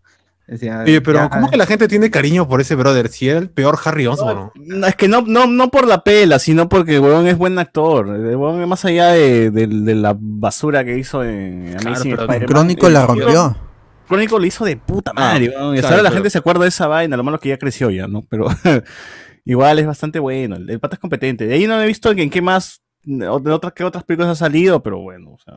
Decía, 0.50 0.80
Oye, 0.84 1.00
pero 1.00 1.18
"Ya, 1.20 1.28
¿cómo 1.30 1.48
que 1.48 1.56
la 1.56 1.64
gente 1.64 1.86
tiene 1.86 2.10
cariño 2.10 2.48
por 2.48 2.60
ese 2.60 2.74
brother? 2.74 3.08
Si 3.08 3.28
era 3.28 3.38
el 3.38 3.50
peor 3.50 3.78
Harry 3.84 4.08
Osborn. 4.08 4.50
No, 4.56 4.86
es 4.88 4.96
que 4.96 5.06
no, 5.06 5.22
no, 5.22 5.46
no 5.46 5.70
por 5.70 5.86
la 5.86 6.02
pela, 6.02 6.40
sino 6.40 6.68
porque 6.68 6.96
el 6.96 7.00
huevón 7.02 7.28
es 7.28 7.38
buen 7.38 7.56
actor. 7.58 8.08
El 8.08 8.26
huevón 8.26 8.60
es 8.60 8.66
más 8.66 8.84
allá 8.84 9.10
de, 9.12 9.52
de- 9.52 9.68
de 9.68 9.94
la 9.94 10.16
basura 10.18 10.84
que 10.84 10.98
hizo 10.98 11.22
en 11.22 11.76
Amazing 11.80 12.10
pero 12.16 12.22
Spider-Man. 12.24 12.46
Crónico 12.48 12.88
la 12.90 13.06
rompió. 13.06 13.56
Crónico 14.08 14.40
lo 14.40 14.44
hizo 14.46 14.64
de 14.64 14.76
puta 14.76 15.12
madre, 15.12 15.52
Ah, 15.56 15.60
weón. 15.60 15.74
Y 15.76 15.78
hasta 15.78 15.88
claro, 15.88 15.94
ahora 15.94 16.02
la 16.02 16.08
pero- 16.08 16.14
gente 16.16 16.30
se 16.30 16.38
acuerda 16.38 16.62
de 16.64 16.68
esa 16.70 16.88
vaina, 16.88 17.16
lo 17.16 17.22
malo 17.22 17.36
es 17.36 17.42
que 17.42 17.48
ya 17.50 17.58
creció 17.58 17.90
ya, 17.90 18.08
¿no? 18.08 18.26
Pero 18.28 18.46
igual 19.44 19.78
es 19.78 19.86
bastante 19.86 20.18
bueno. 20.18 20.56
El, 20.56 20.68
el 20.68 20.80
pata 20.80 20.96
es 20.96 21.00
competente. 21.00 21.46
De 21.46 21.54
ahí 21.54 21.66
no 21.68 21.80
he 21.80 21.86
visto 21.86 22.10
en 22.10 22.28
qué 22.28 22.42
más, 22.42 22.82
o 23.28 23.38
de 23.38 23.52
otras, 23.52 23.72
qué 23.72 23.84
otras 23.84 24.02
películas 24.02 24.32
ha 24.32 24.34
salido, 24.34 24.82
pero 24.82 24.98
bueno, 24.98 25.30
o 25.30 25.38
sea. 25.38 25.54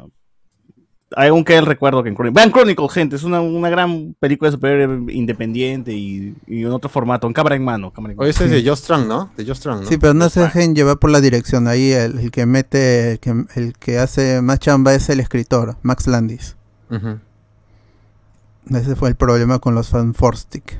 Hay 1.15 1.29
un 1.29 1.43
que 1.43 1.57
el 1.57 1.65
recuerdo 1.65 2.03
que 2.03 2.09
en 2.09 2.15
Chronicle. 2.15 2.39
Vean 2.39 2.51
Chronicle, 2.51 2.89
gente, 2.89 3.15
es 3.15 3.23
una, 3.23 3.41
una 3.41 3.69
gran 3.69 4.15
película 4.19 4.49
de 4.49 4.55
superhéroe 4.55 5.13
independiente 5.13 5.93
y, 5.93 6.35
y 6.47 6.61
en 6.61 6.71
otro 6.71 6.89
formato, 6.89 7.27
en 7.27 7.33
cámara 7.33 7.55
en 7.55 7.63
mano. 7.63 7.91
Cámara 7.91 8.13
en 8.13 8.19
Oye, 8.19 8.31
mano. 8.33 8.45
ese 8.45 8.45
es 8.45 8.63
de 8.63 8.69
Joss 8.69 8.83
Trank, 8.83 9.07
¿no? 9.07 9.31
De 9.37 9.45
¿no? 9.45 9.85
Sí, 9.85 9.97
pero 9.97 10.13
no 10.13 10.29
se 10.29 10.41
dejen 10.41 10.75
llevar 10.75 10.97
por 10.99 11.09
la 11.09 11.21
dirección. 11.21 11.67
Ahí 11.67 11.91
el, 11.91 12.19
el 12.19 12.31
que 12.31 12.45
mete, 12.45 13.11
el 13.13 13.19
que, 13.19 13.45
el 13.55 13.73
que 13.77 13.99
hace 13.99 14.41
más 14.41 14.59
chamba 14.59 14.93
es 14.93 15.09
el 15.09 15.19
escritor, 15.19 15.77
Max 15.81 16.07
Landis. 16.07 16.55
Ese 18.69 18.95
fue 18.95 19.09
el 19.09 19.15
problema 19.15 19.59
con 19.59 19.75
los 19.75 19.89
fan 19.89 20.13
Stick. 20.35 20.79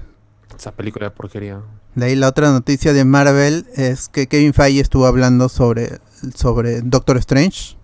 Esa 0.57 0.71
película 0.71 1.05
de 1.05 1.11
porquería. 1.11 1.61
De 1.95 2.05
ahí 2.05 2.15
la 2.15 2.27
otra 2.27 2.51
noticia 2.51 2.93
de 2.93 3.05
Marvel 3.05 3.65
es 3.75 4.09
que 4.09 4.27
Kevin 4.27 4.53
Feige 4.53 4.79
estuvo 4.79 5.05
hablando 5.05 5.49
sobre, 5.49 5.99
sobre 6.35 6.81
Doctor 6.81 7.17
Strange 7.17 7.75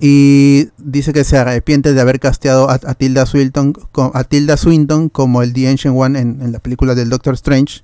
Y 0.00 0.68
dice 0.78 1.12
que 1.12 1.24
se 1.24 1.38
arrepiente 1.38 1.92
de 1.94 2.00
haber 2.00 2.20
casteado 2.20 2.68
a, 2.70 2.74
a 2.74 2.94
Tilda, 2.94 3.26
Swinton, 3.26 3.72
a 4.14 4.24
Tilda 4.24 4.56
Swinton 4.56 5.08
como 5.08 5.42
el 5.42 5.52
The 5.52 5.68
Ancient 5.68 5.96
One 5.98 6.18
en, 6.18 6.40
en 6.42 6.52
la 6.52 6.58
película 6.58 6.94
del 6.94 7.08
Doctor 7.10 7.34
Strange. 7.34 7.82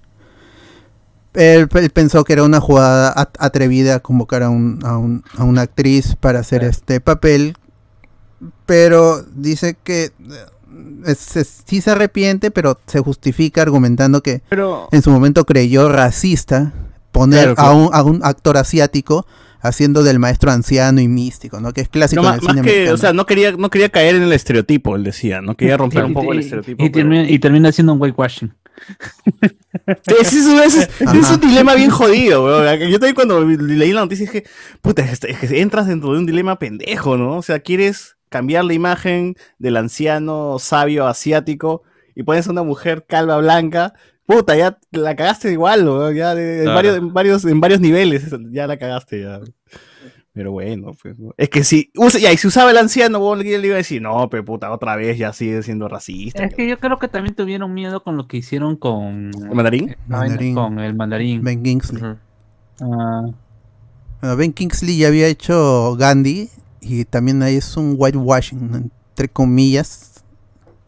Él, 1.35 1.69
él 1.73 1.91
pensó 1.91 2.25
que 2.25 2.33
era 2.33 2.43
una 2.43 2.61
jugada 2.61 3.11
at- 3.15 3.37
atrevida 3.39 4.01
convocar 4.01 4.43
a, 4.43 4.49
un- 4.51 4.81
a 4.85 4.97
un- 4.97 5.23
a 5.37 5.45
una 5.45 5.63
actriz 5.63 6.17
para 6.17 6.41
hacer 6.41 6.65
este 6.65 7.01
papel, 7.01 7.55
pero 8.67 9.23
dice 9.35 9.77
que 9.83 10.05
eh, 10.05 10.13
es- 11.07 11.37
es- 11.37 11.63
sí 11.67 11.81
se 11.81 11.91
arrepiente, 11.91 12.51
pero 12.51 12.79
se 12.87 13.01
justifica 13.01 13.63
argumentando 13.63 14.23
que 14.23 14.43
Pero, 14.49 14.89
en 14.91 15.03
su 15.03 15.11
momento 15.11 15.45
creyó 15.45 15.89
racista 15.89 16.73
poner 17.13 17.55
Claro, 17.55 17.55
claro. 17.55 17.71
A, 17.71 17.75
un, 17.75 17.91
a 17.95 18.03
un 18.03 18.21
actor 18.25 18.57
asiático 18.57 19.27
haciendo 19.61 20.03
del 20.03 20.19
maestro 20.19 20.51
anciano 20.51 21.01
y 21.01 21.09
místico, 21.09 21.61
¿no? 21.61 21.73
Que 21.73 21.81
es 21.83 21.89
clásico 21.89 22.23
no, 22.23 22.29
en 22.29 22.35
más, 22.35 22.41
el 22.41 22.45
más 22.47 22.55
cine 22.57 22.65
que, 22.65 22.71
americano. 22.71 22.95
o 22.95 22.99
sea, 22.99 23.13
no 23.13 23.27
quería, 23.27 23.53
no 23.53 23.71
quería 23.71 23.89
caer 23.89 24.15
en 24.17 24.23
el 24.23 24.33
estereotipo, 24.33 24.97
él 24.97 25.05
decía, 25.05 25.41
no 25.41 25.57
quería 25.57 25.77
romper 25.77 26.05
un 26.05 26.11
Y- 26.13 26.15
poco 26.15 26.33
el 26.33 26.39
estereotipo. 26.41 26.85
Y, 26.85 26.91
pero- 26.91 27.05
termina, 27.09 27.31
y 27.31 27.39
termina 27.39 27.73
siendo 27.73 27.93
un 27.95 28.01
whitewashing. 28.01 28.53
Es, 30.07 30.33
es, 30.35 31.31
un 31.31 31.41
dilema 31.41 31.75
bien 31.75 31.91
jodido, 31.91 32.45
weón. 32.45 32.79
Yo 32.91 32.99
también 32.99 33.15
cuando 33.15 33.45
leí 33.45 33.93
la 33.93 34.01
noticia 34.03 34.27
dije, 34.27 34.45
puta, 34.81 35.03
es, 35.03 35.21
es 35.25 35.39
que 35.39 35.61
entras 35.61 35.87
dentro 35.87 36.13
de 36.13 36.19
un 36.19 36.27
dilema 36.27 36.59
pendejo, 36.59 37.17
¿no? 37.17 37.37
O 37.37 37.43
sea, 37.43 37.61
quieres 37.61 38.17
cambiar 38.29 38.65
la 38.65 38.75
imagen 38.75 39.37
del 39.59 39.77
anciano 39.77 40.59
sabio 40.59 41.07
asiático 41.07 41.83
y 42.15 42.23
pones 42.23 42.47
a 42.49 42.51
una 42.53 42.63
mujer 42.63 43.05
calva 43.09 43.37
blanca. 43.39 43.95
Puta, 44.29 44.55
ya 44.57 44.79
la 44.91 45.17
cagaste 45.17 45.51
igual, 45.51 45.89
weón, 45.89 46.15
ya 46.15 46.35
de- 46.35 46.59
en, 46.59 46.63
Claro. 46.65 46.75
varios, 46.77 46.97
en, 46.99 47.13
varios, 47.15 47.45
en 47.47 47.61
varios 47.63 47.81
niveles, 47.81 48.27
ya 48.53 48.67
la 48.67 48.77
cagaste, 48.77 49.23
ya. 49.23 49.41
Pero 50.35 50.53
bueno, 50.53 50.93
pues, 51.03 51.19
¿no? 51.19 51.33
es 51.39 51.49
que 51.49 51.65
si, 51.65 51.91
usa, 51.97 52.21
ya, 52.21 52.31
y 52.31 52.37
si 52.37 52.47
usaba 52.47 52.71
el 52.71 52.77
anciano, 52.77 53.21
weón, 53.21 53.39
le 53.39 53.57
iba 53.67 53.75
a 53.75 53.79
decir, 53.79 54.03
no, 54.03 54.29
pero 54.29 54.45
puta, 54.45 54.71
otra 54.71 54.97
vez 54.97 55.17
ya 55.17 55.33
sigue 55.33 55.63
siendo 55.63 55.89
racista. 55.89 56.45
Es 56.45 56.55
que 56.55 56.69
yo 56.69 56.79
creo 56.79 56.99
que 56.99 57.09
también 57.09 57.35
tuvieron 57.35 57.73
miedo 57.73 58.03
con 58.05 58.19
lo 58.19 58.29
que 58.29 58.37
hicieron 58.37 58.77
con 58.77 59.31
¿El 59.35 59.55
mandarín? 59.55 59.89
eh, 59.89 59.97
Mandarín. 60.07 60.55
con 60.55 60.79
el 60.79 60.95
mandarín. 60.95 61.43
Ben 61.43 61.63
Kingsley. 61.63 62.03
Ah, 62.83 63.23
Bueno, 64.21 64.37
ben 64.37 64.53
Kingsley 64.53 64.99
ya 64.99 65.09
había 65.09 65.27
hecho 65.27 65.97
Gandhi 65.97 66.51
y 66.83 67.05
también 67.07 67.43
ahí 67.43 67.57
es 67.57 67.77
un 67.79 67.95
whitewashing, 67.97 68.71
¿no? 68.71 68.77
entre 68.77 69.29
comillas. 69.29 70.23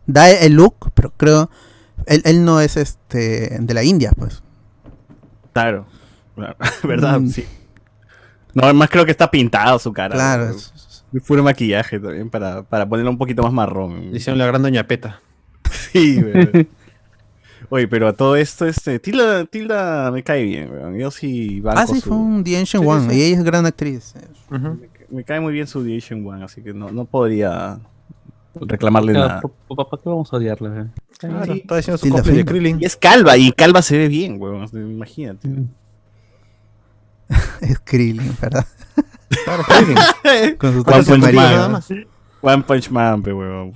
Da 0.07 0.30
el 0.30 0.53
look, 0.55 0.91
pero 0.95 1.11
creo 1.16 1.51
él, 2.07 2.22
él 2.24 2.44
no 2.44 2.61
es 2.61 2.76
este 2.76 3.59
de 3.61 3.74
la 3.74 3.82
India, 3.82 4.11
pues. 4.16 4.42
Claro, 5.53 5.86
claro, 6.34 6.57
¿verdad? 6.84 7.20
Mm. 7.20 7.28
Sí. 7.30 7.44
No, 8.55 8.64
además 8.64 8.88
creo 8.90 9.05
que 9.05 9.11
está 9.12 9.30
pintado 9.30 9.78
su 9.78 9.92
cara. 9.92 10.14
Claro. 10.14 10.46
¿no? 10.46 10.51
es- 10.51 10.74
Puro 11.26 11.42
maquillaje 11.42 11.98
también 11.98 12.30
para, 12.30 12.62
para 12.62 12.88
ponerlo 12.88 13.11
un 13.11 13.18
poquito 13.18 13.42
más 13.42 13.53
marrón. 13.53 14.12
Le 14.12 14.16
Hicieron 14.18 14.38
la 14.38 14.46
gran 14.46 14.62
doña 14.62 14.86
Peta. 14.86 15.20
Sí, 15.92 16.22
güey. 16.22 16.68
Oye, 17.68 17.88
pero 17.88 18.07
a 18.09 18.12
todo 18.12 18.36
esto, 18.36 18.64
este, 18.66 18.98
Tilda, 19.01 19.44
Tilda 19.44 20.11
me 20.12 20.22
cae 20.22 20.44
bien, 20.44 20.70
weón. 20.70 20.96
Yo 20.96 21.11
sí 21.11 21.61
banco 21.61 21.80
Ah, 21.80 21.86
sí, 21.88 22.01
su- 22.01 22.09
fue 22.11 22.16
un 22.16 22.44
The 22.44 22.59
Ancient 22.59 22.84
Sí, 22.84 22.88
One. 22.90 23.11
sí. 23.11 23.18
Y 23.18 23.22
ella 23.24 23.38
es 23.38 23.44
gran 23.44 23.66
actriz. 23.66 24.14
Me 25.11 25.24
cae 25.24 25.40
muy 25.40 25.53
bien 25.53 25.66
su 25.66 25.84
The 25.84 25.96
Asian 25.96 26.24
One, 26.24 26.44
así 26.44 26.62
que 26.62 26.72
no, 26.72 26.90
no 26.92 27.05
podría 27.07 27.80
reclamarle 28.55 29.12
nada. 29.12 29.40
¿Para 29.40 29.88
qué 30.03 30.09
vamos 30.09 30.32
a 30.32 30.36
odiarle? 30.36 30.86
Claro, 31.20 31.44
Sí. 31.52 31.60
está 31.60 31.76
haciendo 31.76 31.98
su 31.98 32.02
Tilda 32.04 32.16
cosplay 32.16 32.36
de. 32.38 32.44
Krillin. 32.46 32.78
Y 32.80 32.86
es 32.86 32.96
calva, 32.96 33.36
y 33.36 33.52
calva 33.52 33.82
se 33.82 33.98
ve 33.98 34.08
bien, 34.08 34.36
weón. 34.40 34.66
Imagínate. 34.72 35.48
Es 37.60 37.78
Krillin, 37.84 38.36
¿verdad? 38.40 38.66
Claro, 39.44 39.62
Krillin. 39.62 40.56
Con 40.58 40.72
su 40.72 40.78
One 40.80 40.84
traje 40.84 41.04
Punch 41.04 41.08
Man, 41.08 41.18
amarillo. 41.34 41.56
nada 41.56 41.68
más. 41.68 41.88
One 42.40 42.62
Punch 42.64 42.90
Man, 42.90 43.22
pe, 43.22 43.32
weón. 43.32 43.72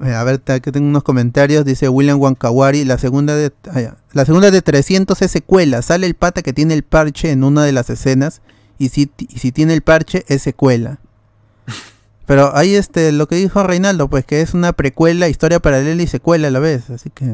A 0.00 0.24
ver, 0.24 0.42
aquí 0.46 0.72
tengo 0.72 0.88
unos 0.88 1.02
comentarios. 1.02 1.64
Dice 1.64 1.88
William 1.88 2.20
Wankawari. 2.20 2.84
La 2.84 2.98
segunda 2.98 3.34
de 3.36 3.52
ah, 3.68 3.94
la 4.12 4.24
segunda 4.24 4.50
de 4.50 4.60
300 4.62 5.20
es 5.22 5.30
secuela. 5.30 5.80
Sale 5.82 6.06
el 6.06 6.14
pata 6.14 6.42
que 6.42 6.52
tiene 6.52 6.74
el 6.74 6.82
parche 6.82 7.30
en 7.30 7.44
una 7.44 7.64
de 7.64 7.72
las 7.72 7.88
escenas. 7.88 8.42
Y 8.78 8.88
si, 8.88 9.10
y 9.18 9.38
si 9.38 9.52
tiene 9.52 9.74
el 9.74 9.82
parche, 9.82 10.24
es 10.28 10.42
secuela. 10.42 10.98
Pero 12.30 12.56
ahí 12.56 12.76
este, 12.76 13.10
lo 13.10 13.26
que 13.26 13.34
dijo 13.34 13.60
Reinaldo, 13.64 14.06
pues 14.06 14.24
que 14.24 14.40
es 14.40 14.54
una 14.54 14.72
precuela, 14.72 15.26
historia 15.28 15.58
paralela 15.58 16.00
y 16.00 16.06
secuela 16.06 16.46
a 16.46 16.50
la 16.52 16.60
vez. 16.60 16.88
Así 16.88 17.10
que. 17.10 17.24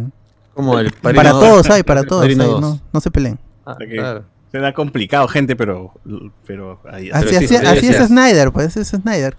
Como 0.54 0.78
el 0.78 0.90
para 0.92 1.32
todos 1.32 1.66
dos. 1.66 1.70
hay, 1.70 1.82
para 1.82 2.04
todos. 2.04 2.24
Hay, 2.24 2.34
no, 2.34 2.80
no 2.90 3.00
se 3.02 3.10
peleen. 3.10 3.38
Ah, 3.66 3.72
Ok. 3.72 3.82
claro. 3.92 4.24
Será 4.50 4.72
complicado, 4.72 5.28
gente, 5.28 5.54
pero. 5.54 5.92
pero 6.46 6.80
ahí, 6.90 7.10
Así, 7.12 7.28
sí, 7.28 7.36
así, 7.36 7.46
sí, 7.48 7.56
así 7.56 7.80
sí, 7.80 7.88
es. 7.88 8.06
Snyder, 8.06 8.50
pues 8.52 8.74
es 8.78 8.88
Snyder. 8.88 9.36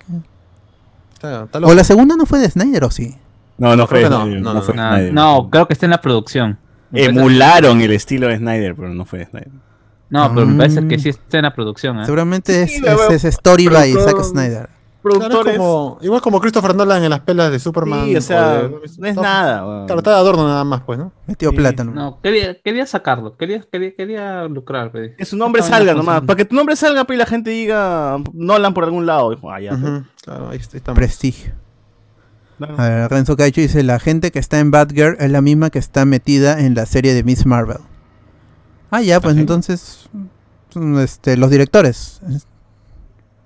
Está- 1.15 1.45
está 1.45 1.57
O 1.57 1.73
la 1.73 1.83
segunda 1.83 2.15
no 2.15 2.27
fue 2.27 2.37
de 2.37 2.51
Snyder, 2.51 2.83
¿o 2.83 2.91
sí? 2.91 3.15
No, 3.57 3.75
no 3.75 3.87
creo 3.87 4.01
fue 4.01 4.03
que 4.03 4.09
no, 4.15 4.21
Snyder, 4.25 4.41
no, 4.41 4.53
no 4.53 4.59
no, 4.59 4.61
fue 4.61 4.75
No, 4.75 4.89
Snyder. 4.91 5.13
no, 5.15 5.49
creo 5.49 5.67
que 5.67 5.73
está 5.73 5.87
en 5.87 5.89
la 5.89 6.01
producción. 6.01 6.59
Emularon 6.93 7.81
el 7.81 7.93
estilo 7.93 8.27
de 8.27 8.37
Snyder, 8.37 8.75
pero 8.75 8.89
no 8.93 9.05
fue 9.05 9.25
Snyder. 9.25 9.49
No, 10.11 10.31
pero 10.35 10.45
me 10.45 10.55
parece 10.55 10.87
que 10.87 10.97
Mm. 10.97 10.99
sí 11.01 11.09
está 11.09 11.37
en 11.39 11.43
la 11.45 11.53
producción. 11.55 11.99
¿eh? 11.99 12.05
Seguramente 12.05 12.67
Sí, 12.67 12.75
es, 12.75 12.81
la 12.81 12.93
es, 12.93 13.09
es 13.11 13.25
Story 13.25 13.67
by 13.67 13.91
Pero- 13.93 14.05
Zack 14.05 14.23
Snyder. 14.23 14.69
Claro, 15.15 15.43
como, 15.43 15.97
igual 16.01 16.21
como 16.21 16.39
Christopher 16.39 16.75
Nolan 16.75 17.03
en 17.03 17.09
las 17.09 17.19
pelas 17.21 17.51
de 17.51 17.59
Superman. 17.59 18.05
sí, 18.05 18.15
o 18.15 18.21
sea, 18.21 18.53
de- 18.63 18.69
no 18.97 19.07
es 19.07 19.15
nada. 19.15 19.65
weón. 19.65 19.85
Claro, 19.87 19.99
está 19.99 20.11
de 20.11 20.17
adorno 20.17 20.47
nada 20.47 20.63
más, 20.63 20.81
pues, 20.81 20.99
¿no? 20.99 21.11
Metió 21.25 21.49
Sí. 21.51 21.55
plátano. 21.55 21.91
No, 21.91 22.19
quería, 22.21 22.59
quería 22.61 22.85
sacarlo, 22.85 23.35
quería, 23.37 23.63
quería, 23.71 23.95
quería 23.95 24.43
lucrar. 24.45 24.91
pe. 24.91 25.15
Que 25.15 25.25
su 25.25 25.35
nombre 25.37 25.61
salga 25.63 25.93
nomás. 25.93 26.21
Para 26.21 26.37
que 26.37 26.45
tu 26.45 26.55
nombre 26.55 26.75
salga, 26.75 27.03
pues, 27.05 27.15
y 27.17 27.19
la 27.19 27.25
gente 27.25 27.49
diga 27.51 28.17
Nolan 28.33 28.73
por 28.73 28.83
algún 28.83 29.05
lado. 29.05 29.31
Dijo, 29.31 29.51
ah, 29.51 29.59
ya. 29.59 29.77
Claro, 30.23 30.49
ahí 30.49 30.57
está-. 30.57 30.93
Prestigio. 30.93 31.53
Claro. 32.57 32.75
A 32.77 32.89
ver, 32.89 33.09
Renzo 33.11 33.37
Caicho 33.37 33.61
dice, 33.61 33.83
la 33.83 33.99
gente 33.99 34.31
que 34.31 34.39
está 34.39 34.59
en 34.59 34.71
Batgirl 34.71 35.15
es 35.19 35.29
la 35.31 35.41
misma 35.41 35.69
que 35.69 35.77
está 35.79 36.05
metida 36.05 36.59
en 36.59 36.73
la 36.73 36.85
serie 36.87 37.13
de 37.13 37.23
Miss 37.23 37.45
Marvel. 37.45 37.77
Ah, 38.89 39.01
ya, 39.01 39.19
pues 39.19 39.37
entonces, 39.37 40.09
son, 40.69 40.97
este, 40.99 41.37
los 41.37 41.51
directores. 41.51 42.19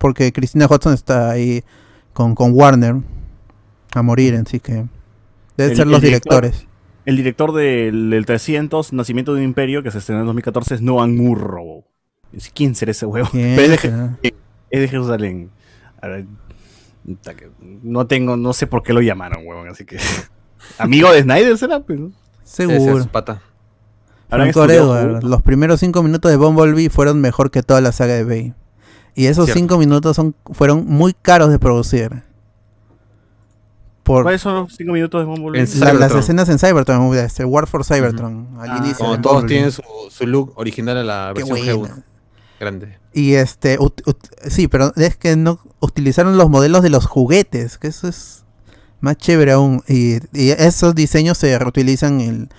Es- 0.01 0.03
Porque 0.03 0.31
Christina 0.31 0.67
Hudson 0.69 0.93
está 0.93 1.29
ahí 1.31 1.63
con, 2.13 2.35
con 2.35 2.51
Warner 2.53 2.95
a 3.93 4.01
morir, 4.01 4.35
así 4.35 4.59
que 4.59 4.85
deben 5.57 5.71
El- 5.71 5.75
ser 5.75 5.87
los 5.87 6.01
el 6.03 6.09
director- 6.09 6.41
directores. 6.41 6.67
El 7.05 7.17
director 7.17 7.51
del, 7.53 8.09
del 8.11 8.25
300, 8.27 8.93
Nacimiento 8.93 9.33
de 9.33 9.39
un 9.39 9.45
Imperio, 9.45 9.81
que 9.81 9.89
se 9.91 9.97
estrenó 9.97 10.21
en 10.21 10.27
2014, 10.27 10.75
es 10.75 10.81
Noah 10.81 11.07
Murrow. 11.07 11.83
¿Quién 12.53 12.75
será 12.75 12.91
ese 12.91 13.05
huevo? 13.07 13.27
¿Quién 13.31 13.55
Pero 13.55 13.73
es 13.73 13.81
de, 13.81 14.33
es 14.69 14.89
Jerusalén. 14.91 15.49
A 16.01 16.07
ver, 16.07 16.25
no 17.83 18.05
tengo, 18.07 18.37
no 18.37 18.53
sé 18.53 18.67
por 18.67 18.83
qué 18.83 18.93
lo 18.93 19.01
llamaron, 19.01 19.45
huevón, 19.45 19.67
así 19.69 19.83
que. 19.85 19.97
Amigo 20.77 21.11
de 21.11 21.23
Snyder 21.23 21.57
será, 21.57 21.79
pues. 21.79 21.99
es 21.99 22.11
Seguro. 22.43 23.01
su 23.01 23.09
pata. 23.09 23.41
Franco 24.29 24.63
Edward, 24.65 25.23
los 25.23 25.41
primeros 25.41 25.79
cinco 25.81 26.03
minutos 26.03 26.31
de 26.31 26.37
Bumblebee 26.37 26.89
fueron 26.89 27.19
mejor 27.19 27.51
que 27.51 27.63
toda 27.63 27.81
la 27.81 27.91
saga 27.91 28.13
de 28.13 28.23
Bay. 28.23 28.53
Y 29.15 29.25
esos 29.25 29.45
Cierto. 29.45 29.59
cinco 29.59 29.77
minutos 29.77 30.15
son, 30.15 30.35
fueron 30.51 30.85
muy 30.87 31.13
caros 31.13 31.49
de 31.49 31.59
producir. 31.59 32.23
Por 34.03 34.23
¿Cuáles 34.23 34.41
son 34.41 34.55
los 34.55 34.75
5 34.75 34.93
minutos 34.93 35.21
de 35.21 35.25
Bumblebee? 35.25 35.61
En 35.71 35.79
la- 35.79 35.93
las 35.93 36.15
escenas 36.15 36.49
en 36.49 36.57
Cybertron, 36.57 37.15
este, 37.15 37.45
War 37.45 37.67
for 37.67 37.85
Cybertron, 37.85 38.47
al 38.59 38.71
Ah, 38.71 38.77
inicio. 38.79 38.97
Como 38.97 39.21
todos 39.21 39.35
Bumblebee. 39.41 39.47
tienen 39.55 39.71
su, 39.71 39.83
su 40.09 40.25
look 40.25 40.53
original 40.55 40.97
a 40.97 41.03
la 41.03 41.31
Qué 41.35 41.43
versión 41.43 41.79
buena. 41.79 41.95
G1. 41.95 42.03
Grande. 42.59 42.97
Y 43.13 43.33
este, 43.33 43.77
ut- 43.79 44.03
ut- 44.05 44.49
sí, 44.49 44.67
pero 44.67 44.91
es 44.95 45.17
que 45.17 45.35
no 45.35 45.59
utilizaron 45.81 46.37
los 46.37 46.49
modelos 46.49 46.81
de 46.81 46.89
los 46.89 47.05
juguetes, 47.05 47.77
que 47.77 47.87
eso 47.87 48.07
es 48.07 48.43
más 49.01 49.17
chévere 49.17 49.51
aún. 49.51 49.83
Y, 49.87 50.15
y 50.33 50.49
esos 50.49 50.95
diseños 50.95 51.37
se 51.37 51.57
reutilizan 51.59 52.21
en, 52.21 52.49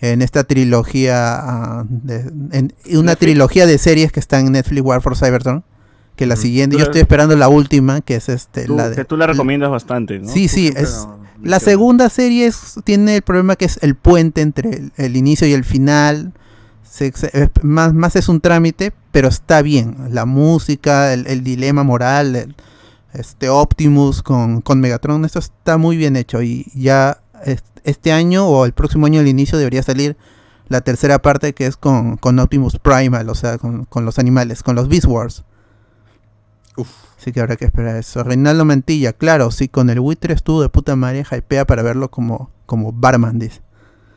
en 0.00 0.20
esta 0.22 0.44
trilogía, 0.44 1.36
ah, 1.38 1.84
de- 1.88 2.20
en 2.20 2.72
una 2.92 3.12
Netflix. 3.12 3.18
trilogía 3.18 3.66
de 3.66 3.78
series 3.78 4.12
que 4.12 4.20
están 4.20 4.46
en 4.46 4.52
Netflix 4.52 4.82
War 4.84 5.00
for 5.00 5.16
Cybertron. 5.16 5.64
Que 6.20 6.26
la 6.26 6.36
siguiente, 6.36 6.76
yo 6.76 6.84
estoy 6.84 7.00
esperando 7.00 7.34
la 7.34 7.48
última, 7.48 8.02
que 8.02 8.14
es 8.16 8.28
este, 8.28 8.66
Tú- 8.66 8.76
la 8.76 8.90
de... 8.90 8.96
que 8.96 9.04
tú 9.06 9.16
la 9.16 9.26
recomiendas 9.26 9.70
bastante, 9.70 10.18
¿no? 10.18 10.28
Sí, 10.28 10.48
sí, 10.48 10.70
es- 10.76 11.08
la 11.42 11.58
segunda 11.60 12.10
serie 12.10 12.44
es- 12.46 12.74
tiene 12.84 13.16
el 13.16 13.22
problema 13.22 13.56
que 13.56 13.64
es 13.64 13.78
el 13.80 13.94
puente 13.94 14.42
entre 14.42 14.68
el, 14.68 14.92
el 14.98 15.16
inicio 15.16 15.46
y 15.46 15.54
el 15.54 15.64
final. 15.64 16.34
Se- 16.82 17.10
se- 17.12 17.30
es- 17.32 17.48
más, 17.62 17.94
más 17.94 18.16
es 18.16 18.28
un 18.28 18.42
trámite, 18.42 18.92
pero 19.12 19.28
está 19.28 19.62
bien. 19.62 19.96
La 20.10 20.26
música, 20.26 21.14
el, 21.14 21.26
el 21.26 21.42
dilema 21.42 21.84
moral, 21.84 22.36
el- 22.36 22.54
este 23.14 23.48
Optimus 23.48 24.22
con, 24.22 24.60
con 24.60 24.78
Megatron, 24.80 25.24
esto 25.24 25.38
está 25.38 25.78
muy 25.78 25.96
bien 25.96 26.16
hecho. 26.16 26.42
Y 26.42 26.70
ya 26.74 27.22
es- 27.46 27.64
este 27.84 28.12
año 28.12 28.46
o 28.46 28.66
el 28.66 28.72
próximo 28.74 29.06
año 29.06 29.20
al 29.20 29.28
inicio 29.28 29.56
debería 29.56 29.82
salir 29.82 30.18
la 30.68 30.82
tercera 30.82 31.18
parte 31.22 31.54
que 31.54 31.64
es 31.64 31.78
con, 31.78 32.18
con 32.18 32.38
Optimus 32.38 32.78
Primal, 32.78 33.30
o 33.30 33.34
sea, 33.34 33.56
con, 33.56 33.86
con 33.86 34.04
los 34.04 34.18
animales, 34.18 34.62
con 34.62 34.76
los 34.76 34.88
Beast 34.88 35.06
Wars. 35.06 35.44
Uf. 36.80 36.88
Así 37.18 37.32
que 37.32 37.40
habrá 37.40 37.56
que 37.56 37.66
esperar 37.66 37.96
eso. 37.96 38.22
Reinaldo 38.24 38.64
Mantilla, 38.64 39.12
claro, 39.12 39.50
sí, 39.50 39.68
con 39.68 39.90
el 39.90 40.00
buitre 40.00 40.32
estuvo 40.32 40.62
de 40.62 40.70
puta 40.70 40.96
madre, 40.96 41.24
hypea 41.30 41.66
para 41.66 41.82
verlo 41.82 42.10
como, 42.10 42.50
como 42.64 42.92
Barman, 42.92 43.38
dice. 43.38 43.60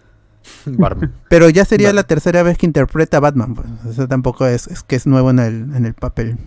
Barman. 0.66 1.14
Pero 1.30 1.50
ya 1.50 1.66
sería 1.66 1.92
la 1.92 2.04
tercera 2.04 2.44
vez 2.44 2.58
que 2.58 2.66
interpreta 2.66 3.18
a 3.18 3.20
Batman, 3.20 3.56
pues. 3.56 3.68
Eso 3.90 4.08
tampoco 4.08 4.46
es, 4.46 4.68
es 4.68 4.84
que 4.84 4.96
es 4.96 5.06
nuevo 5.06 5.32
en 5.32 5.40
el, 5.40 5.76
en 5.76 5.86
el 5.86 5.94
papel. 5.94 6.38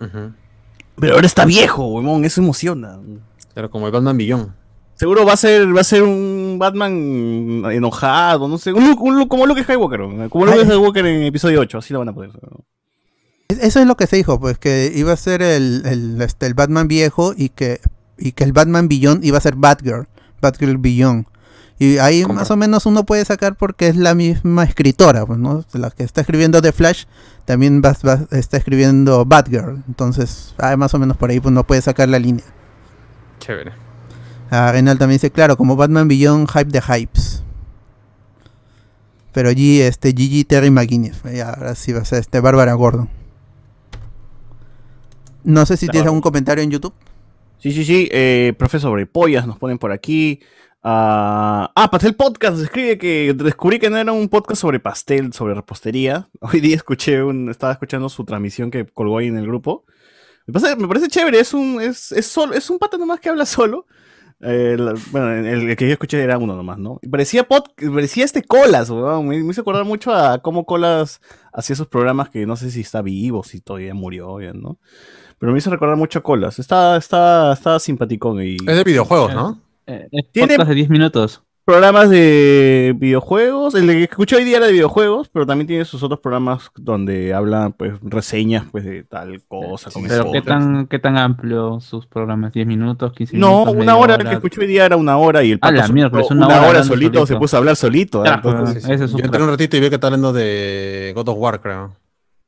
Ujú. 0.00 0.32
Pero 0.98 1.14
ahora 1.14 1.26
está 1.26 1.44
viejo, 1.44 1.86
huevón, 1.86 2.24
eso 2.24 2.40
emociona. 2.40 2.98
Claro, 3.54 3.70
como 3.70 3.86
el 3.86 3.92
Batman 3.92 4.16
Billón. 4.16 4.54
Seguro 4.96 5.24
va 5.24 5.32
a 5.32 5.36
ser, 5.36 5.74
va 5.74 5.80
a 5.80 5.84
ser 5.84 6.02
un 6.02 6.56
Batman 6.58 6.92
enojado, 7.70 8.48
no 8.48 8.58
sé, 8.58 8.70
un 8.72 8.84
un 9.00 9.28
como 9.28 9.46
Luke 9.46 9.62
Skywalker, 9.62 10.00
¿no? 10.00 10.28
como 10.28 10.44
Luke 10.44 10.58
Ay. 10.58 10.66
Skywalker 10.66 11.06
en 11.06 11.22
episodio 11.22 11.60
8, 11.60 11.78
así 11.78 11.92
lo 11.94 12.00
van 12.00 12.10
a 12.10 12.12
poner. 12.12 12.32
Es- 13.50 13.58
Eso 13.58 13.80
es 13.80 13.86
lo 13.86 13.96
que 13.96 14.06
se 14.06 14.16
dijo, 14.16 14.38
pues 14.40 14.58
que 14.58 14.92
iba 14.94 15.12
a 15.12 15.16
ser 15.16 15.42
el, 15.42 15.82
el, 15.84 16.20
este, 16.22 16.46
el 16.46 16.54
Batman 16.54 16.88
viejo 16.88 17.34
y 17.36 17.48
que, 17.50 17.80
y 18.18 18.32
que 18.32 18.44
el 18.44 18.52
Batman 18.52 18.88
Beyond 18.88 19.24
iba 19.24 19.38
a 19.38 19.40
ser 19.40 19.56
Batgirl, 19.56 20.06
Batgirl 20.40 20.78
Beyond. 20.78 21.26
Y 21.78 21.96
ahí 21.96 22.26
más 22.26 22.50
o 22.50 22.56
menos 22.58 22.84
uno 22.84 23.04
puede 23.06 23.24
sacar 23.24 23.56
porque 23.56 23.88
es 23.88 23.96
la 23.96 24.14
misma 24.14 24.64
escritora, 24.64 25.24
pues, 25.24 25.38
¿no? 25.38 25.64
La 25.72 25.90
que 25.90 26.02
está 26.02 26.20
escribiendo 26.20 26.60
The 26.60 26.72
Flash 26.72 27.04
también 27.46 27.80
va- 27.82 27.96
va- 28.06 28.26
está 28.36 28.58
escribiendo 28.58 29.24
Batgirl. 29.24 29.82
Entonces, 29.88 30.54
ah, 30.58 30.76
más 30.76 30.92
o 30.92 30.98
menos 30.98 31.16
por 31.16 31.30
ahí 31.30 31.40
pues, 31.40 31.50
uno 31.52 31.66
puede 31.66 31.80
sacar 31.80 32.08
la 32.10 32.18
línea. 32.18 32.44
Chévere. 33.38 33.72
Ah, 34.50 34.70
Renal 34.72 34.98
también 34.98 35.16
dice, 35.16 35.30
claro, 35.30 35.56
como 35.56 35.74
Batman 35.76 36.06
Beyond, 36.08 36.48
hype 36.50 36.66
de 36.70 36.82
hypes. 36.82 37.42
Pero 39.32 39.48
allí, 39.48 39.80
este, 39.80 40.12
Gigi 40.12 40.44
Terry 40.44 40.70
McGuinness. 40.70 41.22
Y 41.32 41.40
ahora 41.40 41.74
sí 41.76 41.92
va 41.92 42.00
a 42.00 42.04
ser 42.04 42.18
este, 42.18 42.40
Bárbara 42.40 42.74
Gordon. 42.74 43.08
No 45.44 45.64
sé 45.66 45.76
si 45.76 45.86
tienes 45.88 46.06
algún 46.06 46.20
comentario 46.20 46.62
en 46.64 46.70
YouTube. 46.70 46.94
Sí, 47.58 47.72
sí, 47.72 47.84
sí, 47.84 48.08
eh, 48.10 48.54
profe 48.58 48.78
sobre 48.78 49.06
pollas 49.06 49.46
nos 49.46 49.58
ponen 49.58 49.78
por 49.78 49.92
aquí. 49.92 50.40
Ah, 50.82 51.70
ah, 51.76 51.90
Pastel 51.90 52.14
Podcast 52.14 52.58
escribe 52.58 52.96
que 52.96 53.34
descubrí 53.36 53.78
que 53.78 53.90
no 53.90 53.98
era 53.98 54.12
un 54.12 54.28
podcast 54.30 54.62
sobre 54.62 54.80
pastel, 54.80 55.32
sobre 55.34 55.52
repostería. 55.54 56.30
Hoy 56.40 56.60
día 56.60 56.76
escuché 56.76 57.22
un, 57.22 57.50
estaba 57.50 57.72
escuchando 57.74 58.08
su 58.08 58.24
transmisión 58.24 58.70
que 58.70 58.86
colgó 58.86 59.18
ahí 59.18 59.26
en 59.26 59.36
el 59.36 59.46
grupo. 59.46 59.84
Me 60.46 60.54
parece, 60.54 60.76
me 60.76 60.88
parece 60.88 61.08
chévere, 61.08 61.38
es 61.38 61.52
un, 61.52 61.80
es, 61.82 62.12
es, 62.12 62.26
solo, 62.26 62.54
es 62.54 62.70
un 62.70 62.78
pata 62.78 62.96
nomás 62.96 63.20
que 63.20 63.28
habla 63.28 63.44
solo. 63.46 63.86
Eh, 64.42 64.76
la- 64.78 64.94
bueno, 65.12 65.30
el, 65.32 65.68
el 65.68 65.76
que 65.76 65.86
yo 65.86 65.92
escuché 65.92 66.18
era 66.22 66.38
uno 66.38 66.56
nomás, 66.56 66.78
¿no? 66.78 66.98
Y 67.02 67.08
parecía, 67.08 67.46
pod, 67.46 67.64
parecía 67.92 68.24
este 68.24 68.42
Colas. 68.42 68.90
Me, 68.90 69.42
me 69.42 69.50
hizo 69.50 69.60
acordar 69.60 69.84
mucho 69.84 70.14
a 70.14 70.38
cómo 70.38 70.64
Colas 70.64 71.20
hacía 71.52 71.74
esos 71.74 71.88
programas 71.88 72.30
que 72.30 72.46
no 72.46 72.56
sé 72.56 72.70
si 72.70 72.80
está 72.80 73.02
vivo, 73.02 73.44
si 73.44 73.60
todavía 73.60 73.92
murió, 73.92 74.38
¿no? 74.54 74.78
Pero 75.40 75.52
me 75.52 75.58
hizo 75.58 75.70
recordar 75.70 75.96
mucho 75.96 76.18
a 76.18 76.22
Colas. 76.22 76.58
Está, 76.58 76.96
está, 76.98 77.52
está 77.54 77.78
simpaticón 77.80 78.42
y... 78.44 78.56
Es 78.66 78.76
de 78.76 78.84
videojuegos, 78.84 79.34
¿no? 79.34 79.58
Eh, 79.86 80.06
Tiene- 80.32 80.56
de 80.58 80.74
10 80.74 80.90
minutos. 80.90 81.42
programas 81.64 82.10
de 82.10 82.94
videojuegos. 82.98 83.74
El 83.74 83.86
que 83.86 84.02
escuché 84.04 84.36
hoy 84.36 84.44
día 84.44 84.58
era 84.58 84.66
de 84.66 84.72
videojuegos, 84.72 85.30
pero 85.32 85.46
también 85.46 85.66
tiene 85.66 85.84
sus 85.86 86.02
otros 86.02 86.20
programas 86.20 86.70
donde 86.76 87.32
habla, 87.32 87.70
pues, 87.76 87.94
reseñas, 88.02 88.64
pues, 88.70 88.84
de 88.84 89.02
tal 89.04 89.40
cosa. 89.48 89.90
con 89.90 90.02
Pero 90.06 90.30
qué 90.30 90.42
tan, 90.42 90.86
qué 90.88 90.98
tan 90.98 91.16
amplio 91.16 91.80
sus 91.80 92.06
programas, 92.06 92.52
10 92.52 92.66
minutos, 92.66 93.12
15 93.14 93.36
No, 93.38 93.48
minutos. 93.60 93.74
una 93.74 93.80
media 93.84 93.96
hora, 93.96 94.14
el 94.16 94.24
que 94.28 94.34
escuché 94.34 94.60
hoy 94.60 94.66
día 94.66 94.84
era 94.84 94.96
una 94.96 95.16
hora 95.16 95.42
y 95.42 95.52
el 95.52 95.58
A 95.58 95.60
pato 95.60 95.74
la 95.74 95.80
solito- 95.86 95.94
miércoles, 95.94 96.26
una, 96.30 96.46
una 96.48 96.56
hora 96.58 96.68
hora 96.68 96.84
solito, 96.84 97.24
se 97.26 97.36
puso 97.36 97.56
a 97.56 97.58
hablar 97.60 97.76
solito. 97.76 98.20
¿ah? 98.22 98.26
Ya, 98.26 98.34
Entonces, 98.34 98.86
es 98.86 99.12
Yo 99.12 99.18
entré 99.24 99.42
un 99.42 99.48
ratito 99.48 99.76
y 99.76 99.80
vi 99.80 99.88
que 99.88 99.94
está 99.94 100.08
hablando 100.08 100.32
de 100.34 101.12
God 101.14 101.28
of 101.30 101.38
War, 101.38 101.60
creo. 101.62 101.96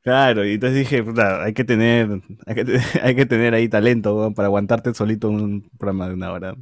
Claro, 0.03 0.45
y 0.45 0.55
entonces 0.55 0.79
dije, 0.79 1.01
puta, 1.01 1.43
hay 1.43 1.53
que 1.53 1.63
tener, 1.63 2.09
hay 2.45 2.55
que, 2.55 2.65
te- 2.65 2.81
hay 3.01 3.15
que 3.15 3.25
tener 3.25 3.53
ahí 3.53 3.69
talento 3.69 4.33
para 4.35 4.47
aguantarte 4.47 4.93
solito 4.93 5.29
un 5.29 5.69
programa 5.77 6.09
de 6.09 6.13
una 6.15 6.31
hora. 6.33 6.55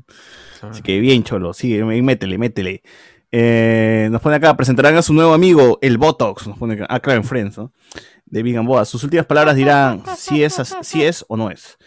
Así 0.62 0.84
que 0.84 1.00
bien, 1.00 1.24
Cholo, 1.24 1.52
sigue, 1.54 1.84
mé- 1.84 2.04
métele, 2.04 2.38
métele. 2.38 2.84
Eh, 3.32 4.10
nos 4.12 4.22
pone 4.22 4.36
acá, 4.36 4.56
presentarán 4.56 4.96
a 4.96 5.02
su 5.02 5.14
nuevo 5.14 5.34
amigo, 5.34 5.80
el 5.82 5.98
Botox, 5.98 6.46
nos 6.48 6.58
pone 6.60 6.76
acá, 6.76 6.86
ah, 6.90 7.00
claro, 7.00 7.20
en 7.22 7.24
Friends, 7.24 7.58
¿no? 7.58 7.74
De 8.26 8.44
Big 8.44 8.60
Boa. 8.60 8.86
Sus 8.86 9.04
últimas 9.04 9.26
palabras 9.26 9.56
dirán 9.56 10.04
si 10.18 10.44
es, 10.44 10.62
si 10.84 11.04
es 11.04 11.26
o 11.28 11.36
no 11.36 11.50
es. 11.50 11.78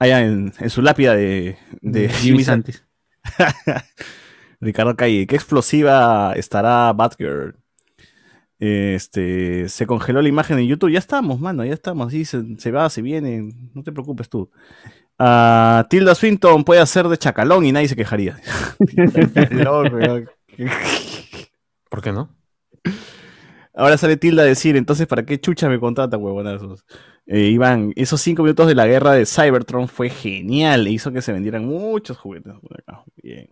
Allá 0.00 0.20
en, 0.20 0.52
en 0.58 0.70
su 0.70 0.82
lápida 0.82 1.14
de, 1.14 1.56
de 1.80 2.08
Jimmy 2.08 2.42
Santis. 2.44 2.84
Ricardo 4.60 4.96
Calle, 4.96 5.26
qué 5.26 5.34
explosiva 5.36 6.32
estará 6.34 6.92
Batgirl. 6.92 7.56
Este, 8.66 9.68
se 9.68 9.86
congeló 9.86 10.22
la 10.22 10.28
imagen 10.28 10.58
en 10.58 10.66
YouTube. 10.66 10.90
Ya 10.90 10.98
estamos, 10.98 11.38
mano, 11.38 11.64
ya 11.66 11.74
estamos. 11.74 12.08
Así 12.08 12.24
se, 12.24 12.42
se 12.56 12.70
va, 12.70 12.88
se 12.88 13.02
viene. 13.02 13.50
No 13.74 13.82
te 13.82 13.92
preocupes 13.92 14.30
tú. 14.30 14.50
Ah, 15.18 15.86
Tilda 15.90 16.14
Swinton 16.14 16.64
puede 16.64 16.80
hacer 16.80 17.06
de 17.08 17.18
chacalón 17.18 17.66
y 17.66 17.72
nadie 17.72 17.88
se 17.88 17.96
quejaría. 17.96 18.40
¿Por 21.90 22.02
qué 22.02 22.12
no? 22.12 22.30
Ahora 23.74 23.98
sale 23.98 24.16
Tilda 24.16 24.42
a 24.44 24.46
decir, 24.46 24.76
entonces, 24.76 25.06
¿para 25.06 25.26
qué 25.26 25.38
chucha 25.38 25.68
me 25.68 25.78
contratan, 25.80 26.22
huevonazos? 26.22 26.84
Eh, 27.26 27.48
Iván, 27.48 27.92
esos 27.96 28.20
cinco 28.20 28.42
minutos 28.44 28.66
de 28.68 28.74
la 28.74 28.86
guerra 28.86 29.12
de 29.12 29.26
Cybertron 29.26 29.88
fue 29.88 30.08
genial. 30.10 30.86
e 30.86 30.90
Hizo 30.92 31.12
que 31.12 31.20
se 31.22 31.32
vendieran 31.32 31.64
muchos 31.66 32.16
juguetes. 32.16 32.54
por 32.62 32.80
acá. 32.80 33.02
Bien. 33.22 33.48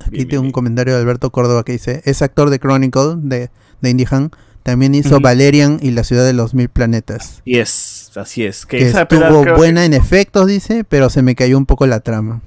Aquí 0.00 0.10
Bien, 0.10 0.28
tengo 0.28 0.40
un 0.40 0.46
bien, 0.46 0.52
comentario 0.52 0.94
de 0.94 1.00
Alberto 1.00 1.30
Córdoba 1.30 1.62
que 1.62 1.72
dice, 1.72 2.00
es 2.06 2.22
actor 2.22 2.48
de 2.48 2.58
Chronicle 2.58 3.16
de, 3.18 3.50
de 3.80 3.90
Indie 3.90 4.06
Han, 4.10 4.30
también 4.62 4.94
hizo. 4.94 5.20
Valerian 5.20 5.78
y 5.82 5.90
la 5.92 6.04
ciudad 6.04 6.24
de 6.24 6.32
los 6.32 6.54
mil 6.54 6.68
planetas. 6.68 7.40
Y 7.44 7.58
es, 7.58 8.12
así 8.16 8.44
es. 8.44 8.66
Que 8.66 8.78
Que 8.78 8.88
esa 8.88 9.08
pela 9.08 9.26
estuvo 9.28 9.44
que- 9.44 9.52
buena 9.52 9.84
en 9.84 9.94
efectos, 9.94 10.46
dice, 10.46 10.84
pero 10.84 11.08
se 11.10 11.22
me 11.22 11.34
cayó 11.34 11.56
un 11.58 11.66
poco 11.66 11.86
la 11.86 12.00
trama. 12.00 12.42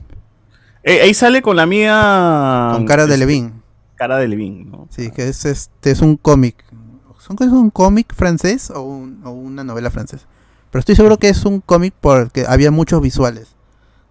Eh, 0.83 1.01
ahí 1.01 1.13
sale 1.13 1.41
con 1.41 1.55
la 1.55 1.65
mía. 1.65 2.69
Con 2.73 2.85
cara 2.85 3.05
de 3.05 3.13
este, 3.13 3.25
Levine. 3.25 3.51
Cara 3.95 4.17
de 4.17 4.27
Levine, 4.27 4.65
¿no? 4.65 4.87
Sí, 4.91 5.11
que 5.11 5.27
es 5.29 5.45
este 5.45 5.91
es 5.91 6.01
un 6.01 6.17
cómic. 6.17 6.63
¿Son 7.19 7.37
es 7.39 7.47
un 7.53 7.69
cómic 7.69 8.13
francés 8.13 8.69
o, 8.69 8.81
un- 8.81 9.21
o 9.23 9.31
una 9.31 9.63
novela 9.63 9.89
francesa? 9.89 10.27
Pero 10.71 10.79
estoy 10.81 10.95
seguro 10.95 11.17
que 11.17 11.29
es 11.29 11.45
un 11.45 11.61
cómic 11.61 11.93
porque 12.01 12.45
había 12.47 12.69
muchos 12.69 13.01
visuales 13.01 13.55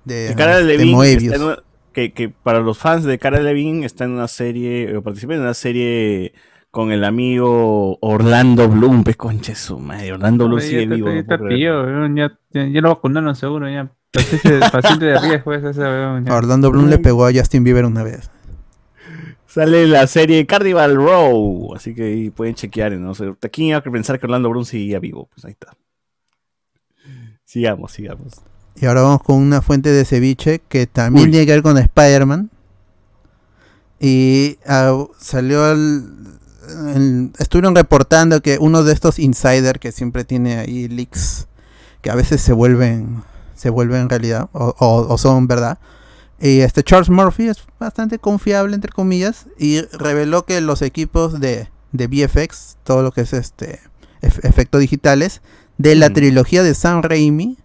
de, 0.06 0.32
Cara 0.36 0.58
de 0.60 0.78
de 0.78 1.38
una- 1.38 1.58
que, 1.92 2.12
que 2.12 2.30
para 2.30 2.60
los 2.60 2.78
fans 2.78 3.04
de 3.04 3.18
Cara 3.18 3.36
de 3.38 3.44
Levine 3.44 3.84
está 3.84 4.04
en 4.04 4.12
una 4.12 4.28
serie, 4.28 4.96
o 4.96 5.02
participa 5.02 5.34
en 5.34 5.40
una 5.40 5.52
serie 5.54 6.32
con 6.72 6.90
el 6.90 7.04
amigo 7.04 7.98
Orlando 8.00 8.66
Bloom, 8.66 9.04
pues 9.04 9.16
conche 9.16 9.54
su 9.54 9.78
madre, 9.78 10.14
Orlando 10.14 10.46
Bloom 10.46 10.60
sigue 10.62 10.86
vivo. 10.86 11.08
ya 11.08 11.12
no 11.14 11.20
está 11.20 11.38
tío, 11.38 12.14
ya, 12.16 12.66
ya, 12.66 12.80
lo 12.80 12.88
vacunaron 12.88 13.36
seguro, 13.36 13.68
ya. 13.68 13.92
Paciente, 14.72 15.04
de 15.04 15.20
riesgo 15.20 15.52
es 15.52 15.64
ese, 15.64 15.82
Orlando 15.82 16.70
Bloom 16.70 16.88
le 16.88 16.98
pegó 16.98 17.26
a 17.26 17.32
Justin 17.32 17.62
Bieber 17.62 17.84
una 17.84 18.02
vez. 18.02 18.30
Sale 19.46 19.86
la 19.86 20.06
serie 20.06 20.46
Carnival 20.46 20.96
Row, 20.96 21.74
así 21.76 21.94
que 21.94 22.04
ahí 22.04 22.30
pueden 22.30 22.54
chequear, 22.54 22.92
¿no? 22.92 23.10
O 23.10 23.14
sea, 23.14 23.34
¿Quién 23.52 23.68
iba 23.68 23.76
a 23.78 23.82
pensar 23.82 24.18
que 24.18 24.24
Orlando 24.24 24.48
Bloom 24.48 24.64
seguía 24.64 24.98
vivo? 24.98 25.28
Pues 25.30 25.44
ahí 25.44 25.52
está. 25.52 25.76
Sigamos, 27.44 27.92
sigamos. 27.92 28.32
Y 28.76 28.86
ahora 28.86 29.02
vamos 29.02 29.22
con 29.22 29.36
una 29.36 29.60
fuente 29.60 29.90
de 29.90 30.06
ceviche 30.06 30.62
que 30.70 30.86
también 30.86 31.26
Uy. 31.26 31.30
tiene 31.32 31.44
que 31.44 31.52
ver 31.52 31.62
con 31.62 31.76
Spider-Man. 31.76 32.48
Y 34.00 34.56
ah, 34.66 35.04
salió 35.18 35.66
al- 35.66 36.40
estuvieron 37.38 37.74
reportando 37.74 38.40
que 38.42 38.58
uno 38.60 38.82
de 38.82 38.92
estos 38.92 39.18
insiders 39.18 39.78
que 39.80 39.92
siempre 39.92 40.24
tiene 40.24 40.58
ahí 40.58 40.88
leaks 40.88 41.46
que 42.00 42.10
a 42.10 42.14
veces 42.14 42.40
se 42.40 42.52
vuelven 42.52 43.22
se 43.54 43.70
vuelven 43.70 44.08
realidad 44.08 44.48
o, 44.52 44.74
o- 44.78 45.06
o 45.14 45.18
son 45.18 45.46
verdad. 45.46 45.78
Y 46.40 46.60
este 46.60 46.82
Charles 46.82 47.08
Murphy 47.10 47.48
es 47.48 47.58
bastante 47.78 48.18
confiable 48.18 48.74
entre 48.74 48.90
comillas 48.90 49.46
y 49.58 49.82
reveló 49.92 50.44
que 50.44 50.60
los 50.60 50.82
equipos 50.82 51.38
de, 51.38 51.68
de 51.92 52.06
VFX, 52.08 52.78
todo 52.82 53.02
lo 53.02 53.12
que 53.12 53.20
es 53.20 53.32
este 53.32 53.78
ef- 54.20 54.40
efectos 54.44 54.80
digitales 54.80 55.40
de 55.78 55.94
la 55.94 56.06
Ujú. 56.06 56.14
trilogía 56.14 56.64
de 56.64 56.74
Sam 56.74 57.02
Raimi 57.02 57.58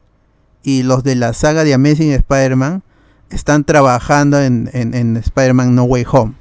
y 0.62 0.84
los 0.84 1.04
de 1.04 1.16
la 1.16 1.34
saga 1.34 1.64
de 1.64 1.74
Amazing 1.74 2.12
Spider-Man 2.12 2.84
están 3.32 3.64
trabajando 3.64 4.40
en, 4.40 4.70
en- 4.74 4.94
en 4.94 5.18
Spider-Man 5.18 5.74
No 5.74 5.86
Way 5.86 6.06
Home. 6.12 6.36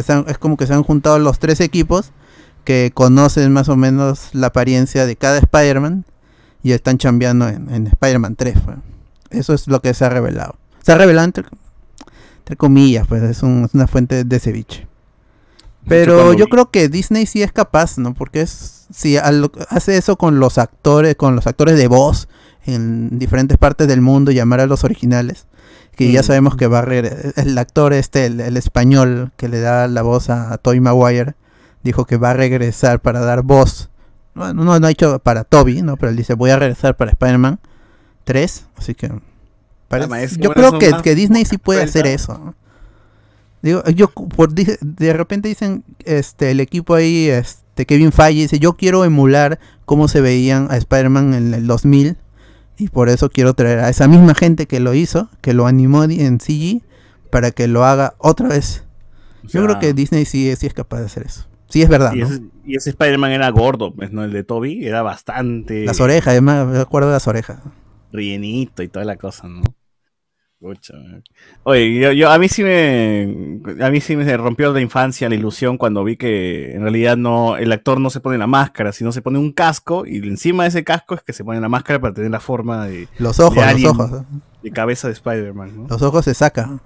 Sea, 0.00 0.24
es 0.26 0.38
como 0.38 0.56
que 0.56 0.66
se 0.66 0.72
han 0.74 0.82
juntado 0.82 1.18
los 1.18 1.38
tres 1.38 1.60
equipos 1.60 2.12
que 2.64 2.92
conocen 2.94 3.52
más 3.52 3.68
o 3.68 3.76
menos 3.76 4.28
la 4.32 4.46
apariencia 4.48 5.04
de 5.04 5.16
cada 5.16 5.38
Spider-Man 5.38 6.04
y 6.62 6.72
están 6.72 6.96
chambeando 6.98 7.48
en, 7.48 7.68
en 7.74 7.86
Spider-Man 7.88 8.36
3. 8.36 8.54
pues. 8.64 8.76
Eso 9.30 9.52
es 9.52 9.66
lo 9.68 9.80
que 9.82 9.92
se 9.94 10.04
ha 10.04 10.08
revelado. 10.08 10.56
Se 10.82 10.92
ha 10.92 10.98
revelado 10.98 11.24
entre, 11.26 11.44
entre 12.38 12.56
comillas, 12.56 13.06
pues 13.06 13.22
es, 13.22 13.42
un- 13.42 13.64
es 13.64 13.74
una 13.74 13.86
fuente 13.86 14.24
de 14.24 14.38
ceviche. 14.40 14.86
Pero 15.88 16.32
yo 16.34 16.46
creo 16.46 16.70
que 16.70 16.88
Disney 16.88 17.26
sí 17.26 17.42
es 17.42 17.52
capaz, 17.52 17.98
¿no? 17.98 18.14
Porque 18.14 18.40
es 18.42 18.86
si 18.94 19.16
al- 19.16 19.50
hace 19.68 19.96
eso 19.96 20.16
con 20.16 20.38
los 20.38 20.58
actores, 20.58 21.16
con 21.16 21.34
los 21.34 21.46
actores 21.48 21.76
de 21.76 21.88
voz 21.88 22.28
en 22.66 23.18
diferentes 23.18 23.58
partes 23.58 23.88
del 23.88 24.00
mundo, 24.00 24.30
llamar 24.30 24.60
a 24.60 24.66
los 24.66 24.84
originales, 24.84 25.46
que 25.96 26.10
ya 26.12 26.20
Mm. 26.20 26.24
sabemos 26.24 26.56
que 26.56 26.66
va 26.66 26.80
a 26.80 26.84
regre- 26.84 27.32
el 27.36 27.56
actor 27.58 27.92
este, 27.92 28.26
el, 28.26 28.40
el 28.40 28.56
español 28.56 29.32
que 29.36 29.48
le 29.48 29.60
da 29.60 29.86
la 29.88 30.02
voz 30.02 30.30
a, 30.30 30.56
Tobey 30.58 30.80
Maguire, 30.80 31.34
dijo 31.82 32.04
que 32.06 32.16
va 32.16 32.30
a 32.30 32.34
regresar 32.34 33.00
para 33.00 33.20
dar 33.20 33.42
voz. 33.42 33.90
No, 34.34 34.54
no, 34.54 34.64
no 34.64 34.72
ha 34.86 34.88
dicho 34.88 35.18
para 35.18 35.44
Toby, 35.44 35.82
¿no? 35.82 35.96
Pero 35.98 36.10
él 36.10 36.16
dice 36.16 36.34
voy 36.34 36.50
a 36.50 36.58
regresar 36.58 36.96
para 36.96 37.10
Spider-Man 37.10 37.58
3, 38.24 38.66
así 38.76 38.94
que 38.94 39.10
parece- 39.88 40.08
yo 40.40 40.52
creo 40.52 40.78
que, 40.78 40.90
que 41.02 41.14
Disney 41.14 41.44
sí 41.44 41.58
puede 41.58 41.82
hacer 41.82 42.06
eso. 42.06 42.38
¿no? 42.42 42.54
Digo, 43.60 43.84
yo 43.90 44.08
por, 44.10 44.52
de 44.52 45.12
repente 45.12 45.48
dicen 45.48 45.84
este 46.04 46.50
el 46.50 46.60
equipo 46.60 46.94
ahí 46.94 47.28
este 47.28 47.86
Kevin 47.86 48.10
Feige 48.10 48.42
dice, 48.42 48.58
"Yo 48.58 48.72
quiero 48.74 49.04
emular 49.04 49.58
cómo 49.84 50.08
se 50.08 50.20
veían 50.20 50.68
a 50.70 50.76
Spider-Man 50.78 51.34
en 51.34 51.54
el 51.54 51.66
2000 51.66 52.16
y 52.78 52.88
por 52.88 53.08
eso 53.08 53.30
quiero 53.30 53.54
traer 53.54 53.80
a 53.80 53.88
esa 53.88 54.08
misma 54.08 54.34
gente 54.34 54.66
que 54.66 54.80
lo 54.80 54.94
hizo, 54.94 55.28
que 55.40 55.54
lo 55.54 55.66
animó 55.66 56.04
en 56.04 56.38
CG 56.40 56.82
para 57.30 57.50
que 57.50 57.68
lo 57.68 57.84
haga 57.84 58.14
otra 58.18 58.48
vez." 58.48 58.84
O 59.44 59.48
Yo 59.48 59.64
creo 59.64 59.78
que 59.78 59.92
Disney 59.94 60.24
sí, 60.24 60.54
sí 60.56 60.66
es 60.66 60.74
capaz 60.74 61.00
de 61.00 61.06
hacer 61.06 61.24
eso. 61.26 61.46
Sí 61.68 61.82
es 61.82 61.88
verdad, 61.88 62.12
Y 62.12 62.20
¿no? 62.20 62.26
ese, 62.26 62.40
ese 62.66 62.90
Spider-Man 62.90 63.32
era 63.32 63.48
gordo, 63.50 63.94
pues, 63.94 64.12
¿no? 64.12 64.24
El 64.24 64.32
de 64.32 64.44
Toby 64.44 64.86
era 64.86 65.02
bastante 65.02 65.84
Las 65.86 66.00
orejas, 66.00 66.28
además 66.28 66.66
me 66.66 66.78
acuerdo 66.78 67.08
de 67.08 67.14
las 67.14 67.26
orejas. 67.26 67.58
rellenito 68.12 68.82
y 68.82 68.88
toda 68.88 69.04
la 69.04 69.16
cosa, 69.16 69.48
¿no? 69.48 69.62
Pucha. 70.62 70.94
Oye, 71.64 71.98
yo, 71.98 72.12
yo- 72.12 72.30
a 72.30 72.38
mí 72.38 72.48
sí 72.48 72.62
me 72.62 73.58
a 73.84 73.90
mí 73.90 74.00
sí 74.00 74.14
me 74.14 74.36
rompió 74.36 74.72
la 74.72 74.80
infancia 74.80 75.28
la 75.28 75.34
ilusión 75.34 75.76
cuando 75.76 76.04
vi 76.04 76.16
que 76.16 76.72
en 76.72 76.82
realidad 76.82 77.16
no 77.16 77.56
el 77.56 77.72
actor 77.72 77.98
no 78.00 78.10
se 78.10 78.20
pone 78.20 78.38
la 78.38 78.46
máscara, 78.46 78.92
sino 78.92 79.10
se 79.10 79.22
pone 79.22 79.40
un 79.40 79.50
casco 79.50 80.06
y 80.06 80.18
encima 80.18 80.62
de 80.62 80.68
ese 80.68 80.84
casco 80.84 81.16
es 81.16 81.22
que 81.24 81.32
se 81.32 81.42
pone 81.42 81.60
la 81.60 81.68
máscara 81.68 82.00
para 82.00 82.14
tener 82.14 82.30
la 82.30 82.38
forma 82.38 82.86
de, 82.86 83.08
Los 83.18 83.40
ojos, 83.40 83.56
De 83.56 83.80
los 83.80 83.84
ojos. 83.92 84.12
¿eh? 84.22 84.24
de 84.62 84.70
cabeza 84.70 85.08
de 85.08 85.14
Spider-Man, 85.14 85.72
¿no? 85.76 85.86
Los 85.88 86.00
ojos 86.02 86.24
se 86.24 86.32
sacan. 86.34 86.80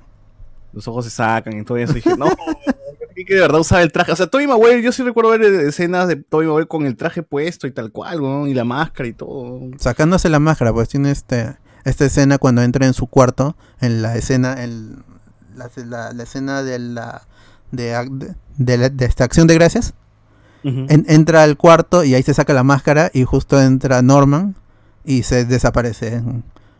Los 0.72 0.88
ojos 0.88 1.04
se 1.04 1.10
sacan 1.10 1.58
y 1.58 1.62
todo 1.62 1.76
eso. 1.76 1.92
Y 1.92 1.96
dije, 1.96 2.16
no, 2.16 2.26
que 3.26 3.34
de 3.34 3.40
verdad 3.40 3.60
usaba 3.60 3.82
el 3.82 3.92
traje. 3.92 4.12
O 4.12 4.16
sea, 4.16 4.26
Tobey 4.28 4.46
Maguire, 4.46 4.80
yo 4.82 4.90
sí 4.92 5.02
recuerdo 5.02 5.30
ver 5.30 5.42
escenas 5.42 6.08
de 6.08 6.16
Tobey 6.16 6.46
Maguire 6.46 6.66
con 6.66 6.86
el 6.86 6.96
traje 6.96 7.22
puesto 7.22 7.66
y 7.66 7.72
tal 7.72 7.92
cual, 7.92 8.22
¿no? 8.22 8.46
Y 8.46 8.54
la 8.54 8.64
máscara 8.64 9.06
y 9.06 9.12
todo. 9.12 9.60
Sacándose 9.78 10.30
la 10.30 10.38
máscara, 10.38 10.72
pues 10.72 10.88
tiene 10.88 11.10
este 11.10 11.56
esta 11.86 12.04
escena 12.04 12.38
cuando 12.38 12.62
entra 12.62 12.86
en 12.86 12.92
su 12.94 13.06
cuarto, 13.06 13.56
en 13.80 14.02
la 14.02 14.16
escena, 14.16 14.62
en 14.62 15.02
la, 15.56 15.70
la- 15.86 16.12
la 16.12 16.22
escena 16.22 16.62
de 16.62 16.78
la 16.78 17.22
de, 17.72 18.34
de, 18.58 18.76
la- 18.78 18.88
de 18.90 19.04
esta 19.06 19.24
acción 19.24 19.46
de 19.46 19.54
gracias, 19.54 19.94
en- 20.64 21.04
entra 21.08 21.42
al 21.44 21.56
cuarto 21.56 22.02
y 22.04 22.14
ahí 22.14 22.22
se 22.22 22.34
saca 22.34 22.52
la 22.52 22.64
máscara 22.64 23.10
y 23.14 23.22
justo 23.24 23.60
entra 23.60 24.02
Norman 24.02 24.56
y 25.04 25.22
se 25.22 25.44
desaparece. 25.44 26.22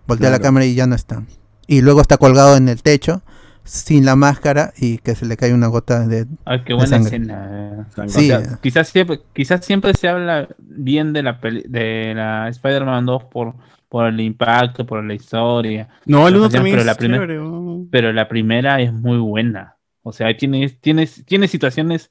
Voltea 0.09 0.31
la 0.31 0.41
cámara 0.41 0.65
y 0.67 0.75
ya 0.75 0.87
no 0.87 0.95
está. 0.97 1.23
Y 1.69 1.81
luego 1.83 2.01
está 2.01 2.17
colgado 2.17 2.57
en 2.57 2.69
el 2.69 2.83
techo 2.83 3.23
sin 3.65 4.05
la 4.05 4.15
máscara 4.17 4.73
y 4.77 4.99
que 4.99 5.15
se 5.17 5.27
le 5.27 5.37
cae 5.37 5.53
una 5.53 5.67
gota 5.69 6.07
de 6.07 6.27
Ay, 6.45 6.61
qué 6.65 6.69
de 6.73 6.75
buena 6.75 6.89
sangre. 6.89 7.07
escena. 7.17 7.89
Sangre. 7.95 8.13
Sí. 8.13 8.31
O 8.33 8.41
sea, 8.41 8.59
quizás 8.63 8.89
siempre, 8.89 9.21
quizás 9.33 9.65
siempre 9.65 9.93
se 9.95 10.09
habla 10.09 10.49
bien 10.59 11.13
de 11.13 11.23
la 11.25 11.41
peli- 11.41 11.65
de 11.69 12.13
la 12.15 12.49
Spider-Man 12.49 13.07
2 13.07 13.25
por, 13.25 13.55
por 13.97 14.09
el 14.09 14.21
impacto, 14.21 14.85
por 14.85 15.03
la 15.03 15.15
historia. 15.15 15.89
No, 16.05 16.29
el 16.29 16.35
Pero 16.35 16.45
uno 16.45 16.51
también 16.51 16.85
la 16.85 16.93
es 16.93 16.99
primer- 16.99 17.21
chévere. 17.21 17.41
Pero 17.91 18.13
la 18.13 18.29
primera 18.29 18.79
es 18.83 18.93
muy 18.93 19.17
buena. 19.17 19.77
O 20.03 20.13
sea, 20.13 20.37
tiene, 20.37 20.69
tiene, 20.69 21.07
tiene 21.25 21.49
situaciones 21.49 22.11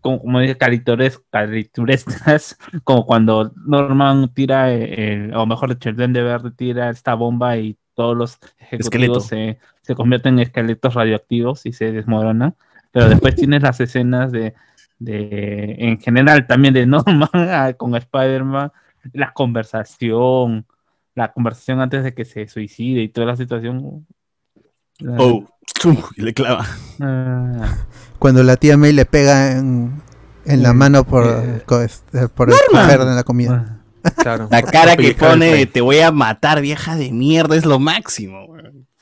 como, 0.00 0.20
como 0.20 0.38
dice, 0.38 0.56
caricatures- 0.56 1.20
caricaturescas, 1.30 2.56
como 2.84 3.04
cuando 3.06 3.52
Norman 3.66 4.32
tira, 4.32 4.72
el- 4.72 5.34
o 5.34 5.46
mejor 5.46 5.70
dicho, 5.70 5.88
el 5.88 5.96
Duende 5.96 6.22
Verde 6.22 6.52
tira 6.52 6.90
esta 6.90 7.14
bomba 7.14 7.56
y 7.56 7.76
todos 7.94 8.16
los 8.16 8.38
ejecutivos 8.58 9.26
se, 9.26 9.58
se 9.82 9.94
convierten 9.96 10.34
en 10.34 10.40
esqueletos 10.44 10.94
radioactivos 10.94 11.66
y 11.66 11.72
se 11.72 11.90
desmoronan. 11.90 12.54
Pero 12.92 13.08
después 13.08 13.34
tienes 13.34 13.62
las 13.62 13.80
escenas 13.80 14.30
de, 14.30 14.54
de 15.00 15.74
en 15.76 15.98
general 15.98 16.46
también 16.46 16.72
de 16.72 16.86
Norman 16.94 17.28
ah, 17.34 17.72
con 17.76 17.96
Spider-Man, 17.96 18.70
la 19.12 19.32
conversación, 19.32 20.66
la 21.14 21.32
conversación 21.32 21.80
antes 21.80 22.04
de 22.04 22.14
que 22.14 22.24
se 22.24 22.46
suicide 22.48 23.02
y 23.02 23.08
toda 23.08 23.26
la 23.28 23.36
situación. 23.36 24.06
Oh, 25.18 25.44
le 26.16 26.34
clava. 26.34 26.66
ah, 27.00 27.78
Cuando 28.18 28.42
la 28.42 28.56
tía 28.56 28.76
May 28.76 28.92
le 28.92 29.06
pega 29.06 29.52
en, 29.52 30.02
en 30.44 30.62
la 30.62 30.72
Mm, 30.72 30.76
mano 30.76 31.04
por, 31.04 31.26
eh, 31.26 31.62
este, 31.84 32.28
por 32.28 32.50
escoger 32.50 33.00
en 33.00 33.14
la 33.16 33.22
comida. 33.24 33.80
ah. 34.04 34.10
Claro. 34.16 34.48
La 34.50 34.62
cara 34.62 34.96
que 34.96 35.08
el 35.08 35.14
pone, 35.16 35.66
te 35.66 35.82
voy 35.82 36.00
a 36.00 36.10
matar, 36.10 36.62
vieja 36.62 36.96
de 36.96 37.12
mierda, 37.12 37.54
es 37.56 37.66
lo 37.66 37.78
máximo. 37.78 38.46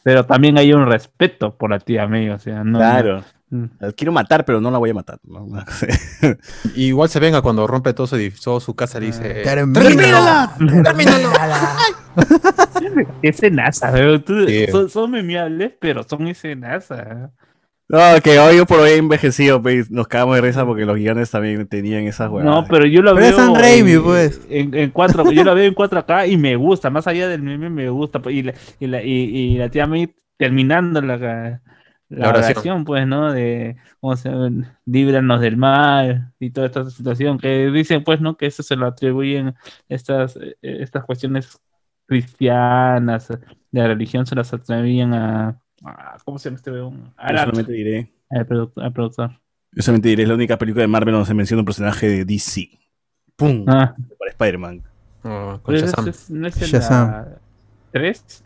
Pero 0.02 0.26
también 0.26 0.58
hay 0.58 0.72
un 0.72 0.86
respeto 0.86 1.56
por 1.56 1.70
la 1.70 1.78
tía 1.78 2.06
May, 2.08 2.30
o 2.30 2.38
sea, 2.38 2.64
no. 2.64 2.78
Claro. 2.78 3.20
Mm. 3.20 3.37
La 3.50 3.92
quiero 3.92 4.12
matar, 4.12 4.44
pero 4.44 4.60
no 4.60 4.70
la 4.70 4.78
voy 4.78 4.90
a 4.90 4.94
matar. 4.94 5.18
¿no? 5.24 5.46
Y 6.74 6.84
igual 6.88 7.08
se 7.08 7.18
venga 7.20 7.40
cuando 7.42 7.66
rompe 7.66 7.94
todo 7.94 8.06
su, 8.06 8.16
todo 8.42 8.60
su 8.60 8.74
casa 8.74 8.98
y 8.98 9.06
dice... 9.06 9.42
¡Termínalo! 9.42 10.50
¡Termínalo! 10.82 11.30
Escenaza, 13.22 13.90
pero 13.92 14.20
tú- 14.20 14.46
Sí. 14.46 14.66
son, 14.70 14.88
son 14.90 15.10
memeables, 15.10 15.72
pero 15.80 16.02
son 16.02 16.26
escenaza. 16.28 17.30
No, 17.90 18.00
que 18.22 18.38
hoy 18.38 18.62
por 18.66 18.80
hoy 18.80 18.90
he 18.90 18.96
envejecido, 18.96 19.62
pues, 19.62 19.90
nos 19.90 20.08
cagamos 20.08 20.36
de 20.36 20.42
risa 20.42 20.66
porque 20.66 20.84
los 20.84 20.98
gigantes 20.98 21.30
también 21.30 21.66
tenían 21.68 22.02
esas 22.02 22.30
huevas. 22.30 22.44
No, 22.44 22.66
pero 22.68 22.86
yo 22.86 23.00
lo 23.00 23.14
Pero 23.14 23.26
es 23.26 23.34
veo. 23.36 23.46
San 23.46 23.54
Raimi, 23.54 23.92
en, 23.92 24.02
pues. 24.02 24.40
En, 24.50 24.74
en 24.74 24.90
cuatro, 24.90 25.30
yo 25.32 25.42
lo 25.42 25.54
veo 25.54 25.64
en 25.64 25.74
4K 25.74 26.28
y 26.30 26.36
me 26.36 26.54
gusta, 26.56 26.90
más 26.90 27.06
allá 27.06 27.28
del 27.28 27.42
meme 27.42 27.70
me 27.70 27.88
gusta. 27.88 28.20
pues, 28.20 28.34
Y 28.34 28.42
la, 28.42 28.52
y 28.78 28.86
la, 28.88 29.02
y, 29.02 29.10
y 29.12 29.56
la 29.58 29.70
tía 29.70 29.86
May 29.86 30.14
terminando 30.36 31.00
la, 31.00 31.62
la, 32.10 32.18
La 32.18 32.28
oración. 32.30 32.52
oración, 32.56 32.84
pues, 32.84 33.06
¿no? 33.06 33.32
De, 33.32 33.76
¿cómo 34.00 34.16
se 34.16 34.30
llama? 34.30 34.78
Líbranos 34.86 35.40
del 35.40 35.56
mal 35.56 36.32
y 36.40 36.50
toda 36.50 36.66
esta 36.68 36.88
situación 36.90 37.38
que 37.38 37.66
dicen, 37.70 38.02
pues, 38.04 38.20
¿no? 38.20 38.36
Que 38.36 38.46
eso 38.46 38.62
se 38.62 38.76
lo 38.76 38.86
atribuyen 38.86 39.54
estas, 39.88 40.36
eh, 40.36 40.56
estas 40.62 41.04
cuestiones 41.04 41.60
cristianas 42.06 43.28
de 43.28 43.38
la 43.80 43.86
religión, 43.88 44.26
se 44.26 44.34
las 44.34 44.52
atribuyen 44.52 45.14
a. 45.14 45.60
a- 45.84 46.16
¿Cómo 46.24 46.38
se 46.38 46.48
llama 46.48 46.56
este 46.56 46.70
weón? 46.70 47.12
Solamente 47.26 47.72
diré, 47.72 48.12
al 48.30 48.46
produ- 48.46 48.72
al 48.82 48.92
productor. 48.92 49.30
yo 49.72 49.82
solamente 49.82 50.08
diré, 50.08 50.22
es 50.24 50.28
la 50.28 50.34
única 50.34 50.56
película 50.58 50.82
de 50.82 50.88
Marvel 50.88 51.12
donde 51.12 51.26
se 51.26 51.34
menciona 51.34 51.60
un 51.60 51.66
personaje 51.66 52.08
de 52.08 52.24
DC. 52.24 52.70
¡Pum! 53.36 53.64
Ah, 53.68 53.94
Para 54.18 54.30
Spider-Man. 54.30 54.82
Oh, 55.24 55.60
con 55.62 55.74
pero 55.74 55.76
ese 55.78 55.86
Shazam. 55.86 56.08
es- 56.08 56.30
no 56.30 56.46
es 56.48 56.62
en 56.62 56.68
Shazam. 56.68 57.10
la 57.10 57.28
3. 57.92 58.44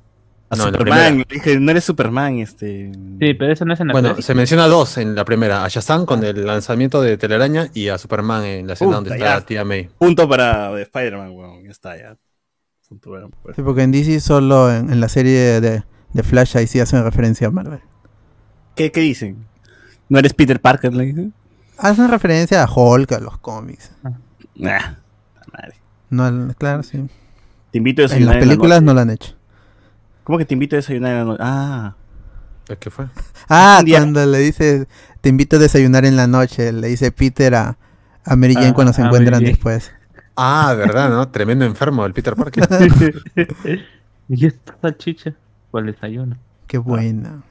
A 0.53 0.57
No, 0.57 0.65
Superman, 0.65 1.25
dije, 1.29 1.59
no 1.59 1.71
eres 1.71 1.85
Superman, 1.85 2.39
este. 2.39 2.93
Sí, 2.93 3.35
pero 3.35 3.53
eso 3.53 3.65
no 3.65 3.73
es 3.73 3.81
en 3.81 3.87
la 3.89 3.93
Bueno, 3.93 4.13
3. 4.13 4.25
se 4.25 4.35
menciona 4.35 4.67
dos 4.67 4.99
en 4.99 5.15
la 5.15 5.25
primera, 5.25 5.65
a 5.65 5.69
Shazam 5.69 6.05
con 6.05 6.23
el 6.25 6.45
lanzamiento 6.47 7.01
de 7.01 7.17
Telaraña 7.17 7.69
y 7.73 7.89
a 7.89 7.97
Superman 7.97 8.45
en 8.45 8.67
la 8.67 8.75
escena 8.75 8.89
Puta, 8.91 8.95
donde 8.97 9.11
está 9.15 9.39
ya. 9.39 9.47
tía 9.47 9.65
May. 9.65 9.89
Punto 9.99 10.29
para 10.29 10.79
Spider-Man, 10.79 11.31
weón. 11.31 11.65
Ya 11.65 11.71
está, 11.71 11.97
ya. 11.97 12.17
Punto 12.89 13.11
para- 13.13 13.29
pues. 13.29 13.57
Sí, 13.57 13.63
porque 13.63 13.83
en 13.83 13.93
DC 13.93 14.21
solo 14.21 14.71
en, 14.71 14.93
en 14.93 15.01
la 15.01 15.09
serie 15.09 15.61
de, 15.63 15.83
de 16.13 16.23
Flash 16.23 16.57
ahí 16.59 16.67
sí 16.67 16.81
hacen 16.81 17.03
referencia 17.03 17.47
a 17.47 17.51
Marvel. 17.51 17.81
¿Qué, 18.77 18.93
¿Qué 18.93 19.01
dicen? 19.01 19.47
¿No 20.11 20.19
eres 20.19 20.35
Peter 20.35 20.61
Parker? 20.61 20.93
Le 20.93 21.05
dicen. 21.07 21.33
Hacen 21.79 22.11
referencia 22.11 22.63
a 22.63 22.71
Hulk, 22.71 23.11
a 23.13 23.19
los 23.21 23.39
cómics. 23.39 23.91
Nah, 24.55 24.71
la 24.79 24.99
madre. 25.51 25.75
No, 26.11 26.55
claro, 26.59 26.83
sí. 26.83 26.99
Te 27.71 27.79
invito 27.79 28.03
a 28.03 28.05
En 28.05 28.11
las 28.11 28.19
en 28.19 28.27
la 28.27 28.39
películas 28.39 28.83
no 28.83 28.93
lo 28.93 29.01
han 29.01 29.09
hecho. 29.09 29.35
¿Cómo 30.25 30.39
que 30.39 30.45
te 30.45 30.55
invito 30.55 30.77
a 30.77 30.79
desayunar 30.79 31.13
en 31.13 31.19
la 31.19 31.25
noche? 31.25 31.43
Ah. 31.45 31.95
¿Qué 32.79 32.91
fue? 32.91 33.07
Ah, 33.49 33.83
cuando 33.87 34.25
le 34.25 34.39
dice, 34.39 34.87
te 35.21 35.29
invito 35.29 35.57
a 35.57 35.59
desayunar 35.59 36.05
en 36.05 36.17
la 36.17 36.27
noche, 36.27 36.73
le 36.73 36.89
dice 36.89 37.13
Peter 37.13 37.55
a, 37.55 37.77
a 38.25 38.37
Mary 38.37 38.55
Jane 38.55 38.69
Ah, 38.69 38.75
cuando 38.75 38.93
se 38.93 39.03
encuentran 39.03 39.43
después. 39.43 39.93
Ah, 40.37 40.75
¿verdad, 40.77 41.11
no? 41.11 41.29
Tremendo 41.29 41.65
enfermo 41.65 42.07
el 42.07 42.15
Peter 42.15 42.35
Parker. 42.35 42.67
¿Y 44.29 44.47
esta 44.47 44.77
salchicha? 44.81 45.35
¿Cuál 45.71 45.87
desayuno? 45.87 46.37
Qué 46.67 46.79
buena. 46.79 47.43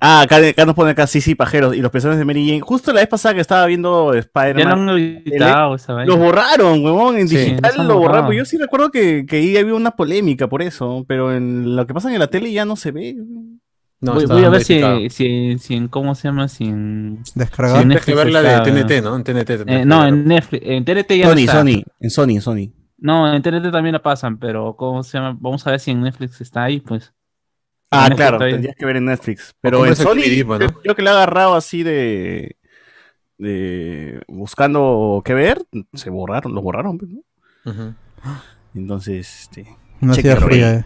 Ah, 0.00 0.20
acá, 0.22 0.36
acá 0.36 0.64
nos 0.64 0.74
pone 0.74 0.92
acá, 0.92 1.06
sí, 1.06 1.20
sí, 1.20 1.34
pajeros. 1.34 1.74
Y 1.74 1.80
los 1.80 1.90
personajes 1.90 2.18
de 2.20 2.24
Mary 2.24 2.46
Jane. 2.46 2.60
Justo 2.60 2.92
la 2.92 3.00
vez 3.00 3.08
pasada 3.08 3.34
que 3.34 3.40
estaba 3.40 3.66
viendo 3.66 4.12
Ya 4.12 4.20
Spider-Man. 4.20 4.86
vaina. 5.94 6.04
Los 6.06 6.18
borraron, 6.18 6.84
huevón, 6.84 7.16
en 7.18 7.28
Sí, 7.28 7.36
digital 7.36 7.86
lo 7.88 7.98
borraron. 7.98 8.26
Pues 8.26 8.38
yo 8.38 8.44
sí 8.44 8.56
recuerdo 8.58 8.90
que, 8.90 9.26
que 9.26 9.36
ahí 9.36 9.56
había 9.56 9.74
una 9.74 9.92
polémica 9.92 10.48
por 10.48 10.62
eso, 10.62 11.04
pero 11.08 11.34
en 11.34 11.74
lo 11.76 11.86
que 11.86 11.94
pasa 11.94 12.12
en 12.12 12.18
la 12.18 12.28
tele 12.28 12.52
ya 12.52 12.64
no 12.64 12.76
se 12.76 12.92
ve. 12.92 13.16
No, 14.00 14.14
voy, 14.14 14.26
voy 14.26 14.44
a 14.44 14.48
ver 14.48 14.62
si, 14.62 14.80
si, 15.10 15.58
si 15.58 15.74
en, 15.74 15.88
¿cómo 15.88 16.14
se 16.14 16.28
llama? 16.28 16.46
Si 16.46 16.64
en... 16.64 17.24
Descargado. 17.34 17.78
Sí, 17.78 17.82
Tienes 17.88 18.04
que 18.04 18.14
ver 18.14 18.30
la 18.30 18.42
de 18.42 18.60
TNT, 18.84 19.02
¿no? 19.02 19.16
En 19.16 19.24
TNT. 19.24 19.50
eh, 19.50 19.84
no, 19.84 20.02
verla. 20.02 20.08
en 20.08 20.24
Netflix, 20.24 20.62
en 20.64 20.84
TNT 20.84 21.10
ya 21.16 21.24
no 21.26 21.30
Sony, 21.32 21.38
está. 21.40 21.52
Sony, 21.58 21.82
en 21.98 22.10
Sony, 22.10 22.30
en 22.30 22.40
Sony. 22.40 22.72
No, 22.98 23.32
en 23.32 23.42
TNT 23.42 23.72
también 23.72 23.94
la 23.94 24.02
pasan, 24.02 24.38
pero 24.38 24.76
¿cómo 24.76 25.02
se 25.02 25.18
llama? 25.18 25.36
Vamos 25.40 25.66
a 25.66 25.72
ver 25.72 25.80
si 25.80 25.90
en 25.90 26.02
Netflix 26.02 26.40
está 26.40 26.62
ahí, 26.62 26.78
pues. 26.80 27.12
Ah, 27.90 28.08
Netflix 28.08 28.16
claro, 28.16 28.38
tendrías 28.38 28.76
que 28.76 28.84
ver 28.86 28.96
en 28.96 29.04
Netflix. 29.06 29.54
Pero 29.60 29.86
en 29.86 29.96
Sony, 29.96 30.44
pues, 30.46 30.60
¿no? 30.60 30.66
creo, 30.66 30.80
creo 30.82 30.94
que 30.94 31.02
le 31.02 31.10
ha 31.10 31.12
agarrado 31.14 31.54
así 31.54 31.82
de. 31.82 32.56
de 33.38 34.22
buscando 34.28 35.22
qué 35.24 35.34
ver, 35.34 35.62
se 35.94 36.10
borraron, 36.10 36.54
lo 36.54 36.62
borraron, 36.62 36.98
pues, 36.98 37.10
¿no? 37.10 37.22
Entonces, 38.74 39.42
este. 39.42 39.66
No 40.00 40.14
hacía 40.14 40.36
Chequenlo 40.36 40.46
frío. 40.46 40.66
ahí. 40.66 40.72
eh. 40.76 40.84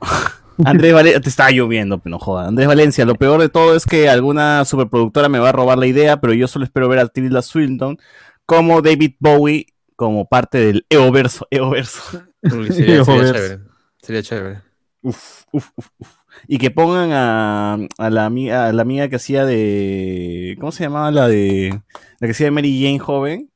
Andrés 0.64 0.92
Valencia, 0.92 1.20
te 1.22 1.28
está 1.30 1.50
lloviendo, 1.50 1.98
pero 1.98 2.10
no 2.10 2.18
joda. 2.18 2.46
Andrés 2.48 2.68
Valencia, 2.68 3.06
lo 3.06 3.14
peor 3.14 3.40
de 3.40 3.48
todo 3.48 3.74
es 3.74 3.86
que 3.86 4.10
alguna 4.10 4.64
superproductora 4.66 5.28
me 5.30 5.38
va 5.38 5.48
a 5.48 5.52
robar 5.52 5.78
la 5.78 5.86
idea, 5.86 6.20
pero 6.20 6.34
yo 6.34 6.46
solo 6.48 6.66
espero 6.66 6.88
ver 6.88 6.98
a 6.98 7.08
Tilda 7.08 7.40
Swinton 7.40 7.96
como 8.44 8.82
David 8.82 9.14
Bowie 9.20 9.66
como 9.96 10.28
parte 10.28 10.58
del 10.58 10.86
EOverso. 10.90 11.46
EOverso. 11.50 12.22
Uy, 12.42 12.72
sería, 12.72 13.02
chévere. 13.04 13.60
Sería 14.02 14.22
chévere. 14.22 14.60
Uf, 15.02 15.44
uf, 15.52 15.70
uf, 15.76 15.88
uf. 15.98 16.08
Y 16.46 16.58
que 16.58 16.70
pongan 16.70 17.10
a, 17.12 17.78
a 17.98 18.10
la 18.10 18.26
amiga, 18.26 18.66
a 18.66 18.72
la 18.72 18.82
amiga 18.82 19.08
que 19.08 19.16
hacía 19.16 19.44
de. 19.46 20.56
¿Cómo 20.60 20.72
se 20.72 20.84
llamaba 20.84 21.10
la 21.10 21.26
de. 21.28 21.80
La 22.18 22.26
que 22.26 22.32
hacía 22.32 22.46
de 22.46 22.50
Mary 22.50 22.82
Jane 22.82 22.98
joven? 22.98 23.50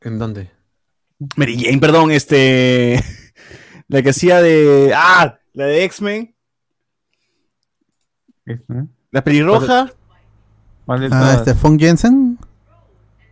¿En 0.00 0.18
dónde? 0.18 0.50
Mary 1.36 1.62
Jane, 1.62 1.78
perdón, 1.78 2.10
este. 2.10 3.02
La 3.88 4.02
que 4.02 4.10
hacía 4.10 4.40
de. 4.40 4.92
¡Ah! 4.96 5.38
La 5.52 5.66
de 5.66 5.84
X-Men. 5.84 6.34
La 9.10 9.22
pelirroja. 9.22 9.92
¿Cuál 10.86 11.00
de 11.00 11.08
Ah, 11.12 11.34
este, 11.36 11.54
Fong 11.54 11.78
Jensen. 11.78 12.38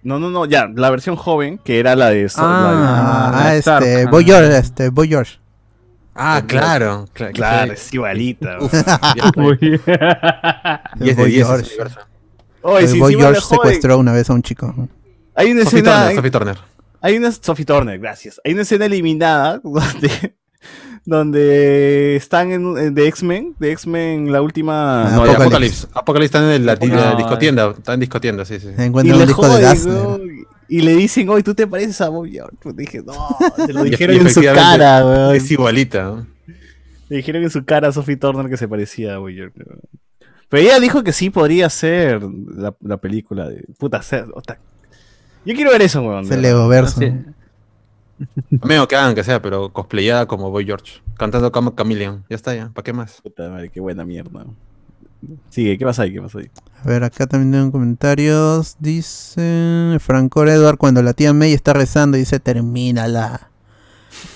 No, 0.03 0.19
no, 0.19 0.31
no, 0.31 0.47
ya, 0.47 0.69
la 0.75 0.91
versión 0.91 1.17
joven, 1.17 1.59
que 1.59 1.79
era 1.79 1.97
la 1.97 2.11
de. 2.11 2.31
Ah, 2.37 3.33
la 3.35 3.51
de 3.53 3.59
Stark, 3.59 3.85
este, 3.85 4.03
ah. 4.03 4.11
Boy 4.11 4.25
George, 4.25 4.57
este, 4.59 4.89
Boy 4.91 5.09
George. 5.09 5.39
Ah, 6.23 6.43
claro. 6.47 7.07
la 7.15 7.21
de- 7.27 7.33
claro, 7.33 7.73
es 7.73 7.95
igualita. 7.95 8.59
Uf, 8.61 8.73
Uy. 9.37 9.57
10 9.59 9.85
de 9.87 11.15
Boy 11.15 11.31
10 11.33 11.47
George. 11.47 11.71
Oye, 12.63 12.85
El 12.85 12.89
sí, 12.91 12.99
Boy 13.01 13.15
George 13.17 13.41
secuestró 13.41 13.99
una 13.99 14.13
vez 14.13 14.29
a 14.29 14.35
un 14.35 14.43
chico. 14.43 14.75
Hay 15.35 15.51
una 15.53 15.65
Sophie 15.65 15.79
escena. 15.81 15.93
Turner, 15.93 16.09
hay- 16.11 16.17
Sophie 16.17 16.31
Turner. 16.31 16.59
Hay 17.03 17.17
una 17.17 17.33
Sophie 17.33 17.65
Turner, 17.65 17.99
gracias. 17.99 18.41
Hay 18.45 18.53
una 18.53 18.63
escena 18.63 18.85
eliminada 18.85 19.59
donde, 19.65 20.35
donde 21.07 22.17
están 22.17 22.53
en, 22.53 22.77
en- 22.77 22.95
de 22.95 23.09
X-Men, 23.09 23.55
de 23.59 23.73
X-Men 23.73 24.31
la 24.31 24.43
última. 24.43 25.07
Ah, 25.09 25.11
No, 25.17 25.25
de 25.25 25.31
Apocalipsis. 25.31 25.85
Apocalipsis. 25.85 25.89
Apocalipsis 25.95 26.35
está 26.37 26.55
en 26.55 26.67
la, 26.67 26.77
No, 26.77 26.95
la 26.95 27.15
discotienda. 27.15 27.71
Está 27.79 27.95
en 27.95 28.01
discotienda, 28.01 28.45
sí, 28.45 28.61
sí. 28.61 28.69
Se 28.77 28.83
y 28.83 28.87
encuentra 28.87 29.17
le 29.17 29.23
un 29.23 29.27
disco 29.29 29.49
de 29.49 29.65
weón, 29.65 30.47
y 30.71 30.81
le 30.83 30.95
dicen, 30.95 31.29
oye, 31.29 31.43
tú 31.43 31.55
te 31.55 31.67
pareces 31.67 32.01
a 32.01 32.09
Bob 32.09 32.27
George. 32.31 32.57
Pues 32.63 32.77
dije, 32.77 33.03
no, 33.05 33.13
se 33.67 33.73
lo 33.73 33.83
dijeron 33.83 34.17
en 34.17 34.31
su 34.31 34.41
cara, 34.41 35.05
weón. 35.05 35.35
Es 35.35 35.51
igualita. 35.51 36.05
¿no? 36.05 36.27
Le 37.09 37.17
dijeron 37.17 37.43
en 37.43 37.51
su 37.51 37.65
cara 37.65 37.89
a 37.89 37.93
Sophie 37.93 38.17
Turner 38.17 38.49
que 38.49 38.57
se 38.57 38.69
parecía 38.69 39.15
a 39.15 39.19
Bob 39.19 39.31
George. 39.31 39.61
weón. 39.67 39.81
Pero 40.49 40.63
ella 40.63 40.81
dijo 40.81 41.03
que 41.03 41.13
sí 41.13 41.31
podría 41.31 41.69
ser 41.71 42.23
la, 42.23 42.75
la 42.81 42.97
película 42.99 43.49
de. 43.49 43.65
Puta, 43.79 44.01
Yo 45.45 45.55
quiero 45.55 45.73
ver 45.73 45.83
eso, 45.83 46.03
weón. 46.03 46.29
Verdad. 46.29 46.43
Legoverso. 46.43 47.01
Sí. 47.01 47.13
Medio 48.63 48.87
que 48.87 48.97
hagan 48.97 49.15
que 49.15 49.25
sea, 49.25 49.41
pero 49.43 49.73
cosplayada 49.73 50.27
como 50.27 50.51
Boy 50.51 50.67
George. 50.67 51.01
Cantando 51.17 51.51
como 51.51 51.75
Chameleon. 51.75 52.25
Ya 52.29 52.37
está, 52.37 52.55
ya. 52.55 52.69
¿Para 52.69 52.85
qué 52.85 52.93
más? 52.93 53.21
Puta 53.23 53.49
madre, 53.49 53.71
qué 53.71 53.81
buena 53.81 54.05
mierda. 54.05 54.45
Sigue, 55.51 55.77
¿qué 55.79 55.85
pasa 55.85 56.03
ahí? 56.03 56.13
¿Qué 56.13 56.21
pasa 56.21 56.39
ahí? 56.39 56.51
A 56.83 56.89
ver, 56.89 57.05
acá 57.05 57.27
también 57.27 57.53
tengo 57.53 57.73
comentarios. 57.73 58.77
Dice 58.79 59.97
Franco 60.01 60.47
Edward 60.47 60.79
cuando 60.79 61.03
la 61.03 61.13
tía 61.13 61.33
May 61.33 61.53
está 61.53 61.73
rezando 61.73 62.17
dice 62.17 62.41
termínala. 62.41 63.51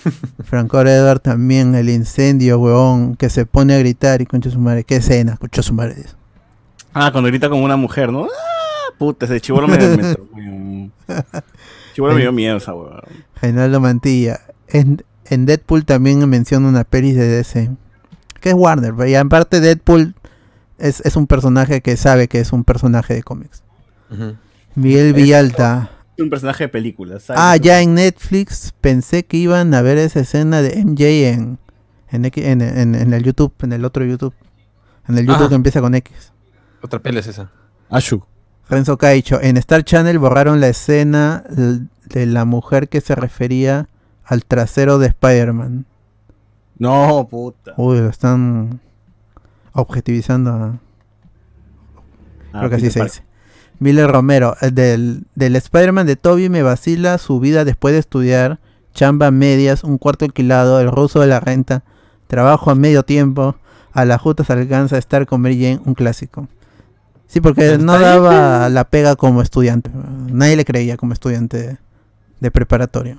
Franco 0.45 0.81
Edward 0.81 1.21
también 1.21 1.75
el 1.75 1.89
incendio, 1.89 2.59
huevón, 2.59 3.17
que 3.17 3.31
se 3.31 3.47
pone 3.47 3.75
a 3.75 3.79
gritar 3.79 4.21
y 4.21 4.27
concha 4.27 4.51
su 4.51 4.59
madre. 4.59 4.85
¿Qué 4.85 4.97
escena? 4.97 5.37
Concha 5.37 5.63
su 5.63 5.73
madre. 5.73 5.95
dice. 5.95 6.15
Ah, 6.93 7.11
cuando 7.11 7.29
grita 7.29 7.49
como 7.49 7.65
una 7.65 7.77
mujer, 7.77 8.13
¿no? 8.13 8.25
Ah, 8.25 8.93
puta, 8.99 9.27
ese 9.27 9.41
chivolo 9.41 9.67
me, 9.67 9.79
me 9.79 10.91
Chivolo 11.95 12.15
me 12.15 12.21
dio 12.21 12.33
miedo 12.33 12.57
esa 12.57 12.75
huevada. 12.75 13.03
Reinaldo 13.41 13.81
Mantilla. 13.81 14.41
En, 14.69 15.03
en 15.27 15.47
Deadpool 15.47 15.85
también 15.85 16.29
menciona 16.29 16.69
una 16.69 16.85
pelis 16.85 17.17
de 17.17 17.27
DC. 17.27 17.71
Que 18.41 18.51
es 18.51 18.55
Warner, 18.55 18.95
pero 18.95 19.09
y 19.09 19.15
aparte 19.15 19.61
Deadpool 19.61 20.15
es, 20.79 21.01
es 21.01 21.17
un 21.17 21.27
personaje 21.27 21.81
que 21.81 21.97
sabe 21.97 22.29
que 22.29 22.41
es 22.41 22.53
un 22.53 22.65
personaje 22.65 23.15
de 23.15 23.23
cómics. 23.23 23.63
Ujú. 24.11 24.37
Miguel 24.75 25.09
Es- 25.09 25.15
Villalta. 25.15 25.91
Un 26.19 26.31
personaje 26.31 26.65
de 26.65 26.69
película, 26.69 27.19
¿sabes? 27.19 27.43
Ah, 27.43 27.57
ya 27.57 27.81
en 27.81 27.95
Netflix 27.95 28.73
pensé 28.81 29.25
que 29.25 29.37
iban 29.37 29.75
a 29.75 29.83
ver 29.83 29.99
esa 29.99 30.21
escena 30.21 30.63
de 30.63 30.85
MJ 30.85 31.29
en, 31.31 31.59
en, 32.11 32.25
en, 32.25 32.61
en- 32.63 32.95
en 32.95 33.13
el 33.15 33.25
YouTube, 33.25 33.53
en 33.63 33.73
el 33.73 33.85
otro 33.85 34.05
YouTube. 34.05 34.35
En 35.09 35.19
el 35.19 35.25
YouTube 35.27 35.41
Ajá. 35.41 35.49
que 35.49 35.55
empieza 35.57 35.81
con 35.81 35.95
X. 35.97 36.33
Otra 36.83 37.01
peli 37.01 37.19
es 37.19 37.27
esa. 37.27 37.51
Ashu. 37.91 38.23
Renzo 38.69 38.97
Caicho, 38.97 39.41
en 39.43 39.57
Star 39.59 39.83
Channel 39.85 40.19
borraron 40.19 40.61
la 40.61 40.69
escena 40.69 41.45
de 41.49 42.27
la 42.27 42.45
mujer 42.45 42.89
que 42.89 43.01
se 43.01 43.15
refería 43.15 43.89
al 44.25 44.45
trasero 44.45 44.99
de 44.99 45.09
Spider-Man. 45.09 45.85
No, 46.79 47.27
puta. 47.31 47.75
Uy, 47.77 47.99
lo 47.99 48.09
están 48.09 48.81
objetivizando. 49.75 50.51
a- 50.51 50.79
Ah, 52.53 52.59
creo 52.61 52.71
que 52.71 52.77
así 52.77 52.91
se 52.91 53.03
dice. 53.03 53.23
Miller 53.81 54.09
Romero, 54.11 54.57
eh, 54.61 54.71
del, 54.71 55.25
del 55.35 55.57
Spider-Man 55.57 56.07
de 56.07 56.15
Toby 56.17 56.49
me 56.49 56.63
vacila 56.63 57.19
su 57.19 57.41
vida 57.41 57.65
después 57.65 57.93
de 57.93 57.99
estudiar, 57.99 58.61
chamba 58.95 59.31
medias, 59.33 59.83
un 59.83 59.99
cuarto 59.99 60.25
alquilado, 60.25 60.81
el 60.81 60.91
ruso 60.91 61.21
de 61.21 61.27
la 61.27 61.41
renta, 61.41 61.83
trabajo 62.29 62.71
a 62.71 62.77
medio 62.77 63.03
tiempo, 63.03 63.57
a 63.93 64.05
las 64.05 64.21
justas 64.21 64.49
alcanza 64.51 64.97
a 64.97 64.99
estar 65.01 65.27
con 65.27 65.41
Mary 65.41 65.57
Jane, 65.61 65.81
un 65.85 65.95
clásico. 65.95 66.47
Sí, 67.27 67.41
porque 67.41 67.77
no 67.79 67.99
daba 67.99 68.69
la 68.69 68.85
pega 68.85 69.17
como 69.17 69.43
estudiante. 69.43 69.91
Nadie 70.31 70.55
le 70.57 70.65
creía 70.65 70.97
como 70.97 71.13
estudiante 71.13 71.57
de, 71.59 71.77
de 72.39 72.51
preparatoria. 72.53 73.19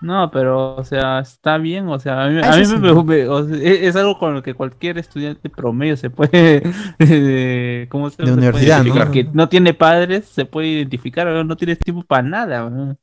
No, 0.00 0.30
pero, 0.30 0.76
o 0.76 0.84
sea, 0.84 1.18
está 1.18 1.58
bien, 1.58 1.88
o 1.88 1.98
sea, 1.98 2.24
a 2.24 2.28
mí, 2.28 2.40
a 2.40 2.56
mí 2.56 3.04
me, 3.04 3.28
o 3.28 3.44
sea, 3.44 3.56
es, 3.56 3.82
es 3.82 3.96
algo 3.96 4.18
con 4.18 4.34
lo 4.34 4.42
que 4.42 4.54
cualquier 4.54 4.96
estudiante 4.96 5.50
promedio 5.50 5.96
se 5.96 6.08
puede, 6.08 6.62
eh, 7.00 7.86
¿cómo 7.90 8.08
se 8.10 8.22
De 8.22 8.28
se 8.28 8.34
puede 8.34 8.48
universidad, 8.48 8.84
¿no? 8.84 9.10
Que 9.10 9.24
no 9.24 9.48
tiene 9.48 9.74
padres, 9.74 10.26
se 10.26 10.44
puede 10.44 10.68
identificar, 10.68 11.26
o 11.26 11.42
no 11.42 11.56
tienes 11.56 11.80
tiempo 11.80 12.04
para 12.04 12.22
nada. 12.22 12.70
¿no? 12.70 12.96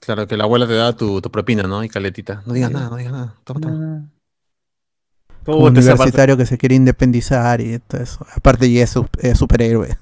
Claro, 0.00 0.26
que 0.26 0.36
la 0.36 0.44
abuela 0.44 0.66
te 0.66 0.74
da 0.74 0.92
tu, 0.92 1.20
tu 1.20 1.30
propina, 1.30 1.62
¿no? 1.62 1.84
Y 1.84 1.88
caletita. 1.88 2.42
No 2.46 2.52
digas 2.52 2.72
nada, 2.72 2.90
no 2.90 2.96
digas 2.96 3.12
nada. 3.12 3.34
Toma, 3.44 3.60
toma. 3.60 4.08
Como 5.44 5.66
universitario 5.66 6.36
que 6.36 6.46
se 6.46 6.58
quiere 6.58 6.74
independizar 6.74 7.60
y 7.60 7.78
todo 7.78 8.00
eso. 8.00 8.26
Aparte 8.34 8.70
ya 8.72 8.82
es 8.82 9.38
superhéroe. 9.38 9.98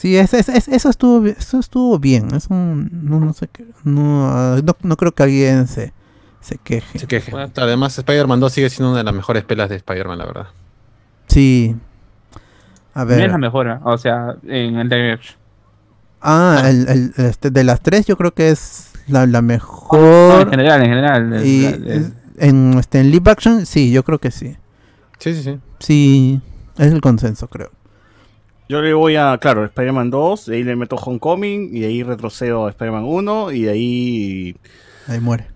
Sí, 0.00 0.16
es, 0.16 0.32
es- 0.32 0.48
es- 0.48 0.68
eso 0.68 0.88
estuvo 0.88 1.26
eso 1.26 1.58
estuvo 1.58 1.98
bien. 1.98 2.34
Es 2.34 2.46
un, 2.46 2.88
no, 3.04 3.20
no 3.20 3.34
sé 3.34 3.48
qué, 3.52 3.66
no, 3.84 4.26
ah, 4.30 4.58
no, 4.64 4.74
no 4.82 4.96
creo 4.96 5.12
que 5.12 5.22
alguien 5.24 5.66
se, 5.66 5.92
se 6.40 6.56
queje. 6.56 6.98
Se 7.00 7.06
queje. 7.06 7.30
Bueno. 7.30 7.52
Además, 7.54 7.98
Spider-Man 7.98 8.40
2 8.40 8.50
sigue 8.50 8.70
siendo 8.70 8.90
una 8.92 8.98
de 9.00 9.04
las 9.04 9.12
mejores 9.14 9.44
pelas 9.44 9.68
de 9.68 9.76
Spider-Man, 9.76 10.16
la 10.16 10.24
verdad. 10.24 10.46
Sí. 11.26 11.76
A 12.94 13.04
No 13.04 13.10
es 13.10 13.18
ver. 13.18 13.30
la 13.30 13.36
mejora, 13.38 13.80
o 13.84 13.98
sea, 13.98 14.36
en 14.44 14.76
el 14.76 14.88
live 14.88 15.12
action. 15.12 15.36
Ah, 16.22 16.62
el, 16.64 16.88
el- 16.88 17.12
este, 17.26 17.50
de 17.50 17.62
las 17.64 17.82
tres 17.82 18.06
yo 18.06 18.16
creo 18.16 18.32
que 18.32 18.48
es 18.48 18.92
la, 19.06 19.26
la 19.26 19.26
No, 19.26 19.38
en 19.40 19.46
mejor. 19.46 20.48
general, 20.50 20.80
en 20.82 20.88
general. 20.88 21.32
el- 21.34 21.46
y 21.46 21.64
el- 21.66 22.14
en, 22.38 22.78
este, 22.78 23.00
en 23.00 23.10
live 23.10 23.30
action, 23.30 23.66
sí, 23.66 23.92
yo 23.92 24.02
creo 24.02 24.18
que 24.18 24.30
sí. 24.30 24.56
Sí, 25.18 25.34
sí, 25.34 25.42
sí. 25.42 25.58
Sí, 25.78 26.40
es 26.78 26.90
el 26.90 27.02
consenso, 27.02 27.48
creo. 27.48 27.70
Yo 28.70 28.80
le 28.80 28.94
voy 28.94 29.16
a, 29.16 29.36
claro, 29.38 29.64
Spider-Man 29.64 30.10
2, 30.10 30.46
de 30.46 30.56
ahí 30.56 30.62
le 30.62 30.76
meto 30.76 30.94
Homecoming, 30.94 31.76
y 31.76 31.80
de 31.80 31.86
ahí 31.88 32.02
retrocedo 32.04 32.66
a 32.66 32.70
Spider-Man 32.70 33.02
1, 33.04 33.50
y 33.50 33.62
de 33.62 33.70
ahí... 33.70 34.56
Ahí 35.08 35.18
muere. 35.18 35.48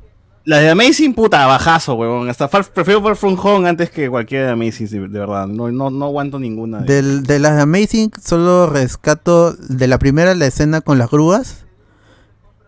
La 0.44 0.58
de 0.58 0.68
Amazing, 0.68 1.14
puta, 1.14 1.46
bajazo, 1.46 1.94
huevón. 1.94 2.28
Hasta 2.28 2.48
Far, 2.48 2.64
prefiero 2.72 3.00
Far 3.02 3.14
From 3.14 3.38
Home 3.40 3.68
antes 3.68 3.88
que 3.88 4.10
cualquiera 4.10 4.46
de 4.46 4.52
Amazing, 4.52 4.88
de, 4.88 4.98
de 5.08 5.18
verdad. 5.20 5.46
No, 5.46 5.70
no, 5.70 5.90
no 5.90 6.04
aguanto 6.06 6.40
ninguna. 6.40 6.80
de- 6.80 6.92
Del, 7.02 7.22
de 7.22 7.38
las 7.38 7.62
Amazing 7.62 8.10
solo 8.20 8.66
rescato 8.68 9.52
de 9.52 9.86
la 9.86 9.98
primera 10.00 10.34
la 10.34 10.46
escena 10.46 10.80
con 10.80 10.98
las 10.98 11.08
grúas. 11.10 11.64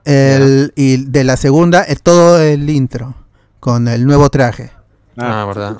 El, 0.04 0.72
y 0.76 1.04
de 1.06 1.24
la 1.24 1.36
segunda 1.36 1.82
es 1.82 2.00
todo 2.02 2.40
el 2.40 2.70
intro 2.70 3.14
con 3.58 3.88
el 3.88 4.06
nuevo 4.06 4.30
traje. 4.30 4.70
Ah, 5.16 5.44
verdad. 5.46 5.76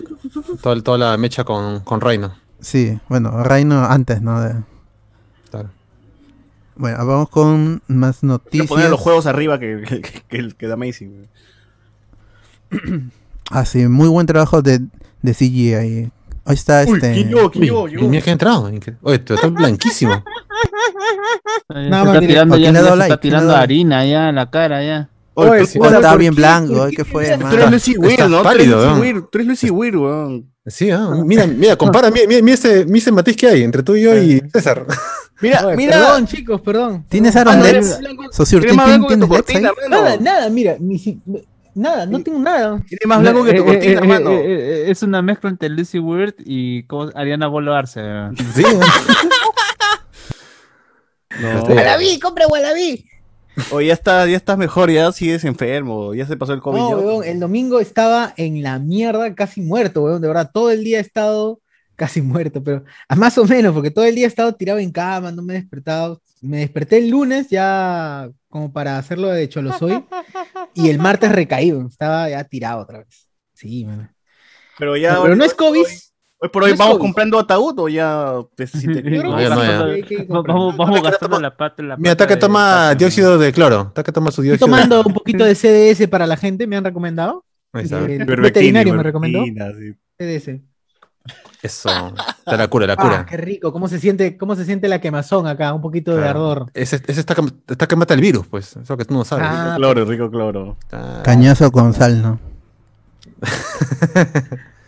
Todo- 0.61 0.83
toda 0.83 0.99
la 0.99 1.17
mecha 1.17 1.45
con, 1.45 1.81
con 1.81 2.01
Reino. 2.01 2.35
Sí, 2.67 2.99
bueno, 3.09 3.45
Reino 3.45 3.85
antes, 3.85 4.21
¿no? 4.23 4.41
De- 4.41 4.57
Claro. 5.53 5.71
bueno, 6.75 7.07
vamos 7.07 7.29
con 7.29 7.81
más 7.87 8.25
noticias. 8.25 8.67
poner 8.67 8.91
los 8.91 8.99
juegos 8.99 9.27
arriba 9.27 9.61
que, 9.61 9.85
que, 9.89 10.01
que, 10.03 10.49
que 10.49 10.73
Amazing. 10.73 11.29
Ah, 13.53 13.65
sí, 13.65 13.87
muy 13.87 14.09
buen 14.09 14.27
trabajo 14.27 14.63
de, 14.63 14.81
de 15.23 15.33
CGI 15.33 15.75
ahí. 15.75 16.11
Ahí 16.45 16.55
está 16.55 16.85
Uy, 16.89 16.95
este. 16.95 17.13
¿quién 17.13 17.31
mira 18.11 18.23
que 18.25 18.31
ha 18.31 18.33
entrado. 18.33 18.69
Oye, 19.03 19.19
tú 19.21 19.35
estás 19.35 19.53
blanquísimo. 19.53 20.25
Se 21.73 21.89
más 21.89 22.07
está 22.09 22.19
tirando, 22.21 22.57
¿a 22.57 22.59
ya, 22.59 22.73
se 22.73 22.79
está 22.81 22.89
¿Quién 22.89 23.09
le 23.13 23.19
tirando 23.19 23.55
harina 23.55 24.05
ya 24.05 24.29
en 24.31 24.35
la 24.35 24.51
cara 24.51 24.85
ya. 24.85 25.09
Oye, 25.39 25.61
tú- 25.61 25.67
sí, 25.67 25.79
estaba 25.83 26.11
¿por 26.11 26.19
bien 26.19 26.35
qué? 26.35 26.41
blanco, 26.41 26.75
¿Por 26.75 26.87
¿eh? 26.89 26.91
qué 26.91 26.97
¿qué 26.97 27.05
fue, 27.05 27.37
man? 27.37 27.51
Tú 27.51 27.57
eres 27.57 27.71
Lucy 27.71 27.97
Weir, 27.99 28.21
¿no? 28.21 28.27
Tú 28.29 28.35
eres 28.35 28.43
pálido, 28.45 28.87
Lucy. 28.89 29.01
Weir, 29.01 29.23
tú 29.23 29.29
eres 29.39 29.47
Lucy 29.49 29.71
Weir, 29.71 29.97
weón. 29.97 30.53
Sí, 30.67 30.91
ah, 30.91 31.11
mira, 31.25 31.47
mira, 31.47 31.77
compara, 31.77 32.11
mira, 32.11 32.27
mira, 32.27 32.55
ese, 32.55 32.85
mira 32.87 32.99
ese 32.99 33.13
matiz 33.13 33.37
que 33.37 33.47
hay 33.47 33.63
entre 33.63 33.83
tú 33.83 33.95
y 33.95 34.03
yo 34.03 34.17
y 34.17 34.43
César. 34.53 34.85
Mira, 35.41 35.65
Oye, 35.67 35.77
mira. 35.77 35.93
Perdón, 35.93 36.27
chicos, 36.27 36.61
perdón. 36.63 37.05
¿Tienes 37.09 37.37
Aaron 37.37 37.63
Dex? 37.63 37.99
tu 37.99 38.03
¿tienes 38.67 39.29
cortina. 39.29 39.71
Nada, 39.89 40.17
nada, 40.19 40.49
mira, 40.49 40.77
ni 40.81 40.99
si- 40.99 41.21
nada, 41.75 42.07
no 42.07 42.23
tengo 42.23 42.39
nada. 42.39 42.83
Eres 42.91 43.07
más 43.07 43.21
blanco 43.21 43.45
que 43.45 43.53
tu 43.53 43.63
Eh, 43.63 43.65
cortina, 43.67 43.93
eh, 43.93 44.01
eh, 44.03 44.07
mano. 44.09 44.31
eh, 44.31 44.43
eh, 44.47 44.85
es 44.91 45.03
una 45.03 45.21
mezcla 45.23 45.51
entre 45.51 45.69
Lucy 45.69 45.99
Weird 45.99 46.35
y 46.45 46.83
¿cómo? 46.85 47.11
Ariana 47.15 47.47
Bolo 47.49 47.75
Arce. 47.75 48.01
Sí, 48.55 48.65
No. 51.41 51.63
Gualabí, 51.67 52.19
compra 52.19 52.47
Gualabí. 52.47 53.05
O 53.71 53.81
ya 53.81 53.95
estás, 53.95 54.29
ya 54.29 54.37
estás 54.37 54.59
mejor, 54.59 54.91
ya 54.91 55.11
sigues 55.13 55.45
enfermo, 55.45 56.15
ya 56.15 56.27
se 56.27 56.37
pasó 56.37 56.53
el 56.53 56.61
COVID. 56.61 56.79
No, 56.79 56.91
ya. 56.91 56.97
weón, 56.97 57.25
el 57.25 57.41
domingo 57.41 57.81
estaba 57.81 58.35
en 58.37 58.63
la 58.63 58.79
mierda, 58.79 59.35
casi 59.35 59.61
muerto, 59.61 60.03
weón, 60.03 60.21
de 60.21 60.29
verdad, 60.29 60.51
todo 60.53 60.71
el 60.71 60.85
día 60.85 60.99
he 60.99 61.01
estado 61.01 61.61
casi 61.97 62.21
muerto, 62.21 62.63
pero 62.63 62.85
más 63.17 63.37
o 63.39 63.45
menos, 63.47 63.73
porque 63.73 63.91
todo 63.91 64.05
el 64.05 64.15
día 64.15 64.27
he 64.27 64.29
estado 64.29 64.55
tirado 64.55 64.79
en 64.79 64.93
cama, 64.93 65.33
no 65.33 65.43
me 65.43 65.55
he 65.55 65.61
despertado. 65.61 66.21
Me 66.43 66.59
desperté 66.59 66.99
el 66.99 67.09
lunes 67.09 67.49
ya 67.49 68.31
como 68.49 68.73
para 68.73 68.99
hacerlo 68.99 69.29
de 69.29 69.49
Cholosoy 69.49 70.05
y 70.75 70.91
el 70.91 70.99
martes 70.99 71.33
recaído, 71.33 71.85
estaba 71.87 72.29
ya 72.29 72.45
tirado 72.45 72.83
otra 72.83 72.99
vez. 72.99 73.29
Sí, 73.55 73.87
man. 73.87 74.15
Pero 74.79 74.97
ya. 74.97 75.21
Pero 75.23 75.35
no 75.35 75.45
es 75.45 75.55
COVID. 75.55 75.85
Hoy, 75.85 75.99
hoy 76.39 76.49
por 76.51 76.65
hoy 76.65 76.75
vamos 76.75 76.99
comprando 76.99 77.39
ataúd 77.39 77.79
o 77.79 77.89
ya. 77.89 78.35
pues. 78.57 78.73
Vamos, 80.29 80.77
vamos 80.77 81.03
gastando 81.03 81.41
la 81.41 81.57
pata. 81.57 81.83
La 81.83 81.97
mira, 81.97 82.11
pata 82.13 82.25
está 82.25 82.27
que 82.27 82.35
de- 82.35 82.41
toma 82.41 82.95
dióxido 82.95 83.39
de 83.39 83.53
cloro. 83.53 83.87
Está 83.89 84.03
que 84.03 84.13
toma 84.13 84.31
su 84.31 84.43
Estoy 84.43 84.49
dióxido 84.57 84.67
de 84.67 84.83
tomando 84.83 85.03
un 85.09 85.15
poquito 85.15 85.45
de 85.45 85.55
CDS 85.55 86.09
para 86.09 86.27
la 86.27 86.37
gente, 86.37 86.67
me 86.67 86.77
han 86.77 86.85
recomendado. 86.85 87.45
Ahí 87.73 87.85
está. 87.85 87.99
El 88.05 88.25
veterinario 88.41 88.95
me 88.95 89.03
recomendó 89.03 89.45
sí. 89.45 89.95
CDS. 90.19 90.61
Eso. 91.63 91.89
Está 92.39 92.57
la 92.57 92.69
cura, 92.69 92.87
la 92.87 92.93
Ah, 92.93 92.97
cura. 92.97 93.27
qué 93.29 93.37
rico, 93.37 93.73
¿cómo 93.73 93.89
se 93.89 93.99
siente, 93.99 94.37
cómo 94.37 94.55
se 94.55 94.65
siente 94.65 94.87
la 94.89 95.01
quemazón 95.01 95.49
acá? 95.49 95.73
Un 95.75 95.81
poquito 95.83 96.13
de 96.13 96.19
Claro. 96.23 96.51
ardor. 96.51 96.71
Ese, 96.75 96.97
ese 97.07 97.19
está, 97.21 97.35
que, 97.35 97.43
está 97.69 97.89
que 97.89 97.97
mata 97.97 98.15
el 98.15 98.21
virus, 98.21 98.47
pues. 98.47 98.77
Eso 98.77 98.97
que 98.97 99.05
tú 99.05 99.15
no 99.15 99.25
sabes. 99.25 99.47
Ah, 99.51 99.75
Cloro, 99.77 100.05
rico 100.05 100.31
cloro. 100.31 100.77
Está- 100.83 101.23
Cañazo 101.25 101.73
con 101.73 101.93
sal, 101.93 102.23
¿no? 102.23 102.39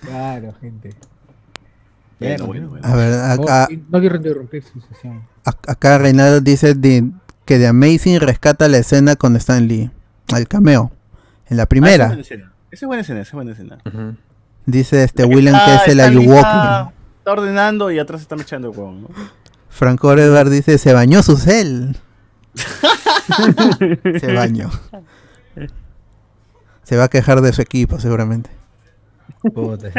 Claro, 0.02 0.54
gente. 0.60 0.94
Bueno, 2.20 2.46
bueno, 2.46 2.68
bueno. 2.70 2.86
A 2.86 2.96
ver, 2.96 3.14
acá, 3.14 3.68
No, 3.70 3.78
no 3.90 4.00
quiero 4.00 4.16
interrumpir 4.16 4.62
su 4.64 4.80
sesión. 4.80 5.22
ac- 5.44 5.70
acá 5.70 5.98
Reinaldo 5.98 6.40
dice 6.40 6.74
de- 6.74 7.10
que 7.44 7.58
de 7.58 7.66
Amazing 7.68 8.20
rescata 8.20 8.68
la 8.68 8.78
escena 8.78 9.16
con 9.16 9.36
Stan 9.36 9.66
Lee. 9.66 9.90
El 10.36 10.48
cameo. 10.48 10.90
En 11.48 11.56
la 11.56 11.62
Ah, 11.62 11.62
esa 11.62 11.62
es 11.62 11.68
primera. 11.68 12.06
buena 12.08 12.20
escena. 12.22 12.52
Esa 12.70 12.84
es 12.84 12.86
buena 12.86 13.00
escena, 13.02 13.20
esa 13.20 13.28
es 13.28 13.34
buena 13.34 13.52
escena. 13.52 13.78
Dice 14.66 15.04
este 15.04 15.22
que 15.22 15.28
William 15.34 15.54
que 15.54 15.72
está- 15.74 15.84
es 15.86 15.88
el 15.92 16.00
Ayuwoki. 16.00 16.36
Está, 16.38 16.92
está 17.18 17.32
ordenando 17.32 17.90
y 17.90 17.98
atrás 17.98 18.20
está 18.20 18.34
echando 18.36 18.70
el 18.70 18.76
huevón, 18.76 19.02
¿no? 19.02 19.08
Franco 19.70 20.12
Edward 20.12 20.50
dice 20.50 20.76
se 20.76 20.92
bañó 20.92 21.22
su 21.22 21.36
cel. 21.38 21.96
se 24.20 24.32
bañó. 24.34 24.70
Se 26.82 26.96
va 26.96 27.04
a 27.04 27.08
quejar 27.08 27.40
de 27.40 27.52
su 27.52 27.62
equipo 27.62 27.98
seguramente. 28.00 28.50
Puta, 29.54 29.88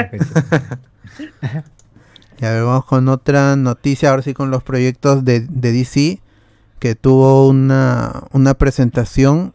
esa 2.39 2.45
fecha. 2.45 2.45
Y 2.45 2.45
a 2.45 2.51
ver, 2.53 2.63
vamos 2.63 2.85
con 2.85 3.07
otra 3.09 3.55
noticia, 3.55 4.09
ahora 4.09 4.21
sí 4.21 4.33
con 4.33 4.51
los 4.51 4.63
proyectos 4.63 5.25
de, 5.25 5.41
DC, 5.41 6.21
que 6.79 6.95
tuvo 6.95 7.47
una, 7.47 8.23
una 8.31 8.53
presentación 8.53 9.53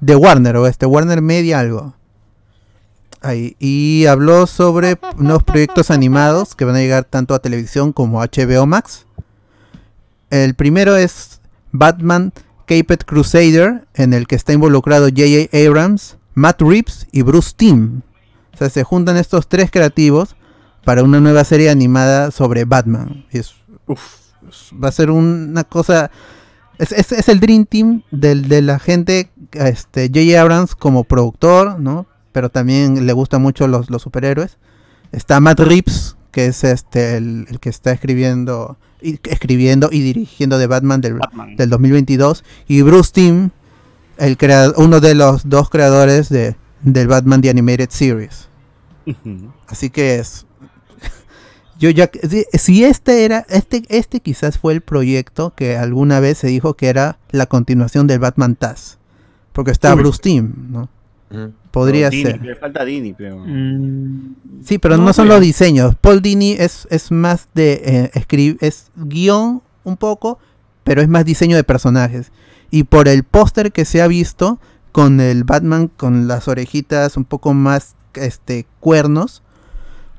de 0.00 0.16
Warner, 0.16 0.56
o 0.56 0.66
este 0.66 0.86
Warner 0.86 1.22
Media 1.22 1.60
algo. 1.60 1.94
Ahí. 3.22 3.54
Y 3.58 4.06
habló 4.06 4.46
sobre 4.46 4.98
nuevos 5.18 5.42
proyectos 5.42 5.90
animados 5.90 6.54
que 6.54 6.64
van 6.64 6.76
a 6.76 6.80
llegar 6.80 7.04
tanto 7.04 7.34
a 7.34 7.38
televisión 7.40 7.92
como 7.92 8.22
a 8.22 8.26
HBO 8.26 8.66
Max. 8.66 9.04
El 10.30 10.54
primero 10.54 10.96
es 10.96 11.40
Batman 11.70 12.32
Caped 12.66 13.00
Crusader, 13.04 13.86
en 13.94 14.14
el 14.14 14.26
que 14.26 14.36
está 14.36 14.52
involucrado 14.52 15.08
J.J. 15.08 15.50
Abrams, 15.66 16.16
Matt 16.34 16.62
Reeves 16.62 17.08
y 17.12 17.22
Bruce 17.22 17.52
Timm. 17.54 18.00
O 18.54 18.56
sea, 18.56 18.70
se 18.70 18.84
juntan 18.84 19.16
estos 19.16 19.48
tres 19.48 19.70
creativos 19.70 20.36
para 20.84 21.02
una 21.02 21.20
nueva 21.20 21.44
serie 21.44 21.70
animada 21.70 22.30
sobre 22.30 22.64
Batman. 22.64 23.24
Es- 23.30 23.54
va 24.82 24.88
a 24.88 24.92
ser 24.92 25.10
una 25.10 25.64
cosa... 25.64 26.10
Es, 26.78 26.92
es- 26.92 27.12
es 27.12 27.28
el 27.28 27.40
Dream 27.40 27.66
Team 27.66 28.02
del- 28.10 28.48
de 28.48 28.62
la 28.62 28.78
gente, 28.78 29.30
este, 29.52 30.08
J.J. 30.08 30.40
Abrams 30.40 30.74
como 30.74 31.04
productor, 31.04 31.78
¿no? 31.78 32.06
Pero 32.32 32.48
también 32.48 33.06
le 33.06 33.12
gustan 33.12 33.42
mucho 33.42 33.66
los, 33.68 33.90
los 33.90 34.00
superhéroes. 34.02 34.56
Está 35.12 35.40
Matt 35.40 35.60
Reeves, 35.60 36.16
que 36.30 36.46
es 36.46 36.64
este 36.64 37.16
el, 37.16 37.46
el 37.50 37.58
que 37.60 37.68
está 37.68 37.90
escribiendo 37.92 38.78
y, 39.02 39.18
escribiendo 39.28 39.88
y 39.92 40.00
dirigiendo 40.00 40.56
de 40.58 40.66
Batman 40.68 41.00
del, 41.00 41.14
Batman. 41.14 41.56
del 41.56 41.68
2022. 41.70 42.44
Y 42.68 42.80
Bruce 42.82 43.10
Timm, 43.12 43.50
el 44.16 44.38
crea- 44.38 44.72
uno 44.76 45.00
de 45.00 45.14
los 45.14 45.48
dos 45.48 45.68
creadores 45.68 46.28
de, 46.28 46.56
del 46.82 47.08
Batman 47.08 47.42
The 47.42 47.50
Animated 47.50 47.90
Series. 47.90 48.48
Así 49.66 49.90
que 49.90 50.16
es. 50.20 50.46
Yo 51.80 51.90
ya. 51.90 52.08
Si, 52.28 52.44
si 52.52 52.84
este 52.84 53.24
era. 53.24 53.44
Este, 53.48 53.82
este 53.88 54.20
quizás 54.20 54.58
fue 54.58 54.72
el 54.74 54.80
proyecto 54.82 55.52
que 55.56 55.76
alguna 55.76 56.20
vez 56.20 56.38
se 56.38 56.46
dijo 56.46 56.74
que 56.74 56.88
era 56.88 57.18
la 57.30 57.46
continuación 57.46 58.06
del 58.06 58.20
Batman 58.20 58.54
Taz. 58.54 58.98
Porque 59.52 59.72
está. 59.72 59.94
Bruce 59.96 60.20
Timm, 60.22 60.52
¿no? 60.70 60.88
Podría 61.70 62.10
Dini, 62.10 62.22
ser. 62.24 62.42
Le 62.42 62.56
falta 62.56 62.84
Dini, 62.84 63.12
pero. 63.14 63.38
Mm, 63.38 64.34
Sí, 64.64 64.78
pero 64.78 64.96
no, 64.96 65.04
No, 65.06 65.12
son 65.12 65.26
pero- 65.26 65.36
los 65.36 65.44
diseños. 65.46 65.94
Paul 66.00 66.20
Dini 66.22 66.52
es, 66.52 66.86
es 66.90 67.10
más 67.10 67.48
de 67.54 68.10
escribir, 68.14 68.58
es 68.60 68.90
guion 68.96 69.62
un 69.84 69.96
poco, 69.96 70.38
pero 70.84 71.00
es 71.02 71.08
más 71.08 71.24
diseño 71.24 71.56
de 71.56 71.64
personajes. 71.64 72.30
Y 72.70 72.84
por 72.84 73.08
el 73.08 73.22
póster 73.24 73.72
que 73.72 73.84
se 73.84 74.02
ha 74.02 74.06
visto, 74.08 74.58
con 74.92 75.20
el 75.20 75.44
Batman 75.44 75.86
con 75.88 76.26
las 76.28 76.48
orejitas 76.48 77.16
un 77.16 77.24
poco 77.24 77.54
más 77.54 77.94
este 78.14 78.66
cuernos, 78.80 79.42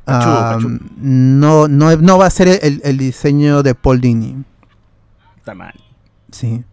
Ah, 0.08 0.58
no, 0.98 1.68
no, 1.68 1.96
no 1.96 2.18
va 2.18 2.26
a 2.26 2.30
ser 2.30 2.48
el, 2.48 2.82
el 2.84 2.98
diseño 2.98 3.64
de 3.64 3.76
Paul 3.76 4.02
Dini. 4.02 4.44
Está 5.38 5.54
mal. 5.54 5.74
Sí. 6.32 6.64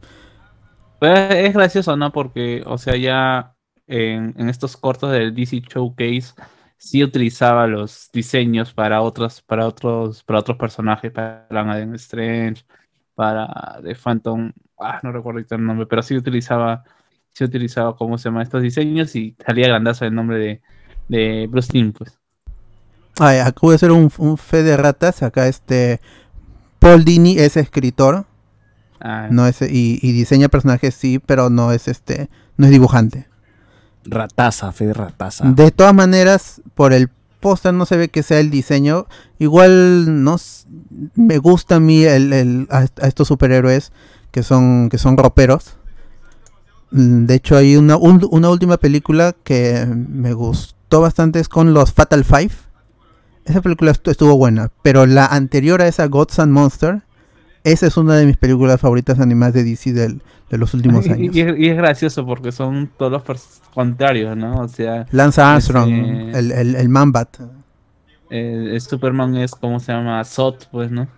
Pero 1.00 1.16
es 1.16 1.54
gracioso, 1.54 1.96
¿no? 1.96 2.12
Porque, 2.12 2.62
o 2.66 2.78
sea, 2.78 2.96
ya 2.96 3.54
en, 3.86 4.34
en 4.36 4.48
estos 4.48 4.76
cortos 4.76 5.12
del 5.12 5.34
DC 5.34 5.60
Showcase 5.60 6.34
sí 6.76 7.02
utilizaba 7.04 7.66
los 7.66 8.10
diseños 8.12 8.72
para 8.74 9.02
otros, 9.02 9.42
para 9.42 9.66
otros, 9.66 10.22
para 10.24 10.40
otros 10.40 10.56
personajes, 10.58 11.12
para 11.12 11.46
Adam 11.50 11.94
Strange, 11.94 12.64
para 13.14 13.80
The 13.82 13.94
Phantom, 13.94 14.52
ah, 14.78 15.00
no 15.02 15.12
recuerdo 15.12 15.38
ahorita 15.38 15.56
el 15.56 15.64
nombre, 15.64 15.86
pero 15.86 16.02
sí 16.02 16.16
utilizaba, 16.16 16.84
sí 17.30 17.44
utilizaba, 17.44 17.96
¿cómo 17.96 18.18
se 18.18 18.28
llama? 18.28 18.42
Estos 18.42 18.62
diseños 18.62 19.14
y 19.16 19.36
salía 19.44 19.68
grandazo 19.68 20.04
el 20.06 20.14
nombre 20.14 20.38
de, 20.38 20.62
de 21.08 21.46
Bruce 21.48 21.72
Timm, 21.72 21.92
pues. 21.92 22.17
Ay, 23.18 23.38
acá 23.38 23.58
voy 23.62 23.72
a 23.72 23.76
hacer 23.76 23.90
un, 23.90 24.10
un 24.18 24.38
fe 24.38 24.62
de 24.62 24.76
ratas. 24.76 25.22
Acá 25.22 25.48
este 25.48 26.00
Paul 26.78 27.04
Dini 27.04 27.38
es 27.38 27.56
escritor. 27.56 28.26
Ah, 29.00 29.28
No 29.30 29.46
es, 29.46 29.62
y, 29.62 29.98
y 30.02 30.12
diseña 30.12 30.48
personajes 30.48 30.94
sí, 30.94 31.18
pero 31.18 31.50
no 31.50 31.72
es 31.72 31.88
este, 31.88 32.28
no 32.56 32.66
es 32.66 32.72
dibujante. 32.72 33.28
Rataza, 34.04 34.72
fe 34.72 34.86
de 34.86 34.94
rataza. 34.94 35.44
De 35.50 35.70
todas 35.70 35.94
maneras, 35.94 36.62
por 36.74 36.92
el 36.92 37.10
póster 37.40 37.74
no 37.74 37.86
se 37.86 37.96
ve 37.96 38.08
que 38.08 38.22
sea 38.22 38.40
el 38.40 38.50
diseño. 38.50 39.06
Igual 39.38 40.24
no 40.24 40.36
me 41.14 41.38
gusta 41.38 41.76
a 41.76 41.80
mí 41.80 42.04
el, 42.04 42.32
el- 42.32 42.68
a, 42.70 42.86
a 43.00 43.06
estos 43.06 43.28
superhéroes 43.28 43.92
que 44.30 44.42
son 44.42 44.88
que 44.90 44.98
son 44.98 45.16
roperos. 45.16 45.76
Mm, 46.90 47.26
De 47.26 47.34
hecho, 47.34 47.56
hay 47.56 47.76
una, 47.76 47.96
un- 47.96 48.26
una 48.30 48.48
última 48.50 48.76
película 48.78 49.34
que 49.44 49.86
me 49.86 50.32
gustó 50.32 51.00
bastante 51.00 51.38
es 51.40 51.48
con 51.48 51.74
los 51.74 51.92
Fatal 51.92 52.24
Five. 52.24 52.50
Esa 53.48 53.60
película 53.62 53.92
estu- 53.92 54.10
estuvo 54.10 54.36
buena, 54.36 54.70
pero 54.82 55.06
la 55.06 55.26
anterior 55.26 55.80
a 55.82 55.88
esa, 55.88 56.06
Gods 56.06 56.38
and 56.38 56.52
Monster, 56.52 57.02
esa 57.64 57.86
es 57.86 57.96
una 57.96 58.14
de 58.16 58.26
mis 58.26 58.36
películas 58.36 58.80
favoritas 58.80 59.18
animadas 59.20 59.54
de 59.54 59.64
DC 59.64 59.92
del- 59.92 60.22
de 60.50 60.58
los 60.58 60.72
últimos 60.74 61.06
años. 61.08 61.34
y 61.36 61.40
es, 61.40 61.58
y 61.58 61.68
es 61.68 61.76
gracioso 61.76 62.24
porque 62.24 62.52
son 62.52 62.90
todos 62.96 63.22
los 63.26 63.60
contrarios, 63.74 64.36
¿no? 64.36 64.60
O 64.60 64.68
sea, 64.68 65.06
Lance 65.10 65.40
Armstrong, 65.40 65.88
Ese- 65.90 66.38
el, 66.38 66.52
el, 66.52 66.74
el 66.76 66.88
Mambat. 66.88 67.36
el, 68.30 68.68
el 68.68 68.80
Superman 68.80 69.36
es 69.36 69.52
como 69.52 69.80
se 69.80 69.92
llama 69.92 70.22
Sot, 70.24 70.68
pues, 70.70 70.90
¿no? 70.90 71.08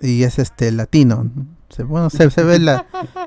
y 0.00 0.24
es 0.24 0.38
este 0.38 0.70
latino. 0.72 1.30
Se, 1.70 1.82
bueno, 1.82 2.10
se, 2.10 2.30
se 2.30 2.44
ve 2.44 2.58
la 2.58 2.84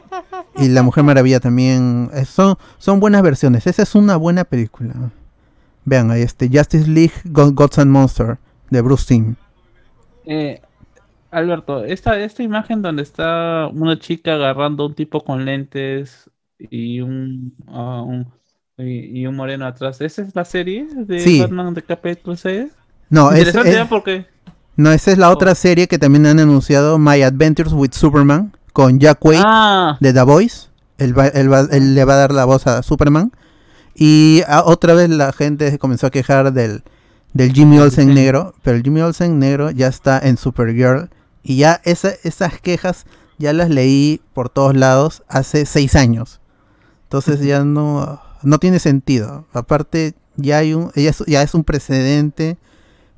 y 0.55 0.67
la 0.69 0.83
Mujer 0.83 1.03
Maravilla 1.03 1.39
también 1.39 2.11
son 2.25 2.57
son 2.77 2.99
buenas 2.99 3.23
versiones. 3.23 3.65
Esa 3.67 3.81
es 3.83 3.95
una 3.95 4.15
buena 4.17 4.43
película. 4.43 4.93
Vean 5.89 6.11
ahí 6.11 6.21
este 6.21 6.47
Justice 6.51 6.87
League 6.87 7.13
Go- 7.25 7.51
Gods 7.51 7.79
and 7.79 7.91
Monster 7.91 8.37
de 8.69 8.81
Bruce 8.81 9.05
Timm. 9.07 9.35
Eh, 10.25 10.61
Alberto, 11.31 11.83
esta, 11.83 12.19
esta 12.19 12.43
imagen 12.43 12.81
donde 12.81 13.03
está 13.03 13.67
una 13.73 13.99
chica 13.99 14.33
agarrando 14.35 14.83
a 14.83 14.87
un 14.87 14.95
tipo 14.95 15.23
con 15.23 15.45
lentes 15.45 16.29
y 16.59 17.01
un, 17.01 17.53
ah, 17.67 18.01
un- 18.05 18.27
y, 18.77 19.21
y 19.21 19.27
un 19.27 19.35
moreno 19.35 19.65
atrás, 19.65 19.99
¿esa 20.01 20.21
es 20.21 20.35
la 20.35 20.45
serie 20.45 20.87
de 20.95 21.19
Sí. 21.19 21.41
Batman 21.41 21.73
de 21.73 21.81
Capet 21.83 22.21
Crusade? 22.21 22.69
No, 23.09 23.31
es, 23.31 23.47
es- 23.53 23.65
¿eh? 23.65 23.85
porque 23.89 24.25
no, 24.75 24.91
esa 24.91 25.11
es 25.11 25.17
la 25.17 25.29
otra 25.31 25.53
serie 25.55 25.87
que 25.87 25.97
también 25.99 26.25
han 26.25 26.39
anunciado 26.39 26.97
My 26.97 27.21
Adventures 27.21 27.73
with 27.73 27.91
Superman 27.93 28.53
con 28.71 28.99
Jack 28.99 29.19
Quaid 29.19 29.41
ah, 29.43 29.97
de 29.99 30.13
The 30.13 30.21
Voice. 30.23 30.67
Él, 30.97 31.17
va- 31.17 31.27
él 31.27 31.51
va- 31.51 31.67
él 31.71 31.95
le 31.95 32.05
va 32.05 32.13
a 32.13 32.17
dar 32.17 32.31
la 32.33 32.45
voz 32.45 32.65
a 32.67 32.81
Superman. 32.83 33.31
Y 34.01 34.43
ah, 34.47 34.63
otra 34.65 34.93
vez 34.93 35.09
la 35.09 35.33
gente 35.33 35.69
se 35.69 35.77
comenzó 35.77 36.07
a 36.07 36.09
quejar 36.09 36.53
del, 36.53 36.83
del 37.33 37.51
Jimmy 37.53 37.79
Olsen 37.79 38.13
negro. 38.13 38.55
Pero 38.63 38.77
el 38.77 38.83
Jimmy 38.83 39.01
Olsen 39.01 39.39
negro 39.39 39.71
ya 39.71 39.87
está 39.87 40.17
en 40.19 40.37
Supergirl. 40.37 41.09
Y 41.43 41.57
ya 41.57 41.81
esa- 41.83 42.13
esas 42.23 42.61
quejas 42.61 43.05
ya 43.37 43.51
las 43.51 43.69
leí 43.69 44.21
por 44.33 44.47
todos 44.47 44.73
lados 44.73 45.23
hace 45.27 45.65
seis 45.65 45.95
años. 45.97 46.39
Entonces 47.03 47.41
ya 47.41 47.65
no, 47.65 48.21
no 48.41 48.57
tiene 48.59 48.79
sentido. 48.79 49.45
Aparte, 49.51 50.13
ya 50.37 50.59
hay 50.59 50.73
un, 50.73 50.91
ya 50.95 51.09
es, 51.09 51.21
ya 51.27 51.41
es 51.41 51.53
un 51.53 51.65
precedente. 51.65 52.57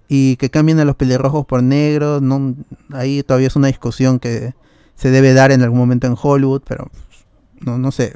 Y 0.07 0.35
que 0.37 0.49
cambien 0.49 0.79
a 0.79 0.85
los 0.85 0.95
pelirrojos 0.95 1.45
por 1.45 1.61
negros. 1.61 2.23
No, 2.23 2.55
ahí 2.91 3.21
todavía 3.21 3.47
es 3.47 3.55
una 3.55 3.67
discusión 3.67 4.17
que 4.19 4.55
se 4.95 5.11
debe 5.11 5.33
dar 5.35 5.51
en 5.51 5.61
algún 5.61 5.77
momento 5.77 6.07
en 6.07 6.15
Hollywood. 6.19 6.63
Pero 6.67 6.89
no, 7.59 7.77
no 7.77 7.91
sé. 7.91 8.13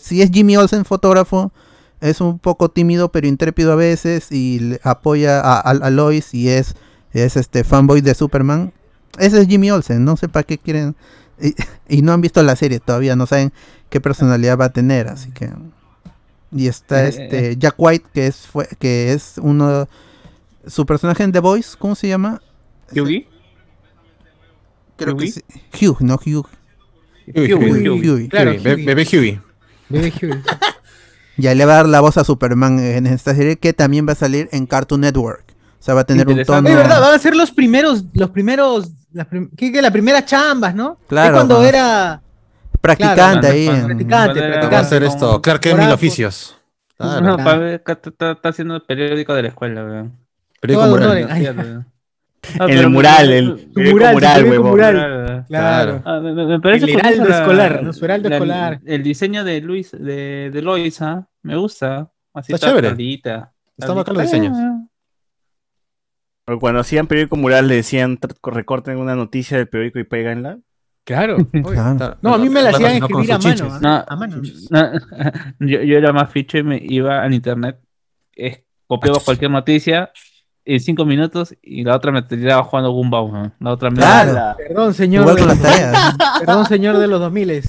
Si 0.00 0.22
es 0.22 0.30
Jimmy 0.30 0.56
Olsen 0.56 0.84
fotógrafo, 0.84 1.52
es 2.00 2.20
un 2.20 2.38
poco 2.38 2.68
tímido 2.70 3.10
pero 3.12 3.26
intrépido 3.26 3.72
a 3.72 3.76
veces 3.76 4.30
y 4.32 4.58
le 4.60 4.80
apoya 4.82 5.40
a, 5.40 5.54
a- 5.58 5.70
a 5.70 5.90
Lois 5.90 6.32
y 6.34 6.48
es, 6.48 6.74
es 7.12 7.36
este 7.36 7.64
fanboy 7.64 8.00
de 8.00 8.14
Superman. 8.14 8.72
Ese 9.18 9.40
es 9.40 9.48
Jimmy 9.48 9.70
Olsen, 9.70 10.04
no 10.04 10.16
sé 10.16 10.28
para 10.28 10.44
qué 10.44 10.56
quieren. 10.58 10.94
Y, 11.40 11.54
y 11.88 12.02
no 12.02 12.12
han 12.12 12.20
visto 12.20 12.42
la 12.42 12.54
serie 12.56 12.80
todavía, 12.80 13.16
no 13.16 13.26
saben 13.26 13.52
qué 13.88 14.00
personalidad 14.00 14.58
va 14.58 14.66
a 14.66 14.72
tener, 14.72 15.08
así 15.08 15.30
que. 15.32 15.50
Y 16.52 16.66
está 16.66 17.04
Eh, 17.04 17.08
este 17.08 17.56
Jack 17.56 17.74
White, 17.78 18.06
que 18.12 18.26
es 18.26 18.46
fue, 18.46 18.68
que 18.78 19.12
es 19.12 19.34
uno 19.40 19.88
su 20.66 20.84
personaje 20.86 21.22
en 21.22 21.32
The 21.32 21.40
Voice, 21.40 21.76
¿cómo 21.78 21.94
se 21.94 22.08
llama? 22.08 22.40
Hughie. 22.94 23.26
Creo 24.96 25.16
que 25.16 25.24
Hughie? 25.24 25.32
sí. 25.32 25.86
Hugh, 25.86 25.96
no 26.00 26.14
Hugh. 26.16 26.46
Huey, 27.34 27.52
Huey, 27.52 27.70
Huey, 27.70 27.88
Huey. 27.88 28.08
Hughie. 28.10 28.28
Claro. 28.28 28.52
Bebé 28.62 29.06
Huey. 29.10 29.40
Bebé 29.90 30.12
Huey. 30.22 30.40
Ya 31.36 31.54
le 31.54 31.64
va 31.64 31.72
a 31.72 31.76
dar 31.76 31.88
la 31.88 32.00
voz 32.00 32.18
a 32.18 32.24
Superman 32.24 32.78
en 32.78 33.06
esta 33.06 33.34
serie 33.34 33.56
que 33.56 33.72
también 33.72 34.06
va 34.06 34.12
a 34.12 34.16
salir 34.16 34.48
en 34.52 34.66
Cartoon 34.66 35.00
Network. 35.00 35.44
O 35.78 35.82
sea, 35.82 35.94
va 35.94 36.02
a 36.02 36.04
tener 36.04 36.28
un 36.28 36.42
tono. 36.44 36.68
Es 36.68 36.74
verdad, 36.76 37.00
van 37.00 37.14
a 37.14 37.18
ser 37.18 37.34
los 37.34 37.50
primeros, 37.50 38.04
los 38.12 38.28
primeros, 38.28 38.90
las 39.12 39.26
prim- 39.26 39.48
¿qué, 39.56 39.72
qué? 39.72 39.80
la 39.80 39.90
primera 39.90 40.22
chambas, 40.22 40.74
¿no? 40.74 40.98
Claro, 41.08 41.28
Es 41.28 41.32
cuando 41.38 41.56
ajá. 41.60 41.68
era 41.68 42.22
practicante 42.82 43.40
Claro, 43.40 43.54
ahí. 43.54 43.66
en- 43.68 43.84
practicante, 43.86 44.38
practicante. 44.40 44.66
Va 44.74 44.78
a 44.78 44.82
hacer 44.82 45.02
esto. 45.02 45.40
Clark 45.40 45.60
Kent 45.60 45.76
Por 45.76 45.84
Mil. 45.86 45.94
Oficios. 45.94 46.56
Claro. 46.98 47.20
No, 47.26 47.36
para 47.38 47.56
ver, 47.58 47.82
está 47.86 48.36
haciendo 48.44 48.74
el 48.74 48.82
periódico 48.82 49.32
de 49.34 49.42
la 49.42 49.48
escuela, 49.48 49.82
weón. 49.82 50.12
Periódico 50.60 50.98
Todo 50.98 51.14
Ah, 52.58 52.64
En 52.68 52.78
el 52.78 52.88
mural, 52.90 53.30
el 53.30 53.54
periódico 53.74 53.98
mural, 53.98 54.14
mural, 54.14 54.44
huevón. 54.44 54.70
mural. 54.70 54.94
Claro. 54.94 55.44
Claro. 55.48 56.02
Ah, 56.06 56.20
me, 56.20 56.32
me- 56.32 56.60
parece 56.60 56.86
El 56.86 56.98
heraldo 56.98 57.24
la- 57.26 57.38
escolar, 57.40 57.82
¿no? 57.82 57.92
Su 57.92 58.04
heraldo 58.04 58.28
la- 58.28 58.36
escolar. 58.36 58.80
El 58.86 59.02
diseño 59.02 59.44
de 59.44 59.60
Luis, 59.60 59.90
de, 59.92 60.50
de 60.50 60.62
Loisa, 60.62 61.28
me 61.42 61.56
gusta. 61.56 62.10
Así 62.32 62.52
Está 62.52 62.68
chévere. 62.68 62.88
tablita, 62.88 63.52
Están 63.76 63.96
bacán 63.96 64.14
los 64.14 64.22
diseños. 64.24 64.56
Ah, 64.56 64.78
O 66.46 66.58
Cuando 66.58 66.80
hacían 66.80 67.06
periódico 67.06 67.36
mural 67.36 67.68
le 67.68 67.76
decían 67.76 68.18
"Tr- 68.18 68.36
recorten 68.52 68.98
una 68.98 69.14
noticia 69.14 69.56
del 69.58 69.68
periódico 69.68 69.98
y 69.98 70.04
péganla. 70.04 70.58
Claro. 71.04 71.36
Claro. 71.52 72.16
No, 72.22 72.34
a 72.34 72.38
mí 72.38 72.48
me 72.48 72.62
la 72.62 72.70
hacían 72.70 72.98
no 73.00 73.06
escribir 73.06 73.32
a 73.32 73.38
mano. 73.38 73.54
chinches. 73.54 73.80
No, 73.80 74.04
A 74.06 74.16
mano. 74.16 74.36
no, 74.70 74.92
yo, 75.60 75.82
yo 75.82 75.98
era 75.98 76.12
más 76.12 76.30
ficho 76.32 76.58
y 76.58 76.62
me 76.62 76.80
iba 76.82 77.22
al 77.22 77.34
internet 77.34 77.78
eh, 78.36 78.64
copiaba 78.86 79.18
cualquier 79.24 79.50
noticia 79.50 80.10
en 80.64 80.80
cinco 80.80 81.04
minutos 81.04 81.54
y 81.62 81.84
la 81.84 81.96
otra 81.96 82.12
me 82.12 82.22
tiraba 82.22 82.62
jugando 82.64 82.92
Gumball. 82.92 83.32
¿no? 83.32 83.52
La 83.60 83.72
otra 83.72 83.90
me 83.90 83.96
Claro. 83.96 84.30
Ala. 84.30 84.56
Perdón, 84.56 84.94
señor. 84.94 85.22
Igual 85.22 85.46
las 85.48 85.62
tareas. 85.62 86.16
Perdón, 86.40 86.66
señor 86.66 86.98
de 86.98 87.06
los 87.06 87.20
2000. 87.20 87.62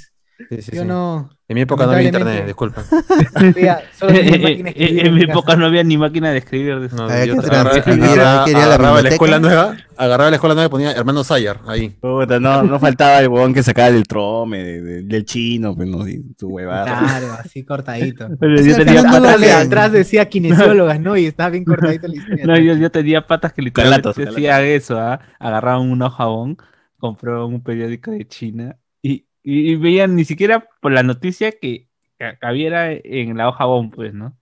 Sí, 0.50 0.62
sí, 0.62 0.72
Yo 0.76 0.82
sí. 0.82 0.88
no. 0.88 1.30
En 1.48 1.56
mi 1.56 1.62
época 1.62 1.86
no 1.86 1.92
había 1.92 2.06
internet, 2.08 2.46
disculpa. 2.46 2.82
Solo 4.00 4.14
en, 4.16 5.14
mi 5.16 5.22
época 5.24 5.56
no 5.58 5.66
había 5.66 5.84
ni 5.84 5.98
máquina 5.98 6.32
de 6.32 6.38
escribir. 6.38 6.80
de- 6.80 6.96
No, 6.96 7.04
Había 7.04 7.26
yo 7.26 7.34
que 7.34 7.40
agarraba, 7.48 7.72
agarraba- 7.72 8.46
quería 8.46 8.60
la 8.66 8.66
agarraba 8.66 9.02
la 9.02 9.10
escuela 9.10 9.40
nueva, 9.40 9.76
agarraba 9.98 10.30
la 10.30 10.36
escuela 10.38 10.56
nueva 10.56 10.68
y 10.68 10.70
ponía 10.70 10.92
hermano 10.94 11.24
Sayar 11.26 11.60
ahí. 11.68 11.90
Puta, 11.90 12.40
no, 12.40 12.64
no 12.64 12.80
faltaba 12.80 13.20
el 13.20 13.28
huevón 13.28 13.54
que 13.54 13.64
sacaba 13.64 13.92
del 13.92 14.04
trome, 14.08 14.64
de- 14.64 14.82
de- 14.82 15.02
del 15.04 15.26
chino, 15.26 15.76
pues 15.76 15.90
no, 15.90 16.08
y 16.08 16.22
tu 16.38 16.48
huevada. 16.50 16.86
Claro, 17.00 17.34
así 17.34 17.64
cortadito. 17.66 18.30
Pero 18.40 18.62
yo 18.62 18.76
tenía 18.78 19.04
patas 19.04 19.40
lo 19.42 19.48
Atrás, 19.58 19.92
decía 19.92 20.30
kinesiólogas, 20.30 21.00
¿no? 21.02 21.18
Y 21.18 21.26
estaba 21.26 21.50
bien 21.50 21.66
cortadito 21.66 22.08
la 22.08 22.16
historia. 22.16 22.46
No, 22.46 22.58
yo, 22.58 22.76
yo 22.76 22.90
tenía 22.92 23.28
patas 23.28 23.52
que 23.52 23.62
literalmente 23.62 24.10
hacían 24.10 24.64
eso, 24.64 24.98
¿ah? 24.98 25.20
agarraban 25.38 25.82
un 25.92 26.00
jabón, 26.10 26.58
compraban 26.98 27.46
un 27.54 27.62
periódico 27.62 28.12
de 28.12 28.26
China 28.26 28.78
y, 29.44 29.60
y, 29.62 29.72
y 29.72 29.76
veían 29.76 30.16
ni 30.16 30.26
siquiera 30.26 30.68
por 30.82 30.92
la 30.92 31.04
noticia 31.04 31.52
que, 31.52 31.88
cabiera 32.40 32.92
en 32.92 33.38
la 33.38 33.50
hoja 33.50 33.66
bomb, 33.66 33.94
pues, 33.94 34.14
¿no? 34.14 34.38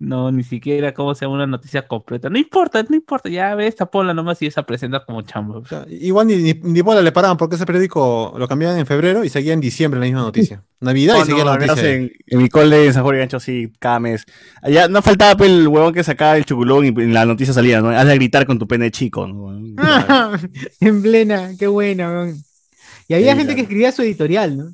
No, 0.00 0.32
ni 0.32 0.42
siquiera 0.42 0.92
cómo 0.92 1.14
sea 1.14 1.28
una 1.28 1.46
noticia 1.46 1.86
completa. 1.86 2.28
No 2.28 2.38
importa, 2.38 2.82
no 2.88 2.96
importa, 2.96 3.28
ya 3.28 3.54
ves, 3.54 3.68
esta 3.68 3.86
ponla 3.86 4.12
nomás 4.12 4.42
y 4.42 4.46
esa 4.46 4.64
presenta 4.64 5.04
como 5.04 5.22
chamba. 5.22 5.58
O 5.58 5.64
sea, 5.64 5.86
igual 5.88 6.26
ni, 6.26 6.36
ni, 6.36 6.54
ni 6.54 6.80
bola 6.80 7.00
le 7.00 7.12
paraban 7.12 7.36
porque 7.36 7.54
ese 7.54 7.66
periódico 7.66 8.34
lo 8.36 8.48
cambiaban 8.48 8.78
en 8.78 8.86
febrero 8.86 9.22
y 9.24 9.28
seguía 9.28 9.52
en 9.52 9.60
diciembre 9.60 10.00
la 10.00 10.06
misma 10.06 10.22
noticia. 10.22 10.64
Navidad 10.80 11.14
y 11.14 11.18
No, 11.20 11.24
seguía 11.24 11.44
no, 11.44 11.56
la 11.56 11.66
noticia. 11.66 11.92
en, 11.92 12.10
en 12.26 12.42
mi 12.42 12.48
cole 12.48 12.86
en 12.86 12.94
San 12.94 13.04
Jorge 13.04 13.20
Gancho 13.20 13.38
sí, 13.38 13.72
cada 13.78 14.00
mes. 14.00 14.24
Allá 14.60 14.88
no 14.88 15.02
faltaba 15.02 15.36
pues, 15.36 15.50
el 15.50 15.68
huevón 15.68 15.94
que 15.94 16.02
sacaba 16.02 16.36
el 16.36 16.44
chuculón 16.44 16.86
y 16.86 16.88
en 16.88 17.14
la 17.14 17.24
noticia 17.24 17.54
salía, 17.54 17.80
¿no? 17.80 17.90
Hazle 17.90 18.16
gritar 18.16 18.46
con 18.46 18.58
tu 18.58 18.66
pene 18.66 18.90
chico, 18.90 19.28
¿no? 19.28 19.56
en 20.80 21.02
plena, 21.02 21.52
qué 21.56 21.68
buena, 21.68 22.08
weón. 22.08 22.49
Y 23.10 23.14
había 23.14 23.32
Sí, 23.32 23.38
gente 23.38 23.54
que 23.56 23.62
escribía 23.62 23.90
su 23.92 24.02
editorial, 24.02 24.56
¿no? 24.56 24.72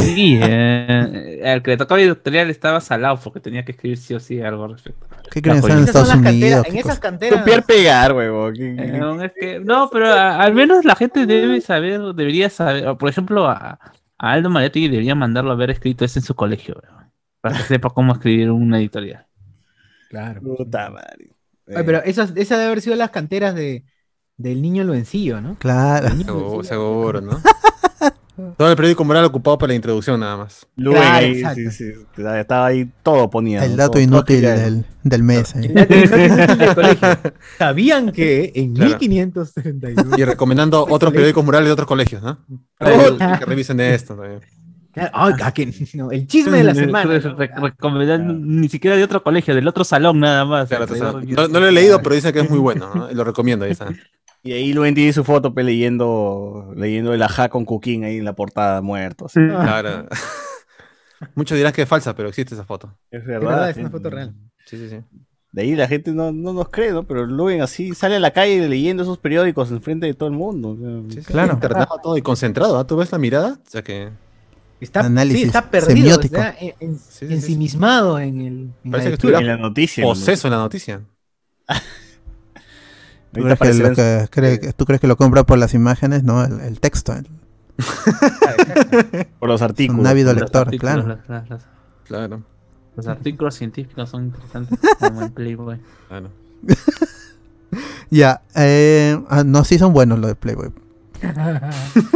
Sí, 0.00 0.38
eh, 0.42 1.40
al 1.46 1.62
que 1.62 1.70
le 1.70 1.76
tocaba 1.76 2.00
editorial 2.00 2.50
estaba 2.50 2.80
salado 2.80 3.18
porque 3.22 3.40
tenía 3.40 3.64
que 3.64 3.72
escribir 3.72 3.96
sí 3.96 4.14
o 4.14 4.20
sí 4.20 4.40
algo 4.40 4.64
al 4.64 4.72
respecto. 4.72 5.06
¿Qué 5.30 5.40
creen? 5.40 5.58
En 5.58 5.64
Esas 5.64 5.86
Estados 5.86 6.08
Unidos. 6.14 6.24
canteras, 6.32 6.62
qué 6.64 6.70
en 6.70 6.76
esas 6.76 6.88
cosa. 6.90 7.00
canteras. 7.00 7.38
Copiar, 7.40 7.64
pegar, 7.64 8.12
huevón. 8.12 8.52
¿Qué- 8.54 8.76
qué- 8.76 8.82
Eh, 8.84 8.98
no, 8.98 9.22
es 9.22 9.32
que- 9.38 9.60
no, 9.64 9.88
pero 9.90 10.08
a- 10.12 10.40
al 10.42 10.54
menos 10.54 10.84
la 10.84 10.94
gente 10.96 11.24
debe 11.24 11.60
saber, 11.60 12.00
debería 12.14 12.50
saber, 12.50 12.96
por 12.98 13.08
ejemplo, 13.08 13.46
a, 13.48 13.78
a 14.18 14.32
Aldo 14.32 14.50
Mariotti 14.50 14.88
debería 14.88 15.14
mandarlo 15.14 15.50
a 15.50 15.54
haber 15.54 15.70
escrito 15.70 16.04
eso 16.04 16.18
en 16.18 16.24
su 16.24 16.34
colegio, 16.34 16.80
weón, 16.82 17.10
para 17.40 17.56
que 17.58 17.62
sepa 17.64 17.90
cómo 17.90 18.12
escribir 18.12 18.50
una 18.50 18.78
editorial. 18.78 19.24
Claro. 20.10 20.40
Puta 20.42 20.90
madre. 20.90 21.28
Oye, 21.68 21.84
pero 21.84 22.02
esas, 22.02 22.32
esa 22.36 22.56
debe 22.56 22.66
haber 22.66 22.80
sido 22.82 22.96
las 22.96 23.10
canteras 23.10 23.54
de, 23.54 23.84
del 24.36 24.60
niño 24.62 24.84
Luencillo, 24.84 25.40
¿no? 25.40 25.56
Claro. 25.58 26.08
Seguro, 26.10 26.62
seguro, 26.64 27.20
¿no? 27.20 27.40
Todo 28.56 28.70
el 28.70 28.76
periódico 28.76 29.04
moral 29.04 29.24
ocupado 29.24 29.58
para 29.58 29.70
la 29.70 29.74
introducción 29.74 30.20
nada 30.20 30.36
más. 30.36 30.64
Luen 30.76 30.98
Claro, 30.98 31.16
ahí, 31.26 31.32
exacto. 31.40 31.60
sí, 31.60 31.70
sí, 31.70 31.92
estaba 32.38 32.66
ahí, 32.66 32.88
todo 33.02 33.28
ponía. 33.28 33.64
El 33.64 33.76
dato 33.76 33.92
Todo- 33.94 34.02
inútil 34.02 34.40
del, 34.42 34.84
del 35.02 35.22
mes. 35.24 35.56
eh. 35.56 35.60
El 35.64 35.74
dato 35.74 35.94
inútil 35.96 36.58
del 36.58 36.74
colegio. 36.76 37.08
¿Sabían 37.58 38.12
que 38.12 38.52
en 38.54 38.74
Claro. 38.74 38.96
1531? 39.00 40.16
Y 40.18 40.24
recomendando 40.24 40.86
otros 40.88 41.12
periódicos 41.12 41.44
murales 41.44 41.66
de 41.66 41.72
otros 41.72 41.88
colegios, 41.88 42.22
¿no? 42.22 42.38
Oh. 42.80 43.16
que 43.38 43.44
revisen 43.44 43.80
esto 43.80 44.14
también. 44.14 44.40
Ah, 45.12 45.34
ah, 45.42 45.52
que- 45.52 45.72
no, 45.94 46.10
el 46.12 46.26
chisme 46.28 46.58
de 46.58 46.64
la 46.64 46.74
semana. 46.74 47.18
Re- 47.20 48.18
ni 48.38 48.68
siquiera 48.68 48.96
de 48.96 49.02
otro 49.04 49.22
colegio, 49.22 49.54
del 49.54 49.66
otro 49.66 49.82
salón 49.84 50.20
nada 50.20 50.44
más. 50.44 50.68
Claro, 50.68 50.86
no, 51.26 51.48
no 51.48 51.60
lo 51.60 51.66
he 51.66 51.72
leído, 51.72 52.00
pero 52.02 52.14
dicen 52.14 52.32
que 52.32 52.40
es 52.40 52.50
muy 52.50 52.58
bueno, 52.60 52.90
¿no? 52.94 53.10
Lo 53.12 53.24
recomiendo, 53.24 53.64
ahí 53.64 53.72
está. 53.72 53.88
Y 54.42 54.52
ahí 54.52 54.72
Luen 54.72 54.94
tiene 54.94 55.12
su 55.12 55.24
foto 55.24 55.52
pues, 55.52 55.66
leyendo, 55.66 56.72
leyendo 56.76 57.12
el 57.12 57.22
ajá 57.22 57.48
con 57.48 57.64
Cuquín 57.64 58.04
ahí 58.04 58.18
en 58.18 58.24
la 58.24 58.34
portada 58.34 58.80
muerto. 58.80 59.26
así. 59.26 59.40
Claro. 59.40 60.06
Muchos 61.34 61.56
dirán 61.58 61.72
que 61.72 61.82
es 61.82 61.88
falsa, 61.88 62.14
pero 62.14 62.28
existe 62.28 62.54
esa 62.54 62.64
foto. 62.64 62.96
Es 63.10 63.22
Es 63.22 63.26
verdad. 63.26 63.48
verdad, 63.48 63.70
es 63.70 63.76
una 63.78 63.90
foto 63.90 64.10
real. 64.10 64.34
Sí, 64.66 64.76
sí, 64.76 64.88
sí. 64.88 65.00
De 65.50 65.62
ahí 65.62 65.74
la 65.74 65.88
gente 65.88 66.12
no, 66.12 66.30
no 66.30 66.52
nos 66.52 66.68
cree, 66.68 66.92
¿no? 66.92 67.04
Pero 67.04 67.26
Luen 67.26 67.62
así 67.62 67.94
sale 67.94 68.16
a 68.16 68.20
la 68.20 68.30
calle 68.32 68.68
leyendo 68.68 69.02
esos 69.02 69.18
periódicos 69.18 69.70
enfrente 69.72 70.06
de 70.06 70.14
todo 70.14 70.28
el 70.28 70.34
mundo. 70.36 70.76
Sí, 71.10 71.20
sí, 71.22 71.26
Claro. 71.26 71.54
Internado 71.54 71.98
todo 72.02 72.16
y 72.16 72.22
concentrado, 72.22 72.78
¿ah? 72.78 72.86
¿Tú 72.86 72.96
ves 72.96 73.10
la 73.10 73.18
mirada? 73.18 73.58
O 73.66 73.70
sea 73.70 73.82
que 73.82 74.10
Está, 74.80 75.00
Análisis 75.00 75.40
sí, 75.40 75.46
está 75.48 75.68
perdido, 75.70 75.96
semiótico. 76.20 76.36
está 76.36 76.54
en- 76.60 76.74
en- 76.78 76.98
Sí, 76.98 77.02
sí, 77.10 77.26
sí. 77.26 77.34
ensimismado 77.34 78.20
en 78.20 78.40
el. 78.42 78.46
en 78.84 78.90
Parece 78.92 79.10
la 79.10 79.16
que 79.16 79.26
lectura. 79.26 79.38
en 79.40 79.46
la 79.48 79.56
noticia. 79.56 80.02
en 80.02 80.08
la 80.08 80.14
poseso 80.14 80.46
en 80.46 80.52
la 80.52 80.58
noticia. 80.58 81.00
¿Tú 83.38 83.44
crees, 83.44 83.58
que 83.58 83.64
lo 83.82 83.88
aparecerán- 83.88 83.94
que- 83.94 84.28
cree 84.30 84.60
que- 84.60 84.72
¿Tú 84.72 84.84
crees 84.84 85.00
que 85.00 85.06
lo 85.06 85.16
compra 85.16 85.44
por 85.44 85.58
las 85.58 85.74
imágenes? 85.74 86.22
No, 86.24 86.44
el, 86.44 86.60
el 86.60 86.80
texto. 86.80 87.12
el- 87.14 87.26
por 89.38 89.48
los 89.48 89.62
artículos. 89.62 90.00
un 90.00 90.06
ávido 90.06 90.32
Los 90.32 90.42
lector, 90.42 90.62
artículos, 90.66 90.94
claro. 91.26 91.44
las- 91.48 91.62
Claro, 92.04 92.42
los 92.96 93.06
artículos 93.06 93.54
científicos 93.54 94.08
son 94.10 94.24
interesantes 94.26 94.78
como 94.98 95.22
en 95.22 95.30
Playboy. 95.32 95.78
claro. 96.08 96.30
Ya, 98.10 98.40
eh, 98.56 99.22
ah, 99.28 99.44
no, 99.44 99.62
sí 99.64 99.78
son 99.78 99.92
buenos 99.92 100.18
los 100.18 100.28
de 100.28 100.34
Playboy. 100.34 100.70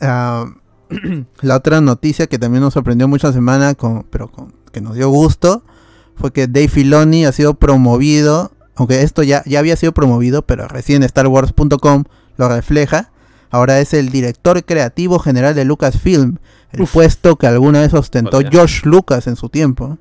Ah, 0.00 0.46
la 1.40 1.56
otra 1.56 1.80
noticia 1.80 2.26
que 2.26 2.38
también 2.38 2.62
nos 2.62 2.74
sorprendió 2.74 3.08
mucho 3.08 3.26
la 3.28 3.32
semana, 3.32 3.74
con, 3.74 4.02
pero 4.04 4.28
con, 4.30 4.52
que 4.72 4.80
nos 4.82 4.94
dio 4.94 5.08
gusto, 5.08 5.62
fue 6.16 6.32
que 6.32 6.46
Dave 6.46 6.68
Filoni 6.68 7.24
ha 7.24 7.32
sido 7.32 7.54
promovido, 7.54 8.52
aunque 8.76 9.02
esto 9.02 9.22
ya, 9.22 9.42
ya 9.46 9.58
había 9.58 9.76
sido 9.76 9.92
promovido, 9.92 10.42
pero 10.42 10.68
recién 10.68 11.02
StarWars.com 11.06 12.04
lo 12.36 12.48
refleja. 12.48 13.10
Ahora 13.50 13.80
es 13.80 13.94
el 13.94 14.10
director 14.10 14.64
creativo 14.64 15.18
general 15.18 15.54
de 15.54 15.64
Lucasfilm, 15.64 16.36
el 16.72 16.82
Uf. 16.82 16.92
puesto 16.92 17.36
que 17.36 17.46
alguna 17.46 17.80
vez 17.80 17.94
ostentó. 17.94 18.40
George 18.50 18.80
Lucas 18.88 19.26
en 19.26 19.36
su 19.36 19.48
tiempo. 19.48 19.98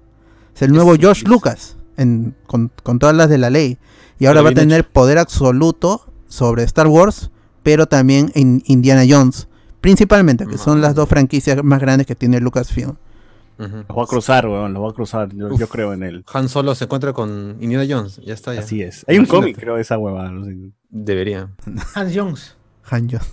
Es 0.56 0.62
el 0.62 0.72
nuevo 0.72 0.96
George 0.96 1.24
Lucas, 1.26 1.78
en- 1.98 2.36
con, 2.48 2.72
con 2.84 3.00
todas 3.00 3.16
las 3.16 3.30
de 3.30 3.38
la 3.38 3.50
ley. 3.50 3.78
Y 4.20 4.26
ahora 4.26 4.42
va 4.42 4.50
a 4.50 4.54
tener 4.54 4.88
poder 4.88 5.18
absoluto 5.18 6.12
sobre 6.28 6.64
Star 6.64 6.88
Wars, 6.88 7.30
pero 7.64 7.86
también 7.86 8.32
en 8.36 8.64
Indiana 8.66 9.04
Jones. 9.08 9.48
Principalmente, 9.82 10.48
que 10.48 10.58
son 10.58 10.82
las 10.82 10.96
dos 10.96 11.08
franquicias 11.08 11.64
más 11.64 11.80
grandes 11.80 12.08
que 12.08 12.16
tiene 12.16 12.40
Lucasfilm. 12.40 12.96
Ujú. 13.58 13.78
Los 13.78 13.88
voy 13.88 14.04
a 14.04 14.08
cruzar, 14.08 14.48
weón, 14.48 14.74
los 14.74 14.82
voy 14.82 14.92
a 14.92 14.94
cruzar. 14.96 15.30
Yo, 15.34 15.48
Uf. 15.48 15.60
yo 15.60 15.68
creo 15.70 15.94
en 15.94 16.04
él. 16.04 16.26
Han 16.34 16.50
Solo 16.50 16.76
se 16.76 16.84
encuentra 16.86 17.14
con 17.14 17.58
Indiana 17.62 17.86
Jones, 17.90 18.20
ya 18.26 18.34
está, 18.34 18.54
ya. 18.54 18.60
Así 18.60 18.82
es. 18.82 19.06
Hay 19.08 19.18
un 19.18 19.26
cómic, 19.26 19.58
creo, 19.58 19.76
de 19.76 19.82
esa 19.82 19.98
huevada. 19.98 20.30
no 20.32 20.46
sé. 20.46 20.56
Debería. 20.90 21.50
Hans 21.94 22.12
Jones. 22.16 22.56
Han 22.90 23.10
Jones. 23.10 23.30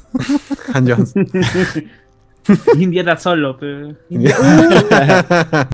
Han 0.74 0.88
Jones. 0.88 1.12
Indiana 2.78 3.16
solo, 3.16 3.56
pero... 3.58 3.94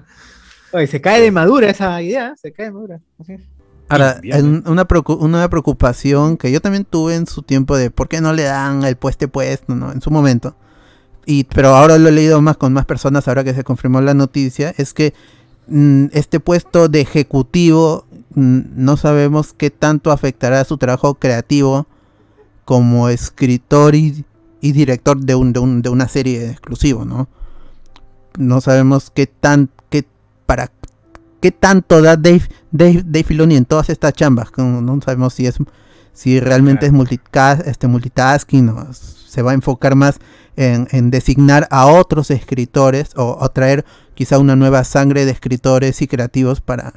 Oye, 0.73 0.87
se 0.87 1.01
cae 1.01 1.23
de 1.23 1.31
madura 1.31 1.71
esa 1.71 2.01
idea, 2.03 2.35
se 2.37 2.53
cae 2.53 2.67
de 2.67 2.73
madura. 2.73 3.01
Así 3.19 3.33
es. 3.35 3.41
Ahora, 3.89 4.21
en- 4.23 4.65
una, 4.69 4.87
preocu- 4.87 5.17
una 5.19 5.49
preocupación 5.49 6.37
que 6.37 6.53
yo 6.53 6.61
también 6.61 6.85
tuve 6.85 7.15
en 7.15 7.27
su 7.27 7.43
tiempo 7.43 7.75
de 7.77 7.91
por 7.91 8.07
qué 8.09 8.21
no 8.21 8.35
le 8.35 8.43
dan 8.43 8.83
el 8.85 8.97
pueste 8.97 9.29
puesto, 9.29 9.75
¿no? 9.75 9.93
En 9.93 10.03
su 10.03 10.11
momento. 10.11 10.55
Y, 11.31 11.45
pero 11.45 11.77
ahora 11.77 11.99
lo 11.99 12.09
he 12.09 12.13
leído 12.13 12.41
más 12.41 12.57
con 12.57 12.73
más 12.73 12.87
personas, 12.87 13.29
ahora 13.29 13.45
que 13.45 13.53
se 13.53 13.63
confirmó 13.63 14.01
la 14.01 14.15
noticia, 14.15 14.73
es 14.79 14.95
que 14.95 15.13
mm, 15.67 16.07
este 16.13 16.41
puesto 16.41 16.89
de 16.89 17.03
ejecutivo 17.03 18.07
mm, 18.35 18.61
no 18.77 18.97
sabemos 18.97 19.53
qué 19.53 19.69
tanto 19.71 20.11
afectará 20.11 20.61
a 20.61 20.65
su 20.65 20.79
trabajo 20.79 21.17
creativo 21.17 21.87
como 22.65 23.11
escritor 23.11 23.95
y, 23.95 24.25
y 24.63 24.73
director 24.73 25.19
de, 25.21 25.35
un, 25.35 25.53
de, 25.53 25.61
un- 25.61 25.83
de 25.83 25.91
una 25.91 26.09
serie 26.09 26.49
exclusivo, 26.51 27.05
¿no? 27.05 27.29
No 28.39 28.63
sabemos 28.63 29.11
qué 29.11 29.27
tan, 29.27 29.69
qué, 29.91 30.07
para 30.47 30.71
qué 31.43 31.51
tanto 31.53 32.01
da 32.01 32.17
Dave, 32.17 32.49
Dave, 32.71 33.03
Dave 33.05 33.25
Filoni 33.25 33.57
en 33.57 33.67
todas 33.67 33.91
estas 33.91 34.15
chambas. 34.15 34.49
No 34.57 34.99
sabemos 35.05 35.35
si 35.35 35.47
es 35.47 35.59
si 36.15 36.41
realmente 36.41 36.87
es 36.87 36.93
multicast, 36.93 37.67
este, 37.67 37.87
multitasking 37.87 38.71
o 38.71 38.93
se 38.93 39.43
va 39.43 39.51
a 39.53 39.55
enfocar 39.55 39.95
más 39.95 40.19
en, 40.59 40.89
en 40.91 41.11
designar 41.11 41.69
a 41.71 41.87
otros 41.87 42.33
escritores 42.33 43.11
o, 43.17 43.39
o 43.41 43.49
traer 43.51 43.85
quizá 44.15 44.39
una 44.39 44.57
nueva 44.57 44.83
sangre 44.83 45.25
de 45.25 45.31
escritores 45.31 46.03
y 46.03 46.09
creativos 46.09 46.61
para, 46.61 46.95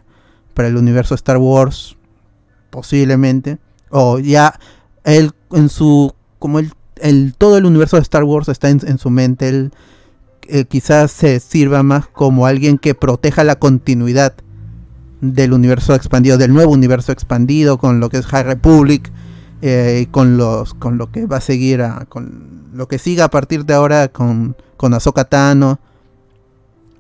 para 0.55 0.67
el 0.67 0.77
universo 0.77 1.13
Star 1.13 1.37
Wars 1.37 1.95
posiblemente. 2.71 3.59
O 3.91 4.17
ya 4.17 4.59
él 5.03 5.31
en 5.51 5.69
su 5.69 6.15
como 6.39 6.57
el, 6.57 6.73
el 6.95 7.35
todo 7.37 7.57
el 7.57 7.65
universo 7.65 7.97
de 7.97 8.01
Star 8.01 8.23
Wars 8.23 8.49
está 8.49 8.69
en, 8.69 8.81
en 8.87 8.97
su 8.97 9.11
mente 9.11 9.49
él 9.49 9.71
eh, 10.47 10.65
quizás 10.65 11.11
se 11.11 11.39
sirva 11.39 11.83
más 11.83 12.07
como 12.07 12.47
alguien 12.47 12.79
que 12.79 12.95
proteja 12.95 13.43
la 13.43 13.57
continuidad 13.57 14.33
del 15.21 15.53
universo 15.53 15.93
expandido, 15.93 16.39
del 16.39 16.51
nuevo 16.51 16.71
universo 16.71 17.11
expandido, 17.11 17.77
con 17.77 17.99
lo 17.99 18.09
que 18.09 18.17
es 18.17 18.25
High 18.25 18.43
Republic, 18.43 19.11
eh, 19.61 20.07
con 20.09 20.37
los, 20.37 20.73
con 20.73 20.97
lo 20.97 21.11
que 21.11 21.27
va 21.27 21.37
a 21.37 21.41
seguir 21.41 21.83
a, 21.83 22.07
lo 22.73 22.87
que 22.87 22.99
siga 22.99 23.25
a 23.25 23.29
partir 23.29 23.65
de 23.65 23.73
ahora 23.73 24.07
con, 24.09 24.55
con 24.77 24.93
Ahsoka 24.93 25.25
Tano, 25.25 25.79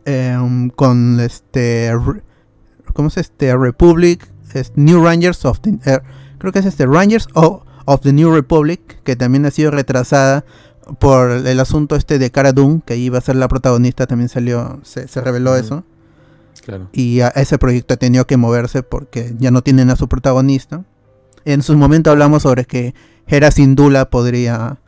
em, 0.05 0.69
con 0.69 1.19
este 1.19 1.91
¿cómo 2.93 3.07
es 3.07 3.17
este? 3.17 3.55
Republic, 3.55 4.27
es 4.53 4.73
New 4.75 5.03
Rangers 5.03 5.45
of 5.45 5.59
the, 5.61 5.77
eh, 5.85 5.99
creo 6.37 6.51
que 6.51 6.59
es 6.59 6.65
este 6.65 6.85
Rangers 6.85 7.27
of, 7.33 7.63
of 7.85 8.01
the 8.01 8.11
New 8.11 8.33
Republic, 8.33 9.01
que 9.03 9.15
también 9.15 9.45
ha 9.45 9.51
sido 9.51 9.71
retrasada 9.71 10.43
por 10.99 11.31
el 11.31 11.59
asunto 11.59 11.95
este 11.95 12.19
de 12.19 12.31
Cara 12.31 12.51
Dune, 12.51 12.81
que 12.85 12.97
iba 12.97 13.17
a 13.17 13.21
ser 13.21 13.37
la 13.37 13.47
protagonista, 13.47 14.07
también 14.07 14.27
salió, 14.27 14.79
se, 14.83 15.07
se 15.07 15.21
reveló 15.21 15.55
eso. 15.55 15.83
Claro. 16.65 16.89
Y 16.91 17.21
a- 17.21 17.29
ese 17.29 17.57
proyecto 17.57 17.93
ha 17.93 17.97
tenido 17.97 18.27
que 18.27 18.35
moverse 18.35 18.83
porque 18.83 19.33
ya 19.39 19.51
no 19.51 19.61
tienen 19.61 19.89
a 19.89 19.95
su 19.95 20.09
protagonista. 20.09 20.83
En 21.45 21.61
su 21.63 21.77
momento 21.77 22.11
hablamos 22.11 22.43
sobre 22.43 22.65
que 22.65 22.93
Hera 23.25 23.51
Syndulla 23.51 24.09
podría, 24.09 24.79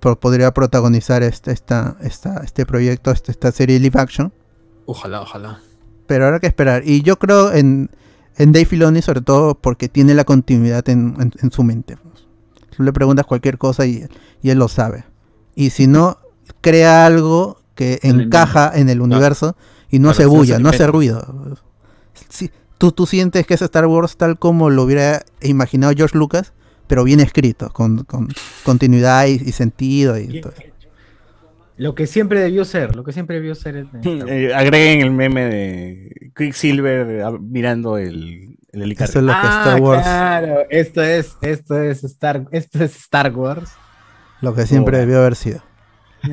podría 0.00 0.52
protagonizar 0.54 1.22
este, 1.22 1.52
esta, 1.52 1.96
esta, 2.02 2.40
este 2.44 2.66
proyecto, 2.66 3.10
este- 3.10 3.32
esta 3.32 3.50
serie 3.52 3.78
live 3.80 3.98
action. 4.00 4.32
Ojalá, 4.86 5.20
ojalá. 5.22 5.60
Pero 6.06 6.26
habrá 6.26 6.38
que 6.40 6.46
esperar. 6.46 6.82
Y 6.86 7.02
yo 7.02 7.18
creo 7.18 7.52
en, 7.52 7.90
en 8.36 8.52
Dave 8.52 8.66
Filoni 8.66 9.02
sobre 9.02 9.20
todo 9.22 9.54
porque 9.56 9.88
tiene 9.88 10.14
la 10.14 10.24
continuidad 10.24 10.88
en, 10.88 11.16
en- 11.20 11.32
en 11.40 11.50
su 11.50 11.62
mente. 11.64 11.96
Tú 12.76 12.82
le 12.82 12.92
preguntas 12.92 13.26
cualquier 13.26 13.58
cosa 13.58 13.86
y, 13.86 14.06
y 14.42 14.50
él 14.50 14.58
lo 14.58 14.68
sabe. 14.68 15.04
Y 15.54 15.70
si 15.70 15.86
no, 15.86 16.18
crea 16.60 17.06
algo 17.06 17.58
que 17.74 17.98
encaja 18.02 18.70
en 18.74 18.88
el 18.88 19.00
universo 19.00 19.56
y 19.90 19.98
no 19.98 20.08
Claro, 20.08 20.10
hace 20.12 20.22
se 20.22 20.26
bulla, 20.26 20.58
no 20.58 20.68
hace 20.68 20.86
ruido. 20.86 21.56
Sí, 22.28 22.50
tú, 22.78 22.92
tú 22.92 23.06
sientes 23.06 23.46
que 23.46 23.54
es 23.54 23.62
Star 23.62 23.86
Wars 23.86 24.16
tal 24.16 24.38
como 24.38 24.70
lo 24.70 24.82
hubiera 24.84 25.24
imaginado 25.42 25.92
George 25.96 26.16
Lucas, 26.16 26.52
pero 26.86 27.04
bien 27.04 27.20
escrito, 27.20 27.70
con, 27.70 28.04
con 28.04 28.28
continuidad 28.64 29.26
y, 29.26 29.32
y 29.34 29.52
sentido. 29.52 30.18
Y 30.18 30.40
todo. 30.40 30.52
Lo 31.78 31.94
que 31.94 32.06
siempre 32.06 32.40
debió 32.40 32.64
ser, 32.64 32.96
lo 32.96 33.04
que 33.04 33.12
siempre 33.12 33.36
debió 33.36 33.54
ser. 33.54 33.76
el- 33.76 33.88
Eh, 34.28 34.54
agreguen 34.54 35.02
el 35.02 35.10
meme 35.10 35.44
de 35.44 36.30
Quicksilver 36.34 37.22
ah, 37.22 37.32
mirando 37.38 37.98
el, 37.98 38.56
el. 38.72 38.92
Eso 38.92 39.04
es 39.04 39.14
lo 39.16 39.32
que 39.32 39.38
Ah, 39.38 39.60
Star 39.64 39.80
Wars, 39.82 40.02
Claro, 40.02 40.56
esto 40.70 41.02
es, 41.02 41.36
esto 41.42 41.82
es 41.82 42.02
Star, 42.04 42.46
esto 42.50 42.82
es 42.82 42.96
Star 42.96 43.30
Wars. 43.34 43.70
lo 44.40 44.54
que 44.54 44.66
siempre 44.66 44.96
Oh. 44.96 45.00
debió 45.00 45.18
haber 45.18 45.34
sido. 45.36 45.62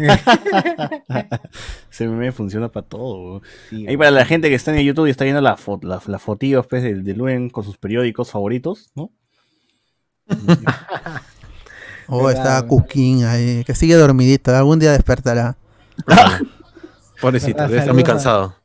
Ese 1.92 2.08
meme 2.08 2.32
funciona 2.32 2.70
para 2.72 2.88
todo. 2.88 3.42
Sí, 3.70 3.86
Ahí 3.88 3.98
para 3.98 4.12
la 4.12 4.26
gente 4.26 4.50
que 4.50 4.56
está 4.56 4.76
en 4.76 4.86
YouTube 4.86 5.08
y 5.08 5.12
está 5.12 5.24
viendo 5.24 5.42
la 5.42 5.58
fo 5.58 5.80
la, 5.84 6.02
la 6.08 6.20
fotillos 6.20 6.66
pues, 6.68 6.84
de, 6.84 6.96
de 6.96 7.14
Luen 7.14 7.50
con 7.50 7.64
sus 7.64 7.78
periódicos 7.78 8.32
favoritos, 8.32 8.92
¿no? 8.96 9.12
Oh, 12.08 12.30
está. 12.30 12.62
Cusquín 12.64 13.24
ahí, 13.26 13.64
que 13.64 13.74
sigue 13.74 13.96
dormidito, 13.96 14.56
algún 14.56 14.80
día 14.80 14.92
despertará. 14.92 15.56
Pobrecito, 17.22 17.64
debe 17.64 17.80
estar 17.80 17.94
muy 17.94 18.04
cansado. 18.04 18.56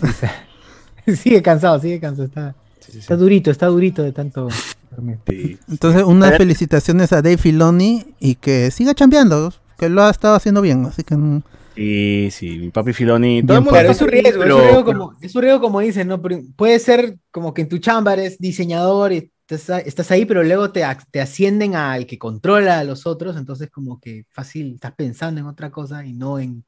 sigue 1.16 1.42
cansado, 1.42 1.80
sigue 1.80 1.98
cansado. 2.00 2.26
Está, 2.26 2.54
Sí, 2.80 2.92
sí, 2.92 2.92
sí. 2.92 2.98
está 3.00 3.16
durito, 3.16 3.50
está 3.50 3.66
durito 3.66 4.02
de 4.02 4.12
tanto 4.12 4.48
dormir. 4.90 5.18
Sí. 5.28 5.58
Entonces, 5.68 6.02
unas 6.04 6.36
felicitaciones 6.36 7.12
a 7.12 7.16
Dave 7.16 7.36
Filoni 7.36 8.14
y 8.18 8.36
que 8.36 8.70
siga 8.70 8.94
chambeando, 8.94 9.52
que 9.78 9.88
lo 9.88 10.02
ha 10.02 10.10
estado 10.10 10.34
haciendo 10.34 10.62
bien, 10.62 10.86
así 10.86 11.02
que 11.02 11.14
mm, 11.16 11.42
Sí, 11.78 12.28
sí, 12.32 12.58
mi 12.58 12.70
papi 12.70 12.92
Filoni. 12.92 13.42
Todo 13.44 13.58
el 13.58 13.62
mundo 13.64 13.78
Pero 13.78 13.92
está 13.92 13.92
es 13.92 14.02
un 14.02 14.08
riesgo, 14.08 14.40
pero- 14.40 14.56
es 14.56 14.56
un 14.56 14.62
riesgo 14.64 14.84
como, 14.84 15.16
es 15.20 15.34
un 15.36 15.42
riesgo 15.42 15.60
como 15.60 15.80
dicen, 15.80 16.08
¿no? 16.08 16.20
Pero 16.20 16.40
puede 16.56 16.78
ser 16.80 17.18
como 17.30 17.54
que 17.54 17.62
en 17.62 17.68
tu 17.68 17.78
chamba 17.78 18.14
eres 18.14 18.36
diseñador 18.38 19.12
y 19.12 19.30
estás, 19.48 19.86
estás 19.86 20.10
ahí, 20.10 20.24
pero 20.26 20.42
luego 20.42 20.72
te, 20.72 20.82
te 21.12 21.20
ascienden 21.20 21.76
al 21.76 22.04
que 22.06 22.18
controla 22.18 22.80
a 22.80 22.84
los 22.84 23.06
otros, 23.06 23.36
entonces 23.36 23.70
como 23.70 24.00
que 24.00 24.24
fácil, 24.30 24.74
estás 24.74 24.92
pensando 24.96 25.40
en 25.40 25.46
otra 25.46 25.70
cosa 25.70 26.04
y 26.04 26.14
no 26.14 26.40
en, 26.40 26.64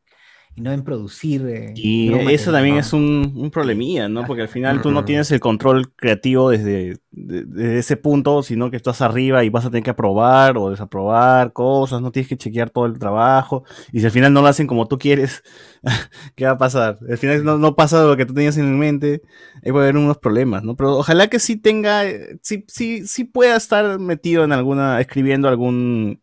y 0.61 0.63
no 0.63 0.73
en 0.73 0.85
producir. 0.85 1.47
eh, 1.49 1.83
Y 1.83 2.13
eso 2.29 2.51
material. 2.51 2.53
también 2.53 2.77
es 2.77 2.93
un, 2.93 3.33
un 3.37 3.51
problemilla, 3.51 4.09
¿no? 4.09 4.27
Porque 4.27 4.43
al 4.43 4.49
final 4.49 4.81
tú 4.81 4.91
no 4.91 5.05
Ujú. 5.05 5.05
tienes 5.05 5.31
el 5.31 5.39
control 5.41 5.93
creativo 5.95 6.51
desde, 6.51 6.99
de- 7.13 7.45
desde 7.45 7.79
ese 7.79 7.97
punto, 7.97 8.43
sino 8.43 8.71
que 8.71 8.77
estás 8.77 9.01
arriba 9.01 9.45
y 9.45 9.51
vas 9.51 9.65
a 9.65 9.71
tener 9.71 9.85
que 9.85 9.91
aprobar 9.91 10.59
o 10.59 10.71
desaprobar 10.71 11.53
cosas, 11.53 12.03
no 12.03 12.11
tienes 12.11 12.29
que 12.29 12.37
chequear 12.37 12.71
todo 12.71 12.87
el 12.87 12.99
trabajo. 12.99 13.65
Y 13.93 14.01
si 14.01 14.07
al 14.07 14.13
final 14.13 14.33
no 14.33 14.43
lo 14.43 14.49
hacen 14.49 14.67
como 14.67 14.89
tú 14.89 14.99
quieres, 14.99 15.43
¿qué 16.35 16.45
va 16.45 16.53
a 16.53 16.59
pasar? 16.59 16.99
Al 17.09 17.19
final 17.19 17.45
no, 17.45 17.57
no 17.57 17.77
pasa 17.77 18.03
lo 18.05 18.17
que 18.17 18.27
tú 18.27 18.35
tenías 18.35 18.57
en 18.59 18.77
mente, 18.79 19.23
ahí 19.65 19.71
puede 19.73 19.85
haber 19.87 19.97
unos 19.97 20.19
problemas, 20.19 20.65
¿no? 20.65 20.75
Pero 20.77 20.97
ojalá 20.99 21.29
que 21.29 21.39
sí 21.39 21.57
tenga, 21.57 22.05
eh, 22.05 22.39
sí, 22.43 22.65
sí, 22.69 23.07
sí 23.07 23.25
pueda 23.25 23.57
estar 23.57 23.99
metido 24.01 24.43
en 24.45 24.53
alguna, 24.53 25.01
escribiendo 25.01 25.49
algún, 25.49 26.21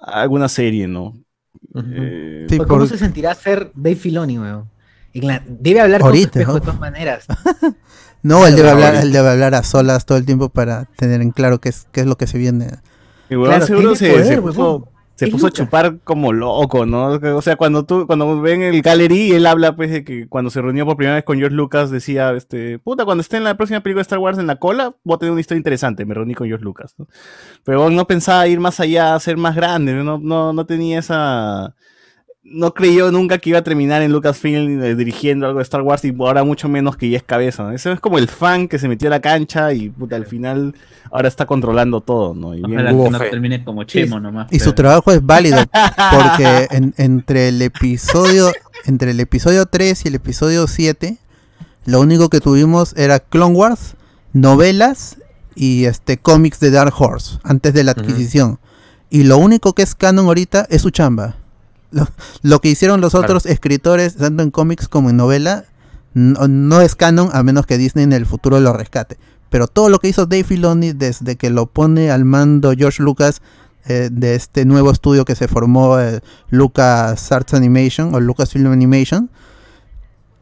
alguna 0.00 0.48
serie, 0.48 0.88
¿no? 0.88 1.14
Ujú. 1.72 1.86
Eh, 1.92 2.46
Sí, 2.48 2.56
Pues, 2.56 2.68
¿Cómo 2.68 2.80
por- 2.80 2.88
se 2.88 2.98
sentirá 2.98 3.34
ser 3.34 3.70
Dave 3.74 3.96
Filoni, 3.96 4.38
weón? 4.38 4.68
Debe 5.12 5.80
hablar 5.80 6.00
con 6.00 6.14
su 6.14 6.22
espejo 6.22 6.52
¿no? 6.52 6.54
de 6.54 6.60
todas 6.60 6.78
maneras. 6.80 7.26
no, 8.22 8.46
él 8.46 8.56
debe 8.56 8.70
hablar, 8.70 8.94
él 8.96 9.12
debe 9.12 9.28
hablar 9.30 9.54
a 9.54 9.62
solas 9.62 10.06
todo 10.06 10.18
el 10.18 10.24
tiempo 10.24 10.48
para 10.48 10.84
tener 10.96 11.20
en 11.20 11.30
claro 11.32 11.60
qué 11.60 11.68
es, 11.70 11.86
qué 11.92 12.00
es 12.00 12.06
lo 12.06 12.16
que 12.16 12.26
se 12.26 12.38
viene. 12.38 12.68
Y 13.28 13.34
weón, 13.36 13.46
Claro, 13.50 13.66
seguro 13.66 13.94
se, 13.94 14.10
poder, 14.10 14.26
se 14.26 14.42
puso, 14.42 14.88
se 15.20 15.26
puso 15.26 15.48
a 15.48 15.50
chupar 15.50 15.98
como 16.02 16.32
loco, 16.32 16.86
¿no? 16.86 17.08
O 17.36 17.42
sea, 17.42 17.56
cuando 17.56 17.84
tú, 17.84 18.06
cuando 18.06 18.40
ven 18.40 18.62
el 18.62 18.80
gallery, 18.80 19.32
él 19.32 19.44
habla 19.44 19.76
pues 19.76 19.90
de 19.90 20.02
que 20.02 20.26
cuando 20.26 20.48
se 20.48 20.62
reunió 20.62 20.86
por 20.86 20.96
primera 20.96 21.16
vez 21.16 21.24
con 21.24 21.36
George 21.36 21.54
Lucas 21.54 21.90
decía, 21.90 22.32
este, 22.32 22.78
puta, 22.78 23.04
cuando 23.04 23.20
esté 23.20 23.36
en 23.36 23.44
la 23.44 23.54
próxima 23.54 23.80
película 23.80 23.98
de 23.98 24.04
Star 24.04 24.18
Wars 24.18 24.38
en 24.38 24.46
la 24.46 24.56
cola, 24.56 24.94
voy 25.04 25.16
a 25.16 25.18
tener 25.18 25.32
una 25.32 25.42
historia 25.42 25.58
interesante, 25.58 26.06
me 26.06 26.14
reuní 26.14 26.34
con 26.34 26.48
George 26.48 26.64
Lucas. 26.64 26.94
¿no? 26.96 27.06
Pero 27.64 27.90
no 27.90 28.06
pensaba 28.06 28.48
ir 28.48 28.60
más 28.60 28.80
allá, 28.80 29.18
ser 29.20 29.36
más 29.36 29.54
grande, 29.54 29.92
no, 29.92 30.16
no, 30.16 30.54
no 30.54 30.64
tenía 30.64 31.00
esa... 31.00 31.74
No 32.52 32.74
creyó 32.74 33.12
nunca 33.12 33.38
que 33.38 33.50
iba 33.50 33.60
a 33.60 33.62
terminar 33.62 34.02
en 34.02 34.10
Lucasfilm 34.10 34.82
eh, 34.82 34.96
dirigiendo 34.96 35.46
algo 35.46 35.58
de 35.60 35.62
Star 35.62 35.82
Wars 35.82 36.04
y 36.04 36.12
ahora 36.18 36.42
mucho 36.42 36.68
menos 36.68 36.96
que 36.96 37.08
ya 37.08 37.16
es 37.16 37.22
cabeza. 37.22 37.62
¿no? 37.62 37.70
Eso 37.70 37.92
es 37.92 38.00
como 38.00 38.18
el 38.18 38.26
fan 38.26 38.66
que 38.66 38.80
se 38.80 38.88
metió 38.88 39.08
a 39.08 39.10
la 39.10 39.20
cancha 39.20 39.72
y 39.72 39.88
puta, 39.88 40.16
al 40.16 40.26
final 40.26 40.74
ahora 41.12 41.28
está 41.28 41.46
controlando 41.46 42.00
todo, 42.00 42.34
¿no? 42.34 42.52
Y 42.54 42.58
bien- 42.62 42.72
Ojalá 42.80 42.92
hubo 42.92 43.04
que 43.04 43.10
no 43.10 43.18
fe. 43.20 43.30
termine 43.30 43.62
como 43.64 43.84
Chemo 43.84 44.18
nomás. 44.18 44.48
Y 44.52 44.58
su 44.58 44.72
trabajo 44.72 45.12
es 45.12 45.24
válido 45.24 45.58
porque 46.12 46.66
en- 46.72 46.92
entre 46.96 47.48
el 47.48 47.62
episodio 47.62 48.50
entre 48.86 49.12
el 49.12 49.20
episodio 49.20 49.66
3 49.66 50.04
y 50.04 50.08
el 50.08 50.14
episodio 50.16 50.66
7 50.66 51.18
lo 51.84 52.00
único 52.00 52.28
que 52.30 52.40
tuvimos 52.40 52.94
era 52.96 53.20
Clone 53.20 53.54
Wars, 53.54 53.94
novelas 54.32 55.18
y 55.54 55.84
este 55.84 56.18
cómics 56.18 56.58
de 56.60 56.70
Dark 56.70 56.94
Horse 56.98 57.38
antes 57.44 57.74
de 57.74 57.84
la 57.84 57.92
adquisición. 57.92 58.58
Y 59.08 59.24
lo 59.24 59.38
único 59.38 59.72
que 59.74 59.82
es 59.82 59.94
canon 59.94 60.26
ahorita 60.26 60.66
es 60.70 60.82
su 60.82 60.90
chamba. 60.90 61.36
Lo, 61.90 62.06
lo 62.42 62.60
que 62.60 62.68
hicieron 62.68 63.00
los 63.00 63.12
Claro. 63.12 63.24
otros 63.26 63.46
escritores, 63.46 64.16
tanto 64.16 64.42
en 64.42 64.50
cómics 64.50 64.88
como 64.88 65.10
en 65.10 65.16
novela, 65.16 65.64
no, 66.14 66.46
no 66.48 66.80
es 66.80 66.94
canon 66.94 67.30
a 67.32 67.42
menos 67.42 67.66
que 67.66 67.78
Disney 67.78 68.04
en 68.04 68.12
el 68.12 68.26
futuro 68.26 68.60
lo 68.60 68.72
rescate. 68.72 69.18
Pero 69.48 69.66
todo 69.66 69.88
lo 69.88 69.98
que 69.98 70.08
hizo 70.08 70.26
Dave 70.26 70.44
Filoni 70.44 70.92
desde 70.92 71.36
que 71.36 71.50
lo 71.50 71.66
pone 71.66 72.10
al 72.10 72.24
mando 72.24 72.72
George 72.76 73.02
Lucas 73.02 73.42
eh, 73.86 74.08
de 74.12 74.34
este 74.34 74.64
nuevo 74.64 74.90
estudio 74.90 75.24
que 75.24 75.34
se 75.34 75.48
formó 75.48 75.98
eh, 75.98 76.20
Lucas 76.50 77.32
Arts 77.32 77.54
Animation 77.54 78.14
o 78.14 78.20
Lucasfilm 78.20 78.70
Animation 78.70 79.30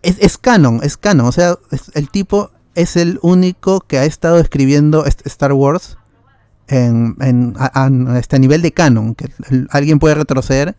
es, 0.02 0.16
es 0.20 0.36
canon, 0.38 0.80
es 0.82 0.96
canon. 0.96 1.26
O 1.26 1.32
sea, 1.32 1.56
es- 1.70 1.90
el 1.94 2.10
tipo 2.10 2.50
es 2.74 2.96
el 2.96 3.18
único 3.22 3.80
que 3.80 3.98
ha 3.98 4.04
estado 4.04 4.38
escribiendo 4.38 5.04
Star 5.06 5.52
Wars 5.52 5.96
en, 6.68 7.16
en- 7.20 7.54
a, 7.58 7.84
a- 7.86 8.18
este, 8.18 8.38
nivel 8.38 8.60
de 8.62 8.72
canon, 8.72 9.14
que 9.14 9.30
alguien 9.70 9.98
puede 9.98 10.14
retroceder 10.16 10.76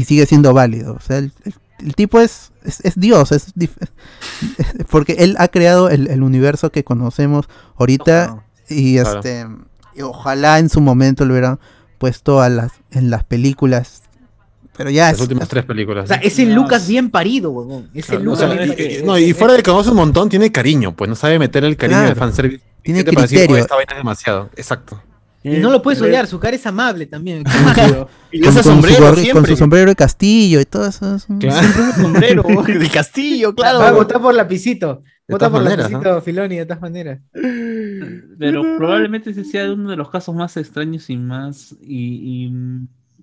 y 0.00 0.04
sigue 0.04 0.26
siendo 0.26 0.52
válido. 0.52 0.94
O 0.94 1.00
sea, 1.00 1.18
el, 1.18 1.32
el- 1.44 1.54
el 1.80 1.94
tipo 1.96 2.20
es, 2.20 2.52
es, 2.64 2.80
es 2.84 2.98
Dios, 2.98 3.32
es 3.32 3.52
porque 4.90 5.16
él 5.18 5.34
ha 5.38 5.48
creado 5.48 5.90
el, 5.90 6.08
el 6.08 6.22
universo 6.22 6.70
que 6.70 6.84
conocemos 6.84 7.46
ahorita 7.76 8.44
y 8.68 8.94
Claro. 8.98 9.16
este 9.18 9.46
y 9.96 10.02
ojalá 10.02 10.58
en 10.60 10.68
su 10.70 10.80
momento 10.80 11.24
lo 11.24 11.34
hubieran 11.34 11.58
puesto 11.98 12.40
a 12.40 12.48
las, 12.48 12.72
en 12.90 13.10
las 13.10 13.24
películas. 13.24 14.02
Pero 14.76 14.90
ya 14.90 15.04
Las 15.06 15.14
es, 15.16 15.20
últimas 15.20 15.48
tres 15.48 15.64
películas. 15.64 16.04
O 16.04 16.06
sea, 16.08 16.16
es 16.16 16.38
el 16.38 16.48
No, 16.54 16.62
Lucas 16.62 16.88
bien 16.88 17.10
parido, 17.10 17.50
weón. 17.50 17.90
Es 17.94 18.08
el 18.10 18.16
Claro, 18.22 18.32
O 18.32 18.36
sea, 18.36 18.46
Lucas 18.48 18.48
no, 18.48 18.74
bien 18.74 18.88
es 18.88 18.96
que- 18.98 19.02
no, 19.04 19.18
y 19.18 19.32
fuera 19.32 19.52
de 19.54 19.62
que 19.62 19.70
conoce 19.70 19.90
un 19.90 19.96
montón, 19.96 20.28
tiene 20.28 20.50
cariño, 20.50 20.96
pues 20.96 21.08
no 21.08 21.14
sabe 21.16 21.38
meter 21.38 21.64
el 21.64 21.76
cariño 21.76 22.00
de 22.00 22.04
Claro. 22.06 22.20
fanservice. 22.20 22.64
Tiene 22.82 23.04
criterio. 23.04 23.54
"Oh, 23.54 23.58
esta 23.58 23.74
vaina 23.76 23.92
es 23.92 23.98
demasiado. 23.98 24.50
Exacto. 24.56 25.00
Y 25.44 25.58
no 25.58 25.70
lo 25.70 25.82
puedes 25.82 26.00
odiar, 26.00 26.26
su 26.26 26.40
cara 26.40 26.56
es 26.56 26.66
amable 26.66 27.06
también. 27.06 27.44
Y 28.32 28.40
con, 28.40 28.48
ese 28.48 28.62
con 28.62 28.62
su 28.62 28.62
sombrero 28.62 29.14
con 29.32 29.46
su 29.46 29.56
sombrero 29.56 29.90
de 29.90 29.94
castillo 29.94 30.60
y 30.60 30.64
todo 30.64 30.88
eso. 30.88 31.16
Claro. 31.38 31.68
sombrero 31.94 32.42
de 32.66 32.88
castillo, 32.90 33.54
claro. 33.54 33.78
Va 33.78 33.88
a 33.88 33.92
votar 33.92 34.20
por 34.20 34.34
lapicito. 34.34 35.02
Vota 35.28 35.48
por 35.50 35.62
maneras, 35.62 35.90
lapicito, 35.90 36.20
Filoni, 36.20 36.56
de 36.56 36.66
todas 36.66 36.82
maneras. 36.82 37.20
Pero 38.38 38.76
probablemente 38.76 39.30
ese 39.30 39.44
sea 39.44 39.72
uno 39.72 39.90
de 39.90 39.96
los 39.96 40.10
casos 40.10 40.34
más 40.34 40.56
extraños 40.56 41.08
y 41.10 41.16
más 41.16 41.74
y, 41.80 42.46
y, 42.50 42.52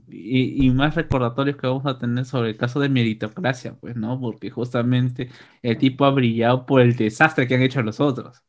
y- 0.09 0.65
y 0.65 0.69
más 0.71 0.95
recordatorios 0.95 1.57
que 1.57 1.67
vamos 1.67 1.85
a 1.85 1.97
tener 1.97 2.25
sobre 2.25 2.49
el 2.51 2.57
caso 2.57 2.79
de 2.79 2.89
meritocracia, 2.89 3.75
pues, 3.79 3.95
¿no? 3.95 4.19
Porque 4.19 4.49
justamente 4.49 5.29
el 5.61 5.77
tipo 5.77 6.05
ha 6.05 6.11
brillado 6.11 6.65
por 6.65 6.81
el 6.81 6.95
desastre 6.95 7.47
que 7.47 7.55
han 7.55 7.61
hecho 7.61 7.81
los 7.81 7.99
otros. 7.99 8.41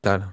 Claro. 0.00 0.32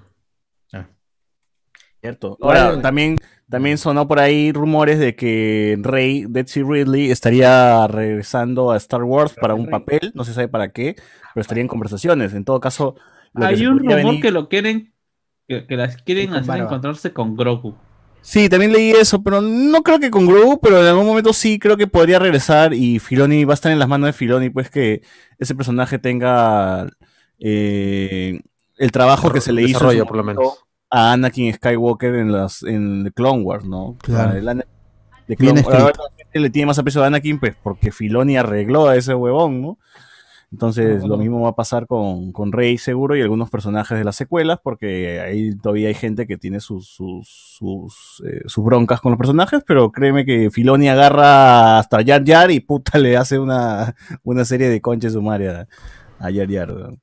Cierto. 2.04 2.36
Ahora, 2.42 2.82
también 2.82 3.16
También 3.48 3.78
sonó 3.78 4.06
por 4.08 4.18
ahí 4.18 4.52
rumores 4.52 4.98
de 4.98 5.14
que 5.14 5.78
Rey, 5.80 6.26
Betsy 6.28 6.62
Ridley, 6.62 7.10
estaría 7.10 7.86
regresando 7.86 8.72
a 8.72 8.76
Star 8.76 9.02
Wars 9.04 9.34
para 9.40 9.54
un 9.54 9.68
papel, 9.70 10.12
no 10.14 10.24
se 10.24 10.32
sabe 10.34 10.48
para 10.48 10.68
qué, 10.70 10.96
pero 11.34 11.42
estaría 11.42 11.60
en 11.62 11.68
conversaciones. 11.68 12.34
En 12.34 12.44
todo 12.44 12.58
caso, 12.60 12.96
Hay 13.34 13.64
un 13.66 13.78
rumor 13.78 13.96
venir- 13.96 14.22
que 14.22 14.30
lo 14.30 14.48
quieren, 14.48 14.92
que, 15.48 15.66
que 15.66 15.76
las 15.76 15.96
quieren 16.02 16.30
hacer 16.34 16.46
barba. 16.46 16.64
encontrarse 16.64 17.12
con 17.12 17.36
Grogu. 17.36 17.74
Sí, 18.22 18.48
también 18.48 18.72
leí 18.72 18.90
eso, 18.92 19.22
pero 19.22 19.40
no 19.42 19.82
creo 19.82 19.98
que 20.00 20.10
con 20.10 20.26
Grogu, 20.26 20.58
pero 20.60 20.80
en 20.80 20.86
algún 20.86 21.06
momento 21.06 21.32
sí 21.34 21.58
creo 21.58 21.76
que 21.76 21.86
podría 21.86 22.18
regresar 22.18 22.72
y 22.74 22.98
Filoni 22.98 23.44
va 23.44 23.52
a 23.52 23.54
estar 23.54 23.70
en 23.72 23.78
las 23.78 23.88
manos 23.88 24.06
de 24.08 24.12
Filoni, 24.14 24.48
pues 24.50 24.70
que 24.70 25.02
ese 25.38 25.54
personaje 25.54 25.98
tenga 25.98 26.86
eh, 27.38 28.40
el 28.78 28.90
trabajo 28.90 29.30
que 29.30 29.40
se 29.42 29.52
le 29.52 29.62
hizo 29.62 29.78
por 30.06 30.16
lo 30.16 30.24
menos. 30.24 30.64
A 30.94 31.12
Anakin 31.12 31.52
Skywalker 31.54 32.14
en 32.14 32.32
las 32.32 32.62
en 32.62 33.10
Clone 33.14 33.42
Wars, 33.42 33.64
¿no? 33.64 33.86
O 33.88 33.96
sea, 34.06 34.14
Claro. 34.24 34.38
el 34.38 34.48
Ana- 34.48 34.66
de 35.26 35.36
Clone- 35.36 35.60
escrito. 35.60 35.78
ahora 35.82 35.94
la 35.98 36.16
gente 36.16 36.40
le 36.40 36.50
tiene 36.50 36.66
más 36.66 36.78
aprecio 36.78 37.02
a 37.02 37.06
Anakin, 37.06 37.40
pues 37.40 37.54
porque 37.62 37.90
Filoni 37.92 38.36
arregló 38.36 38.88
a 38.88 38.96
ese 38.96 39.14
huevón, 39.14 39.60
¿no? 39.62 39.78
Entonces 40.52 41.02
lo 41.02 41.16
mismo 41.16 41.40
va 41.40 41.48
a 41.48 41.54
pasar 41.56 41.88
con, 41.88 42.30
con 42.30 42.52
Rey 42.52 42.78
seguro 42.78 43.16
y 43.16 43.22
algunos 43.22 43.50
personajes 43.50 43.98
de 43.98 44.04
las 44.04 44.14
secuelas, 44.14 44.60
porque 44.62 45.20
ahí 45.20 45.56
todavía 45.56 45.88
hay 45.88 45.94
gente 45.94 46.28
que 46.28 46.36
tiene 46.36 46.60
sus, 46.60 46.86
sus, 46.86 47.26
sus, 47.58 48.22
eh, 48.24 48.42
sus 48.46 48.64
broncas 48.64 49.00
con 49.00 49.10
los 49.10 49.18
personajes, 49.18 49.64
pero 49.66 49.90
créeme 49.90 50.24
que 50.24 50.50
Filoni 50.52 50.88
agarra 50.88 51.80
hasta 51.80 52.04
Jar 52.04 52.22
Jar 52.24 52.52
y 52.52 52.60
puta 52.60 52.98
le 53.00 53.16
hace 53.16 53.40
una, 53.40 53.96
una 54.22 54.44
serie 54.44 54.68
de 54.68 54.80
conches 54.80 55.14
sumaria 55.14 55.66
a 56.20 56.30
Jar 56.32 56.48
Jar. 56.48 56.68
¿no? 56.72 56.96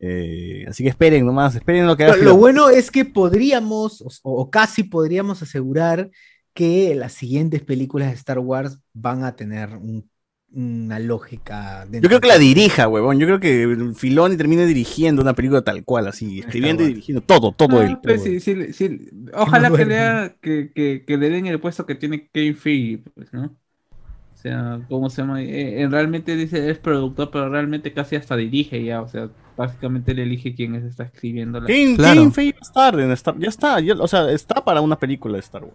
Eh, 0.00 0.64
así 0.68 0.82
que 0.82 0.88
esperen 0.90 1.26
nomás, 1.26 1.54
esperen 1.54 1.86
lo 1.86 1.96
que 1.96 2.04
haga 2.04 2.16
Lo, 2.16 2.36
bueno 2.36 2.70
es 2.70 2.90
que 2.90 3.04
podríamos, 3.04 4.00
o, 4.02 4.08
o 4.22 4.50
casi 4.50 4.82
podríamos 4.84 5.42
asegurar 5.42 6.10
que 6.54 6.94
las 6.94 7.12
siguientes 7.12 7.62
películas 7.62 8.08
de 8.08 8.14
Star 8.14 8.38
Wars 8.38 8.78
van 8.92 9.24
a 9.24 9.36
tener 9.36 9.76
un- 9.76 10.08
una 10.52 10.98
lógica. 10.98 11.86
Yo 11.92 12.08
creo 12.08 12.20
que 12.20 12.26
la 12.28 12.38
dirija, 12.38 12.88
huevón. 12.88 13.18
Yo 13.20 13.26
creo 13.26 13.38
que 13.40 13.92
Filoni 13.94 14.36
termine 14.36 14.66
dirigiendo 14.66 15.22
una 15.22 15.34
película 15.34 15.62
tal 15.62 15.84
cual, 15.84 16.08
así, 16.08 16.40
escribiendo 16.40 16.82
y 16.82 16.88
dirigiendo 16.88 17.22
todo, 17.22 17.52
todo 17.52 17.80
Ah, 17.80 17.82
él. 17.82 17.98
pues 18.02 18.22
sí, 18.22 18.40
sí, 18.40 18.72
sí. 18.72 19.10
Ojalá 19.34 19.68
no 19.68 19.76
que, 19.76 19.84
lea, 19.84 20.36
que, 20.40 20.72
que, 20.72 21.04
que 21.06 21.16
le 21.16 21.28
den 21.30 21.46
el 21.46 21.60
puesto 21.60 21.86
que 21.86 21.94
tiene 21.94 22.28
Kevin 22.30 22.56
Feige, 22.56 22.98
pues, 23.14 23.32
¿no? 23.32 23.44
O 23.46 24.36
sea, 24.36 24.84
¿cómo 24.88 25.10
se 25.10 25.22
llama? 25.22 25.42
Eh, 25.42 25.82
eh, 25.82 25.88
realmente 25.88 26.36
dice 26.36 26.70
es 26.70 26.78
productor, 26.78 27.30
pero 27.30 27.48
realmente 27.50 27.92
casi 27.94 28.16
hasta 28.16 28.36
dirige 28.36 28.82
ya. 28.84 29.02
O 29.02 29.08
sea, 29.08 29.30
básicamente 29.60 30.12
él 30.12 30.18
elige 30.20 30.54
quién 30.54 30.74
es, 30.74 30.84
está 30.84 31.04
escribiendo 31.04 31.60
la. 31.60 31.66
Kevin, 31.66 31.96
Claro. 31.96 32.22
A 32.22 32.24
estar 32.62 32.98
en 33.00 33.10
Star- 33.12 33.38
ya 33.38 33.48
está, 33.48 33.80
ya- 33.80 33.94
o 33.94 34.08
sea, 34.08 34.30
está 34.30 34.64
para 34.64 34.80
una 34.80 34.96
película 34.98 35.34
de 35.34 35.40
Star 35.40 35.62
Wars. 35.62 35.74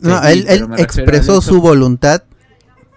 No, 0.00 0.22
Sí, 0.22 0.44
él, 0.48 0.68
expresó 0.78 1.40
su 1.40 1.60
voluntad, 1.60 2.22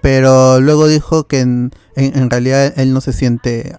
pero 0.01 0.59
luego 0.59 0.87
dijo 0.87 1.25
que 1.27 1.39
en, 1.41 1.71
en- 1.95 2.17
en 2.17 2.29
realidad 2.29 2.73
él 2.77 2.93
no 2.93 3.01
se 3.01 3.13
siente 3.13 3.75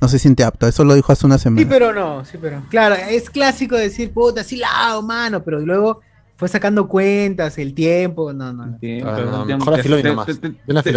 no 0.00 0.08
se 0.08 0.18
siente 0.18 0.44
apto. 0.44 0.66
Eso 0.66 0.82
lo 0.84 0.94
dijo 0.94 1.12
hace 1.12 1.26
una 1.26 1.36
semana. 1.36 1.60
Sí, 1.60 1.66
pero 1.68 1.92
no, 1.92 2.24
sí, 2.24 2.38
pero. 2.40 2.62
Claro, 2.70 2.94
es 2.94 3.28
clásico 3.28 3.76
decir, 3.76 4.10
puta, 4.12 4.42
sí 4.42 4.56
la 4.56 4.68
hago, 4.92 5.02
mano, 5.02 5.42
pero 5.42 5.60
luego 5.60 6.00
fue 6.36 6.48
sacando 6.48 6.88
cuentas, 6.88 7.58
el 7.58 7.74
tiempo, 7.74 8.32
no, 8.32 8.50
no. 8.50 8.78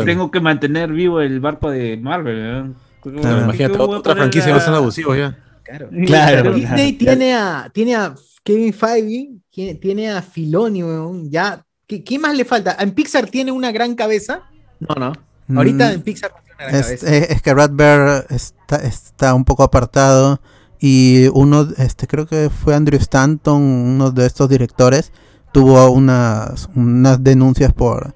tengo 0.05 0.31
que- 0.31 0.39
mantener 0.39 0.91
vivo 0.93 1.19
el 1.19 1.41
barco 1.41 1.69
de 1.69 1.97
Marvel. 1.97 2.73
Claro. 3.03 3.41
Imagínate, 3.43 3.73
¿Cómo 3.73 3.87
voy 3.87 3.95
a 3.95 3.99
otra 3.99 4.13
poner 4.13 4.23
franquicia 4.23 4.51
a- 4.53 4.57
no 4.57 4.63
son 4.63 4.73
abusivos 4.75 5.17
ya. 5.17 5.37
Claro. 5.63 5.89
Claro, 6.05 6.53
Disney 6.53 6.97
claro. 6.97 7.17
tiene 7.17 7.33
a, 7.35 7.71
tiene 7.73 7.95
a 7.95 8.15
Kevin 8.43 8.73
Feige, 8.73 9.29
tiene, 9.49 9.75
tiene 9.75 10.11
a 10.11 10.21
Filoni, 10.21 10.83
weón, 10.83 11.29
ya. 11.29 11.63
¿Qué, 11.87 12.03
qué 12.03 12.19
más 12.19 12.35
le 12.35 12.45
falta? 12.45 12.75
¿En 12.79 12.91
Pixar 12.91 13.27
tiene 13.27 13.51
una 13.51 13.71
gran 13.71 13.95
cabeza? 13.95 14.41
No, 14.79 14.95
no. 14.95 15.13
Mm, 15.47 15.57
Ahorita 15.57 15.93
en 15.93 16.01
Pixar 16.01 16.31
no 16.31 16.37
tiene 16.43 16.55
una 16.55 16.65
gran 16.67 16.75
es, 16.79 16.85
cabeza. 16.85 17.15
es- 17.15 17.29
es 17.31 17.41
que 17.41 17.53
Brad 17.53 17.71
Bird 17.71 18.25
está, 18.31 18.75
está 18.77 19.33
un 19.33 19.45
poco 19.45 19.63
apartado 19.63 20.39
y 20.79 21.27
uno, 21.33 21.67
este 21.77 22.07
creo 22.07 22.25
que 22.25 22.49
fue 22.49 22.75
Andrew 22.75 22.99
Stanton, 22.99 23.61
uno 23.61 24.11
de 24.11 24.25
estos 24.25 24.49
directores, 24.49 25.11
tuvo 25.53 25.89
unas, 25.91 26.67
unas 26.75 27.23
denuncias 27.23 27.71
por 27.73 28.15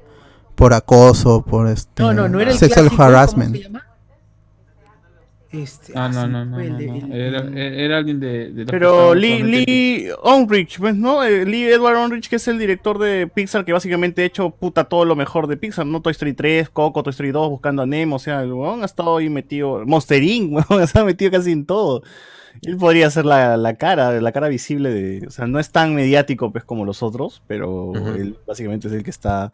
por 0.55 0.73
acoso, 0.73 1.43
por 1.45 1.67
este 1.67 2.01
no, 2.01 2.13
no, 2.13 2.27
no 2.27 2.39
era 2.39 2.49
el 2.51 2.57
sexual 2.57 2.85
clásico, 2.87 3.03
harassment. 3.03 3.49
¿cómo 3.51 3.57
se 3.57 3.63
llama? 3.63 3.83
Este, 5.63 5.93
Ah, 5.95 6.07
no, 6.09 6.21
se 6.21 6.27
no, 6.27 6.45
no, 6.45 6.57
no, 6.57 6.59
el 6.59 7.11
Era, 7.11 7.43
era 7.55 7.97
alguien 7.97 8.19
de, 8.19 8.65
Pero 8.69 9.15
Lee, 9.15 9.43
Lee 9.43 10.09
Unrich, 10.23 10.79
pues, 10.79 10.95
¿no? 10.95 11.23
Eh, 11.23 11.45
Lee 11.45 11.65
Edward 11.65 11.97
Unrich, 11.97 12.29
que 12.29 12.37
es 12.37 12.47
el 12.47 12.59
director 12.59 12.99
de 12.99 13.27
Pixar, 13.27 13.65
que 13.65 13.73
básicamente 13.73 14.21
ha 14.21 14.25
hecho 14.25 14.49
puta 14.51 14.85
todo 14.85 15.05
lo 15.05 15.15
mejor 15.15 15.47
de 15.47 15.57
Pixar, 15.57 15.85
¿no? 15.85 16.01
Toy 16.01 16.11
Story 16.11 16.33
3, 16.33 16.69
Coco, 16.69 17.03
Toy 17.03 17.11
Story 17.11 17.31
2, 17.31 17.49
Buscando 17.49 17.81
a 17.81 17.85
Nemo, 17.85 18.17
o 18.17 18.19
sea, 18.19 18.41
el 18.41 18.53
weón 18.53 18.81
ha 18.81 18.85
estado 18.85 19.17
ahí 19.17 19.29
metido, 19.29 19.85
Monster 19.85 20.21
Inc., 20.21 20.53
weón, 20.53 20.81
ha 20.81 20.85
estado 20.85 21.05
metido 21.05 21.31
casi 21.31 21.51
en 21.51 21.65
todo. 21.65 22.03
Él 22.63 22.77
podría 22.77 23.09
ser 23.09 23.25
la, 23.25 23.55
la 23.55 23.75
cara, 23.75 24.19
la 24.19 24.31
cara 24.31 24.47
visible 24.47 24.89
de, 24.89 25.27
o 25.27 25.29
sea, 25.29 25.45
no 25.45 25.59
es 25.59 25.71
tan 25.71 25.93
mediático, 25.93 26.51
pues, 26.51 26.63
como 26.63 26.85
los 26.85 27.03
otros, 27.03 27.43
pero 27.47 27.93
él 28.15 28.37
básicamente 28.47 28.87
es 28.87 28.93
el 28.93 29.03
que 29.03 29.11
está 29.11 29.51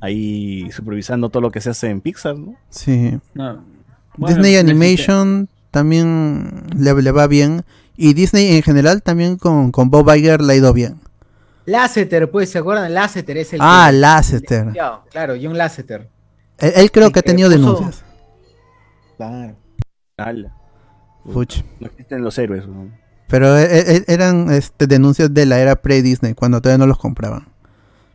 ahí 0.00 0.68
supervisando 0.72 1.28
todo 1.30 1.40
lo 1.40 1.50
que 1.50 1.60
se 1.60 1.70
hace 1.70 1.88
en 1.88 2.00
Pixar, 2.00 2.36
¿no? 2.36 2.56
Sí. 2.68 3.18
No. 3.34 3.64
Bueno, 4.16 4.36
Disney 4.36 4.52
necesita- 4.52 4.70
Animation 4.70 5.48
también 5.70 6.64
le, 6.76 6.94
le 7.00 7.10
va 7.12 7.26
bien 7.26 7.64
y 7.96 8.14
Disney 8.14 8.56
en 8.56 8.62
general 8.62 9.02
también 9.02 9.36
con, 9.36 9.70
con 9.72 9.90
Bob 9.90 10.14
Iger 10.14 10.40
le 10.42 10.52
ha 10.52 10.56
ido 10.56 10.72
bien. 10.72 11.00
Lasseter, 11.64 12.30
pues, 12.30 12.50
¿se 12.50 12.58
acuerdan? 12.58 12.92
Lasseter 12.92 13.36
es 13.36 13.52
el. 13.52 13.60
Ah, 13.62 13.88
que- 13.90 13.96
Lasseter. 13.98 14.72
Claro, 15.10 15.34
John 15.40 15.56
Lasseter. 15.56 16.08
Él, 16.58 16.72
él 16.76 16.90
creo 16.90 17.06
El 17.06 17.12
que 17.12 17.20
ha 17.20 17.22
tenido 17.22 17.48
puso- 17.50 17.58
denuncias. 17.58 18.04
Claro. 19.16 19.56
Ala. 20.16 20.52
Puch. 21.32 21.62
No 21.78 21.86
existen 21.86 22.22
los 22.22 22.36
héroes, 22.38 22.66
¿no? 22.66 22.90
Pero 23.28 23.56
e- 23.56 23.96
e- 23.96 24.04
eran 24.08 24.50
este, 24.50 24.86
denuncias 24.88 25.32
de 25.32 25.46
la 25.46 25.60
era 25.60 25.76
pre-Disney, 25.76 26.34
cuando 26.34 26.60
todavía 26.60 26.78
no 26.78 26.86
los 26.86 26.98
compraban. 26.98 27.46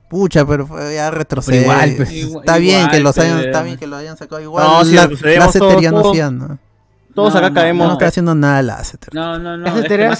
Pucha, 0.09 0.45
pero 0.45 0.65
fue 0.65 0.95
ya 0.95 1.11
retrocede. 1.11 1.61
igual, 1.61 1.93
pues. 1.97 2.09
está 2.11 2.57
bien 2.57 2.79
Igual, 2.79 2.91
que 2.91 2.99
los 3.01 3.17
hayan, 3.17 3.37
pero- 3.37 3.45
está 3.51 3.63
bien 3.63 3.77
que 3.77 3.87
lo 3.87 3.95
hayan 3.97 4.15
sacado 4.17 4.41
igual. 4.41 4.65
No, 4.65 4.85
si 4.85 4.95
la, 4.95 5.09
ya 5.81 5.91
no 5.91 6.01
todos- 6.01 6.11
hacía 6.13 6.31
nada. 6.31 6.57
Todos 7.13 7.33
No, 7.33 7.39
acá 7.39 7.49
no, 7.49 7.55
caemos. 7.55 7.87
No 7.87 7.93
está 7.93 8.05
haciendo 8.07 8.35
nada 8.35 8.61
Lasseter. 8.61 9.13
No, 9.13 9.39
no, 9.39 9.57
no. 9.57 9.65
Ese 9.67 9.77
es 9.77 9.83
que 9.83 9.89
tener 9.89 10.07
más, 10.09 10.19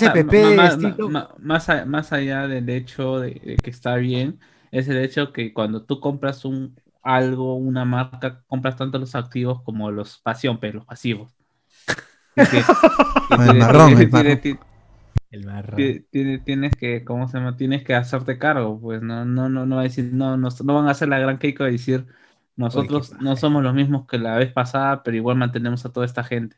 de 1.67 1.85
más, 1.85 2.11
allá 2.11 2.47
del 2.47 2.67
hecho 2.69 3.19
de, 3.19 3.29
de 3.43 3.55
que 3.63 3.69
está 3.69 3.95
bien, 3.97 4.39
es 4.71 4.87
el 4.87 4.97
hecho 4.97 5.31
que 5.31 5.53
cuando 5.53 5.83
tú 5.83 5.99
compras 5.99 6.43
un 6.43 6.75
algo, 7.03 7.55
una 7.55 7.85
marca, 7.85 8.41
compras 8.47 8.75
tanto 8.75 8.97
los 8.97 9.15
activos 9.15 9.61
como 9.61 9.91
los 9.91 10.17
pasión, 10.17 10.59
pero 10.59 10.79
los 10.79 10.85
pasivos. 10.85 11.31
Que- 12.35 12.63
El 13.47 13.57
marrón, 13.59 13.87
tiene- 13.95 14.03
el 14.03 14.41
tiene- 14.41 14.59
El 15.29 16.05
tiene- 16.11 16.39
tienes 16.39 16.71
que, 16.75 17.03
¿cómo 17.03 17.27
se 17.27 17.37
llama? 17.37 17.57
Tienes 17.57 17.83
que 17.83 17.93
hacerte 17.95 18.37
cargo, 18.39 18.79
pues 18.79 19.01
no, 19.01 19.25
no, 19.25 19.49
no, 19.49 19.65
no 19.65 19.75
va 19.75 19.81
a 19.81 19.83
decir, 19.85 20.09
no, 20.13 20.37
no, 20.37 20.49
no 20.63 20.73
van 20.75 20.87
a 20.87 20.91
hacer 20.91 21.09
la 21.09 21.19
gran 21.19 21.37
Keiko 21.37 21.65
de 21.65 21.71
decir, 21.71 22.05
nosotros 22.55 23.13
no 23.19 23.35
somos 23.35 23.61
los 23.61 23.73
mismos 23.73 24.07
que 24.07 24.17
la 24.17 24.37
vez 24.37 24.51
pasada, 24.53 25.03
pero 25.03 25.17
igual 25.17 25.37
mantenemos 25.37 25.85
a 25.85 25.89
toda 25.91 26.05
esta 26.05 26.23
gente. 26.23 26.57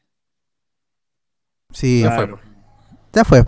Sí, 1.71 2.01
Ya 2.01 2.11
fue. 2.11 2.35
ya 3.13 3.23
fue. 3.25 3.43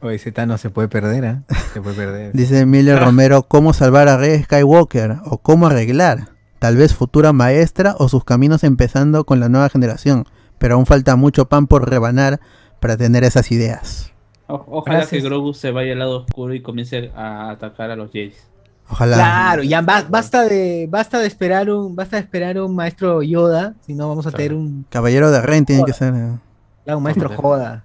Oye, 0.00 0.32
Thanos 0.32 0.60
se 0.60 0.70
puede 0.70 0.88
perder, 0.88 1.24
¿ah? 1.26 1.42
Se 1.72 1.80
puede 1.80 1.96
perder. 1.96 2.32
Dice 2.34 2.66
Miller 2.66 2.98
Romero, 3.00 3.42
¿cómo 3.44 3.72
salvar 3.72 4.08
a 4.08 4.16
Rey 4.16 4.42
Skywalker? 4.42 5.16
¿O 5.24 5.38
cómo 5.38 5.66
arreglar? 5.66 6.28
Tal 6.58 6.76
vez 6.76 6.94
futura 6.94 7.32
maestra 7.32 7.94
o 7.98 8.08
sus 8.08 8.24
caminos 8.24 8.64
empezando 8.64 9.24
con 9.24 9.40
la 9.40 9.48
nueva 9.48 9.68
generación. 9.68 10.24
Pero 10.58 10.74
aún 10.74 10.86
falta 10.86 11.16
mucho 11.16 11.48
pan 11.48 11.66
por 11.66 11.88
rebanar 11.88 12.40
para 12.80 12.96
tener 12.96 13.24
esas 13.24 13.50
ideas. 13.52 14.12
O- 14.48 14.64
ojalá 14.68 14.98
Gracias. 14.98 15.22
que 15.22 15.28
Grogu 15.28 15.54
se 15.54 15.70
vaya 15.70 15.92
al 15.92 15.98
lado 15.98 16.18
oscuro 16.20 16.54
y 16.54 16.60
comience 16.62 17.10
a 17.16 17.50
atacar 17.50 17.90
a 17.90 17.96
los 17.96 18.10
Jays. 18.12 18.46
Ojalá. 18.88 19.16
Claro, 19.16 19.62
ya 19.64 19.80
ba- 19.82 20.06
basta 20.08 20.44
de 20.44 20.86
basta 20.88 21.18
de 21.18 21.26
esperar 21.26 21.68
un 21.70 21.96
basta 21.96 22.16
de 22.16 22.22
esperar 22.22 22.60
un 22.60 22.74
maestro 22.76 23.20
Yoda, 23.22 23.74
si 23.84 23.94
no 23.94 24.08
vamos 24.08 24.26
a 24.28 24.30
tener 24.30 24.54
un, 24.54 24.86
Caballero 24.90 25.30
de 25.32 25.42
Ren 25.42 25.64
tiene 25.64 25.82
que 25.84 25.92
ser. 25.92 26.14
eh. 26.14 26.36
claro, 26.84 26.98
un 26.98 27.02
maestro 27.04 27.28
Joda. 27.30 27.82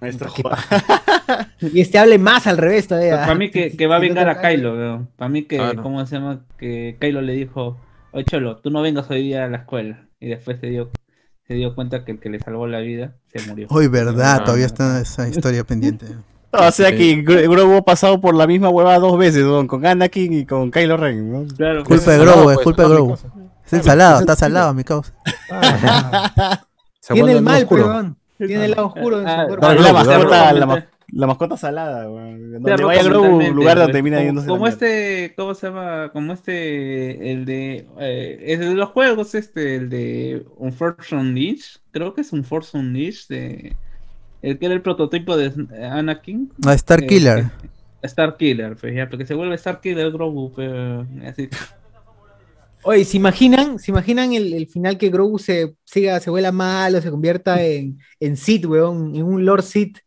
Maestro 0.00 0.32
¿Qué 0.32 0.42
Joda. 0.44 0.58
Y 1.60 1.80
este 1.80 1.98
hable 1.98 2.18
más 2.18 2.46
al 2.46 2.56
revés 2.56 2.86
todavía. 2.86 3.16
Para 3.22 3.34
mí 3.34 3.50
que, 3.50 3.72
que 3.76 3.86
va 3.88 3.96
a 3.96 3.98
no 3.98 4.02
vengar 4.02 4.26
te 4.26 4.30
a 4.46 4.50
Kylo, 4.50 5.08
para 5.16 5.28
mí 5.28 5.42
que, 5.42 5.56
Claro. 5.56 5.82
¿cómo 5.82 6.06
se 6.06 6.14
llama? 6.14 6.42
Que 6.56 6.96
Kylo 7.00 7.20
le 7.20 7.32
dijo, 7.32 7.76
oye 8.12 8.24
Cholo, 8.24 8.58
tú 8.58 8.70
no 8.70 8.80
vengas 8.80 9.10
hoy 9.10 9.22
día 9.24 9.44
a 9.44 9.48
la 9.48 9.56
escuela. 9.58 10.04
Y 10.20 10.28
después 10.28 10.60
se 10.60 10.68
dio, 10.68 10.90
se 11.48 11.54
dio 11.54 11.74
cuenta 11.74 12.04
que 12.04 12.12
el 12.12 12.20
que 12.20 12.28
le 12.28 12.38
salvó 12.40 12.66
la 12.66 12.78
vida 12.80 13.12
se 13.34 13.40
murió. 13.48 13.66
Uy, 13.70 13.88
verdad, 13.88 14.36
Ah, 14.40 14.44
todavía 14.44 14.66
está 14.66 15.00
esa 15.00 15.28
historia 15.28 15.64
pendiente. 15.64 16.06
O 16.50 16.70
sea 16.70 16.90
que 16.96 17.22
Gro- 17.22 17.46
Grogu 17.50 17.74
ha 17.76 17.82
pasado 17.82 18.22
por 18.22 18.34
la 18.34 18.46
misma 18.46 18.70
huevada 18.70 18.98
dos 18.98 19.18
veces, 19.18 19.44
¿no? 19.44 19.66
con 19.66 19.84
Anakin 19.84 20.32
y 20.32 20.46
con 20.46 20.70
Kylo 20.70 20.96
Ren. 20.96 21.30
¿no? 21.30 21.46
Claro, 21.54 21.84
Culpa 21.84 22.10
de 22.12 22.18
Grogu, 22.18 22.50
es 22.50 22.54
pues, 22.56 22.64
culpa 22.64 22.82
de 22.84 22.88
Grogu. 22.88 23.10
cosa. 23.10 23.28
Es 23.66 23.72
ensalado, 23.74 24.20
está 24.20 24.34
salado, 24.34 24.72
mi 24.72 24.82
causa. 24.82 25.12
Tiene 27.06 27.32
el 27.32 27.42
mal, 27.42 27.66
perdón. 27.68 28.16
Tiene 28.38 28.64
el 28.64 28.70
lado 28.70 28.86
oscuro 28.86 29.20
en 29.20 29.28
Ah, 29.28 29.42
su 29.42 29.46
cuerpo. 29.48 29.66
No, 29.66 29.68
Dale, 29.74 29.82
la 29.82 29.92
mascota, 29.92 30.52
la, 30.54 30.86
La 31.10 31.26
mascota 31.26 31.56
salada, 31.56 32.10
weón. 32.10 32.52
Donde 32.52 32.66
Claro, 32.66 32.86
vaya 32.86 33.02
Grogu, 33.02 33.40
lugar 33.54 33.78
donde 33.78 33.84
pues, 33.84 33.92
termina 33.92 34.16
como- 34.18 34.26
yéndose 34.26 34.46
la 34.46 34.52
Como 34.52 34.66
este, 34.68 35.34
¿cómo 35.36 35.54
se 35.54 35.66
llama? 35.68 36.10
Como 36.12 36.32
este, 36.34 37.32
el 37.32 37.44
de, 37.46 37.86
eh, 37.98 38.44
el 38.46 38.60
de 38.60 38.74
los 38.74 38.90
juegos, 38.90 39.34
este, 39.34 39.76
el 39.76 39.88
de 39.88 40.44
Unfortunate 40.58 41.16
Unleashed, 41.26 41.80
creo 41.92 42.12
que 42.12 42.20
es 42.20 42.32
Unfortunate 42.32 42.86
Unleashed, 42.86 43.28
de, 43.28 43.76
el 44.42 44.58
que 44.58 44.66
era 44.66 44.74
el 44.74 44.82
prototipo 44.82 45.36
de 45.36 45.50
Anakin. 45.90 46.52
A 46.66 46.74
Star 46.74 47.02
eh, 47.02 47.06
Killer. 47.06 47.44
que- 47.44 48.06
Star 48.06 48.36
Killer, 48.36 48.76
pues 48.76 48.94
ya, 48.94 49.08
porque 49.08 49.24
se 49.26 49.34
vuelve 49.34 49.54
Star 49.54 49.80
Killer 49.80 50.10
Grogu, 50.12 50.52
pero 50.54 51.06
así. 51.26 51.48
Oye, 52.82 53.04
¿se 53.04 53.16
imaginan, 53.16 53.78
¿se 53.78 53.90
imaginan 53.90 54.32
el, 54.34 54.52
el 54.52 54.66
final 54.68 54.96
que 54.98 55.08
Grogu 55.08 55.38
se 55.38 55.74
siga, 55.84 56.20
se 56.20 56.30
vuela 56.30 56.52
mal 56.52 56.94
o 56.94 57.00
se 57.00 57.10
convierta 57.10 57.62
en, 57.64 57.98
en 58.20 58.36
Sith, 58.36 58.66
weón, 58.66 59.16
en 59.16 59.22
un 59.24 59.44
Lord 59.44 59.62
Sith? 59.64 59.98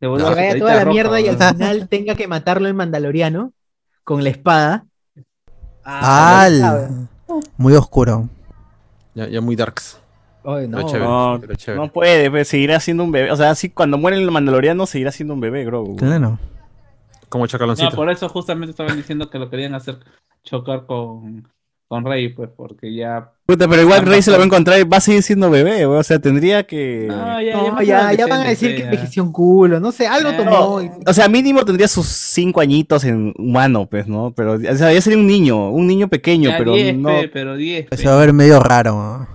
Se 0.00 0.06
una 0.06 0.30
vaya 0.30 0.58
toda 0.58 0.74
la 0.74 0.84
roja, 0.84 0.92
mierda 0.92 1.20
y 1.20 1.28
al 1.28 1.36
final 1.36 1.88
tenga 1.88 2.14
que 2.14 2.28
matarlo 2.28 2.68
el 2.68 2.74
mandaloriano 2.74 3.52
con 4.04 4.22
la 4.22 4.30
espada. 4.30 4.86
¡Al! 5.82 6.60
weón. 6.60 7.08
Muy 7.56 7.74
oscuro. 7.74 8.28
Ya, 9.14 9.28
ya 9.28 9.40
muy 9.40 9.56
darks. 9.56 10.00
Chévere. 10.44 11.76
No 11.76 11.92
puede, 11.92 12.30
pues, 12.30 12.48
seguirá 12.48 12.80
siendo 12.80 13.04
un 13.04 13.12
bebé. 13.12 13.30
O 13.30 13.36
sea, 13.36 13.50
así 13.50 13.68
cuando 13.68 13.98
muere 13.98 14.16
el 14.16 14.30
mandaloriano, 14.30 14.86
seguirá 14.86 15.12
siendo 15.12 15.34
un 15.34 15.40
bebé, 15.40 15.64
Grogu. 15.64 15.96
Claro. 15.96 16.38
Como 17.28 17.46
chacaloncito. 17.46 17.90
No, 17.90 17.96
por 17.96 18.10
eso 18.10 18.28
justamente 18.28 18.70
estaban 18.70 18.96
diciendo 18.96 19.28
que 19.28 19.38
lo 19.38 19.50
querían 19.50 19.74
hacer 19.74 19.98
chocar 20.44 20.86
con, 20.86 21.48
con 21.88 22.04
Rey, 22.04 22.28
pues, 22.28 22.50
porque 22.54 22.94
ya. 22.94 23.32
Puta, 23.46 23.66
pero 23.66 23.80
igual 23.80 24.04
Rey 24.04 24.20
se 24.20 24.30
lo 24.30 24.36
va 24.36 24.42
a 24.42 24.46
encontrar 24.46 24.78
y 24.78 24.84
va 24.84 24.98
a 24.98 25.00
seguir 25.00 25.22
siendo 25.22 25.48
bebé, 25.50 25.86
weón. 25.86 25.98
O 26.00 26.02
sea, 26.02 26.18
tendría 26.18 26.64
que. 26.66 27.06
No, 27.08 27.40
ya, 27.40 27.56
No, 27.56 27.82
ya, 27.82 28.12
ya 28.12 28.26
van 28.26 28.42
a 28.42 28.50
decir 28.50 28.76
que 28.76 28.82
envejeció 28.82 29.24
un 29.24 29.32
culo, 29.32 29.80
no 29.80 29.90
sé, 29.90 30.06
algo 30.06 30.30
Ya. 30.30 30.36
tomó. 30.36 30.80
O 31.06 31.12
sea, 31.14 31.28
mínimo 31.28 31.64
tendría 31.64 31.88
sus 31.88 32.06
cinco 32.06 32.60
añitos 32.60 33.04
en 33.04 33.32
humano, 33.38 33.86
pues, 33.86 34.06
¿no? 34.06 34.32
Pero, 34.36 34.52
o 34.54 34.58
sea, 34.76 34.92
ya 34.92 35.00
sería 35.00 35.18
un 35.18 35.26
niño, 35.26 35.70
un 35.70 35.86
niño 35.86 36.08
pequeño, 36.08 36.50
Ya 36.50 36.58
pero 36.58 36.74
10, 36.74 36.96
no. 36.98 37.08
pe, 37.08 37.28
pero 37.32 37.56
10. 37.56 37.86
Se 37.92 38.06
va 38.06 38.16
a 38.16 38.18
ver 38.20 38.34
medio 38.34 38.60
raro. 38.60 39.26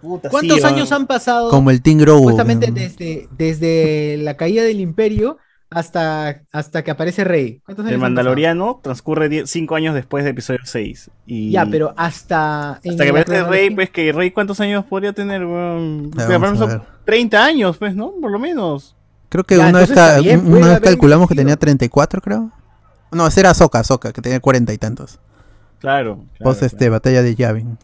Puta, 0.00 0.28
¿Cuántos 0.28 0.58
sí, 0.60 0.66
años 0.66 0.92
han 0.92 1.06
pasado 1.06 1.48
Como 1.50 1.70
el 1.70 1.80
Team 1.80 1.98
Grogu. 1.98 2.18
supuestamente 2.30 2.68
¿no? 2.68 2.74
desde, 2.74 3.26
desde 3.38 4.16
la 4.18 4.36
caída 4.36 4.62
del 4.62 4.80
imperio 4.80 5.38
hasta, 5.74 6.42
hasta 6.52 6.84
que 6.84 6.90
aparece 6.90 7.24
Rey? 7.24 7.60
¿Cuántos 7.64 7.84
años 7.84 7.94
El 7.94 8.00
Mandaloriano 8.00 8.80
transcurre 8.82 9.28
10 9.28 9.50
cinco 9.50 9.74
años 9.74 9.94
después 9.94 10.24
de 10.24 10.30
episodio 10.30 10.60
6. 10.64 11.10
Y... 11.26 11.52
pasado? 11.52 11.66
Ya, 11.66 11.70
pero 11.70 11.94
hasta. 11.96 12.70
Hasta 12.72 13.04
que 13.04 13.10
aparece 13.10 13.44
Rey, 13.44 13.70
pues 13.70 13.90
que 13.90 14.12
Rey, 14.12 14.30
¿cuántos 14.30 14.60
años 14.60 14.84
podría 14.84 15.12
tener, 15.12 15.44
ver. 15.44 16.82
30 17.04 17.44
años, 17.44 17.76
pues, 17.76 17.94
¿no? 17.94 18.12
Por 18.20 18.30
lo 18.30 18.38
menos. 18.38 18.96
Creo 19.28 19.44
que 19.44 19.56
Ya, 19.56 19.68
una 19.68 19.80
vez, 19.80 19.90
entonces 19.90 20.04
está 20.04 20.14
ca- 20.16 20.20
bien, 20.20 20.40
una 20.40 20.48
puede 20.48 20.62
vez 20.62 20.70
haber 20.70 20.82
calculamos 20.82 21.28
que 21.28 21.34
tenía 21.34 21.56
34, 21.56 22.20
creo. 22.20 22.50
No, 23.10 23.26
ese 23.26 23.40
era 23.40 23.54
Soka, 23.54 23.82
Soka, 23.84 24.12
que 24.12 24.22
tenía 24.22 24.40
cuarenta 24.40 24.72
y 24.72 24.78
tantos. 24.78 25.18
Claro. 25.80 26.24
claro, 26.36 26.44
Post 26.44 26.62
este, 26.62 26.88
batalla 26.88 27.22
de 27.22 27.34
Yavin. 27.34 27.78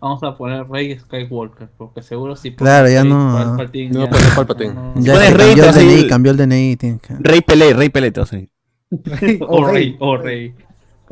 Vamos 0.00 0.22
a 0.22 0.34
poner 0.36 0.66
Rey 0.68 0.98
Skywalker, 0.98 1.68
porque 1.76 2.00
seguro 2.02 2.34
si. 2.34 2.54
Claro, 2.56 2.88
ya 2.88 3.02
Rey 3.02 3.10
no- 3.12 3.32
Palpatine, 3.56 3.90
No 3.90 4.04
ya 4.04 4.10
puede 4.10 4.22
ser 4.24 4.34
Palpatine. 4.34 4.74
no- 4.74 4.92
Ya 4.96 5.12
pones 5.12 5.28
se 5.28 5.34
Rey, 5.36 5.54
cambió 5.54 5.64
el 5.64 5.74
DNI, 5.74 6.08
cambió 6.08 6.32
el 6.32 6.36
DNI. 6.38 6.76
tiene 6.76 6.98
que- 6.98 7.14
Rey 7.20 7.40
Pelé, 7.42 7.74
Rey 7.74 7.88
Pelé, 7.90 8.10
te 8.10 8.20
vas 8.20 8.32
a 8.32 8.36
decir. 8.36 8.50
O 9.48 9.66
Rey, 9.66 9.96
o 10.00 10.16
Rey. 10.16 10.54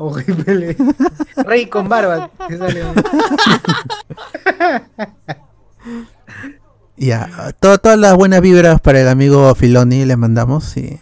Horrible. 0.01 0.75
Rey 1.45 1.65
con 1.67 1.87
barba. 1.89 2.31
te 2.47 2.57
sale. 2.57 2.81
Ya, 6.97 7.53
to- 7.61 7.77
todas 7.77 7.97
las 7.97 8.15
buenas 8.17 8.41
vibras 8.41 8.81
para 8.81 8.99
el 8.99 9.07
amigo 9.07 9.53
Filoni 9.55 10.03
le 10.05 10.17
mandamos. 10.17 10.75
Y... 10.77 10.99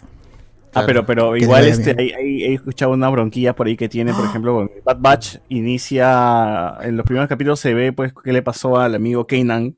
Ah, 0.74 0.84
pero, 0.86 1.06
pero 1.06 1.36
igual 1.36 1.66
este, 1.66 1.94
hay, 1.98 2.10
hay- 2.12 2.44
he 2.44 2.54
escuchado 2.54 2.92
una 2.92 3.08
bronquilla 3.08 3.54
por 3.54 3.66
ahí 3.66 3.76
que 3.76 3.88
tiene, 3.88 4.12
por 4.14 4.24
ejemplo, 4.24 4.54
con 4.54 4.70
Bad 4.84 4.98
Batch 5.00 5.36
inicia, 5.48 6.74
en 6.82 6.96
los 6.96 7.04
primeros 7.06 7.28
capítulos 7.28 7.58
se 7.60 7.74
ve 7.74 7.92
pues 7.92 8.12
qué 8.24 8.32
le 8.32 8.42
pasó 8.42 8.78
al 8.78 8.94
amigo 8.94 9.26
Kanan, 9.26 9.76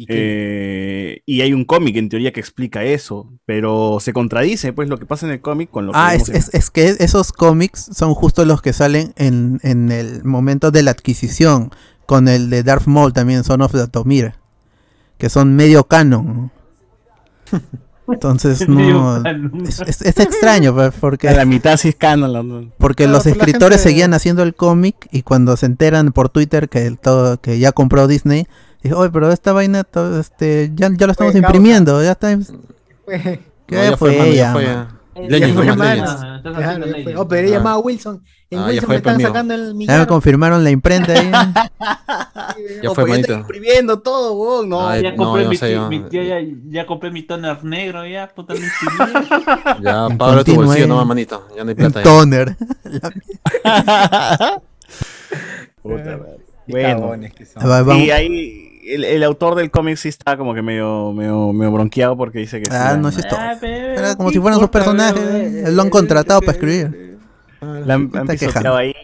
¿Y 0.00 0.06
eh, 0.08 1.22
y 1.26 1.40
hay 1.40 1.52
un 1.52 1.64
cómic 1.64 1.96
en 1.96 2.08
teoría 2.08 2.32
que 2.32 2.38
explica 2.38 2.84
eso, 2.84 3.32
pero 3.44 3.98
se 4.00 4.12
contradice 4.12 4.72
pues 4.72 4.88
lo 4.88 4.96
que 4.96 5.06
pasa 5.06 5.26
en 5.26 5.32
el 5.32 5.40
cómic 5.40 5.70
con 5.70 5.86
lo 5.86 5.92
que 5.92 5.98
Ah, 6.00 6.14
es, 6.14 6.28
es, 6.28 6.54
es 6.54 6.70
que 6.70 6.94
esos 7.00 7.32
cómics 7.32 7.90
son 7.92 8.14
justo 8.14 8.44
los 8.44 8.62
que 8.62 8.72
salen 8.72 9.12
en, 9.16 9.58
en 9.64 9.90
el 9.90 10.22
momento 10.24 10.70
de 10.70 10.84
la 10.84 10.92
adquisición. 10.92 11.70
Con 12.06 12.28
el 12.28 12.48
de 12.48 12.62
Darth 12.62 12.86
Maul 12.86 13.12
también, 13.12 13.42
Son 13.42 13.60
of 13.60 13.72
the 13.72 13.86
Tomir. 13.88 14.34
Que 15.18 15.28
son 15.28 15.56
medio 15.56 15.82
canon. 15.84 16.52
Entonces 18.10 18.68
no. 18.68 19.22
Es, 19.64 19.80
es- 19.80 20.02
es 20.02 20.18
extraño, 20.18 20.74
pues, 20.74 20.88
a 20.88 20.90
porque, 21.00 21.30
la 21.30 21.44
mitad 21.44 21.76
sí 21.76 21.90
es 21.90 21.94
canon. 21.96 22.72
porque 22.78 23.04
Claro, 23.04 23.18
los 23.18 23.26
escritores 23.26 23.78
gente- 23.78 23.90
seguían 23.90 24.14
haciendo 24.14 24.42
el 24.42 24.54
cómic 24.54 25.08
y 25.12 25.22
cuando 25.22 25.56
se 25.56 25.66
enteran 25.66 26.12
por 26.12 26.28
Twitter 26.28 26.68
que, 26.68 26.86
el 26.86 26.98
todo, 26.98 27.40
que 27.40 27.58
ya 27.58 27.72
compró 27.72 28.06
Disney, 28.06 28.46
dijo, 28.82 28.98
oye, 28.98 29.10
pero 29.10 29.30
esta 29.32 29.52
vaina 29.52 29.84
todo, 29.84 30.18
este, 30.20 30.70
ya, 30.74 30.90
ya 30.96 31.06
lo 31.06 31.12
estamos 31.12 31.32
Fue 31.32 31.40
causa. 31.42 31.56
imprimiendo, 31.56 32.02
ya 32.02 32.12
está. 32.12 32.36
Fue- 33.04 33.40
¿Qué 33.66 33.76
No, 33.76 33.82
ya 33.90 33.96
fue, 33.98 34.16
mano, 34.18 34.32
ya, 34.32 34.52
fue, 34.52 34.66
man? 34.66 34.88
Fue, 35.54 35.66
nomás. 35.66 35.88
Legends. 35.96 36.22
Ah, 36.22 36.40
Claro, 36.42 36.86
fue. 37.02 37.16
Oh, 37.16 37.28
pero 37.28 37.46
he 37.48 37.50
Ah. 37.50 37.58
llamado 37.58 37.76
a 37.76 37.80
Wilson. 37.80 38.22
En 38.50 38.58
Ah, 38.60 38.66
Wilson 38.66 38.84
fue, 38.86 38.94
me 38.94 38.96
están 38.96 39.20
sacando 39.20 39.54
el 39.54 39.78
Ya 39.86 39.98
me 39.98 40.06
confirmaron 40.06 40.64
la 40.64 40.70
imprenta 40.70 41.12
ahí. 41.12 41.30
Ya 42.82 42.90
fue, 42.92 43.04
manito. 43.06 43.34
imprimiendo 43.34 44.00
todo, 44.00 44.32
weón, 44.34 44.68
no. 44.68 44.88
Ay, 44.88 45.02
Ya 45.02 45.14
compré, 45.14 45.46
mi, 45.46 45.56
sé, 45.56 45.72
yo- 45.72 45.88
mi- 45.88 46.02
ya, 46.10 46.22
ya, 46.22 46.36
ya 46.70 46.86
compré 46.86 47.10
mi 47.10 47.22
toner 47.22 47.62
negro, 47.64 48.04
ya, 48.06 48.28
puta, 48.34 48.54
mi. 48.54 48.60
Ya, 49.82 50.08
paga 50.16 50.42
tu 50.44 50.54
bolsillo, 50.54 50.84
eh. 50.84 50.88
no, 50.88 51.04
manito. 51.04 51.46
Ya 51.56 51.62
no 51.64 51.68
hay 51.70 51.74
plata. 51.76 52.02
toner. 52.02 52.56
Puta 55.82 56.18
Bueno, 56.66 57.00
cagones 57.00 57.32
que 57.34 57.46
son. 57.46 57.62
Va- 57.68 57.82
vamos- 57.82 58.04
y 58.04 58.10
ahí 58.10 58.67
el, 58.94 59.04
el 59.04 59.22
autor 59.24 59.54
del 59.54 59.70
cómic 59.70 59.96
sí 59.96 60.08
está 60.08 60.36
como 60.36 60.54
que 60.54 60.62
medio, 60.62 61.12
medio, 61.12 61.52
medio 61.52 61.72
bronqueado 61.72 62.16
porque 62.16 62.38
dice 62.40 62.60
que 62.60 62.68
Ah, 62.72 62.92
sí, 62.94 63.00
no, 63.00 63.10
sí 63.10 63.20
está- 63.20 63.50
Ah, 63.50 63.58
Era 63.66 64.16
como 64.16 64.28
¿qué 64.30 64.34
si 64.34 64.40
fueran 64.40 64.58
sus 64.60 64.68
personajes, 64.68 65.72
lo 65.72 65.82
han 65.82 65.90
contratado 65.90 66.40
para 66.40 66.52
escribir. 66.52 67.18
la 67.60 67.94
han, 67.94 68.10
han 68.14 68.26
pisoteado 68.26 68.76
ahí. 68.76 68.94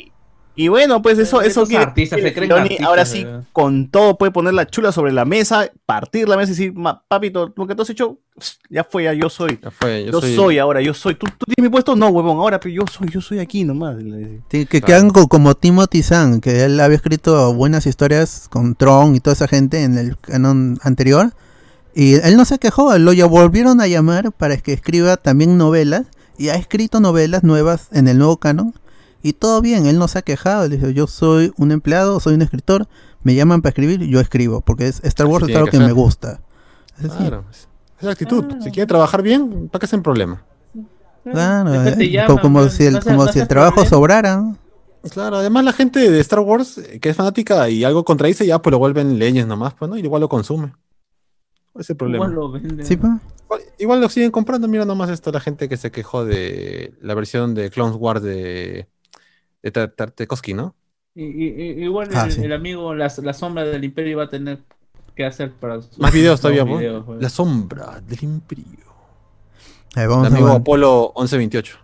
Y 0.56 0.68
bueno, 0.68 1.02
pues 1.02 1.18
eso, 1.18 1.42
eso 1.42 1.66
quiere 1.66 1.82
artistas 1.84 2.20
se 2.20 2.32
creen 2.32 2.44
Filoni 2.50 2.60
artistas, 2.62 2.86
ahora 2.86 3.04
sí, 3.04 3.26
con 3.52 3.88
todo 3.90 4.16
puede 4.16 4.30
poner 4.30 4.54
la 4.54 4.66
chula 4.68 4.92
sobre 4.92 5.10
la 5.12 5.24
mesa, 5.24 5.68
partir 5.84 6.28
la 6.28 6.36
mesa 6.36 6.52
y 6.52 6.54
decir, 6.54 6.72
"Ma- 6.72 7.02
papito, 7.08 7.52
lo 7.56 7.66
que 7.66 7.74
tú 7.74 7.82
has 7.82 7.90
hecho, 7.90 8.18
ya 8.70 8.84
fue, 8.84 9.04
ya 9.04 9.12
yo 9.14 9.28
soy. 9.28 9.58
Ya 9.60 9.70
fue, 9.72 10.04
yo, 10.04 10.12
Yo, 10.12 10.20
soy, 10.20 10.36
soy, 10.36 10.58
ahora, 10.58 10.80
yo 10.80 10.94
soy. 10.94 11.16
¿Tú, 11.16 11.26
¿Tú 11.36 11.46
tienes 11.46 11.68
mi 11.68 11.72
puesto? 11.72 11.96
No, 11.96 12.08
huevón, 12.10 12.38
ahora, 12.38 12.60
pero 12.60 12.72
yo 12.72 12.84
soy, 12.86 13.08
yo 13.10 13.20
soy 13.20 13.40
aquí 13.40 13.64
nomás. 13.64 13.96
Sí, 13.98 14.40
que, 14.48 14.66
que 14.66 14.80
Claro. 14.80 15.08
co- 15.12 15.26
como 15.28 15.56
Timothy 15.56 16.02
Zahn, 16.04 16.40
que 16.40 16.64
él 16.64 16.78
había 16.78 16.96
escrito 16.96 17.52
buenas 17.52 17.86
historias 17.86 18.46
con 18.48 18.76
Tron 18.76 19.16
y 19.16 19.20
toda 19.20 19.34
esa 19.34 19.48
gente 19.48 19.82
en 19.82 19.98
el 19.98 20.16
canon 20.20 20.78
anterior. 20.82 21.32
Y 21.96 22.14
él 22.14 22.36
no 22.36 22.44
se 22.44 22.58
quejó, 22.60 22.96
lo 22.98 23.12
ya 23.12 23.26
volvieron 23.26 23.80
a 23.80 23.86
llamar 23.88 24.30
para 24.32 24.56
que 24.56 24.72
escriba 24.72 25.16
también 25.16 25.58
novelas. 25.58 26.02
Y 26.38 26.48
ha 26.48 26.54
escrito 26.56 26.98
novelas 27.00 27.44
nuevas 27.44 27.88
en 27.92 28.08
el 28.08 28.18
nuevo 28.18 28.36
canon. 28.38 28.74
Y 29.24 29.32
todo 29.32 29.62
bien, 29.62 29.86
él 29.86 29.98
no 29.98 30.06
se 30.06 30.18
ha 30.18 30.22
quejado. 30.22 30.64
Él 30.64 30.72
dice, 30.72 30.92
yo 30.92 31.06
soy 31.06 31.50
un 31.56 31.72
empleado, 31.72 32.20
soy 32.20 32.34
un 32.34 32.42
escritor. 32.42 32.86
Me 33.22 33.34
llaman 33.34 33.62
para 33.62 33.70
escribir, 33.70 34.00
yo 34.04 34.20
escribo. 34.20 34.60
Porque 34.60 34.86
es, 34.86 35.02
Star 35.02 35.26
Wars 35.26 35.48
es 35.48 35.56
algo 35.56 35.64
que 35.64 35.78
que 35.78 35.84
me 35.84 35.92
gusta. 35.92 36.42
Es. 37.02 37.10
Claro. 37.10 37.46
Es 37.50 37.66
es 37.98 38.04
la 38.04 38.12
actitud. 38.12 38.44
Ah. 38.50 38.58
Si 38.62 38.70
quiere 38.70 38.86
trabajar 38.86 39.22
bien, 39.22 39.70
¿para 39.70 39.80
qué 39.80 39.86
hacen 39.86 40.02
problema? 40.02 40.44
Claro, 41.22 41.70
Después 41.70 41.96
te 41.96 42.04
eh, 42.04 42.10
llaman, 42.10 42.36
como, 42.36 42.58
pues, 42.60 42.74
si 42.74 42.84
el, 42.84 42.94
no 42.94 43.00
como 43.00 43.24
no 43.24 43.32
si 43.32 43.38
el 43.38 43.48
trabajo 43.48 43.76
problema. 43.76 43.90
sobrara. 43.96 44.56
Claro, 45.10 45.36
además 45.36 45.64
la 45.64 45.72
gente 45.72 46.10
de 46.10 46.20
Star 46.20 46.40
Wars, 46.40 46.76
eh, 46.76 47.00
que 47.00 47.08
es 47.08 47.16
fanática 47.16 47.70
y 47.70 47.82
algo 47.82 48.04
contradice, 48.04 48.46
ya 48.46 48.60
pues 48.60 48.72
lo 48.72 48.78
vuelven 48.78 49.18
leyes 49.18 49.46
nomás, 49.46 49.72
pues, 49.72 49.90
¿no? 49.90 49.96
Y 49.96 50.00
igual 50.00 50.20
lo 50.20 50.28
consume. 50.28 50.74
¿Cuál 51.72 51.80
es 51.80 51.88
el 51.88 51.96
problema? 51.96 52.26
Igual 52.26 52.34
lo 52.34 52.52
venden. 52.52 52.84
¿Sí, 52.84 52.98
pa? 52.98 53.20
Igual, 53.44 53.60
igual 53.78 54.00
lo 54.02 54.08
siguen 54.10 54.30
comprando, 54.30 54.68
mira 54.68 54.84
nomás 54.84 55.08
esto, 55.08 55.32
la 55.32 55.40
gente 55.40 55.68
que 55.68 55.78
se 55.78 55.90
quejó 55.90 56.26
de 56.26 56.92
la 57.00 57.14
versión 57.14 57.54
de 57.54 57.70
Clone 57.70 57.96
Wars 57.96 58.22
de, 58.22 58.86
de 60.22 60.28
¿no? 60.54 60.74
Y, 61.14 61.22
igual 61.84 62.08
Ah, 62.14 62.24
el, 62.26 62.32
sí. 62.32 62.42
el 62.42 62.52
amigo, 62.52 62.94
la, 62.94 63.12
la 63.22 63.32
sombra 63.34 63.64
del 63.64 63.84
imperio 63.84 64.18
va 64.18 64.24
a 64.24 64.28
tener 64.28 64.60
que 65.14 65.24
hacer 65.24 65.52
para 65.52 65.80
sus 65.80 65.98
Más 65.98 66.12
videos 66.12 66.40
todavía, 66.42 66.64
videos, 66.64 67.04
pues. 67.06 67.20
La 67.22 67.28
sombra 67.28 68.00
del 68.00 68.22
imperio. 68.24 68.64
Ahí 69.94 70.02
El 70.02 70.08
vamos 70.08 70.26
amigo 70.26 70.48
Apolo 70.48 71.12
1128. 71.16 71.78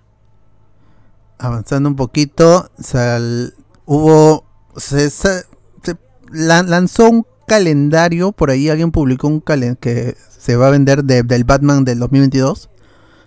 avanzando 1.39 1.89
un 1.89 1.97
poquito, 1.97 2.69
el- 2.95 3.55
hubo, 3.87 4.45
se, 4.77 5.11
se- 5.11 5.45
se 5.83 5.97
lan- 6.33 6.67
lanzó 6.67 7.09
un 7.09 7.27
calendario, 7.47 8.33
por 8.33 8.51
ahí 8.51 8.69
alguien 8.69 8.91
publicó 8.93 9.27
un 9.29 9.41
calendario 9.41 9.81
que 9.81 10.17
se 10.29 10.57
va 10.57 10.69
a 10.69 10.71
vender 10.71 11.05
de- 11.05 11.23
del 11.23 11.45
Batman 11.45 11.85
del 11.85 11.99
2022, 12.01 12.69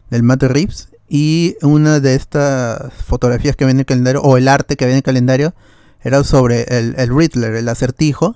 del 0.10 0.24
Matt 0.24 0.44
Reeves, 0.44 0.90
y 1.14 1.58
una 1.62 2.00
de 2.00 2.16
estas 2.16 2.92
fotografías 2.92 3.56
que 3.56 3.66
viene 3.66 3.78
en 3.78 3.82
el 3.82 3.86
calendario, 3.86 4.24
o 4.24 4.36
el 4.36 4.48
arte 4.48 4.76
que 4.76 4.86
viene 4.86 4.96
en 4.96 4.98
el 4.98 5.04
calendario, 5.04 5.54
era 6.02 6.24
sobre 6.24 6.64
el, 6.76 6.96
el 6.98 7.16
Riddler, 7.16 7.54
el 7.54 7.70
acertijo, 7.70 8.36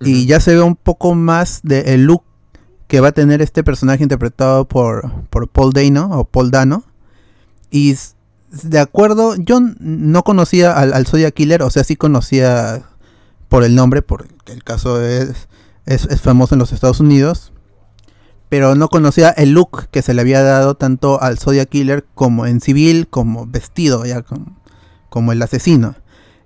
y 0.00 0.26
ya 0.26 0.40
se 0.40 0.56
ve 0.56 0.60
un 0.60 0.74
poco 0.74 1.14
más 1.14 1.60
del 1.62 2.06
look 2.06 2.24
que 2.88 2.98
va 2.98 3.08
a 3.08 3.12
tener 3.12 3.42
este 3.42 3.62
personaje 3.62 4.02
interpretado 4.02 4.66
por, 4.66 5.08
por 5.30 5.46
Paul 5.46 5.72
Dano 5.72 6.10
o 6.10 6.24
Paul 6.24 6.50
Dano. 6.50 6.82
Y 7.70 7.94
de 8.64 8.80
acuerdo, 8.80 9.36
yo 9.36 9.60
no 9.78 10.24
conocía 10.24 10.72
al, 10.72 10.92
al 10.94 11.06
Zodiac 11.06 11.32
Killer, 11.32 11.62
o 11.62 11.70
sea, 11.70 11.84
sí 11.84 11.94
conocía 11.94 12.82
por 13.48 13.62
el 13.62 13.76
nombre, 13.76 14.02
porque 14.02 14.52
el 14.52 14.64
caso 14.64 15.00
es, 15.00 15.46
es, 15.86 16.06
es 16.06 16.20
famoso 16.20 16.56
en 16.56 16.58
los 16.58 16.72
Estados 16.72 16.98
Unidos. 16.98 17.52
Pero 18.50 18.74
no 18.74 18.88
conocía 18.88 19.30
el 19.30 19.52
look 19.52 19.88
que 19.90 20.02
se 20.02 20.12
le 20.12 20.20
había 20.20 20.42
dado 20.42 20.74
tanto 20.74 21.22
al 21.22 21.38
Zodiac 21.38 21.70
Killer 21.70 22.04
como 22.14 22.44
en 22.44 22.60
civil, 22.60 23.08
como 23.08 23.46
vestido, 23.46 24.04
ya 24.04 24.22
como 25.08 25.32
el 25.32 25.40
asesino. 25.40 25.94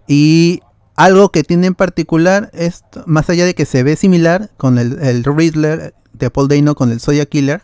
Y 0.07 0.61
algo 0.95 1.31
que 1.31 1.43
tiene 1.43 1.67
en 1.67 1.75
particular 1.75 2.51
es, 2.53 2.85
más 3.07 3.29
allá 3.29 3.45
de 3.45 3.55
que 3.55 3.67
se 3.67 3.83
ve 3.83 3.97
similar 3.97 4.51
con 4.57 4.79
el, 4.79 5.01
el 5.03 5.25
Riddler 5.25 5.95
de 6.13 6.31
Paul 6.31 6.49
Dano 6.49 6.75
con 6.75 6.93
el 6.93 7.01
Zodiac 7.01 7.29
Killer, 7.29 7.63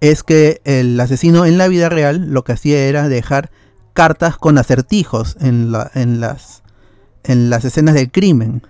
es 0.00 0.22
que 0.22 0.60
el 0.64 0.98
asesino 1.00 1.46
en 1.46 1.58
la 1.58 1.68
vida 1.68 1.88
real 1.88 2.30
lo 2.30 2.44
que 2.44 2.52
hacía 2.52 2.84
era 2.84 3.08
dejar 3.08 3.50
cartas 3.92 4.36
con 4.36 4.58
acertijos 4.58 5.36
en, 5.40 5.72
en, 5.94 6.20
las, 6.20 6.62
en 7.22 7.50
las 7.50 7.64
escenas 7.64 7.94
del 7.94 8.10
crimen. 8.10 8.62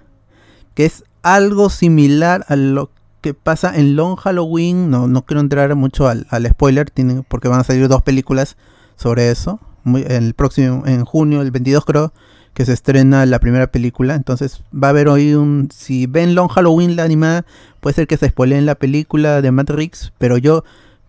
Que 0.74 0.86
es 0.86 1.04
algo 1.22 1.70
similar 1.70 2.44
a 2.48 2.56
lo 2.56 2.90
que 3.24 3.32
pasa 3.32 3.74
en 3.74 3.96
Long 3.96 4.16
Halloween. 4.16 4.90
No, 4.90 5.08
no 5.08 5.22
quiero 5.22 5.40
entrar 5.40 5.74
mucho 5.76 6.08
al, 6.08 6.26
al 6.28 6.46
spoiler, 6.46 6.92
porque 7.26 7.48
van 7.48 7.60
a 7.60 7.64
salir 7.64 7.88
dos 7.88 8.02
películas 8.02 8.58
sobre 8.96 9.30
eso. 9.30 9.60
Muy- 9.82 10.04
el 10.06 10.34
próximo, 10.34 10.82
en 10.84 11.06
junio, 11.06 11.40
el 11.40 11.50
22 11.50 11.86
creo, 11.86 12.12
que 12.52 12.66
se 12.66 12.74
estrena 12.74 13.24
la 13.24 13.38
primera 13.38 13.66
película. 13.68 14.14
Entonces 14.14 14.62
va 14.74 14.88
a 14.88 14.90
haber 14.90 15.08
hoy 15.08 15.32
un... 15.32 15.70
Si 15.74 16.04
ven 16.06 16.34
Long 16.34 16.50
Halloween, 16.50 16.96
la 16.96 17.04
animada, 17.04 17.46
puede 17.80 17.94
ser 17.94 18.06
que 18.06 18.18
se 18.18 18.28
spoileen 18.28 18.66
la 18.66 18.74
película 18.74 19.40
de 19.40 19.50
Reeves, 19.50 20.12
pero 20.18 20.36
yo... 20.36 20.62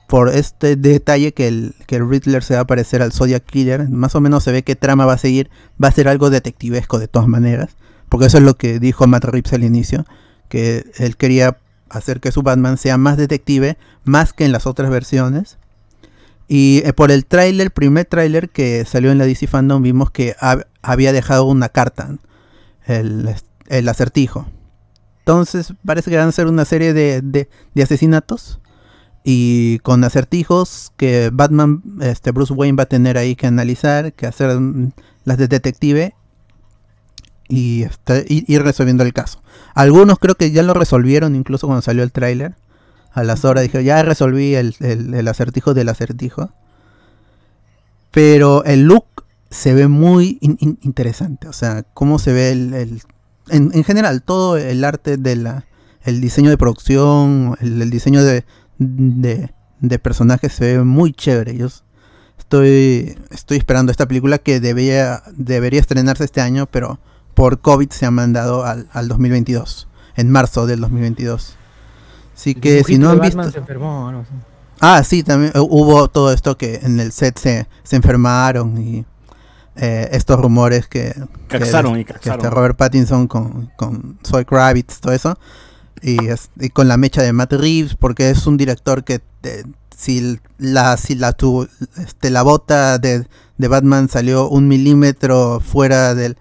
Por 0.07 0.29
este 0.29 0.75
detalle 0.75 1.33
que 1.33 1.47
el, 1.47 1.73
que 1.87 1.95
el 1.95 2.07
Riddler 2.07 2.43
se 2.43 2.53
va 2.53 2.59
a 2.61 2.67
parecer 2.67 3.01
al 3.01 3.11
Zodiac 3.11 3.43
Killer, 3.43 3.89
más 3.89 4.13
o 4.13 4.21
menos 4.21 4.43
se 4.43 4.51
ve 4.51 4.61
qué 4.61 4.75
trama 4.75 5.07
va 5.07 5.13
a 5.13 5.17
seguir. 5.17 5.49
Va 5.83 5.87
a 5.87 5.91
ser 5.91 6.07
algo 6.07 6.29
detectivesco 6.29 6.99
de 6.99 7.07
todas 7.07 7.27
maneras. 7.27 7.75
Porque 8.07 8.27
eso 8.27 8.37
es 8.37 8.43
lo 8.43 8.53
que 8.53 8.79
dijo 8.79 9.07
Matt 9.07 9.25
Reeves 9.25 9.51
al 9.53 9.63
inicio. 9.63 10.05
Que 10.47 10.85
él 10.99 11.17
quería 11.17 11.57
hacer 11.89 12.19
que 12.19 12.31
su 12.31 12.41
Batman 12.43 12.77
sea 12.77 12.97
más 12.97 13.17
detective, 13.17 13.77
más 14.03 14.33
que 14.33 14.45
en 14.45 14.51
las 14.51 14.65
otras 14.67 14.89
versiones. 14.89 15.57
Y 16.47 16.81
eh, 16.85 16.93
por 16.93 17.11
el 17.11 17.25
tráiler, 17.25 17.71
primer 17.71 18.05
tráiler 18.05 18.49
que 18.49 18.85
salió 18.85 19.11
en 19.11 19.17
la 19.17 19.25
DC 19.25 19.47
Fandom, 19.47 19.81
vimos 19.81 20.11
que 20.11 20.35
hab- 20.37 20.67
había 20.81 21.11
dejado 21.11 21.45
una 21.45 21.69
carta, 21.69 22.15
el, 22.85 23.33
el 23.67 23.89
acertijo. 23.89 24.45
Entonces 25.19 25.73
parece 25.83 26.11
que 26.11 26.17
van 26.17 26.27
a 26.27 26.31
ser 26.31 26.45
una 26.47 26.65
serie 26.65 26.93
de, 26.93 27.21
de- 27.21 27.49
asesinatos 27.81 28.59
y 29.23 29.79
con 29.79 30.03
acertijos 30.03 30.91
que 30.97 31.31
Batman, 31.33 31.81
este 32.01 32.29
Bruce 32.29 32.53
Wayne 32.53 32.75
va 32.75 32.83
a 32.83 32.85
tener 32.85 33.17
ahí 33.17 33.35
que 33.35 33.47
analizar, 33.47 34.13
que 34.13 34.27
hacer 34.27 34.59
mm, 34.59 34.91
las 35.23 35.39
de 35.39 35.47
detective 35.47 36.13
y 37.47 37.83
este, 37.83 38.25
y- 38.29 38.51
ir 38.53 38.61
resolviendo 38.61 39.03
el 39.03 39.13
caso. 39.13 39.41
Algunos 39.75 40.17
creo 40.17 40.33
que 40.35 40.49
ya 40.51 40.63
lo 40.63 40.73
resolvieron 40.73 41.35
incluso 41.35 41.67
cuando 41.67 41.83
salió 41.83 42.01
el 42.01 42.11
tráiler. 42.11 42.55
A 43.13 43.23
las 43.23 43.45
horas 43.45 43.61
dije, 43.63 43.83
ya 43.83 44.01
resolví 44.01 44.55
el, 44.55 44.75
el- 44.79 45.13
el 45.13 45.27
acertijo 45.27 45.73
del 45.75 45.89
acertijo. 45.89 46.49
Pero 48.11 48.63
el 48.65 48.83
look 48.85 49.05
se 49.49 49.73
ve 49.73 49.87
muy 49.87 50.37
in- 50.41 50.57
in- 50.59 50.79
interesante. 50.81 51.47
O 51.47 51.53
sea, 51.53 51.83
cómo 51.93 52.19
se 52.19 52.33
ve 52.33 52.51
el... 52.51 52.73
el- 52.73 53.01
en, 53.49 53.69
en 53.73 53.83
general, 53.83 54.23
todo 54.23 54.57
el 54.57 54.83
arte 54.83 55.17
de 55.17 55.35
la... 55.35 55.65
El 56.03 56.21
diseño 56.21 56.49
de 56.49 56.57
producción, 56.57 57.55
el, 57.61 57.89
diseño 57.89 58.23
de, 58.23 58.45
de, 58.77 59.51
de 59.79 59.99
personajes 59.99 60.53
se 60.53 60.77
ve 60.77 60.83
muy 60.83 61.13
chévere. 61.13 61.57
Yo 61.57 61.67
estoy, 62.37 63.17
estoy 63.31 63.57
esperando 63.57 63.91
esta 63.91 64.07
película 64.07 64.37
que 64.37 64.59
debería, 64.59 65.23
debería 65.35 65.79
estrenarse 65.79 66.23
este 66.23 66.41
año, 66.41 66.67
pero 66.67 66.99
por 67.35 67.59
COVID 67.61 67.89
se 67.91 68.05
ha 68.07 68.11
mandado 68.11 68.65
al, 68.65 68.87
al 68.93 69.07
2022. 69.07 69.87
En 70.15 70.31
marzo 70.31 70.65
del 70.65 70.79
2022. 70.81 71.55
Así 72.35 72.51
El 72.51 72.61
que 72.61 72.83
si 72.83 72.97
no 72.97 73.11
han 73.11 73.19
visto... 73.19 73.51
se 73.51 73.59
enfermó, 73.59 74.09
así. 74.09 74.29
Ah, 74.81 75.03
sí, 75.03 75.23
también 75.23 75.51
hubo 75.55 76.07
todo 76.09 76.33
esto 76.33 76.57
que 76.57 76.75
en 76.83 76.99
el 76.99 77.11
set 77.11 77.37
se, 77.37 77.67
se 77.83 77.95
enfermaron 77.95 78.77
y 78.81 79.05
eh, 79.77 80.09
estos 80.11 80.39
rumores 80.39 80.87
que... 80.87 81.13
que 81.47 81.59
Caxaron 81.59 81.99
y 81.99 82.05
que 82.05 82.13
caxaron. 82.13 82.39
está 82.39 82.49
Robert 82.49 82.75
Pattinson 82.77 83.27
con, 83.27 83.71
con 83.77 84.17
Zoe 84.25 84.45
Kravitz, 84.45 84.99
todo 84.99 85.13
eso. 85.13 85.37
Y, 86.01 86.27
es- 86.27 86.49
y 86.59 86.69
con 86.69 86.87
la 86.87 86.97
mecha 86.97 87.21
de 87.21 87.31
Matt 87.33 87.53
Reeves, 87.53 87.95
porque 87.95 88.29
es 88.29 88.47
un 88.47 88.57
director 88.57 89.03
que 89.05 89.21
eh, 89.43 89.63
si 89.95 90.39
la, 90.57 90.97
si 90.97 91.15
la, 91.15 91.31
tu- 91.33 91.67
este, 91.97 92.29
la 92.29 92.41
bota 92.43 92.97
de, 92.99 93.25
de 93.57 93.67
Batman 93.69 94.07
salió 94.09 94.49
un 94.49 94.67
milímetro 94.67 95.61
fuera 95.61 96.13
del, 96.15 96.37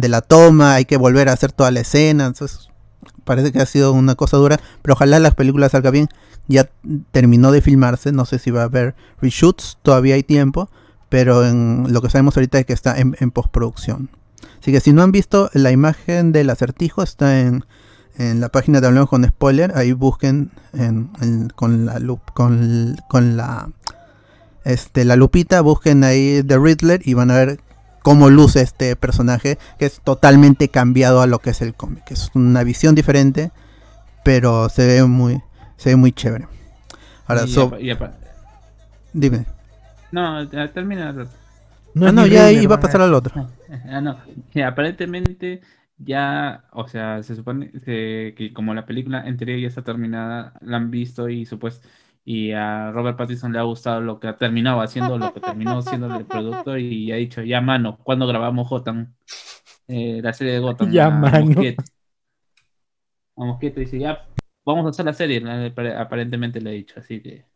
de 0.00 0.08
la 0.08 0.20
toma, 0.20 0.74
hay 0.74 0.84
que 0.84 0.96
volver 0.96 1.28
a 1.28 1.32
hacer 1.32 1.52
toda 1.52 1.70
la 1.70 1.80
escena. 1.80 2.26
Entonces, 2.26 2.68
parece 3.24 3.52
que 3.52 3.60
ha 3.60 3.66
sido 3.66 3.92
una 3.92 4.14
cosa 4.14 4.36
dura, 4.36 4.58
pero 4.82 4.94
ojalá 4.94 5.18
la 5.18 5.30
película 5.32 5.68
salga 5.68 5.90
bien. 5.90 6.08
Ya 6.48 6.68
terminó 7.10 7.52
de 7.52 7.60
filmarse, 7.60 8.10
no 8.12 8.24
sé 8.24 8.38
si 8.38 8.50
va 8.50 8.62
a 8.62 8.64
haber 8.64 8.94
reshoots, 9.20 9.78
todavía 9.82 10.14
hay 10.14 10.22
tiempo, 10.22 10.70
pero 11.10 11.46
en, 11.46 11.86
lo 11.92 12.00
que 12.00 12.08
sabemos 12.08 12.36
ahorita 12.36 12.58
es 12.58 12.66
que 12.66 12.72
está 12.72 12.98
en, 12.98 13.16
en 13.20 13.30
postproducción. 13.30 14.08
Así 14.60 14.72
que 14.72 14.80
si 14.80 14.92
no 14.92 15.02
han 15.02 15.12
visto 15.12 15.50
la 15.52 15.70
imagen 15.72 16.32
del 16.32 16.48
acertijo, 16.50 17.02
está 17.02 17.40
en, 17.40 17.64
en 18.16 18.40
la 18.40 18.48
página 18.48 18.80
de 18.80 18.86
Hablemos 18.86 19.10
con 19.10 19.24
Spoiler, 19.24 19.72
ahí 19.76 19.92
busquen 19.92 20.50
en- 20.72 21.10
con 21.54 21.84
la 21.86 21.98
lup, 21.98 22.20
con, 22.32 22.96
con 23.08 23.36
la 23.36 23.68
este 24.64 25.04
la 25.04 25.16
lupita, 25.16 25.60
busquen 25.60 26.04
ahí 26.04 26.42
The 26.46 26.58
Riddler 26.58 27.00
y 27.04 27.14
van 27.14 27.30
a 27.30 27.36
ver 27.36 27.60
cómo 28.08 28.30
luce 28.30 28.62
este 28.62 28.96
personaje, 28.96 29.58
que 29.78 29.84
es 29.84 30.00
totalmente 30.00 30.70
cambiado 30.70 31.20
a 31.20 31.26
lo 31.26 31.40
que 31.40 31.50
es 31.50 31.60
el 31.60 31.74
cómic. 31.74 32.10
Es 32.10 32.30
una 32.34 32.64
visión 32.64 32.94
diferente, 32.94 33.50
pero 34.24 34.70
se 34.70 34.86
ve 34.86 35.04
muy, 35.04 35.42
se 35.76 35.90
ve 35.90 35.96
muy 35.96 36.12
chévere. 36.12 36.48
Ahora, 37.26 37.44
Y 37.44 37.48
so- 37.52 37.76
y 37.78 37.90
dime. 39.12 39.44
No, 40.10 40.48
termina. 40.72 41.14
ah, 42.00 42.08
es 42.08 42.14
no, 42.14 42.22
mi 42.22 42.30
ya 42.30 42.46
Riddler, 42.46 42.62
iba 42.62 42.76
a 42.76 42.80
pasar 42.80 43.02
al 43.02 43.14
otro. 43.14 43.34
Ah, 43.90 44.00
no. 44.00 44.18
Y 44.54 44.62
aparentemente 44.62 45.60
ya, 45.98 46.64
o 46.72 46.88
sea, 46.88 47.22
se 47.22 47.36
supone 47.36 47.70
que, 47.84 48.34
que 48.36 48.52
como 48.54 48.72
la 48.74 48.86
película 48.86 49.26
en 49.26 49.36
teoría 49.36 49.58
ya 49.58 49.68
está 49.68 49.82
terminada, 49.82 50.54
la 50.62 50.78
han 50.78 50.90
visto 50.90 51.28
y 51.28 51.44
supues 51.44 51.82
y 52.24 52.52
a 52.52 52.90
Robert 52.92 53.16
Pattinson 53.16 53.52
le 53.52 53.58
ha 53.58 53.62
gustado 53.62 54.00
lo 54.00 54.20
que 54.20 54.28
ha 54.28 54.36
terminado 54.36 54.80
haciendo, 54.80 55.16
lo 55.18 55.32
que 55.32 55.40
terminó 55.40 55.80
siendo 55.82 56.14
el 56.14 56.26
producto 56.26 56.76
y 56.76 57.10
ha 57.12 57.16
dicho, 57.16 57.42
ya 57.42 57.60
mano, 57.60 57.98
¿cuándo 58.02 58.26
grabamos 58.26 58.68
Gotham? 58.68 59.14
Eh, 59.86 60.20
la 60.22 60.32
serie 60.32 60.52
de 60.54 60.58
Gotham. 60.58 60.92
Ya, 60.92 61.06
a 61.06 61.10
mano. 61.10 61.46
Mosquete. 61.46 61.84
A 63.36 63.44
Mosquete 63.44 63.80
dice, 63.80 63.98
ya, 63.98 64.26
vamos 64.64 64.84
a 64.86 64.90
hacer 64.90 65.04
la 65.06 65.12
serie, 65.14 65.42
aparentemente 65.96 66.60
le 66.60 66.70
ha 66.70 66.72
dicho, 66.74 67.00
así 67.00 67.20
que 67.22 67.46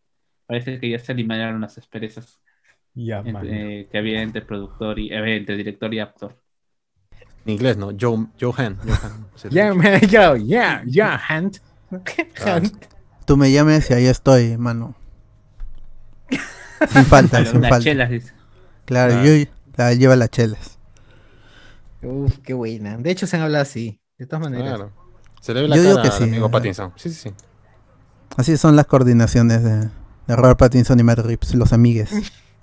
parece 0.46 0.78
que 0.80 0.90
ya 0.90 0.98
se 0.98 1.12
eliminaron 1.12 1.60
las 1.60 1.76
asperezas 1.76 2.40
Ya, 2.94 3.18
entre- 3.18 3.32
mano. 3.32 3.48
eh, 3.50 3.88
que 3.90 3.98
había 3.98 4.22
entre 4.22 4.42
productor 4.42 4.98
y 4.98 5.12
eh, 5.12 5.36
entre 5.36 5.56
director 5.56 5.92
y 5.92 5.98
actor. 5.98 6.36
En 7.44 7.52
inglés, 7.54 7.76
¿no? 7.76 7.90
Joe, 7.98 8.26
Johan. 8.40 8.78
Johan 8.78 9.26
sí, 9.34 9.48
Ya, 9.50 9.74
man, 9.74 10.00
yo, 10.08 10.36
ya, 10.36 10.82
ya, 10.86 11.20
Hunt. 11.28 11.58
Hunt. 11.90 12.91
Tú 13.24 13.36
me 13.36 13.50
llames 13.52 13.90
y 13.90 13.94
ahí 13.94 14.06
estoy, 14.06 14.56
mano. 14.58 14.94
Sin 16.92 17.04
falta, 17.04 17.44
sin 17.44 17.60
falta. 17.62 17.80
chelas, 17.80 18.10
dice. 18.10 18.32
Claro, 18.84 19.14
Ah. 19.14 19.24
yo 19.24 19.32
ah, 19.78 19.92
lleva 19.92 20.16
las 20.16 20.30
chelas. 20.30 20.78
Uf, 22.02 22.38
qué 22.38 22.54
buena. 22.54 22.96
De 22.98 23.10
hecho, 23.10 23.26
se 23.26 23.36
han 23.36 23.42
hablado 23.42 23.62
así. 23.62 24.00
De 24.18 24.26
todas 24.26 24.42
maneras. 24.42 24.74
Claro. 24.74 24.92
Se 25.40 25.54
le 25.54 25.62
ve 25.62 25.68
la 25.68 25.76
Yo 25.76 25.82
digo 25.82 26.02
que 26.02 26.10
sí, 26.10 26.24
amigo 26.24 26.46
sea. 26.46 26.52
Pattinson. 26.52 26.92
Sí, 26.96 27.10
sí, 27.10 27.14
sí. 27.30 27.34
Así 28.36 28.56
son 28.56 28.74
las 28.76 28.86
coordinaciones 28.86 29.62
de, 29.62 29.76
de 30.26 30.36
Robert 30.36 30.58
Pattinson 30.58 30.98
y 30.98 31.02
Matt 31.02 31.18
Reeves, 31.20 31.54
los 31.54 31.72
amigues. 31.72 32.12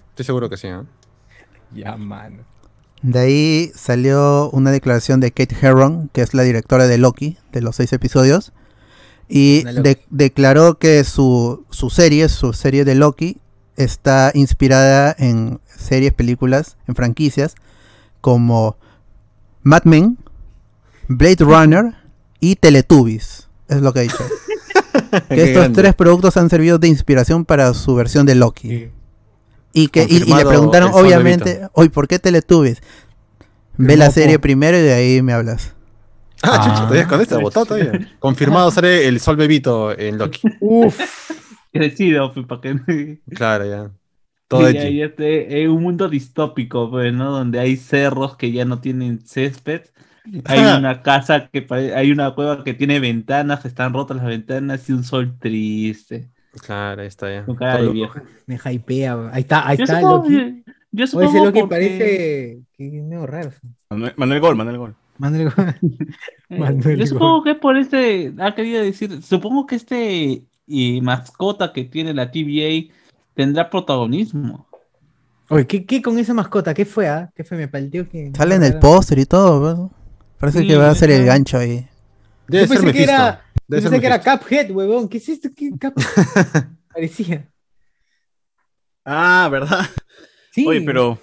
Estoy 0.10 0.26
seguro 0.26 0.49
que 0.49 0.57
sí, 0.57 0.68
¿eh? 0.68 0.81
Ya, 1.73 1.95
mano. 1.95 2.44
De 3.02 3.19
ahí 3.19 3.72
salió 3.76 4.49
una 4.49 4.72
declaración 4.72 5.22
de 5.22 5.31
Kate 5.31 5.56
Herron, 5.61 6.10
que 6.11 6.22
es 6.22 6.34
la 6.34 6.44
directora 6.44 6.88
de 6.88 6.98
Loki, 6.98 7.38
de 7.53 7.61
los 7.61 7.77
seis 7.77 7.94
episodios, 7.94 8.52
y 9.30 9.64
de- 9.64 10.01
declaró 10.10 10.77
que 10.80 11.03
su, 11.06 11.64
su 11.69 11.89
serie, 11.89 12.27
su 12.30 12.51
serie 12.51 12.84
de 12.84 12.95
Loki, 12.95 13.38
está 13.77 14.31
inspirada 14.34 15.15
en 15.18 15.61
series, 15.68 16.14
películas, 16.14 16.76
en 16.88 16.95
franquicias, 16.95 17.56
como 18.22 18.76
Mad 19.64 19.84
Men, 19.85 20.18
Blade 21.07 21.38
Runner 21.45 21.93
y 22.41 22.56
Teletubbies. 22.57 23.47
Es 23.69 23.81
lo 23.81 23.93
que 23.93 23.99
ha 23.99 24.03
dicho. 24.03 24.18
que 25.30 25.43
estos 25.43 25.53
grande. 25.61 25.81
tres 25.81 25.95
productos 25.95 26.35
han 26.38 26.49
servido 26.49 26.77
de 26.80 26.88
inspiración 26.88 27.45
para 27.45 27.73
su 27.73 27.95
versión 27.95 28.26
de 28.26 28.35
Loki. 28.35 28.89
Y 29.72 29.88
que 29.89 30.03
y- 30.10 30.15
y, 30.23 30.34
le 30.34 30.45
preguntaron, 30.45 30.91
obviamente, 30.93 31.61
hoy, 31.73 31.89
¿por 31.89 32.07
qué 32.07 32.18
Teletubbies? 32.19 32.81
Ve 33.77 33.95
la 33.95 34.11
serie 34.11 34.39
primero 34.39 34.77
y 34.77 34.81
de 34.81 34.93
ahí 34.93 35.22
me 35.22 35.31
hablas. 35.34 35.73
Ah, 36.44 36.60
chucha, 36.64 36.74
Ah. 36.84 36.88
todavía 36.88 37.07
con 37.07 37.22
esta, 37.22 37.38
votado 37.38 37.66
todavía. 37.66 38.10
Confirmado 38.20 38.72
sale 38.72 39.07
el 39.07 39.20
Sol 39.20 39.36
Bebito 39.36 39.98
en 39.98 40.18
Loki. 40.18 40.41
Uf. 40.61 40.99
Crecido, 41.72 42.34
pues, 42.34 42.45
para 42.45 42.61
que. 42.61 43.20
Claro, 43.36 43.66
ya. 43.66 43.91
Todo 44.48 44.66
hay 44.66 45.02
este, 45.03 45.61
es 45.64 45.70
un 45.70 45.84
mundo 45.84 46.10
distópico, 46.10 46.90
pues, 46.90 47.14
¿no? 47.14 47.30
Donde 47.32 47.60
hay 47.60 47.76
cerros 47.78 48.36
que 48.36 48.52
ya 48.52 48.66
no 48.66 48.80
tienen 48.80 49.20
césped. 49.20 49.82
Hay 50.45 50.60
una 50.80 51.02
casa 51.03 51.49
que 51.52 51.68
hay 51.95 52.11
una 52.11 52.34
cueva 52.34 52.64
que 52.64 52.74
tiene 52.74 52.99
ventanas, 52.99 53.64
están 53.66 53.94
rotas 53.94 54.18
las 54.18 54.26
ventanas 54.26 54.90
y 54.90 54.94
un 54.94 55.03
sol 55.03 55.38
triste. 55.40 56.30
Claro, 56.66 57.02
ahí 57.02 57.07
está 57.07 57.32
ya. 57.32 57.45
Con 57.45 57.56
cara 57.56 57.74
Todo 57.74 57.82
de 57.82 57.88
lo- 57.88 57.94
viejo. 57.94 58.20
Me 58.48 58.56
hypea. 58.64 59.30
Ahí 59.32 59.41
está, 59.41 59.68
ahí 59.68 59.78
Yo 59.78 59.84
está 59.84 59.99
supongo, 59.99 60.24
Loki. 60.30 60.64
yo- 60.91 61.07
supongo 61.07 61.30
ese 61.30 61.38
Loki 61.45 61.60
porque- 61.60 61.76
parece 61.76 62.60
que 62.76 62.88
es 62.98 63.03
medio 63.03 63.28
raro. 63.28 63.52
Manuel, 63.91 64.14
Manuel 64.18 64.40
Gol, 64.41 64.56
Manuel 64.56 64.78
Gol. 64.80 64.95
Manuel 66.49 66.99
Yo 66.99 67.07
supongo 67.07 67.43
que 67.43 67.55
por 67.55 67.77
este, 67.77 68.33
ha 68.39 68.55
querido 68.55 68.81
decir, 68.81 69.21
supongo 69.21 69.65
que 69.67 69.75
este 69.75 70.43
y 70.65 71.01
mascota 71.01 71.73
que 71.73 71.83
tiene 71.85 72.13
la 72.13 72.31
TVA 72.31 72.93
tendrá 73.33 73.69
protagonismo. 73.69 74.67
Oye, 75.49 75.65
¿qué, 75.65 75.85
qué 75.85 76.01
con 76.01 76.19
esa 76.19 76.33
mascota? 76.33 76.73
¿Qué 76.75 76.85
fue, 76.85 77.07
ah? 77.07 77.31
¿Qué 77.35 77.43
fue? 77.43 77.57
Me 77.57 77.67
palteó 77.67 78.07
que. 78.07 78.31
Sale 78.35 78.55
en 78.55 78.63
el 78.63 78.77
póster 78.77 79.17
y 79.17 79.25
todo, 79.25 79.61
¿verdad? 79.61 79.89
Parece 80.37 80.59
Sí, 80.59 80.67
que 80.67 80.77
va 80.77 80.89
a 80.91 80.95
ser 80.95 81.09
el 81.09 81.25
gancho 81.25 81.57
ahí. 81.57 81.87
Debe 82.47 82.67
Yo 82.67 82.67
ser 82.67 82.67
pensé 82.67 82.79
que 82.79 82.85
Mephisto. 82.85 83.11
era, 83.11 83.41
Debe 83.67 83.81
ser 83.81 83.91
pensé 83.91 84.01
que 84.01 84.07
era. 84.07 84.21
Cuphead, 84.21 84.71
huevón. 84.71 85.09
¿Qué 85.09 85.17
es 85.17 85.29
esto? 85.29 85.49
¿Qué 85.55 85.71
Parecía. 86.93 87.49
Ah, 89.03 89.49
¿verdad? 89.51 89.85
Sí. 90.51 90.65
Oye, 90.67 90.81
pero, 90.81 91.19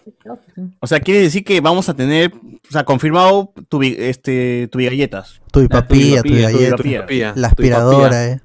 o 0.81 0.87
sea, 0.87 1.01
quiere 1.01 1.21
decir 1.23 1.45
que 1.45 1.61
vamos 1.61 1.89
a 1.89 1.95
tener, 1.95 2.33
o 2.33 2.71
sea, 2.73 2.85
confirmado 2.85 3.53
tu, 3.69 3.83
este, 3.83 4.69
tu 4.71 4.79
galletas. 4.79 5.41
Tu 5.53 5.63
La 5.63 5.69
papilla, 5.69 6.23
tu 6.23 6.33
galleta, 6.35 7.33
la 7.35 7.49
aspiradora, 7.49 8.27
eh. 8.29 8.41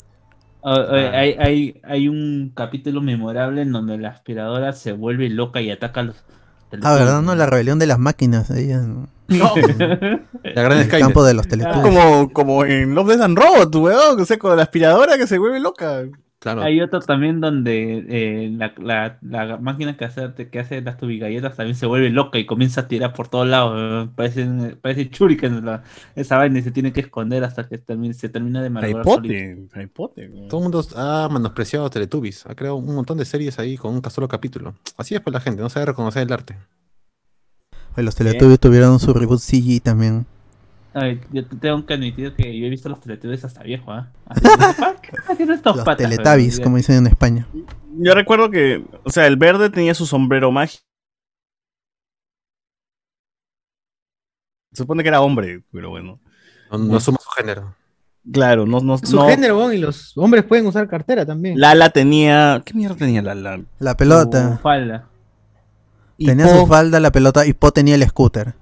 Ah, 0.63 0.75
Ah. 0.91 1.11
hay, 1.13 1.35
hay, 1.39 1.81
hay 1.83 2.07
un 2.07 2.51
capítulo 2.55 3.01
memorable 3.01 3.61
en 3.63 3.71
donde 3.71 3.97
la 3.97 4.09
aspiradora 4.09 4.73
se 4.73 4.91
vuelve 4.91 5.27
loca 5.29 5.59
y 5.61 5.71
ataca 5.71 6.01
a 6.01 6.03
los. 6.03 6.15
Ah, 6.83 6.93
¿verdad? 6.95 7.21
No, 7.23 7.35
la 7.35 7.47
rebelión 7.47 7.79
de 7.79 7.87
las 7.87 7.97
máquinas 7.99 8.49
ahí 8.51 8.71
en 8.71 9.07
No, 9.27 9.53
La 10.43 10.61
gran 10.61 10.77
el 10.77 10.85
Skynet. 10.85 10.99
campo 11.01 11.23
de 11.23 11.33
los 11.33 11.47
teletubbies. 11.47 11.81
como, 11.81 12.29
como 12.31 12.63
en 12.65 12.93
Love, 12.95 13.07
Death 13.09 13.21
and 13.21 13.37
Robots, 13.37 13.75
weón, 13.75 14.19
o 14.21 14.25
sea, 14.25 14.37
con 14.37 14.55
la 14.55 14.63
aspiradora 14.63 15.17
que 15.17 15.25
se 15.27 15.37
vuelve 15.37 15.59
loca. 15.59 16.03
Claro. 16.41 16.63
Hay 16.63 16.81
otro 16.81 16.99
también 17.01 17.39
donde 17.39 18.03
eh, 18.09 18.49
la, 18.57 18.73
la, 18.79 19.19
la 19.21 19.57
máquina 19.57 19.95
que 19.95 20.05
hace, 20.05 20.33
que 20.49 20.59
hace 20.59 20.81
las 20.81 20.97
tubigalletas 20.97 21.55
también 21.55 21.75
se 21.75 21.85
vuelve 21.85 22.09
loca 22.09 22.39
y 22.39 22.47
comienza 22.47 22.81
a 22.81 22.87
tirar 22.87 23.13
por 23.13 23.27
todos 23.27 23.47
lados. 23.47 23.75
eh, 23.77 24.09
Parece, 24.15 24.75
parece 24.81 25.09
shuriken 25.13 25.63
la- 25.63 25.83
esa 26.15 26.37
vaina 26.37 26.57
y 26.57 26.63
se 26.63 26.71
tiene 26.71 26.91
que 26.91 27.01
esconder 27.01 27.43
hasta 27.43 27.67
que 27.69 27.77
termine, 27.77 28.15
se 28.15 28.27
termina 28.27 28.63
de 28.63 28.71
malograr. 28.71 29.03
Todo 30.49 30.61
el 30.61 30.63
mundo 30.63 30.83
ha 30.95 31.29
menospreciado 31.31 31.85
a 31.85 31.91
Teletubbies. 31.91 32.47
Ha 32.47 32.55
creado 32.55 32.77
un 32.77 32.95
montón 32.95 33.19
de 33.19 33.25
series 33.25 33.59
ahí 33.59 33.77
con 33.77 33.93
un 33.93 34.01
solo 34.09 34.27
capítulo. 34.27 34.73
Así 34.97 35.13
es 35.13 35.21
pues 35.21 35.31
la 35.35 35.41
gente, 35.41 35.61
no 35.61 35.69
sabe 35.69 35.85
reconocer 35.85 36.23
el 36.23 36.33
arte. 36.33 36.55
Los 37.97 38.15
teletubbies 38.15 38.59
tuvieron 38.59 38.99
su 38.99 39.13
reboot 39.13 39.39
CG 39.39 39.79
también. 39.83 40.25
Ay, 40.93 41.21
yo 41.31 41.45
te 41.47 41.55
tengo 41.55 41.85
que 41.85 41.93
admitir 41.93 42.33
que 42.35 42.57
yo 42.59 42.65
he 42.65 42.69
visto 42.69 42.89
los 42.89 42.99
teletubbies 42.99 43.45
hasta 43.45 43.63
viejo, 43.63 43.91
¿ah? 43.91 44.11
Así 44.25 44.41
que, 44.41 44.49
¿pa? 44.57 44.95
¿Qué 45.01 45.07
están 45.15 45.31
haciendo 45.33 45.53
estos 45.53 45.75
Los 45.77 45.85
patas, 45.85 46.09
teletubbies, 46.09 46.59
como 46.59 46.77
dicen 46.77 46.97
en 46.97 47.07
España. 47.07 47.47
Yo 47.97 48.13
recuerdo 48.13 48.49
que, 48.49 48.83
o 49.03 49.09
sea, 49.09 49.25
el 49.27 49.37
verde 49.37 49.69
tenía 49.69 49.93
su 49.93 50.05
sombrero 50.05 50.51
mágico. 50.51 50.83
Se 54.73 54.83
supone 54.83 55.03
que 55.03 55.09
era 55.09 55.21
hombre, 55.21 55.63
pero 55.71 55.89
bueno. 55.89 56.19
No, 56.71 56.77
no 56.77 56.99
suma 56.99 57.17
su 57.21 57.29
género. 57.31 57.75
Claro, 58.31 58.65
no, 58.65 58.79
no, 58.81 58.97
Su 58.99 59.15
no- 59.15 59.27
género, 59.27 59.73
y 59.73 59.79
los 59.79 60.15
hombres 60.17 60.43
pueden 60.43 60.67
usar 60.67 60.87
cartera 60.87 61.25
también. 61.25 61.59
Lala 61.59 61.89
tenía, 61.89 62.61
¿qué 62.65 62.73
mierda 62.73 62.95
tenía 62.95 63.21
Lala? 63.21 63.61
La 63.79 63.91
Su 63.91 63.97
pelota. 63.97 64.59
falda. 64.61 65.07
Y 66.17 66.27
Tenía 66.27 66.45
Po- 66.45 66.59
su 66.59 66.67
falda, 66.67 66.99
la 66.99 67.11
pelota, 67.11 67.45
y 67.47 67.53
Po 67.53 67.71
tenía 67.71 67.95
el 67.95 68.07
scooter. 68.07 68.53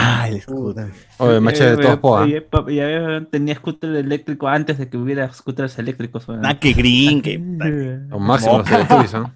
Ah, 0.00 0.28
el 0.28 0.36
escudo. 0.36 0.86
Oye, 1.18 1.40
macho 1.40 1.64
de 1.64 1.72
Eh, 1.72 1.76
todos 1.76 1.98
poa. 1.98 2.24
Ya 2.28 3.26
tenía 3.32 3.56
scooter 3.56 3.96
eléctrico 3.96 4.46
antes 4.46 4.78
de 4.78 4.88
que 4.88 4.96
hubiera 4.96 5.32
scooters 5.32 5.76
eléctricos. 5.80 6.24
Ah, 6.44 6.58
que 6.60 6.72
green, 6.72 7.20
que... 7.20 7.36
Máximo 7.38 8.58
los 8.58 8.66
Teletubbies, 8.68 9.12
¿no? 9.14 9.34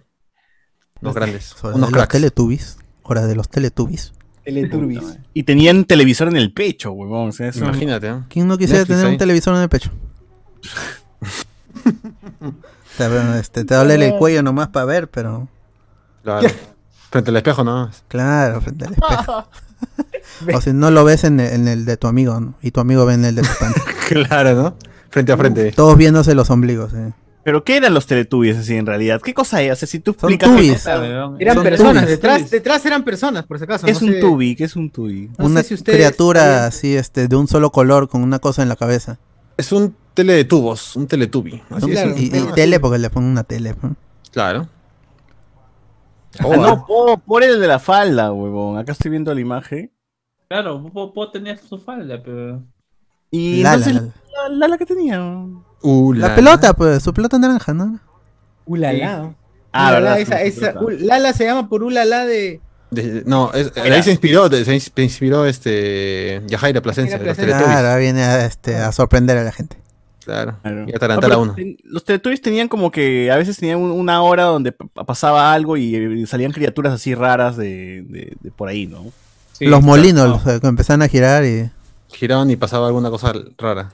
Los 1.01 1.14
grandes. 1.14 1.56
Unos 1.64 1.74
de 1.74 1.80
los 1.80 1.90
cracks. 1.90 2.12
teletubbies. 2.12 2.78
Hora 3.02 3.26
de 3.26 3.34
los 3.34 3.48
teletubbies. 3.48 4.12
Teleturbis. 4.44 5.18
Y 5.34 5.43
tenían 5.43 5.84
televisor 5.84 6.28
en 6.28 6.36
el 6.36 6.52
pecho, 6.52 6.93
huevón. 6.93 7.30
O 7.30 7.32
sea, 7.32 7.48
eso- 7.48 7.64
Imagínate, 7.64 8.09
¿no? 8.10 8.26
¿Quién 8.28 8.47
no 8.47 8.56
quisiera 8.56 8.80
Netflix 8.80 8.97
tener 8.97 9.06
ahí. 9.06 9.12
un 9.14 9.18
televisor 9.18 9.56
en 9.56 9.62
el 9.62 9.68
pecho? 9.68 9.90
te, 12.98 13.39
este, 13.40 13.64
te 13.64 13.74
duele 13.74 14.06
el 14.06 14.14
cuello 14.16 14.43
nomás 14.43 14.68
para 14.68 14.86
ver, 14.86 15.10
pero 15.10 15.48
Claro. 16.22 16.48
Frente 17.10 17.30
al 17.30 17.36
espejo, 17.36 17.64
¿no? 17.64 17.90
claro, 18.09 18.60
frente 18.60 18.86
al 18.86 18.93
espejo. 18.93 19.48
o 20.55 20.61
si 20.61 20.73
no 20.73 20.91
lo 20.91 21.05
ves 21.05 21.25
en 21.25 21.41
el, 21.41 21.53
en 21.53 21.69
el 21.69 21.85
de 21.85 21.97
tu 21.97 22.07
amigo, 22.07 22.39
¿no? 22.41 22.55
y 22.63 22.71
tu 22.71 22.81
amigo 22.81 23.05
ve 23.07 23.15
en 23.15 23.25
el 23.25 23.35
de 23.35 23.43
tu 23.43 23.49
pantalla. 23.59 23.87
claro, 24.09 24.55
¿no? 24.55 24.77
Frente 25.11 25.33
a 25.33 25.37
frente. 25.37 25.73
Todos 25.73 25.97
viéndose 25.97 26.35
los 26.35 26.49
ombligos. 26.51 26.93
eh. 26.95 27.13
Pero 27.45 27.65
¿qué 27.65 27.77
eran 27.77 27.93
los 27.93 28.07
teletubbies 28.07 28.57
así 28.57 28.77
en 28.77 28.87
realidad? 28.87 29.21
¿Qué 29.21 29.35
cosa 29.35 29.61
es? 29.63 29.73
O 29.73 29.77
sea, 29.77 29.89
si 29.89 29.99
tú 29.99 30.17
Son 30.19 30.31
explicas... 30.33 30.49
qué 30.49 30.57
tubbies. 30.57 30.79
cosa-. 30.85 31.05
Eran 31.41 31.55
Son 31.57 31.65
personas, 31.65 32.05
tubis. 32.05 32.09
detrás, 32.09 32.51
detrás 32.51 32.87
eran 32.87 33.03
personas, 33.05 33.45
por 33.45 33.59
si 33.59 33.65
acaso. 33.65 33.85
¿Qué 33.85 33.93
es 33.93 34.01
no 34.01 34.07
un 34.09 34.15
sé- 34.15 34.21
tubi? 34.21 34.55
¿Qué 34.57 34.65
es 34.65 34.77
un 34.77 34.91
tubi? 34.91 35.29
No 35.39 35.47
una 35.47 35.63
sé 35.63 35.69
si 35.69 35.75
ustedes 35.75 35.97
criatura 35.99 36.67
así, 36.67 36.95
este, 36.97 37.27
de 37.27 37.35
un 37.37 37.49
solo 37.49 37.71
color, 37.73 38.09
con 38.09 38.23
una 38.23 38.39
cosa 38.39 38.63
en 38.63 38.69
la 38.69 38.77
cabeza. 38.77 39.19
Es 39.57 39.73
un 39.73 39.95
tele 40.15 40.35
de 40.35 40.45
tubos, 40.45 40.95
un 40.95 41.09
teletubi. 41.09 41.61
Así 41.71 41.91
es. 41.93 42.21
y, 42.21 42.31
tele, 42.55 42.79
porque 42.79 42.99
le 42.99 43.11
ponen 43.11 43.31
una 43.31 43.43
tele. 43.43 43.75
¿no? 43.83 43.97
Claro. 44.31 44.69
Ah, 46.39 46.57
no, 46.57 46.87
por, 46.87 47.21
por 47.21 47.43
el 47.43 47.61
de 47.61 47.67
la 47.67 47.79
falda, 47.79 48.33
huevón. 48.33 48.79
Acá 48.79 48.93
estoy 48.93 49.11
viendo 49.11 49.35
la 49.35 49.41
imagen. 49.41 49.93
Claro, 50.49 50.83
Po, 50.93 51.13
Po 51.13 51.31
tenía 51.31 51.57
su 51.57 51.79
falda, 51.79 52.23
pero. 52.23 52.63
Y 53.31 53.63
Lala, 53.63 53.87
entonces, 53.87 54.13
la, 54.51 54.69
la 54.69 54.79
que 54.79 54.87
tenía. 54.87 55.21
Uh, 55.83 56.13
La 56.15 56.35
pelota, 56.35 56.75
pues, 56.75 57.03
su 57.03 57.13
pelota 57.15 57.39
naranja, 57.39 57.73
¿no? 57.75 57.99
Ulala. 58.67 59.35
Ah, 59.73 59.89
Ulala, 59.89 60.01
verdad, 60.01 60.21
esa, 60.21 60.39
sí, 60.39 60.43
esa. 60.49 60.75
Ul- 60.75 60.99
Lala 61.01 61.33
se 61.33 61.45
llama 61.45 61.69
por 61.69 61.83
Ulala 61.83 62.25
de. 62.27 62.61
De- 62.91 63.23
no, 63.25 63.51
es, 63.55 63.73
ahí 63.79 64.03
se 64.03 64.11
inspiró, 64.11 64.51
de- 64.51 64.65
se 64.67 64.75
ins- 64.77 64.93
se 64.95 65.03
inspiró 65.03 65.47
este 65.47 66.43
Yajaira 66.47 66.83
Plasencia. 66.83 67.19
Claro, 67.19 67.99
viene 67.99 68.23
a, 68.23 68.45
este, 68.45 68.77
a 68.77 68.93
sorprender 68.93 69.39
a 69.39 69.45
la 69.45 69.53
gente. 69.53 69.82
Claro. 70.24 70.57
Claro. 70.62 70.82
Y 70.85 70.90
No, 70.93 70.97
atarantar 70.97 71.28
pero 71.31 71.40
a 71.40 71.43
uno. 71.43 71.55
ten- 71.55 71.77
los 71.85 72.05
Teletubbies 72.05 72.40
tenían 72.40 72.69
como 72.69 72.90
que 72.90 73.31
a 73.31 73.36
veces 73.36 73.57
tenían 73.57 73.78
un- 73.78 73.90
una 73.93 74.23
hora 74.23 74.44
donde 74.44 74.73
pasaba 74.73 75.53
algo 75.53 75.77
y, 75.77 75.94
eh, 75.97 76.27
salían 76.27 76.53
criaturas 76.53 76.93
así 76.93 77.15
raras 77.15 77.57
de, 77.57 78.03
de- 78.09 78.36
de 78.40 78.51
por 78.51 78.69
ahí, 78.69 78.86
¿no? 78.86 79.05
Sí, 79.53 79.66
los 79.66 79.82
molinos 79.82 80.28
no. 80.44 80.53
los, 80.53 80.61
que 80.61 80.66
empezaron 80.66 81.03
a 81.03 81.09
girar 81.09 81.44
y, 81.44 81.70
Giraban 82.12 82.51
y 82.51 82.57
pasaba 82.57 82.86
alguna 82.89 83.09
cosa 83.11 83.32
rara. 83.59 83.93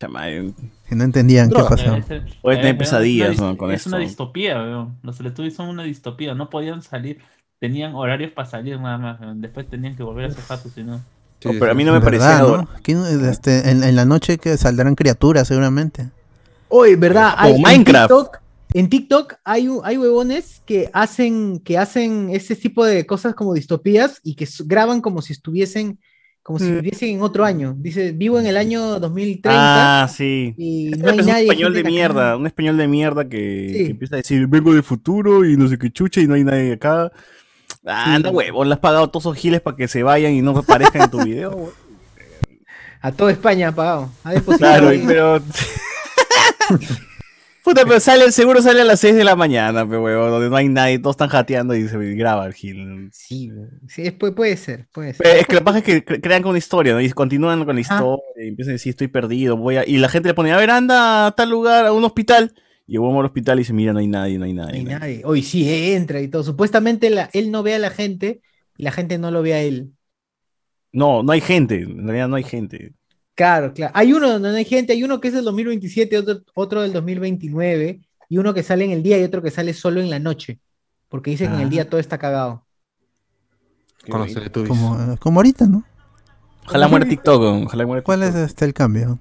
Chama, 0.00 0.28
eh, 0.30 0.52
y 0.90 0.94
no 0.94 1.04
entendían 1.04 1.48
Droga. 1.48 1.74
qué 1.74 1.82
pasó. 1.82 1.96
Eh, 1.96 2.22
tener 2.42 2.66
eh, 2.66 2.74
pesadillas, 2.74 3.30
es 3.30 3.38
una 3.40 3.56
con 3.56 3.70
Es 3.72 3.86
una 3.86 3.98
distopía, 3.98 4.56
weón. 4.62 4.98
Los 5.02 5.16
Teletubbies 5.16 5.54
son 5.54 5.68
una 5.68 5.82
distopía. 5.82 6.34
No 6.34 6.50
podían 6.50 6.82
salir. 6.82 7.18
Tenían 7.58 7.94
horarios 7.94 8.30
para 8.32 8.46
salir 8.48 8.78
nada 8.78 8.98
más. 8.98 9.20
weón. 9.20 9.40
Después 9.40 9.66
tenían 9.68 9.96
que 9.96 10.02
volver 10.02 10.26
a 10.26 10.28
hacer 10.28 10.44
jatos, 10.44 10.72
si 10.72 10.82
no. 10.84 11.00
Oh, 11.44 11.52
Sí, 11.52 11.56
pero 11.60 11.70
a 11.72 11.74
mí 11.74 11.84
no 11.84 11.92
me 11.92 11.98
¿Verdad, 12.00 12.04
parecía 12.20 12.38
no? 12.38 12.54
ador- 12.64 12.68
¿Quién, 12.82 13.02
este, 13.28 13.70
en, 13.70 13.84
en 13.84 13.94
la 13.94 14.04
noche 14.04 14.38
que 14.38 14.56
saldrán 14.56 14.94
criaturas, 14.94 15.46
seguramente. 15.48 16.08
Oye, 16.68 16.96
¿verdad? 16.96 17.34
Hay- 17.36 17.60
Minecraft. 17.60 18.10
En 18.10 18.16
TikTok, 18.18 18.36
en 18.74 18.88
TikTok 18.88 19.34
hay, 19.44 19.68
hay 19.84 19.96
huevones 19.98 20.62
que 20.66 20.90
hacen, 20.92 21.60
que 21.60 21.78
hacen 21.78 22.30
ese 22.32 22.56
tipo 22.56 22.84
de 22.84 23.06
cosas 23.06 23.34
como 23.34 23.54
distopías 23.54 24.20
y 24.24 24.34
que 24.34 24.48
graban 24.64 25.00
como 25.00 25.22
si 25.22 25.32
estuviesen, 25.34 25.98
como 26.42 26.58
si 26.58 26.64
Mm. 26.66 26.74
viviesen 26.76 27.08
en 27.10 27.22
otro 27.22 27.44
año. 27.44 27.74
Dice, 27.78 28.12
vivo 28.12 28.38
en 28.40 28.46
el 28.46 28.56
año 28.56 28.98
2030 28.98 30.02
Ah, 30.04 30.08
sí. 30.08 30.54
y 30.56 30.90
no 30.98 31.10
hay 31.10 31.16
es 31.18 31.24
un 31.26 31.30
nadie. 31.32 31.42
español 31.44 31.74
de 31.74 31.84
mierda, 31.84 32.36
un 32.36 32.46
español 32.46 32.76
de 32.76 32.88
mierda 32.88 33.28
que, 33.28 33.68
Sí. 33.72 33.84
que 33.84 33.90
empieza 33.92 34.14
a 34.16 34.18
decir, 34.18 34.46
vengo 34.46 34.72
del 34.72 34.82
futuro 34.82 35.44
y 35.44 35.56
no 35.56 35.68
sé 35.68 35.78
qué 35.78 35.90
chucha 35.90 36.20
y 36.20 36.26
no 36.26 36.34
hay 36.34 36.44
nadie 36.44 36.72
acá. 36.72 37.12
Ah, 37.86 38.14
anda 38.16 38.30
huevo, 38.30 38.64
le 38.64 38.74
has 38.74 38.80
pagado 38.80 39.08
todos 39.08 39.24
esos 39.26 39.36
giles 39.36 39.60
para 39.60 39.76
que 39.76 39.86
se 39.88 40.02
vayan 40.02 40.32
y 40.32 40.42
no 40.42 40.50
aparezcan 40.58 41.02
en 41.02 41.10
tu 41.10 41.22
video. 41.24 41.50
güey. 41.52 41.70
A 43.00 43.12
toda 43.12 43.30
España 43.30 43.68
ha 43.68 43.72
pagado. 43.72 44.10
Ha 44.24 44.34
Claro, 44.58 44.88
ahí. 44.88 45.04
pero... 45.06 45.40
Puta, 47.62 47.84
pero 47.84 47.98
sale, 47.98 48.30
seguro 48.30 48.62
sale 48.62 48.82
a 48.82 48.84
las 48.84 49.00
6 49.00 49.16
de 49.16 49.24
la 49.24 49.34
mañana, 49.34 49.84
pero 49.84 50.00
huevo, 50.04 50.26
donde 50.30 50.48
no 50.48 50.54
hay 50.56 50.68
nadie, 50.68 51.00
todos 51.00 51.14
están 51.14 51.28
jateando 51.28 51.74
y 51.74 51.88
se 51.88 51.98
graba 52.14 52.46
el 52.46 52.54
gil. 52.54 53.10
Sí, 53.12 53.50
sí, 53.88 54.08
puede, 54.12 54.32
puede 54.32 54.56
ser, 54.56 54.86
puede 54.92 55.14
ser. 55.14 55.24
Pero 55.24 55.40
es 55.40 55.46
que 55.48 55.54
lo 55.54 55.58
que 55.60 55.64
pasa 55.64 55.78
es 55.78 55.84
que 55.84 56.04
cre- 56.04 56.20
crean 56.22 56.42
con 56.42 56.50
una 56.50 56.58
historia, 56.58 56.92
¿no? 56.92 57.00
Y 57.00 57.10
continúan 57.10 57.64
con 57.64 57.74
la 57.74 57.82
Ajá. 57.82 57.94
historia 57.96 58.22
y 58.44 58.48
empiezan 58.48 58.70
a 58.70 58.74
decir, 58.74 58.90
estoy 58.90 59.08
perdido, 59.08 59.56
voy 59.56 59.78
a... 59.78 59.84
Y 59.88 59.98
la 59.98 60.08
gente 60.08 60.28
le 60.28 60.34
pone, 60.34 60.52
a 60.52 60.56
ver, 60.58 60.70
anda 60.70 61.26
a 61.26 61.32
tal 61.32 61.50
lugar, 61.50 61.86
a 61.86 61.92
un 61.92 62.04
hospital. 62.04 62.54
Y 62.86 62.98
vamos 62.98 63.18
al 63.18 63.26
hospital 63.26 63.58
y 63.58 63.62
dice, 63.62 63.72
mira, 63.72 63.92
no 63.92 63.98
hay 63.98 64.06
nadie, 64.06 64.38
no 64.38 64.44
hay 64.44 64.52
nadie. 64.52 64.82
No 64.84 64.90
hay 64.90 64.98
nadie. 64.98 65.22
Hoy 65.24 65.42
sí 65.42 65.68
entra 65.92 66.20
y 66.20 66.28
todo. 66.28 66.42
Supuestamente 66.44 67.10
la- 67.10 67.28
él 67.32 67.50
no 67.50 67.62
ve 67.62 67.74
a 67.74 67.78
la 67.78 67.90
gente 67.90 68.42
y 68.76 68.84
la 68.84 68.92
gente 68.92 69.18
no 69.18 69.30
lo 69.30 69.42
ve 69.42 69.54
a 69.54 69.62
él. 69.62 69.92
No, 70.92 71.22
no 71.22 71.32
hay 71.32 71.40
gente. 71.40 71.82
En 71.82 72.04
realidad 72.06 72.28
no 72.28 72.36
hay 72.36 72.44
gente. 72.44 72.94
Claro, 73.34 73.74
claro. 73.74 73.92
Hay 73.94 74.12
uno 74.12 74.30
donde 74.30 74.50
no 74.50 74.54
hay 74.56 74.64
gente, 74.64 74.92
hay 74.92 75.02
uno 75.02 75.20
que 75.20 75.28
es 75.28 75.34
del 75.34 75.44
2027, 75.44 76.16
otro, 76.16 76.40
otro 76.54 76.82
del 76.82 76.92
2029, 76.92 78.00
y 78.28 78.38
uno 78.38 78.54
que 78.54 78.62
sale 78.62 78.84
en 78.84 78.92
el 78.92 79.02
día 79.02 79.18
y 79.18 79.24
otro 79.24 79.42
que 79.42 79.50
sale 79.50 79.74
solo 79.74 80.00
en 80.00 80.08
la 80.08 80.18
noche. 80.18 80.60
Porque 81.08 81.30
dicen 81.32 81.48
que 81.50 81.54
en 81.56 81.60
el 81.62 81.66
Ah. 81.66 81.70
día 81.70 81.90
todo 81.90 82.00
está 82.00 82.18
cagado. 82.18 82.66
Con 84.08 84.20
los 84.20 84.32
Teletubbies. 84.32 84.68
Como, 84.68 85.16
como 85.18 85.40
ahorita, 85.40 85.66
¿no? 85.66 85.84
Ojalá 86.66 86.88
muera 86.88 87.06
TikTok. 87.06 87.42
Ojalá 87.66 87.86
muera 87.86 88.02
¿Cuál 88.02 88.22
es 88.22 88.34
este 88.34 88.64
el 88.64 88.72
cambio? 88.72 89.18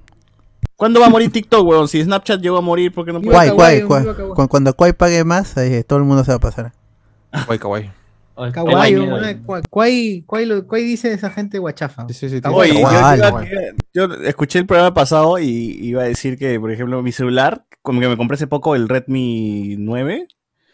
¿Cuándo 0.75 0.99
va 0.99 1.05
a 1.05 1.09
morir 1.09 1.31
TikTok, 1.31 1.65
weón? 1.67 1.87
Si 1.87 2.03
Snapchat 2.03 2.41
llegó 2.41 2.57
a 2.57 2.61
morir, 2.61 2.91
¿por 2.93 3.05
qué 3.05 3.13
no 3.13 3.21
puede? 3.21 3.33
Guay, 3.35 3.49
Kawaii, 3.49 3.81
guay, 3.81 4.01
viva 4.01 4.03
guay. 4.03 4.15
Kawaii. 4.15 4.33
Cu- 4.35 4.47
Cuando 4.49 4.73
Kwai 4.75 4.93
pague 4.93 5.23
más, 5.23 5.57
ahí 5.57 5.83
todo 5.83 5.99
el 5.99 6.05
mundo 6.05 6.23
se 6.23 6.31
va 6.31 6.35
a 6.37 6.39
pasar. 6.39 6.73
Guay, 7.47 7.59
kawaii. 7.59 7.91
Kawaii, 8.51 8.95
lo- 10.45 10.67
Kwai 10.67 10.83
dice 10.83 11.13
esa 11.13 11.29
gente 11.29 11.59
guachafa. 11.59 12.05
Sí, 12.09 12.13
sí, 12.13 12.29
sí. 12.29 12.41
Kawaii. 12.41 12.71
Oye, 12.71 12.81
yo, 12.81 12.87
Kawaii, 12.89 13.17
yo- 13.17 13.23
kawaii. 13.29 13.49
yo 13.93 14.03
escuché 14.25 14.59
el 14.59 14.65
programa 14.65 14.93
pasado 14.93 15.39
y 15.39 15.77
iba 15.81 16.01
a 16.03 16.05
decir 16.05 16.37
que, 16.37 16.59
por 16.59 16.71
ejemplo, 16.71 17.01
mi 17.01 17.11
celular, 17.11 17.65
como 17.81 18.01
que 18.01 18.09
me 18.09 18.17
compré 18.17 18.35
hace 18.35 18.47
poco 18.47 18.75
el 18.75 18.89
Redmi 18.89 19.75
9. 19.79 20.27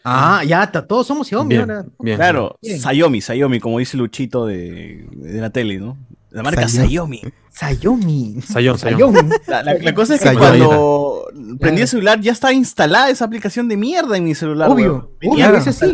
Ah, 0.04 0.44
ya, 0.44 0.72
todos 0.72 1.06
somos 1.06 1.28
Xiaomi 1.28 1.50
Bien, 1.50 1.62
ahora. 1.70 1.86
bien. 2.00 2.18
Claro, 2.18 2.58
Bien. 2.62 2.80
Xiaomi, 2.82 3.22
Xiaomi, 3.22 3.60
como 3.60 3.78
dice 3.78 3.98
Luchito 3.98 4.48
de, 4.48 5.06
de 5.12 5.40
la 5.42 5.52
tele, 5.52 5.78
¿no? 5.78 5.96
La 6.32 6.44
marca 6.44 6.68
Xiaomi. 6.68 6.88
Xiaomi. 6.90 7.22
Xiaomi. 7.54 8.42
Sayón, 8.42 8.78
sayón. 8.80 8.98
Xiaomi. 9.14 9.30
La, 9.48 9.64
la- 9.64 9.74
la 9.76 9.94
cosa 9.94 10.16
es 10.16 10.22
que 10.22 10.34
cuando 10.34 11.26
prendí 11.60 11.82
el 11.82 11.88
celular 11.88 12.20
ya 12.22 12.32
estaba 12.32 12.54
instalada 12.54 13.10
esa 13.10 13.26
aplicación 13.26 13.68
de 13.68 13.78
mierda 13.78 14.16
en 14.18 14.24
mi 14.24 14.34
celular. 14.36 14.70
Obvio, 14.70 15.12
obvio, 15.24 15.56
eso 15.58 15.72
sí. 15.74 15.94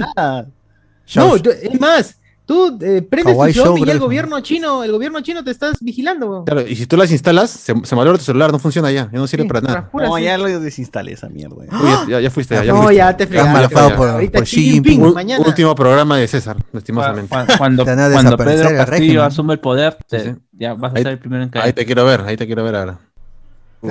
No, 1.16 1.38
yo- 1.38 1.52
es 1.52 1.80
más, 1.80 2.20
tú 2.48 2.80
eh, 2.82 3.02
prendes 3.04 3.36
tu 3.38 3.44
Xiaomi 3.44 3.82
Show, 3.82 3.88
y 3.88 3.92
el 3.92 4.00
gobierno 4.00 4.40
chino, 4.40 4.84
el 4.84 4.92
gobierno 4.92 5.20
chino 5.22 5.44
te 5.44 5.52
estás 5.52 5.78
vigilando, 5.82 6.28
weón. 6.28 6.46
Claro, 6.46 6.62
y 6.68 6.76
si 6.78 6.88
tú 6.88 6.96
las 6.98 7.12
instalas, 7.12 7.50
se, 7.52 7.76
se 7.84 7.96
tu 7.96 8.18
celular, 8.18 8.52
no 8.52 8.58
funciona 8.58 8.90
ya, 8.90 9.10
ya 9.12 9.20
no 9.20 9.28
sirve 9.28 9.44
Sí, 9.44 9.50
para 9.50 9.62
nada. 9.62 9.74
para 9.76 9.92
pura, 9.92 10.08
No, 10.08 10.16
sí. 10.16 10.24
ya 10.24 10.38
lo 10.38 10.60
desinstalé 10.60 11.12
esa 11.12 11.28
mierda. 11.30 11.56
Uy, 11.58 11.68
ya, 11.70 12.06
ya- 12.08 12.22
ya 12.22 12.32
fuiste, 12.32 12.56
ya, 12.56 12.64
ya 12.64 12.72
No, 12.72 12.78
fuiste. 12.84 12.96
ya 12.96 13.16
te 13.18 13.28
fregaste. 13.28 13.76
por- 13.96 14.08
Ahorita 14.10 14.40
por 14.40 14.48
Xi 14.48 14.72
Jinping, 14.72 15.14
mañana. 15.14 15.44
último 15.46 15.76
programa 15.76 16.18
de 16.18 16.28
César, 16.28 16.58
lastimosamente. 16.72 17.30
cu- 17.30 17.58
Cuando, 17.58 17.84
cuando 17.86 18.10
desaparecer 18.10 18.38
Pedro 18.66 18.70
el 18.70 18.86
Castillo 18.88 19.24
asume 19.24 19.54
el 19.54 19.60
poder, 19.60 19.98
te- 20.08 20.20
Sí, 20.20 20.30
sí. 20.32 20.36
ya 20.54 20.74
vas 20.74 20.94
a 20.94 20.98
Ahí- 20.98 21.04
ser 21.04 21.12
el 21.12 21.20
primero 21.20 21.44
en 21.44 21.50
caer. 21.50 21.66
Ahí 21.66 21.74
te 21.74 21.86
quiero 21.86 22.06
ver, 22.06 22.22
ahí 22.22 22.38
te 22.38 22.46
quiero 22.48 22.64
ver 22.64 22.76
ahora. 22.76 23.00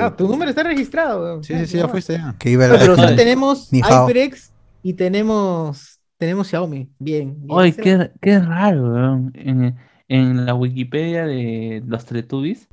Ah, 0.00 0.14
tu 0.16 0.26
número 0.26 0.48
está 0.50 0.62
registrado, 0.62 1.22
weón. 1.22 1.44
Sí, 1.44 1.54
sí, 1.60 1.66
sí, 1.66 1.76
ya 1.76 1.88
fuiste 1.88 2.14
ya. 2.14 2.34
que 2.38 2.50
iba 2.50 2.64
a 2.66 2.70
pero 2.70 2.96
tenemos. 3.14 3.68
HyperX 3.70 4.50
y 4.82 4.94
tenemos, 4.94 5.95
tenemos 6.18 6.48
Xiaomi. 6.48 6.88
Bien. 6.98 7.34
bien. 7.38 7.46
Oye, 7.48 7.72
qué, 7.74 8.10
qué 8.20 8.38
raro, 8.38 8.92
weón. 8.92 9.32
En, 9.34 9.76
en 10.08 10.46
la 10.46 10.54
Wikipedia 10.54 11.26
de 11.26 11.82
los 11.86 12.04
Teletubbies 12.04 12.68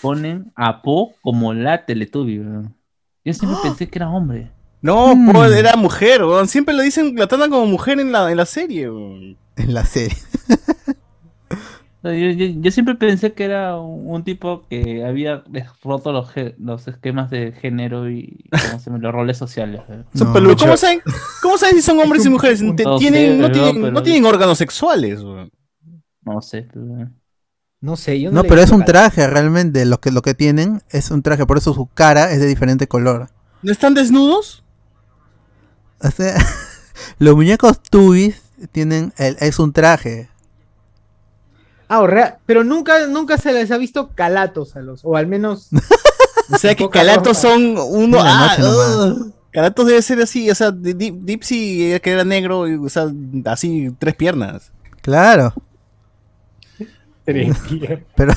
ponen 0.00 0.52
a 0.56 0.82
Po 0.82 1.12
como 1.22 1.54
la 1.54 1.84
Teletubby, 1.84 2.38
weón. 2.40 2.74
Yo 3.24 3.32
siempre 3.34 3.58
pensé 3.62 3.88
que 3.88 3.98
era 3.98 4.10
hombre. 4.10 4.50
No, 4.80 5.14
Mm. 5.14 5.30
po, 5.32 5.44
era 5.44 5.76
mujer, 5.76 6.24
weón. 6.24 6.48
Siempre 6.48 6.74
lo 6.74 6.82
dicen, 6.82 7.14
la 7.16 7.26
tratan 7.28 7.50
como 7.50 7.66
mujer 7.66 8.00
en 8.00 8.10
la, 8.12 8.30
en 8.30 8.36
la 8.36 8.46
serie, 8.46 8.90
weón. 8.90 9.36
En 9.56 9.74
la 9.74 9.84
serie. 9.84 10.16
Yo, 12.04 12.10
yo- 12.10 12.60
yo 12.60 12.70
siempre 12.72 12.96
pensé 12.96 13.32
que 13.32 13.44
era 13.44 13.78
un, 13.78 14.08
un 14.12 14.24
tipo 14.24 14.66
que 14.68 15.04
había 15.04 15.44
roto 15.84 16.10
los, 16.12 16.30
los 16.58 16.88
esquemas 16.88 17.30
de 17.30 17.52
género 17.52 18.10
y 18.10 18.44
los 18.50 19.12
roles 19.12 19.36
sociales. 19.38 19.82
No. 20.14 20.32
peluches. 20.32 20.62
¿Cómo 20.64 20.76
saben, 20.76 21.00
¿Cómo 21.42 21.58
saben 21.58 21.76
si 21.76 21.82
son 21.82 22.00
hombres 22.00 22.22
Es 22.22 22.26
y 22.26 22.30
mujeres? 22.30 22.58
tienen, 22.98 23.40
no, 23.40 23.50
tienen, 23.52 23.80
pero- 23.82 23.92
no 23.92 24.02
tienen 24.02 24.24
órganos 24.24 24.58
sexuales. 24.58 25.20
No 26.24 26.40
sé. 26.42 26.66
pero- 26.72 27.08
No 27.80 27.96
sé, 27.96 28.20
yo 28.20 28.30
no, 28.32 28.42
pero 28.42 28.60
es 28.62 28.70
un 28.72 28.84
traje 28.84 29.26
realmente. 29.28 29.84
Lo 29.84 30.00
que, 30.00 30.10
lo 30.10 30.22
que 30.22 30.34
tienen 30.34 30.82
es 30.90 31.10
un 31.12 31.22
traje. 31.22 31.46
Por 31.46 31.58
eso 31.58 31.72
su 31.72 31.86
cara 31.86 32.32
es 32.32 32.40
de 32.40 32.46
diferente 32.46 32.88
color. 32.88 33.28
¿No 33.62 33.70
están 33.70 33.94
desnudos? 33.94 34.64
O 36.00 36.10
sea, 36.10 36.34
los 37.20 37.36
muñecos 37.36 37.80
Tubis 37.80 38.42
tienen. 38.72 39.12
El, 39.18 39.36
es 39.40 39.60
un 39.60 39.72
traje. 39.72 40.28
Ah, 41.94 42.00
o 42.00 42.06
rea- 42.06 42.38
pero 42.46 42.64
nunca, 42.64 43.06
nunca 43.06 43.36
se 43.36 43.52
les 43.52 43.70
ha 43.70 43.76
visto 43.76 44.10
calatos 44.14 44.76
a 44.76 44.80
los, 44.80 45.00
o 45.04 45.16
al 45.16 45.26
menos. 45.26 45.68
O 46.52 46.58
sea 46.58 46.74
que 46.74 46.88
Calatos 46.90 47.38
son 47.38 47.76
uno. 47.78 48.18
Ah, 48.20 48.56
ugh. 48.58 49.32
Calatos 49.52 49.86
debe 49.86 50.02
ser 50.02 50.20
así, 50.20 50.50
o 50.50 50.54
sea, 50.54 50.70
Di- 50.70 50.92
Di- 50.92 51.10
Dipsy 51.22 51.98
que 52.02 52.10
era 52.10 52.24
negro, 52.24 52.68
y, 52.68 52.74
o 52.74 52.88
sea, 52.90 53.06
así, 53.46 53.94
tres 53.98 54.14
piernas. 54.16 54.70
Claro. 55.02 55.54
Pero 57.24 58.34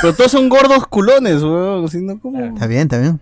Pero 0.00 0.14
todos 0.16 0.32
son 0.32 0.48
gordos 0.48 0.86
culones, 0.88 1.42
weón. 1.42 1.84
así, 1.84 2.00
¿no? 2.00 2.18
¿Cómo? 2.18 2.42
está 2.44 2.66
bien, 2.66 2.82
está 2.82 2.98
bien. 2.98 3.20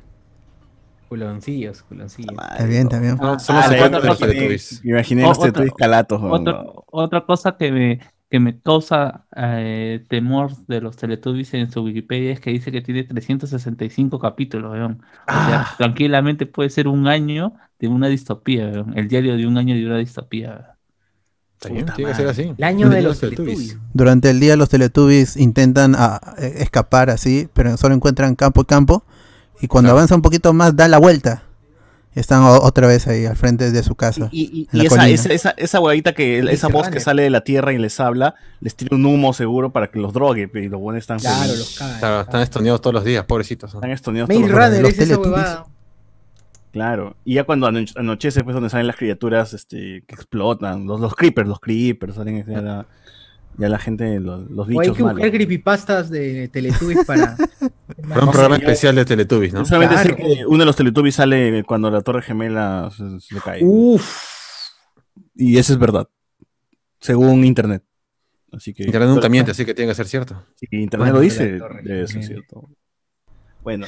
Culoncillos, 1.08 1.82
culoncillos. 1.82 2.32
Está 2.52 2.64
bien, 2.64 2.82
está 2.82 3.00
bien. 3.00 3.18
Ah, 3.20 3.36
de 3.68 3.88
los 4.00 4.20
imaginé-. 4.20 4.80
Imaginé 4.84 5.24
O- 5.24 5.28
los 5.28 5.38
otra- 5.38 5.64
calatos, 5.76 6.22
weón. 6.22 6.32
Otra, 6.48 6.64
otra 6.90 7.26
cosa 7.26 7.56
que 7.56 7.72
me, 7.72 8.00
que 8.30 8.38
me 8.40 8.60
causa 8.60 9.26
eh, 9.36 10.04
temor 10.08 10.52
de 10.68 10.80
los 10.80 10.96
Teletubbies 10.96 11.52
en 11.54 11.70
su 11.70 11.82
Wikipedia 11.82 12.32
es 12.32 12.40
que 12.40 12.50
dice 12.50 12.70
que 12.70 12.80
tiene 12.80 13.02
365 13.04 14.18
capítulos, 14.20 14.72
weón. 14.72 15.02
O 15.26 15.32
sea, 15.32 15.62
Ah. 15.62 15.74
tranquilamente 15.78 16.46
puede 16.46 16.70
ser 16.70 16.86
un 16.88 17.08
año 17.08 17.54
de 17.80 17.88
una 17.88 18.06
distopía, 18.08 18.66
weón. 18.68 18.96
El 18.96 19.08
diario 19.08 19.36
de 19.36 19.46
un 19.46 19.58
año 19.58 19.74
de 19.74 19.84
una 19.84 19.98
distopía. 19.98 20.50
weón. 20.50 20.64
Está 21.56 21.68
bien, 21.70 21.84
Puta 21.84 21.94
tiene 21.96 22.10
que 22.12 22.16
ser 22.16 22.28
así. 22.28 22.54
El 22.56 22.64
año 22.64 22.88
de 22.88 23.02
los 23.02 23.20
Teletubbies. 23.20 23.76
Durante 23.92 24.30
el 24.30 24.40
día 24.40 24.56
los 24.56 24.68
Teletubbies 24.70 25.36
intentan 25.36 25.94
ah, 25.98 26.18
eh, 26.38 26.54
escapar 26.58 27.10
así, 27.10 27.48
pero 27.52 27.76
solo 27.76 27.94
encuentran 27.94 28.34
campo 28.36 28.62
y 28.62 28.64
campo. 28.64 29.04
Y 29.60 29.66
cuando 29.66 29.88
Claro. 29.88 29.98
avanza 29.98 30.14
un 30.14 30.22
poquito 30.22 30.54
más, 30.54 30.74
da 30.74 30.88
la 30.88 30.98
vuelta. 30.98 31.42
Están 32.14 32.42
otra 32.42 32.88
vez 32.88 33.06
ahí 33.06 33.24
al 33.24 33.36
frente 33.36 33.70
de 33.70 33.82
su 33.84 33.94
casa. 33.94 34.28
Y, 34.32 34.66
esa, 34.72 35.08
esa, 35.08 35.32
esa, 35.32 35.50
esa 35.56 35.78
huevita 35.80 36.12
que, 36.12 36.40
esa 36.40 36.66
voz 36.68 36.88
que 36.88 36.98
sale 36.98 37.22
de 37.22 37.30
la 37.30 37.42
tierra 37.42 37.72
y 37.72 37.78
les 37.78 38.00
habla, 38.00 38.34
les 38.60 38.74
tira 38.74 38.96
un 38.96 39.06
humo 39.06 39.32
seguro 39.32 39.70
para 39.70 39.92
que 39.92 40.00
los 40.00 40.12
drogue, 40.12 40.48
pero 40.48 40.64
y 40.64 40.68
los 40.68 40.80
buenos 40.80 41.02
están 41.02 41.20
Claro, 41.20 41.42
felices. 41.42 41.80
los. 41.80 41.98
Claro, 42.00 42.20
están 42.22 42.40
estoneados 42.42 42.80
todos 42.80 42.94
los 42.94 43.04
días, 43.04 43.24
pobrecitos. 43.26 43.72
Están 43.74 43.92
estoneados 43.92 44.28
todos 44.28 44.40
los 44.42 44.50
Runner 44.50 44.82
los 44.82 44.92
es 44.92 44.98
esa. 44.98 45.64
Claro. 46.72 47.16
Y 47.24 47.34
ya 47.34 47.44
cuando 47.44 47.66
ano- 47.66 47.80
anochece, 47.96 48.44
pues 48.44 48.54
donde 48.54 48.70
salen 48.70 48.86
las 48.86 48.96
criaturas 48.96 49.54
este, 49.54 50.02
que 50.06 50.14
explotan, 50.14 50.86
los, 50.86 51.00
los 51.00 51.14
creepers, 51.14 51.48
los 51.48 51.60
creepers, 51.60 52.14
salen 52.14 52.38
ya 53.58 53.68
la 53.68 53.78
gente, 53.78 54.20
los, 54.20 54.50
los 54.50 54.66
O 54.66 54.70
hay 54.70 54.78
bichos 54.78 54.96
que 54.96 55.02
malos. 55.02 55.16
buscar 55.18 55.30
creepypastas 55.32 56.10
de 56.10 56.48
Teletubbies 56.48 57.04
para. 57.04 57.36
Para 58.08 58.20
un 58.20 58.26
No 58.26 58.32
programa 58.32 58.56
sé, 58.56 58.62
especial 58.62 58.94
de 58.94 59.04
Teletubbies, 59.04 59.52
¿no? 59.52 59.66
Solamente 59.66 59.98
sé 59.98 60.14
Claro. 60.14 60.16
que 60.34 60.46
uno 60.46 60.58
de 60.58 60.64
los 60.64 60.76
Teletubbies 60.76 61.14
sale 61.16 61.62
cuando 61.64 61.90
la 61.90 62.00
torre 62.00 62.22
gemela 62.22 62.90
se, 62.96 63.20
se 63.20 63.34
le 63.34 63.40
cae. 63.42 63.60
Uf. 63.62 64.70
Y 65.34 65.58
eso 65.58 65.72
es 65.74 65.78
verdad. 65.78 66.08
Según 67.00 67.44
internet. 67.44 67.82
Así 68.52 68.72
que. 68.72 68.84
Internet 68.84 69.10
nunca 69.10 69.28
miente, 69.28 69.50
así 69.50 69.64
que 69.64 69.74
tiene 69.74 69.90
que 69.90 69.94
ser 69.94 70.06
cierto. 70.06 70.42
Si 70.56 70.66
internet 70.70 71.06
Bueno, 71.08 71.14
lo 71.16 71.20
dice, 71.20 71.58
torre 71.58 71.82
ser 71.84 72.06
gemela. 72.08 72.26
cierto. 72.26 72.68
Bueno, 73.62 73.86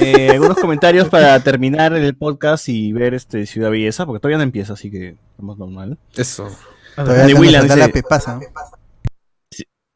eh, 0.00 0.30
algunos 0.32 0.56
comentarios 0.58 1.08
para 1.08 1.38
terminar 1.44 1.92
el 1.94 2.16
podcast 2.16 2.68
y 2.68 2.92
ver 2.92 3.14
este 3.14 3.46
Ciudad 3.46 3.70
Belleza, 3.70 4.04
porque 4.06 4.18
todavía 4.20 4.38
no 4.38 4.42
empieza, 4.42 4.72
así 4.72 4.90
que 4.90 5.16
estamos 5.30 5.56
normal. 5.58 5.96
Eso. 6.16 6.48
Todavía 6.96 7.36
Williams 7.36 7.68
saca 7.68 7.76
la 7.76 7.86
dice- 7.86 8.02
pepasa. 8.02 8.40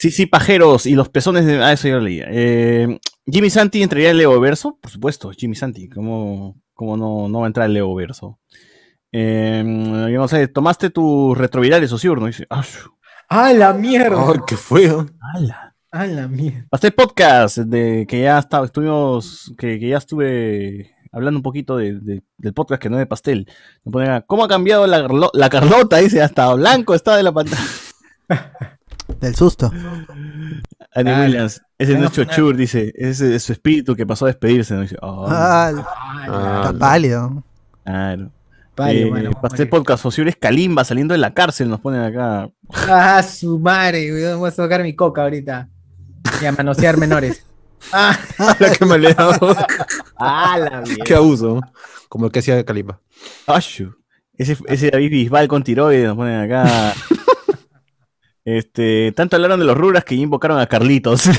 Sí, 0.00 0.10
sí, 0.10 0.24
pajeros 0.24 0.86
y 0.86 0.94
los 0.94 1.10
pezones 1.10 1.44
de. 1.44 1.62
Ah, 1.62 1.72
eso 1.74 1.86
ya 1.86 1.94
lo 1.94 2.00
leía. 2.00 2.26
Eh, 2.30 2.98
Jimmy 3.26 3.50
Santi 3.50 3.82
entraría 3.82 4.10
en 4.10 4.16
Leo 4.16 4.40
Verso, 4.40 4.78
por 4.80 4.90
supuesto, 4.90 5.30
Jimmy 5.36 5.54
Santi, 5.54 5.90
¿cómo, 5.90 6.56
cómo 6.72 6.96
no, 6.96 7.28
no 7.28 7.40
va 7.40 7.44
a 7.44 7.48
entrar 7.48 7.66
en 7.66 7.74
Leo 7.74 7.94
Verso? 7.94 8.40
Eh, 9.12 9.62
yo 9.64 10.18
no 10.18 10.26
sé, 10.28 10.48
tomaste 10.48 10.88
tus 10.88 11.36
retrovirales, 11.36 11.92
Osiur, 11.92 12.18
¿no? 12.20 12.26
Dice, 12.28 12.46
ah, 12.48 12.64
¡Ah, 13.28 13.52
la 13.52 13.74
mierda! 13.74 14.16
Ay, 14.26 14.38
qué 14.46 14.56
feo. 14.56 15.06
ala. 15.34 15.76
¡Ah, 15.92 16.06
la 16.06 16.28
mierda! 16.28 16.66
Pastel 16.70 16.92
Podcast, 16.92 17.58
de 17.58 18.06
que 18.08 18.22
ya 18.22 18.38
está, 18.38 18.64
estuvimos, 18.64 19.52
que, 19.58 19.78
que 19.78 19.88
ya 19.90 19.98
estuve 19.98 20.94
hablando 21.12 21.38
un 21.38 21.42
poquito 21.42 21.76
de- 21.76 22.00
de- 22.00 22.22
del 22.38 22.54
podcast 22.54 22.80
que 22.80 22.88
no 22.88 22.96
es 22.96 23.00
de 23.00 23.06
pastel. 23.06 23.46
Me 23.84 23.92
ponen 23.92 24.24
¿Cómo 24.26 24.44
ha 24.44 24.48
cambiado 24.48 24.86
la, 24.86 25.06
la 25.34 25.50
Carlota? 25.50 25.98
Dice, 25.98 26.22
hasta 26.22 26.54
blanco 26.54 26.94
está 26.94 27.16
de 27.16 27.22
la 27.22 27.32
pantalla. 27.32 27.62
Del 29.20 29.34
susto. 29.34 29.70
Andy 30.94 31.10
Ah, 31.10 31.20
Williams, 31.20 31.60
ese 31.78 31.96
no 31.98 32.06
es 32.06 32.12
Chochur, 32.12 32.56
dice, 32.56 32.92
ese 32.96 33.34
es 33.36 33.42
su 33.42 33.52
espíritu 33.52 33.94
que 33.94 34.06
pasó 34.06 34.24
a 34.24 34.28
despedirse. 34.28 34.74
¿no? 34.74 34.80
Dice, 34.82 34.96
"Oh, 35.02 35.26
Ah, 35.28 35.72
Ah, 36.28 36.62
está 36.66 36.78
pálido. 36.78 37.44
claro. 37.84 38.30
Vale, 38.76 39.02
Eh, 39.02 39.10
bueno, 39.10 39.30
pastel. 39.32 39.68
Podcast, 39.68 40.06
Osiur 40.06 40.28
es 40.28 40.36
Kalimba 40.36 40.84
saliendo 40.84 41.12
de 41.12 41.18
la 41.18 41.34
cárcel, 41.34 41.68
nos 41.68 41.80
ponen 41.80 42.00
acá. 42.00 42.48
¡Ah, 42.88 43.22
su 43.22 43.58
madre! 43.58 44.34
Voy 44.36 44.48
a 44.48 44.50
sacar 44.52 44.82
mi 44.82 44.94
coca 44.96 45.22
ahorita. 45.22 45.68
Y 46.40 46.46
a 46.46 46.52
manosear 46.52 46.96
menores. 46.96 47.44
¡Ah! 47.92 48.18
la 48.58 48.70
que 48.72 48.84
me 48.86 48.98
le. 48.98 49.14
¡Ah, 50.16 50.58
la 50.58 50.82
Qué 51.04 51.14
abuso. 51.14 51.60
Como 52.08 52.26
el 52.26 52.32
que 52.32 52.38
hacía 52.38 52.64
Kalimba. 52.64 53.00
Ese, 54.38 54.56
ese 54.66 54.90
David 54.90 55.10
Bisbal 55.10 55.48
con 55.48 55.62
tiroides 55.62 56.06
nos 56.06 56.16
ponen 56.16 56.40
acá. 56.40 56.94
Este, 58.58 59.12
tanto 59.12 59.36
hablaron 59.36 59.60
de 59.60 59.66
los 59.66 59.76
ruras 59.76 60.04
que 60.04 60.14
invocaron 60.16 60.58
a 60.58 60.66
Carlitos. 60.66 61.22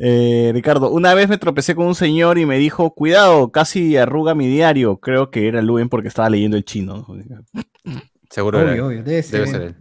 Eh, 0.00 0.52
Ricardo, 0.54 0.92
una 0.92 1.12
vez 1.14 1.28
me 1.28 1.38
tropecé 1.38 1.74
con 1.74 1.86
un 1.86 1.96
señor 1.96 2.38
y 2.38 2.46
me 2.46 2.56
dijo, 2.56 2.94
cuidado, 2.94 3.50
casi 3.50 3.96
arruga 3.96 4.36
mi 4.36 4.46
diario. 4.46 4.98
Creo 5.00 5.30
que 5.30 5.48
era 5.48 5.60
Luen 5.60 5.88
porque 5.88 6.06
estaba 6.06 6.30
leyendo 6.30 6.56
el 6.56 6.64
chino. 6.64 7.04
Seguro 8.30 8.60
era 8.60 8.70
Obvio, 8.70 8.90
él. 8.90 8.98
obvio, 8.98 9.02
debe 9.02 9.22
ser. 9.24 9.40
Debe 9.40 9.50
ser 9.50 9.62
él. 9.62 9.76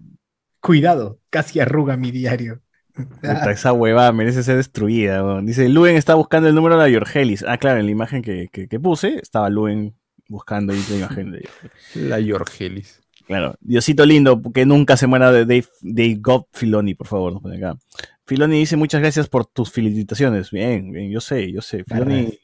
Cuidado, 0.60 1.20
casi 1.30 1.60
arruga 1.60 1.98
mi 1.98 2.10
diario. 2.10 2.62
Puta, 2.96 3.52
esa 3.52 3.74
huevada 3.74 4.12
merece 4.12 4.42
ser 4.42 4.56
destruida. 4.58 5.40
Dice, 5.42 5.70
Luen 5.70 5.96
está 5.98 6.16
buscando 6.16 6.50
el 6.50 6.56
número 6.56 6.80
de 6.80 6.92
Yorgelis. 6.92 7.46
Ah, 7.48 7.60
claro, 7.60 7.80
en 7.80 7.86
la 7.86 7.92
imagen 7.92 8.24
que, 8.24 8.48
que- 8.52 8.68
que 8.68 8.80
puse 8.80 9.20
estaba 9.22 9.52
Luen 9.52 9.96
buscando 10.28 10.74
ahí 10.74 10.84
la 10.90 10.96
imagen 10.96 11.32
de 11.32 11.48
La 11.94 12.20
Yorgelis. 12.20 13.02
Claro, 13.28 13.56
Diosito 13.60 14.06
lindo, 14.06 14.42
que 14.54 14.66
nunca 14.66 14.96
se 14.98 15.06
muera 15.06 15.32
de 15.32 15.46
Dave, 15.46 15.66
Dave 15.82 16.16
God 16.20 16.44
Filoni, 16.54 16.96
por 16.96 17.08
favor. 17.08 17.34
nos 17.34 17.42
pone 17.42 17.58
acá. 17.58 17.78
Filoni 18.26 18.58
dice 18.60 18.76
muchas 18.78 19.02
gracias 19.02 19.28
por 19.28 19.46
tus 19.46 19.72
felicitaciones. 19.72 20.50
Bien, 20.52 20.92
bien, 20.92 21.12
yo 21.12 21.20
sé, 21.22 21.52
yo 21.52 21.62
sé. 21.62 21.84
Filoni. 21.84 22.40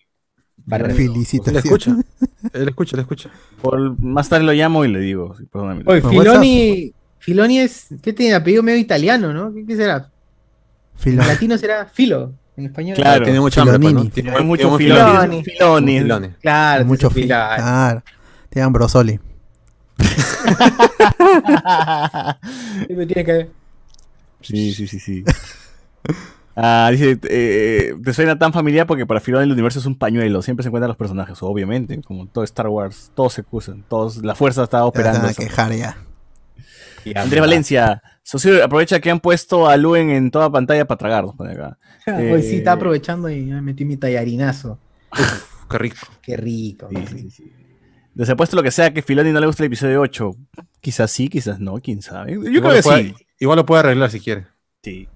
Él 0.72 0.92
Felicitaciones. 0.94 1.66
escucha. 1.66 1.96
Él 2.54 2.68
escucha, 2.70 2.96
él 2.96 3.02
escucha. 3.02 3.30
por- 3.62 4.00
más 4.02 4.28
tarde 4.30 4.46
lo 4.46 4.52
llamo 4.54 4.84
y 4.86 4.90
le 4.90 5.00
digo, 5.00 5.34
perdóname. 5.52 5.84
Oye, 5.86 6.02
Filoni, 6.02 6.94
Filoni 7.20 7.60
es, 7.60 7.88
¿qué 8.02 8.12
tiene? 8.14 8.36
Apellido 8.36 8.62
medio 8.64 8.80
italiano, 8.80 9.34
¿no? 9.34 9.54
¿Qué, 9.54 9.66
qué 9.66 9.76
será? 9.78 10.12
Filo- 10.98 11.22
En 11.22 11.28
latino 11.28 11.58
será 11.58 11.86
Filo, 11.86 12.34
en 12.58 12.66
español. 12.66 12.96
Claro. 12.98 13.24
Tiene 13.24 13.40
mucha 13.40 13.62
hambre. 13.62 13.80
Tiene, 14.14 14.42
mucho 14.42 14.78
Filoni. 14.78 15.00
Filoni. 15.00 15.44
Filoni. 15.44 16.00
Filoni. 16.00 16.30
Claro, 16.42 16.86
mucho. 16.86 17.10
Filoni. 17.10 17.28
Claro. 17.30 18.04
Tiene 18.50 18.66
Ambrosoli. 18.66 19.20
Siempre 22.88 23.06
tiene 23.06 23.26
que 23.26 23.50
Sí, 24.42 24.74
sí, 24.74 24.88
sí, 24.88 25.00
sí. 25.00 25.24
Ah, 26.56 26.90
dice, 26.92 27.18
eh, 27.30 27.96
te 28.04 28.14
suena 28.14 28.38
tan 28.38 28.54
familiar 28.54 28.86
porque 28.86 29.06
para 29.08 29.20
Filoni 29.20 29.46
el 29.46 29.52
universo 29.54 29.80
es 29.80 29.86
un 29.88 29.98
pañuelo, 29.98 30.42
siempre 30.42 30.64
se 30.64 30.70
encuentran 30.70 30.90
los 30.90 30.98
personajes, 30.98 31.42
obviamente, 31.42 32.00
como 32.02 32.28
todo 32.28 32.44
Star 32.44 32.68
Wars, 32.68 33.12
todos 33.16 33.34
se 33.34 33.44
usan, 33.50 33.84
todos, 33.88 34.24
la 34.24 34.36
fuerza 34.36 34.64
está 34.64 34.86
operando. 34.86 35.22
van 35.22 35.32
a 35.32 35.34
quejar 35.34 35.74
ya. 35.74 35.98
Andrés 37.16 37.42
Valencia, 37.42 38.02
Socio, 38.22 38.64
aprovecha 38.64 39.00
que 39.00 39.10
han 39.10 39.20
puesto 39.20 39.68
a 39.68 39.76
Luen 39.78 40.12
en 40.12 40.30
toda 40.30 40.52
pantalla 40.52 40.86
para 40.86 40.98
tragar, 40.98 41.24
nos 41.26 41.36
pone 41.36 41.54
acá. 41.54 41.78
Hoy 42.08 42.14
sí 42.44 42.56
Eh, 42.56 42.58
está 42.58 42.74
aprovechando 42.74 43.30
y 43.30 43.46
me 43.46 43.62
metí 43.62 43.84
mi 43.84 43.98
tallarinazo. 43.98 44.78
Qué 45.70 45.78
rico. 45.78 45.98
Qué 46.22 46.38
rico. 46.38 46.88
Sí, 46.90 47.30
sí. 47.32 47.54
Desapuesto 48.16 48.56
lo 48.56 48.64
que 48.64 48.72
sea 48.72 48.94
que 48.94 49.02
Filoni 49.02 49.32
no 49.32 49.40
le 49.40 49.48
gusta 49.48 49.64
el 49.64 49.68
episodio 49.68 50.02
8. 50.02 50.36
Quizás 50.82 51.10
sí, 51.12 51.30
quizás 51.30 51.60
no, 51.60 51.76
quién 51.80 52.02
sabe. 52.02 52.34
Yo 52.34 52.42
creo 52.42 52.54
Igual, 52.54 52.72
que 52.74 52.78
lo 52.78 52.84
puede, 52.84 53.04
sí. 53.04 53.16
igual 53.40 53.56
lo 53.58 53.66
puede 53.66 53.80
arreglar 53.80 54.12
si 54.12 54.20
quiere. 54.20 54.48
Sí, 54.84 55.08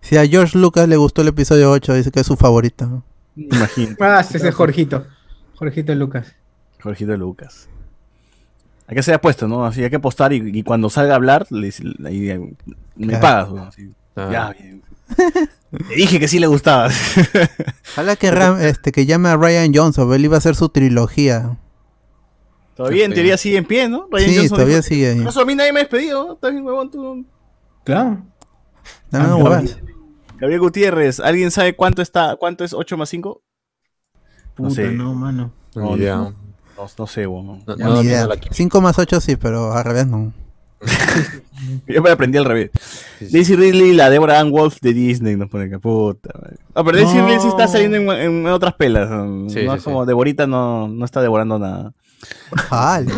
Si 0.00 0.16
a 0.16 0.26
George 0.26 0.58
Lucas 0.58 0.88
le 0.88 0.96
gustó 0.96 1.22
el 1.22 1.28
episodio 1.28 1.70
8, 1.70 1.94
dice 1.94 2.10
que 2.10 2.20
es 2.20 2.26
su 2.26 2.36
favorito. 2.36 2.86
¿no? 2.86 3.04
imagino. 3.36 3.96
Ah, 4.00 4.20
ese 4.20 4.46
es 4.46 4.54
Jorgito. 4.54 5.06
Jorgito 5.54 5.94
Lucas. 5.94 6.34
Jorgito 6.82 7.16
Lucas. 7.16 7.68
Hay 8.88 8.96
que 8.96 9.02
ser 9.02 9.14
apuesto, 9.14 9.48
¿no? 9.48 9.64
Así 9.64 9.82
hay 9.82 9.88
que 9.88 9.96
apostar 9.96 10.32
y, 10.34 10.42
y 10.58 10.62
cuando 10.64 10.90
salga 10.90 11.12
a 11.12 11.16
hablar, 11.16 11.46
le, 11.50 11.68
eh, 11.68 12.52
me 12.96 13.06
Claro. 13.06 13.20
pagas. 13.22 13.50
¿no? 13.52 13.62
Así, 13.64 13.90
Ah. 14.14 14.28
Ya, 14.30 14.52
bien. 14.52 14.82
Te 15.88 15.94
dije 15.94 16.20
que 16.20 16.28
sí 16.28 16.38
le 16.38 16.46
gustaba. 16.46 16.90
Ojalá 17.92 18.16
que, 18.16 18.30
Ram- 18.30 18.58
este, 18.60 18.92
que 18.92 19.06
llame 19.06 19.30
a 19.30 19.36
Ryan 19.38 19.72
Johnson, 19.74 20.12
él 20.12 20.24
iba 20.26 20.34
a 20.36 20.38
hacer 20.38 20.54
su 20.54 20.68
trilogía. 20.68 21.56
Todavía 22.74 23.04
en 23.04 23.12
teoría 23.12 23.36
sigue 23.36 23.58
en 23.58 23.64
pie, 23.64 23.88
¿no? 23.88 24.06
Ryan 24.10 24.28
Sí, 24.30 24.36
Johnson 24.36 24.56
todavía 24.56 24.76
dijo, 24.76 24.88
sigue 24.88 25.08
ahí. 25.10 25.18
"Por 25.20 25.28
Eso 25.28 25.40
a 25.42 25.44
mí 25.44 25.54
nadie 25.54 25.72
me 25.72 25.80
ha 25.80 25.82
despedido, 25.82 26.26
¿no? 26.26 26.32
Estás 26.34 26.50
bien, 26.52 26.64
huevón, 26.64 26.90
tú. 26.90 27.26
Claro. 27.84 28.22
Dame 29.10 29.28
Ah, 29.28 29.36
huevadas. 29.36 29.78
Gabriel 30.38 30.60
Gutiérrez, 30.60 31.20
¿alguien 31.20 31.50
sabe 31.50 31.74
cuánto 31.76 32.02
está, 32.02 32.36
cuánto 32.36 32.64
es 32.64 32.72
8 32.72 32.96
más 32.96 33.08
5? 33.10 33.42
No 34.58 34.68
Puta, 34.68 34.74
sé. 34.74 34.90
no, 34.90 35.14
mano. 35.14 35.52
No, 35.74 35.82
No, 35.82 35.96
no. 35.96 35.96
No, 35.96 36.30
No, 36.76 36.88
no 36.98 37.06
sé, 37.06 37.26
huevón. 37.26 37.62
no 37.66 37.76
Ni 37.76 37.82
domino 37.82 38.02
idea. 38.02 38.26
la 38.26 38.36
química. 38.36 38.54
5 38.54 38.80
más 38.80 38.98
8 38.98 39.20
sí, 39.20 39.36
pero 39.36 39.72
al 39.72 39.84
revés 39.84 40.06
no. 40.06 40.32
Yo 41.86 42.02
me 42.02 42.10
aprendí 42.10 42.38
al 42.38 42.44
revés. 42.44 42.70
Sí, 43.18 43.26
sí. 43.26 43.32
Daisy 43.32 43.54
Ridley, 43.56 43.92
la 43.92 44.10
Deborah 44.10 44.40
Ann 44.40 44.50
Wolf 44.50 44.78
de 44.80 44.92
Disney, 44.92 45.36
nos 45.36 45.48
pone 45.48 45.66
acá, 45.66 45.78
puta. 45.78 46.30
madre. 46.40 46.56
Ah, 46.74 46.82
pero 46.82 46.96
Daisy 46.98 47.18
No. 47.18 47.26
Ridley 47.26 47.40
sí 47.40 47.48
está 47.48 47.68
saliendo 47.68 47.96
en, 47.98 48.10
en 48.10 48.46
otras 48.48 48.74
pelas. 48.74 49.08
No, 49.08 49.48
Sí, 49.48 49.64
No 49.64 49.72
sí, 49.72 49.78
es 49.78 49.84
como 49.84 50.02
sí. 50.02 50.08
Deborita 50.08 50.46
no, 50.48 50.88
no 50.88 51.04
está 51.04 51.20
devorando 51.22 51.58
nada. 51.60 51.92
Vale, 52.70 53.12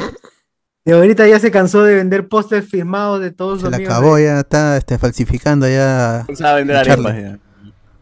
De 0.85 0.93
ahorita 0.93 1.27
ya 1.27 1.39
se 1.39 1.51
cansó 1.51 1.83
de 1.83 1.95
vender 1.95 2.29
pósters 2.29 2.67
firmados 2.69 3.21
de 3.21 3.31
todos 3.31 3.61
se 3.61 3.63
sus 3.63 3.71
le 3.71 3.77
amigos 3.77 3.95
acabó, 3.95 4.17
de- 4.17 4.25
ya 4.25 4.41
está 4.41 4.77
este, 4.77 4.99
falsificando 4.99 5.67
ya. 5.69 6.27
Se 6.35 6.45
vender 6.55 6.85
Charlie. 6.85 7.07
arepas 7.09 7.23
ya. 7.23 7.39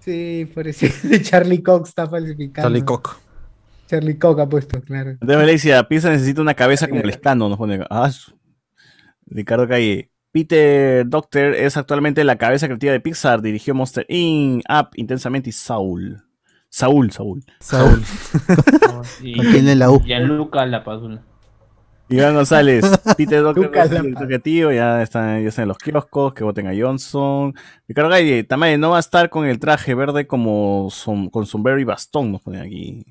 Sí, 0.01 0.51
por 0.53 0.67
eso 0.67 0.87
de 1.05 1.23
Charlie 1.23 1.63
Cox 1.63 1.91
está 1.91 2.09
falsificando. 2.09 2.69
Charlie 2.69 2.83
Cock. 2.85 3.17
Charlie 3.87 4.19
Cox 4.19 4.41
ha 4.41 4.49
puesto, 4.49 4.81
claro. 4.83 5.11
Entonces 5.11 5.37
Valencia, 5.37 5.83
Pizza 5.87 6.11
necesita 6.11 6.41
una 6.41 6.55
cabeza 6.55 6.89
como 6.89 7.03
el 7.03 7.11
escano, 7.11 7.49
nos 7.49 7.59
pone. 7.59 7.85
Ah, 7.91 8.11
su- 8.11 8.33
Ricardo 9.27 9.69
Calle. 9.69 10.09
Peter 10.33 11.07
Doctor 11.07 11.55
es 11.55 11.77
actualmente 11.77 12.25
la 12.25 12.37
cabeza 12.37 12.67
creativa 12.67 12.93
de 12.93 13.01
Pixar, 13.01 13.43
dirigió 13.43 13.75
Monster 13.75 14.07
Inc., 14.09 14.65
Up, 14.69 14.89
Intensamente 14.95 15.51
y 15.51 15.53
Saul. 15.53 16.25
Saúl, 16.75 17.13
Saúl. 17.13 17.45
Saúl. 17.61 18.03
Y 19.23 19.37
¿Con 19.37 19.47
quién 19.47 19.69
en 19.69 19.79
la 19.79 19.91
U? 19.91 20.01
Gianluca 20.03 20.65
Lapadula. 20.65 21.23
Iván 22.09 22.35
González, 22.35 22.85
Peter 23.17 23.43
Doctor 23.43 23.65
Lucas 23.67 23.91
es 23.91 23.99
el 24.01 24.15
ya 24.75 25.03
está, 25.03 25.41
ya 25.41 25.49
está 25.49 25.63
en 25.63 25.69
los 25.69 25.79
kioscos, 25.79 26.33
que 26.35 26.45
voten 26.45 26.67
a 26.69 26.73
Johnson. 26.79 27.55
Ricardo 27.89 28.11
Galle, 28.11 28.45
Tamaye 28.45 28.79
no 28.79 28.91
va 28.91 28.97
a 28.99 29.01
estar 29.01 29.29
con 29.29 29.47
el 29.47 29.59
traje 29.59 29.95
verde 29.95 30.27
como 30.27 30.89
som- 30.91 31.31
con 31.31 31.47
sombrero 31.47 31.79
y 31.79 31.85
bastón, 31.85 32.33
nos 32.33 32.41
ponen 32.43 32.61
aquí. 32.63 33.05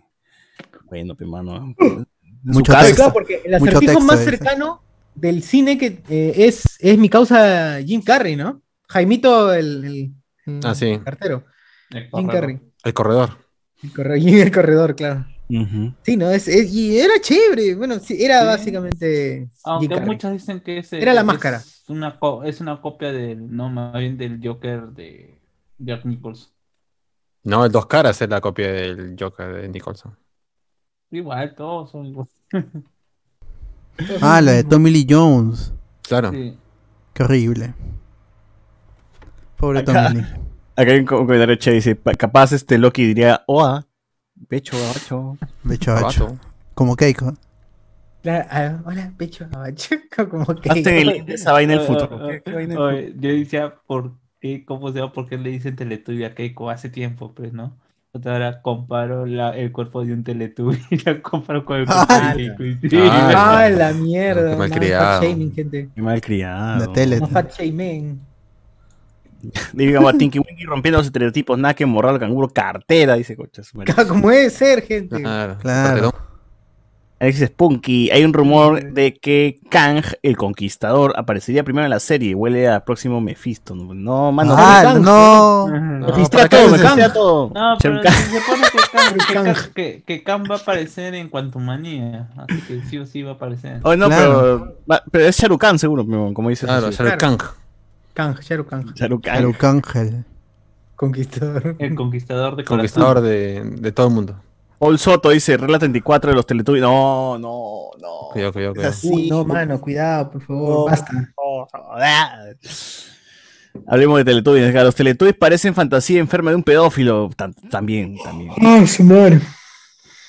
Bueno, 0.90 1.16
pe 1.16 1.26
mano. 1.26 1.74
En 1.80 2.06
su 2.54 2.60
Mucho 2.60 2.74
texto. 2.74 2.96
claro, 2.96 3.14
porque 3.14 3.42
el 3.46 3.52
Mucho 3.60 3.78
acertijo 3.78 3.94
texto, 3.94 4.06
más 4.06 4.20
cercano 4.24 4.82
del 5.14 5.44
cine 5.44 5.78
que 5.78 6.02
eh, 6.10 6.34
es, 6.48 6.64
es 6.80 6.98
mi 6.98 7.10
causa 7.10 7.80
Jim 7.84 8.02
Carrey, 8.02 8.36
¿no? 8.36 8.62
Jaimito, 8.88 9.54
el, 9.54 9.84
el- 9.86 10.12
el 10.48 10.60
Ah, 10.64 10.74
sí. 10.76 11.00
cartero. 11.04 11.44
El 11.92 12.10
Jim. 12.12 12.28
Carrey. 12.28 12.60
El 12.84 12.94
corredor. 12.94 13.38
Jim 13.82 14.36
el 14.42 14.52
corredor, 14.52 14.96
claro. 14.96 15.26
Sí, 16.04 16.16
¿no? 16.16 16.30
Es, 16.30 16.48
es- 16.48 16.74
y 16.74 16.98
era 16.98 17.16
chévere. 17.20 17.76
Bueno, 17.76 18.00
sí, 18.00 18.24
era 18.24 18.40
Sí. 18.42 18.46
básicamente. 18.48 19.50
Aunque 19.66 20.00
muchos 20.02 20.32
dicen 20.32 20.62
que 20.62 20.78
es, 20.78 20.94
Era 20.94 21.14
la 21.14 21.22
es 21.22 21.28
máscara. 21.28 21.62
Una 21.90 22.18
co- 22.18 22.44
es 22.44 22.62
una 22.62 22.82
copia 22.82 23.12
del, 23.12 23.54
no, 23.54 23.70
más 23.70 23.94
bien 24.00 24.18
del 24.18 24.40
Joker 24.42 24.88
de 24.92 25.38
Jack 25.78 26.06
Nicholson. 26.06 26.52
No, 27.44 27.66
el 27.66 27.72
dos 27.72 27.88
caras 27.88 28.22
es 28.22 28.30
la 28.30 28.40
copia 28.40 28.72
del 28.72 29.16
Joker 29.20 29.54
de 29.62 29.68
Nicholson. 29.68 30.16
Igual, 31.10 31.54
todos 31.56 31.92
son 31.92 32.06
igual. 32.06 32.28
Ah, 34.22 34.42
la 34.42 34.54
de 34.54 34.64
Tommy 34.64 34.90
Lee 34.90 35.06
Jones. 35.08 35.74
Claro. 36.02 36.32
Sí. 36.32 36.58
Qué 37.14 37.24
horrible. 37.24 37.74
Pobre 39.58 39.80
Acá. 39.80 40.08
Tommy 40.08 40.22
Lee. 40.22 40.28
Acá 40.82 40.92
hay 40.94 41.00
un 41.00 41.06
co- 41.06 41.20
un 41.20 41.26
comentario 41.26 41.56
che, 41.58 41.72
dice, 41.72 41.96
"Pa- 41.96 42.14
capaz 42.14 42.52
este 42.54 42.78
Loki 42.78 43.06
diría, 43.06 43.44
oa, 43.48 43.86
pecho, 44.48 44.78
gacho. 44.78 45.38
Becho 45.64 45.94
gacho. 45.94 46.24
Abato. 46.26 46.40
Como 46.74 46.96
Keiko. 46.96 47.34
Ah, 48.26 48.80
hola, 48.86 49.12
pecho 49.18 49.48
abacho. 49.52 49.96
Como 50.30 50.46
que. 50.56 50.70
Hazte 50.70 51.02
en 51.02 51.10
el- 51.10 51.30
esa 51.30 51.54
vaina 51.54 51.74
del 51.74 51.82
futuro. 51.82 52.28
¿Qué- 52.28 52.42
qué 52.44 52.52
vaina 52.54 52.74
del 52.76 52.84
oye, 52.84 53.14
Yo 53.18 53.30
decía, 53.30 53.74
¿por 53.88 54.14
qué? 54.40 54.64
¿Cómo 54.66 54.92
se 54.92 55.00
llama? 55.00 55.12
¿Por 55.12 55.28
qué 55.28 55.38
le 55.38 55.50
dicen 55.50 55.76
Teletubby 55.76 56.24
a 56.24 56.36
Keiko 56.36 56.70
hace 56.70 56.90
tiempo? 56.90 57.34
Pues, 57.34 57.52
¿no? 57.54 57.78
Otra 58.14 58.34
Ahora 58.34 58.62
comparo 58.62 59.26
la, 59.26 59.52
el 59.58 59.72
cuerpo 59.72 60.04
de 60.06 60.14
un 60.14 60.24
Teletubby 60.24 60.80
y 60.92 60.98
la 61.04 61.22
comparo 61.22 61.64
con 61.66 61.80
el 61.80 61.86
cuerpo 61.86 62.06
Ah, 62.10 62.34
de 62.36 62.56
Keiko. 62.56 62.90
sí, 62.90 62.98
Ah, 63.10 63.60
Ah, 63.64 63.70
la 63.70 63.92
mierda. 63.94 64.52
Qué 64.52 64.56
malcriado. 64.58 65.22
shaming, 65.24 65.54
gente. 65.54 65.90
Qué 65.96 66.02
mal 66.02 66.22
criado. 66.22 66.86
La 66.88 66.94
tele. 66.94 67.20
No 67.20 67.28
fat 67.28 67.52
shaming. 67.58 68.20
Digamos 69.74 70.14
a 70.14 70.18
Tinky 70.18 70.40
Winky 70.40 70.64
rompiendo 70.66 70.98
los 71.00 71.08
estereotipos, 71.08 71.58
nada 71.58 71.74
que 71.74 71.86
morral, 71.86 72.20
canguro, 72.20 72.50
cartera, 72.50 73.16
dice 73.16 73.36
coches. 73.36 73.72
Como 74.08 74.30
debe 74.30 74.50
ser, 74.50 74.82
gente. 74.84 75.22
Claro. 75.22 75.58
Claro. 75.60 76.12
Alexis 77.20 77.50
Spunky, 77.50 78.10
hay 78.10 78.24
un 78.24 78.34
rumor 78.34 78.94
de 78.94 79.14
que 79.14 79.60
Kang, 79.70 80.02
el 80.24 80.36
conquistador, 80.38 81.14
aparecería 81.16 81.64
primero 81.64 81.86
en 81.86 81.92
la 81.92 82.00
serie. 82.00 82.34
Huele 82.34 82.68
a 82.68 82.84
próximo 82.84 83.22
Mephisto. 83.22 83.76
No, 83.76 83.94
no 83.94 84.32
mano. 84.32 84.56
Ah, 84.58 84.80
Kang, 84.86 85.04
no. 85.04 85.68
Ajá. 85.68 85.80
No, 85.80 86.08
Mephistea 86.08 86.48
¿para 86.48 86.50
qué 86.50 86.58
todo, 86.58 86.78
Kang? 86.82 87.14
todo. 87.14 87.52
No, 87.54 87.78
pero 87.80 88.02
Kang. 88.02 88.12
se 88.16 88.40
supone 88.40 88.64
que 88.72 88.78
Kang, 88.92 89.14
que, 89.28 89.34
Kang. 89.36 89.46
Kang- 89.46 89.74
que- 89.76 90.04
que 90.04 90.24
Kang 90.24 90.44
va 90.50 90.56
a 90.56 90.58
aparecer 90.58 91.14
en 91.14 91.30
Quantumania. 91.30 92.28
Así 92.38 92.60
que 92.62 92.82
sí 92.90 92.98
o 92.98 93.06
sí 93.06 93.22
va 93.22 93.32
a 93.32 93.34
aparecer. 93.36 93.82
Oh, 93.84 93.96
no, 93.96 94.08
Claro. 94.08 94.40
pero, 94.42 94.78
va- 94.92 95.04
pero 95.12 95.26
es 95.28 95.38
Sharukan 95.38 95.78
seguro, 95.78 96.04
pero 96.04 96.34
como 96.34 96.50
dices. 96.50 96.66
Claro, 96.68 96.88
así. 96.88 97.04
Shah 97.04 97.18
Kang, 98.14 98.36
Sharu 98.40 98.66
Kang. 98.66 98.94
Sharukan. 98.96 99.46
Arcángel. 99.46 100.26
Conquistador. 100.96 101.76
El 101.80 101.96
conquistador 101.96 102.56
de 102.56 102.64
Conquistador 102.64 103.22
de, 103.22 103.64
de 103.64 103.92
todo 103.92 104.08
el 104.08 104.14
mundo. 104.14 104.42
Paul 104.78 104.98
Soto 104.98 105.30
dice, 105.30 105.58
regla 105.58 105.78
34 105.80 106.32
de 106.32 106.36
los 106.36 106.46
Teletubbies. 106.46 106.82
No, 106.82 107.38
no, 107.38 107.90
no. 108.00 108.30
Cuidado, 108.34 108.52
cuidado, 108.54 108.72
Es 108.74 108.76
cuidado. 108.78 108.90
así. 108.94 109.10
Uy, 109.12 109.30
no, 109.30 109.46
mano, 109.46 109.80
cuidado, 109.80 110.32
por 110.32 110.42
favor, 110.44 110.70
No. 110.80 110.86
basta. 110.86 111.12
Hablemos 113.88 114.18
de 114.20 114.26
Teletubbies. 114.26 114.74
Los 114.74 114.96
Teletubbies 114.96 115.36
parecen 115.36 115.74
fantasía 115.74 116.20
enferma 116.20 116.50
de 116.52 116.58
un 116.58 116.64
pedófilo. 116.64 117.30
Tam- 117.32 117.54
también, 117.70 118.18
también. 118.24 118.52
Ay, 118.60 118.86
su 118.88 119.04
madre. 119.04 119.40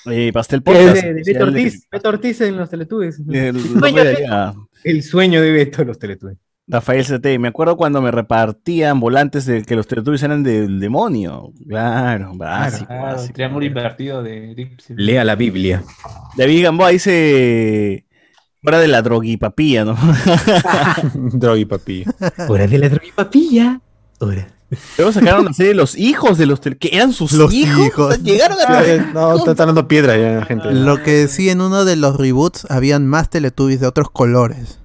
Eh, 0.05 0.31
Pastel 0.33 0.61
Podcast. 0.61 0.95
de, 1.01 1.13
de 1.13 1.23
Beto 1.25 1.45
Ortiz, 1.45 1.87
Beto 1.89 2.09
Ortiz 2.09 2.41
en 2.41 2.57
los 2.57 2.69
Teletubbies. 2.69 3.21
El 3.29 3.59
sueño 3.59 4.03
de 4.03 4.09
de- 4.09 4.15
Aliaga. 4.17 4.53
El 4.83 5.03
sueño 5.03 5.41
de 5.41 5.51
Beto, 5.51 5.83
los 5.83 5.97
Teletubbies. 5.97 6.37
Rafael 6.65 7.05
CT, 7.05 7.39
me 7.39 7.49
acuerdo 7.49 7.75
cuando 7.75 8.01
me 8.01 8.09
repartían 8.09 8.99
volantes 9.01 9.45
de 9.45 9.63
que 9.63 9.75
los 9.75 9.85
Teletubbies 9.85 10.23
eran 10.23 10.43
del 10.43 10.79
demonio. 10.79 11.51
Claro, 11.67 12.31
básico, 12.35 12.85
Claro, 12.87 13.03
básico. 13.03 13.33
triángulo 13.33 13.65
invertido 13.65 14.23
de. 14.23 14.69
Lea 14.89 15.23
la 15.25 15.35
Biblia. 15.35 15.83
David 16.37 16.63
Gamboa 16.63 16.89
dice. 16.89 18.05
Hora 18.65 18.79
de 18.79 18.87
la 18.87 19.01
droguipapilla, 19.01 19.83
¿no? 19.83 19.97
Drogi, 21.13 21.65
papi. 21.65 22.05
Hora 22.47 22.65
de 22.65 22.77
la 22.77 22.87
droguipapilla. 22.87 23.81
Hora. 24.19 24.47
Luego 24.97 25.11
sacaron 25.11 25.43
la 25.45 25.53
serie 25.53 25.73
Los 25.73 25.97
hijos 25.97 26.37
de 26.37 26.45
los 26.45 26.61
que 26.61 26.89
eran 26.93 27.11
sus 27.11 27.33
Los 27.33 27.53
hijos. 27.53 27.87
hijos. 27.87 28.05
O 28.07 28.11
sea, 28.15 28.23
llegaron 28.23 28.57
a. 28.65 29.11
No, 29.13 29.35
está 29.35 29.65
dando 29.65 29.87
piedra 29.89 30.17
ya, 30.17 30.45
gente. 30.45 30.71
Lo 30.71 31.03
que 31.03 31.27
sí, 31.27 31.49
en 31.49 31.59
uno 31.59 31.83
de 31.83 31.97
los 31.97 32.15
reboots 32.15 32.65
habían 32.71 33.05
más 33.05 33.29
Teletubbies 33.29 33.81
de 33.81 33.87
otros 33.87 34.09
colores. 34.09 34.79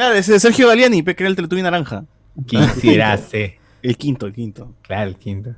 Claro, 0.00 0.14
ese 0.14 0.32
de 0.32 0.40
Sergio 0.40 0.66
Galiani, 0.66 1.02
que 1.02 1.10
era 1.18 1.28
el 1.28 1.36
Teletubby 1.36 1.60
naranja. 1.60 2.04
Quisiera 2.46 3.14
ser. 3.18 3.56
El 3.82 3.98
quinto, 3.98 4.24
el 4.24 4.32
quinto. 4.32 4.72
Claro, 4.80 5.10
el 5.10 5.16
quinto. 5.16 5.50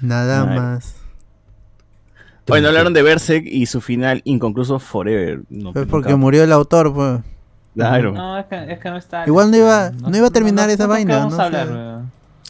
Nada 0.00 0.42
Ay. 0.50 0.58
más. 0.58 0.96
Bueno, 2.48 2.66
hablaron 2.66 2.92
de 2.92 3.02
Berserk 3.02 3.44
y 3.46 3.66
su 3.66 3.80
final 3.80 4.20
inconcluso 4.24 4.80
Forever. 4.80 5.42
No, 5.48 5.66
nunca- 5.72 5.86
porque 5.86 6.16
murió 6.16 6.42
el 6.42 6.50
autor, 6.50 6.92
pues. 6.92 7.20
Claro. 7.74 8.10
No, 8.10 8.36
es 8.36 8.46
que, 8.46 8.72
es 8.72 8.80
que 8.80 8.90
no 8.90 8.96
está. 8.96 9.24
Igual 9.28 9.52
no 9.52 9.58
iba- 9.58 9.90
no 9.92 10.16
iba 10.16 10.26
a 10.26 10.30
terminar 10.30 10.68
esa 10.70 10.84
¿qué 10.84 10.88
vaina, 10.88 11.18
Vamos 11.18 11.34
no 11.34 11.40
a 11.40 11.46
hablar? 11.46 12.02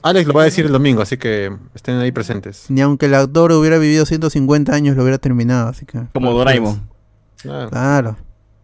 Alex 0.02 0.26
lo 0.26 0.32
va 0.32 0.40
a 0.42 0.44
decir 0.46 0.64
el 0.64 0.72
domingo, 0.72 1.02
así 1.02 1.18
que 1.18 1.54
estén 1.74 1.96
ahí 1.98 2.10
presentes. 2.10 2.70
Ni 2.70 2.80
aunque 2.80 3.04
el 3.04 3.14
autor 3.14 3.52
hubiera 3.52 3.76
vivido 3.76 4.06
150 4.06 4.72
años, 4.74 4.96
lo 4.96 5.02
hubiera 5.02 5.18
terminado, 5.18 5.68
así 5.68 5.84
que. 5.84 6.00
Como 6.14 6.32
Doraemon. 6.32 6.88
Claro. 7.42 7.68
Claro. 7.68 8.16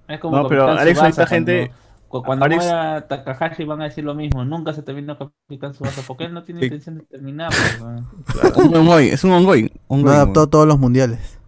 Es 0.09 0.19
como 0.19 0.39
No, 0.39 0.48
pero 0.48 0.66
Alex, 0.66 0.98
ahorita 0.98 1.27
gente- 1.27 1.70
Cuando, 2.11 2.23
cu- 2.23 2.23
cuando 2.27 2.45
Alex- 2.47 2.65
muera 2.65 3.07
Takahashi 3.07 3.65
van 3.65 3.81
a 3.82 3.85
decir 3.85 4.03
lo 4.05 4.15
mismo. 4.15 4.45
Nunca 4.45 4.73
se 4.74 4.82
terminó 4.82 5.16
Capitán 5.16 5.73
Subasa 5.74 6.03
porque 6.07 6.24
él 6.24 6.35
no 6.35 6.43
tiene 6.43 6.61
Sí. 6.61 6.66
intención 6.66 6.99
de 6.99 7.05
terminar. 7.05 7.51
pues. 7.53 8.57
Un 8.57 8.77
ongoing, 8.77 9.12
es 9.12 9.23
un 9.24 9.31
ongoing. 9.31 9.70
ongoing, 9.87 10.05
No 10.07 10.11
adaptó 10.11 10.49
todos 10.49 10.66
los 10.66 10.78
mundiales. 10.78 11.39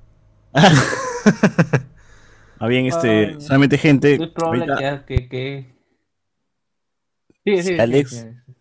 Ah, 2.59 2.68
bien, 2.68 2.86
este, 2.86 3.09
Ay, 3.34 3.40
solamente 3.40 3.76
gente. 3.76 4.14
Es 4.14 4.28
probable 4.30 4.64
ahorita 4.72 5.05
que. 5.05 5.16
que, 5.16 5.28
que... 5.28 5.74
Sí, 7.44 7.56
sí, 7.56 7.62
Si 7.62 7.68
sí, 7.70 7.74
Alex- 7.80 8.10
sí. 8.10 8.55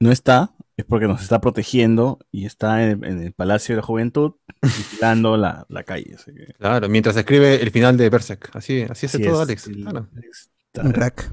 no 0.00 0.10
está, 0.10 0.50
es 0.76 0.84
porque 0.84 1.06
nos 1.06 1.22
está 1.22 1.40
protegiendo 1.40 2.18
y 2.32 2.46
está 2.46 2.82
en, 2.90 3.04
en 3.04 3.22
el 3.22 3.32
Palacio 3.32 3.76
de 3.76 3.80
la 3.80 3.86
Juventud 3.86 4.32
vigilando 4.60 5.36
la, 5.36 5.66
la 5.68 5.84
calle. 5.84 6.16
así 6.16 6.34
que- 6.34 6.52
Claro, 6.54 6.88
mientras 6.88 7.16
escribe 7.16 7.62
el 7.62 7.70
final 7.70 7.96
de 7.96 8.10
Berserk. 8.10 8.50
Así, 8.56 8.82
así 8.82 9.06
hace 9.06 9.18
así 9.18 9.22
todo 9.22 9.42
es, 9.42 9.48
Alex. 9.48 9.66
el- 9.68 9.82
Claro. 9.82 10.08
Alex 10.16 10.50
Un 10.84 10.92
crack. 10.92 11.30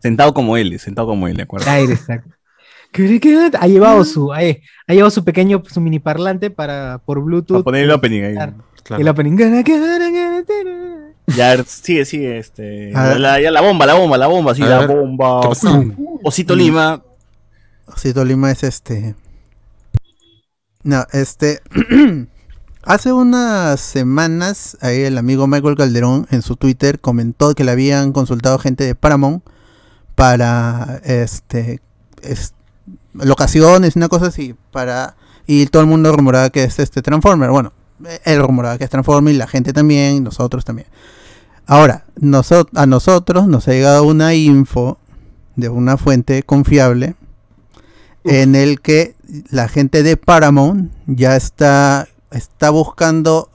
Sentado 0.00 0.32
como 0.32 0.56
él, 0.56 0.78
sentado 0.78 1.08
como 1.08 1.28
él, 1.28 1.36
¿de 1.36 1.42
acuerdo? 1.42 1.70
Aire, 1.70 1.92
exacto. 1.94 2.30
Ha 3.60 3.66
llevado 3.68 4.04
su, 4.04 4.32
ha, 4.32 4.38
ha 4.38 4.92
llevado 4.92 5.10
su 5.10 5.24
pequeño, 5.24 5.62
su 5.70 5.80
mini 5.80 5.98
parlante 6.00 6.50
para 6.50 6.98
por 7.04 7.18
Para 7.18 7.24
Bluetooth. 7.24 7.62
poner 7.62 7.84
el 7.84 7.90
opening 7.92 8.22
ahí. 8.22 8.34
Claro. 8.34 9.00
El 9.00 9.08
opening. 9.08 9.36
Ya, 11.36 11.62
sigue, 11.64 12.04
sigue, 12.04 12.38
este. 12.38 12.90
La, 12.92 13.40
ya 13.40 13.50
la 13.50 13.60
bomba, 13.60 13.86
la 13.86 13.94
bomba, 13.94 14.18
la 14.18 14.26
bomba, 14.26 14.54
sí, 14.54 14.62
A 14.62 14.66
la 14.66 14.78
ver, 14.80 14.88
bomba. 14.88 15.40
Osito 16.24 16.56
Lima. 16.56 17.02
Osito 17.86 18.24
Lima 18.24 18.50
es 18.50 18.64
este. 18.64 19.14
No, 20.82 21.04
este. 21.12 21.60
Hace 22.90 23.12
unas 23.12 23.78
semanas, 23.78 24.76
ahí 24.80 25.02
el 25.02 25.16
amigo 25.16 25.46
Michael 25.46 25.76
Calderón 25.76 26.26
en 26.32 26.42
su 26.42 26.56
Twitter 26.56 26.98
comentó 26.98 27.54
que 27.54 27.62
le 27.62 27.70
habían 27.70 28.10
consultado 28.10 28.58
gente 28.58 28.82
de 28.82 28.96
Paramount 28.96 29.44
para 30.16 31.00
este 31.04 31.80
es- 32.20 32.52
locaciones, 33.12 33.94
una 33.94 34.08
cosa 34.08 34.26
así, 34.26 34.56
para 34.72 35.14
y 35.46 35.66
todo 35.66 35.82
el 35.82 35.88
mundo 35.88 36.10
rumoraba 36.10 36.50
que 36.50 36.64
es 36.64 36.80
este 36.80 37.00
Transformer. 37.00 37.50
Bueno, 37.50 37.72
él 38.24 38.42
rumoraba 38.42 38.76
que 38.76 38.82
es 38.82 38.90
Transformer 38.90 39.32
y 39.36 39.38
la 39.38 39.46
gente 39.46 39.72
también, 39.72 40.24
nosotros 40.24 40.64
también. 40.64 40.88
Ahora, 41.66 42.06
noso- 42.20 42.66
a 42.74 42.86
nosotros 42.86 43.46
nos 43.46 43.68
ha 43.68 43.70
llegado 43.70 44.02
una 44.02 44.34
info 44.34 44.98
de 45.54 45.68
una 45.68 45.96
fuente 45.96 46.42
confiable 46.42 47.14
en 48.24 48.56
el 48.56 48.80
que 48.80 49.14
la 49.48 49.68
gente 49.68 50.02
de 50.02 50.16
Paramount 50.16 50.90
ya 51.06 51.36
está, 51.36 52.08
está 52.30 52.70
buscando 52.70 53.48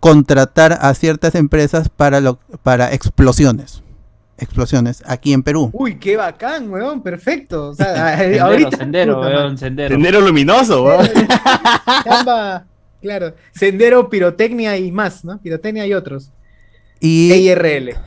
contratar 0.00 0.78
a 0.80 0.92
ciertas 0.94 1.34
empresas 1.34 1.88
para, 1.88 2.20
lo, 2.20 2.38
para 2.62 2.92
explosiones. 2.92 3.82
Explosiones 4.36 5.02
aquí 5.06 5.32
en 5.32 5.42
Perú. 5.44 5.70
Uy, 5.72 5.96
qué 5.98 6.16
bacán, 6.16 6.68
weón, 6.70 7.02
perfecto. 7.02 7.68
O 7.68 7.74
sea, 7.74 8.18
Sendero, 8.18 8.44
ahorita. 8.46 8.76
sendero, 8.76 9.14
puta 9.16 9.28
weón, 9.28 9.58
sendero. 9.58 9.94
Sendero 9.94 10.20
luminoso, 10.20 10.84
weón. 10.84 11.08
claro. 13.00 13.34
Sendero, 13.54 14.08
pirotecnia 14.10 14.76
y 14.76 14.90
más, 14.92 15.24
¿no? 15.24 15.38
Pirotecnia 15.40 15.86
y 15.86 15.94
otros. 15.94 16.30
Y 17.00 17.30
es- 17.32 17.38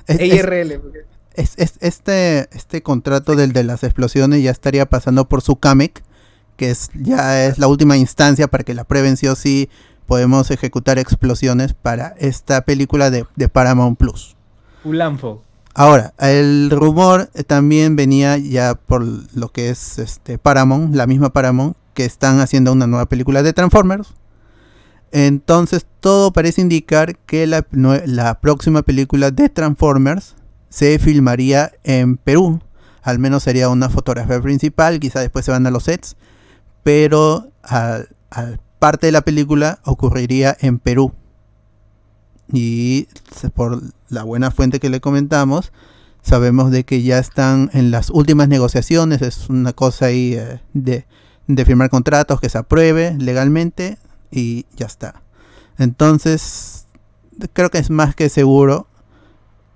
es- 0.08 0.20
EIRL. 0.20 0.80
porque- 0.82 1.00
es- 1.36 1.54
es- 1.58 1.78
este, 1.82 2.48
este 2.56 2.82
contrato 2.82 3.36
del 3.36 3.54
de 3.54 3.64
las 3.64 3.84
explosiones 3.84 4.42
ya 4.44 4.52
estaría 4.52 4.86
pasando 4.88 5.28
por 5.30 5.42
su 5.42 5.56
CAMEC, 5.58 6.04
que 6.58 6.72
es, 6.72 6.90
ya 6.94 7.46
es 7.46 7.58
la 7.58 7.68
última 7.68 7.96
instancia 7.96 8.48
para 8.48 8.64
que 8.64 8.74
la 8.74 8.84
prueben 8.84 9.16
sí 9.16 9.28
o 9.28 9.36
sí 9.36 9.70
podemos 10.06 10.52
ejecutar 10.52 11.00
explosiones 11.00 11.74
para 11.74 12.16
esta 12.18 12.62
película 12.62 13.10
de, 13.10 13.26
de 13.36 13.50
Paramount 13.50 13.98
Plus. 13.98 14.36
Ulanfo. 14.84 15.44
Ahora, 15.74 16.14
el 16.18 16.72
rumor 16.72 17.30
eh, 17.36 17.44
también 17.44 17.96
venía 17.96 18.38
ya 18.38 18.74
por 18.74 19.06
lo 19.06 19.50
que 19.50 19.70
es 19.70 20.00
este 20.00 20.40
Paramount, 20.40 20.96
la 20.96 21.06
misma 21.06 21.32
Paramount, 21.32 21.78
que 21.94 22.04
están 22.04 22.40
haciendo 22.40 22.72
una 22.72 22.88
nueva 22.88 23.06
película 23.06 23.44
de 23.44 23.54
Transformers. 23.54 24.14
Entonces 25.12 25.86
todo 26.00 26.34
parece 26.34 26.62
indicar 26.62 27.16
que 27.18 27.48
la, 27.48 27.66
la 27.72 28.40
próxima 28.40 28.82
película 28.82 29.32
de 29.32 29.50
Transformers 29.50 30.36
se 30.70 30.98
filmaría 31.00 31.72
en 31.84 32.18
Perú. 32.18 32.60
Al 33.04 33.20
menos 33.20 33.44
sería 33.44 33.70
una 33.70 33.90
fotografía 33.90 34.42
principal, 34.42 35.00
quizá 35.00 35.20
después 35.20 35.46
se 35.46 35.52
van 35.52 35.66
a 35.68 35.72
los 35.72 35.84
sets, 35.84 36.18
pero 36.88 37.52
parte 38.80 39.08
de 39.08 39.12
la 39.12 39.20
película 39.20 39.80
ocurriría 39.84 40.56
en 40.62 40.80
Perú. 40.80 41.12
Y 42.54 43.10
por 43.56 43.82
la 44.08 44.24
buena 44.24 44.52
fuente 44.52 44.80
que 44.80 44.90
le 44.90 45.02
comentamos, 45.02 45.74
sabemos 46.22 46.72
de 46.72 46.86
que 46.86 47.04
ya 47.04 47.20
están 47.20 47.70
en 47.74 47.92
las 47.92 48.10
últimas 48.10 48.48
negociaciones, 48.48 49.22
es 49.22 49.50
una 49.50 49.74
cosa 49.74 50.06
ahí 50.06 50.36
eh, 50.36 50.62
de, 50.72 51.06
de 51.48 51.66
firmar 51.66 51.90
contratos 51.90 52.40
que 52.40 52.48
se 52.48 52.58
apruebe 52.58 53.18
legalmente 53.20 53.98
y 54.32 54.66
ya 54.78 54.86
está. 54.86 55.22
Entonces, 55.78 56.88
creo 57.52 57.70
que 57.70 57.80
es 57.80 57.90
más 57.90 58.16
que 58.16 58.30
seguro, 58.30 58.88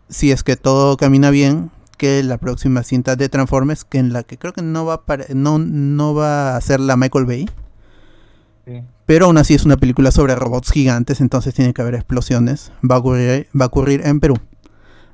si 0.07 0.31
es 0.31 0.43
que 0.43 0.55
todo 0.55 0.95
camina 0.95 1.29
bien, 1.29 1.71
que 2.01 2.23
la 2.23 2.39
próxima 2.39 2.81
cinta 2.81 3.15
de 3.15 3.29
Transformers, 3.29 3.85
que 3.85 3.99
en 3.99 4.11
la 4.11 4.23
que 4.23 4.39
creo 4.39 4.53
que 4.53 4.63
no 4.63 4.85
va 4.85 5.03
a, 5.05 5.17
no, 5.35 5.59
no 5.59 6.15
va 6.15 6.55
a 6.55 6.61
ser 6.61 6.79
la 6.79 6.97
Michael 6.97 7.25
Bay, 7.27 7.45
Sí. 8.65 8.81
pero 9.05 9.27
aún 9.27 9.37
así 9.37 9.53
es 9.53 9.65
una 9.65 9.77
película 9.77 10.09
sobre 10.09 10.33
robots 10.33 10.71
gigantes, 10.71 11.21
entonces 11.21 11.53
tiene 11.53 11.75
que 11.75 11.81
haber 11.83 11.93
explosiones. 11.93 12.71
Va 12.89 12.95
a 12.95 12.97
ocurrir, 12.97 13.47
va 13.59 13.65
a 13.65 13.67
ocurrir 13.67 14.01
en 14.03 14.19
Perú. 14.19 14.35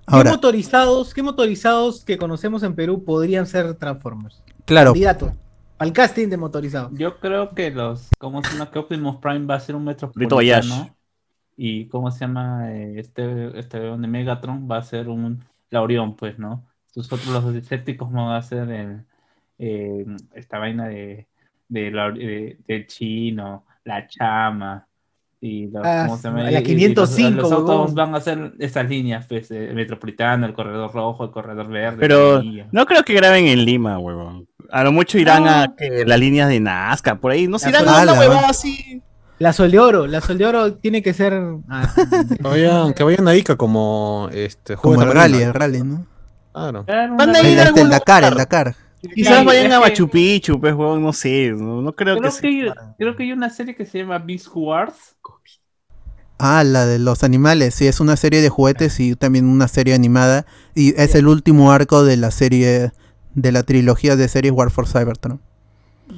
¿Qué 0.10 0.24
motorizados, 0.24 1.14
¿Qué 1.14 1.24
motorizados 1.24 2.06
que 2.06 2.18
conocemos 2.18 2.64
en 2.64 2.74
Perú 2.74 3.04
podrían 3.04 3.46
ser 3.48 3.74
Transformers? 3.74 4.42
claro, 4.66 4.92
Candidato. 4.94 5.34
Al 5.80 5.92
casting 5.92 6.30
de 6.30 6.38
motorizados. 6.38 6.92
Yo 6.94 7.20
creo 7.20 7.54
que 7.54 7.70
los, 7.70 8.08
¿cómo 8.18 8.42
se 8.44 8.54
llama? 8.54 8.72
Que 8.72 8.80
Optimus 8.80 9.18
Prime 9.18 9.46
va 9.46 9.56
a 9.56 9.60
ser 9.60 9.76
un 9.76 9.84
metropolitano. 9.84 10.96
Y 11.58 11.88
¿cómo 11.88 12.12
se 12.12 12.20
llama? 12.20 12.72
Eh, 12.72 13.00
Este, 13.00 13.60
este 13.60 13.78
de 13.80 13.98
Megatron 13.98 14.70
va 14.72 14.78
a 14.78 14.84
ser 14.84 15.10
un 15.10 15.44
Laurión, 15.70 16.16
pues, 16.16 16.40
¿no? 16.40 16.64
Nosotros 16.98 17.28
los 17.28 17.56
escépticos 17.56 18.12
van 18.12 18.32
a 18.36 18.42
ser 18.42 18.70
el, 18.70 19.02
eh, 19.60 20.06
esta 20.34 20.58
vaina 20.60 20.88
de, 20.88 21.28
de, 21.70 21.92
la- 21.92 22.12
de- 22.12 22.58
del 22.68 22.88
chino, 22.88 23.66
la 23.86 24.08
chama. 24.08 24.86
Y 25.40 25.68
los, 25.68 25.86
Ah, 25.86 26.06
¿cómo 26.08 26.18
se 26.18 26.28
llama? 26.28 26.44
la 26.44 26.52
Y- 26.52 26.56
y 26.56 26.58
los- 26.58 26.64
505, 26.68 27.42
Los, 27.42 27.52
autos 27.52 27.94
van 27.94 28.16
a 28.16 28.20
ser 28.22 28.54
esas 28.58 28.90
líneas, 28.90 29.28
pues, 29.28 29.52
el 29.52 29.76
metropolitano, 29.76 30.48
el 30.48 30.54
corredor 30.54 30.92
rojo, 30.92 31.26
el 31.26 31.30
corredor 31.32 31.68
verde. 31.68 31.98
Pero 32.00 32.42
no 32.72 32.86
creo 32.88 33.04
que 33.04 33.14
graben 33.14 33.46
en 33.46 33.64
Lima, 33.64 34.00
huevón. 34.00 34.48
A 34.72 34.84
lo 34.84 34.92
mucho 34.92 35.20
irán 35.20 35.44
No. 35.44 35.50
a 35.52 35.76
que 35.78 36.04
las 36.06 36.20
líneas 36.20 36.50
de 36.50 36.60
Nazca, 36.60 37.16
por 37.20 37.32
ahí. 37.32 37.48
No 37.48 37.60
se 37.60 37.70
irán 37.70 37.88
a 37.88 38.02
una 38.02 38.50
así. 38.50 39.02
La 39.40 39.54
Sol 39.54 39.70
de 39.70 39.78
Oro, 39.78 40.08
la 40.08 40.20
Sol 40.22 40.40
de 40.40 40.48
Oro 40.48 40.74
tiene 40.74 41.04
que 41.04 41.14
ser. 41.14 41.40
ah, 41.70 41.94
Que 42.38 42.42
vayan, 42.44 42.94
que 42.96 43.04
vayan 43.04 43.28
a 43.28 43.36
Ica 43.36 43.56
como 43.56 44.30
este 44.34 44.76
juego 44.76 44.98
Como 44.98 45.08
el 45.12 45.16
rally, 45.16 45.44
el 45.44 45.54
rally, 45.54 45.84
¿no? 45.84 46.08
Claro. 46.58 46.86
Van 47.18 47.36
a 47.36 47.42
ir 47.42 47.60
a 47.60 47.64
algún 47.64 47.90
Dakar, 47.90 48.24
el. 48.24 48.34
Dakar. 48.36 48.76
Quizás 49.14 49.46
vayan 49.46 49.72
a 49.72 49.80
Machu 49.80 50.10
Picchu, 50.10 50.60
pues, 50.60 50.74
huevón, 50.74 51.04
no 51.04 51.14
sé. 51.14 51.52
No, 51.56 51.82
no 51.82 51.94
creo, 51.94 52.18
Creo 52.18 52.32
que, 52.32 52.42
que, 52.42 52.48
hay, 52.48 52.70
creo 52.98 53.16
que 53.16 53.24
hay 53.24 53.32
una 53.32 53.50
serie 53.50 53.76
que 53.76 53.86
se 53.86 54.00
llama 54.00 54.18
Beast 54.18 54.48
Wars. 54.54 55.16
Ah, 56.40 56.64
la 56.64 56.86
de 56.86 57.00
los 57.00 57.24
animales, 57.24 57.74
sí, 57.74 57.88
es 57.88 58.00
una 58.00 58.16
serie 58.16 58.42
de 58.42 58.50
juguetes 58.50 59.00
y 59.00 59.16
también 59.16 59.46
una 59.48 59.68
serie 59.68 59.96
animada. 59.96 60.46
Y 60.76 60.94
es 61.00 61.16
el 61.16 61.28
último 61.28 61.72
arco 61.72 62.04
de 62.04 62.16
la 62.18 62.30
serie, 62.32 62.92
de 63.34 63.52
la 63.52 63.64
trilogía 63.64 64.16
de 64.16 64.28
series 64.28 64.54
War 64.54 64.70
for 64.70 64.88
Cybertron. 64.88 65.42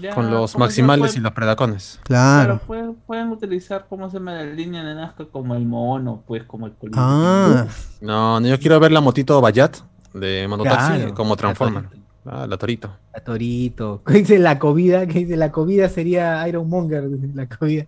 Ya, 0.02 0.14
Con 0.14 0.26
los 0.30 0.32
¿cómo 0.32 0.48
se 0.50 0.58
maximales 0.60 1.12
puede- 1.12 1.20
y 1.20 1.22
los 1.24 1.32
predacones. 1.32 2.00
Claro, 2.04 2.44
Claro. 2.46 2.62
pueden, 2.68 2.96
pueden 3.08 3.30
utilizar, 3.30 3.86
¿cómo 3.90 4.10
se 4.10 4.18
llama? 4.18 4.34
La 4.34 4.44
línea 4.44 4.84
de 4.84 4.94
Nazca 4.94 5.26
como 5.26 5.56
el 5.56 5.66
mono, 5.66 6.24
pues, 6.28 6.44
como 6.44 6.68
el 6.68 6.74
colibrí. 6.74 7.00
Ah, 7.02 7.66
No, 8.02 8.40
no, 8.40 8.48
yo 8.48 8.60
quiero 8.60 8.80
ver 8.80 8.92
la 8.92 9.02
motito 9.02 9.40
Bayat 9.42 9.78
de 10.14 10.48
Monotaxi 10.48 10.94
Claro. 10.98 11.14
como 11.14 11.36
Transformer. 11.36 11.84
La 11.84 11.90
Torito. 11.90 12.10
Ah, 12.26 12.48
la 12.48 12.58
Torito. 12.58 12.92
La 13.14 13.24
Torito. 13.24 14.02
¿Qué 14.06 14.14
dice 14.14 14.40
la 14.40 14.60
comida? 14.60 15.08
¿Qué 15.08 15.20
dice 15.20 15.38
la 15.38 15.52
comida? 15.52 15.90
Sería 15.90 16.48
Iron 16.48 16.70
Monger, 16.70 17.04
la 17.34 17.48
comida. 17.48 17.86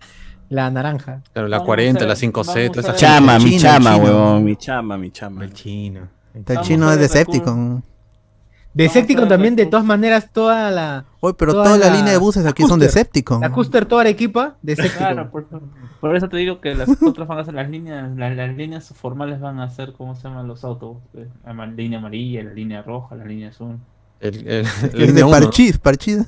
La 0.49 0.69
naranja. 0.69 1.22
Claro, 1.34 1.48
la 1.48 1.57
Vamos 1.57 1.68
40, 1.68 2.03
a- 2.03 2.07
la 2.07 2.15
5C, 2.15 2.45
vamos 2.68 2.72
todas 2.73 2.85
esas 2.85 2.98
Chama, 2.99 3.39
mi 3.39 3.57
chama, 3.57 3.95
huevón, 3.98 4.43
mi 4.43 4.56
chama, 4.57 4.98
mi 4.98 5.10
chama. 5.11 5.43
El 5.45 5.53
chino. 5.53 6.07
el 6.34 6.60
chino 6.61 6.88
ver 6.89 6.99
Decepticon. 6.99 7.84
Decepticon 8.73 9.27
también, 9.27 9.56
de 9.56 9.65
todas 9.65 9.85
maneras, 9.85 10.30
toda 10.31 10.72
la. 10.72 11.06
Oye, 11.19 11.34
pero 11.38 11.52
Toda 11.52 11.65
toda 11.65 11.77
la, 11.77 11.88
la- 11.89 11.95
línea 11.95 12.11
de 12.14 12.18
buses 12.18 12.45
aquí 12.45 12.61
son 12.64 12.80
Custer. 12.80 12.88
Decepticon. 12.88 13.41
La 13.41 13.52
Custer, 13.52 13.85
toda 13.85 14.03
la 14.03 14.10
equipa, 14.10 14.56
Decepticon. 14.61 14.98
Claro, 14.98 15.30
por, 15.31 15.45
por 15.99 16.15
eso 16.15 16.30
te 16.30 16.38
digo 16.38 16.61
que 16.61 16.73
las 16.76 16.88
otras 17.03 17.27
van 17.27 17.39
a 17.39 17.43
ser 17.43 17.53
las 17.53 17.69
líneas, 17.69 18.10
las, 18.15 18.35
las 18.35 18.56
líneas 18.56 18.93
formales 18.95 19.39
van 19.39 19.60
a 19.60 19.69
ser, 19.69 19.93
¿cómo 19.93 20.15
se 20.15 20.23
llaman 20.23 20.48
los 20.48 20.64
autos? 20.64 20.98
La 21.45 21.65
línea 21.68 21.99
amarilla, 21.99 22.43
la 22.43 22.53
línea 22.53 22.81
roja, 22.81 23.15
la 23.15 23.26
línea 23.26 23.49
azul. 23.49 23.77
El, 24.22 24.48
el, 24.48 24.65
el 24.93 25.02
Es 25.02 25.15
de. 25.15 25.26
Parchís, 25.26 25.77
Parchís. 25.80 26.19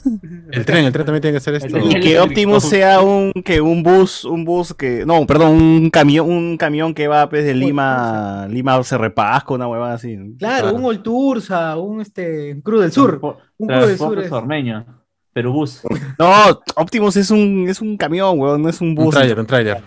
El 0.52 0.65
tren, 0.65 0.86
el 0.86 0.91
tren 0.91 1.06
también 1.06 1.22
tiene 1.22 1.38
que 1.38 1.40
ser 1.41 1.53
esto. 1.56 1.78
El 1.78 1.95
Y 1.98 1.99
que 1.99 2.20
Optimus 2.20 2.64
sea 2.64 3.02
un 3.02 3.32
que 3.45 3.61
un 3.61 3.84
bus, 3.84 4.26
un 4.26 4.44
bus 4.45 4.74
que 4.74 5.06
no, 5.06 5.26
perdón, 5.28 5.52
un 5.61 5.90
camión, 5.91 6.28
un 6.30 6.57
camión 6.57 6.94
que 6.94 7.07
va 7.07 7.30
pues 7.30 7.45
de 7.45 7.53
Lima, 7.53 8.48
Lima 8.49 8.84
se 8.84 8.98
repasca 8.98 9.53
una 9.53 9.68
huevada 9.68 9.94
así. 9.94 10.18
Claro, 10.40 10.64
Claro. 10.64 10.76
un 10.76 10.86
Oltursa, 10.86 11.78
un 11.78 12.02
este, 12.02 12.60
Cruz 12.64 12.82
del 12.82 12.91
Sur. 12.91 13.20
Un 13.57 13.68
Cruz 13.68 13.88
del 13.88 13.98
Sur. 13.98 14.20
Es- 14.20 14.32
ormeño, 14.32 14.86
pero 15.32 15.52
bus. 15.52 15.82
No, 16.18 16.32
Optimus 16.76 17.15
es 17.18 17.30
un 17.32 17.68
es 17.70 17.80
un 17.80 17.95
camión, 17.98 18.40
huevón, 18.40 18.61
no 18.64 18.70
es 18.70 18.82
un 18.82 18.95
bus. 18.95 19.06
un 19.06 19.11
tráiler. 19.11 19.40
Un 19.40 19.45
Trailer. 19.45 19.82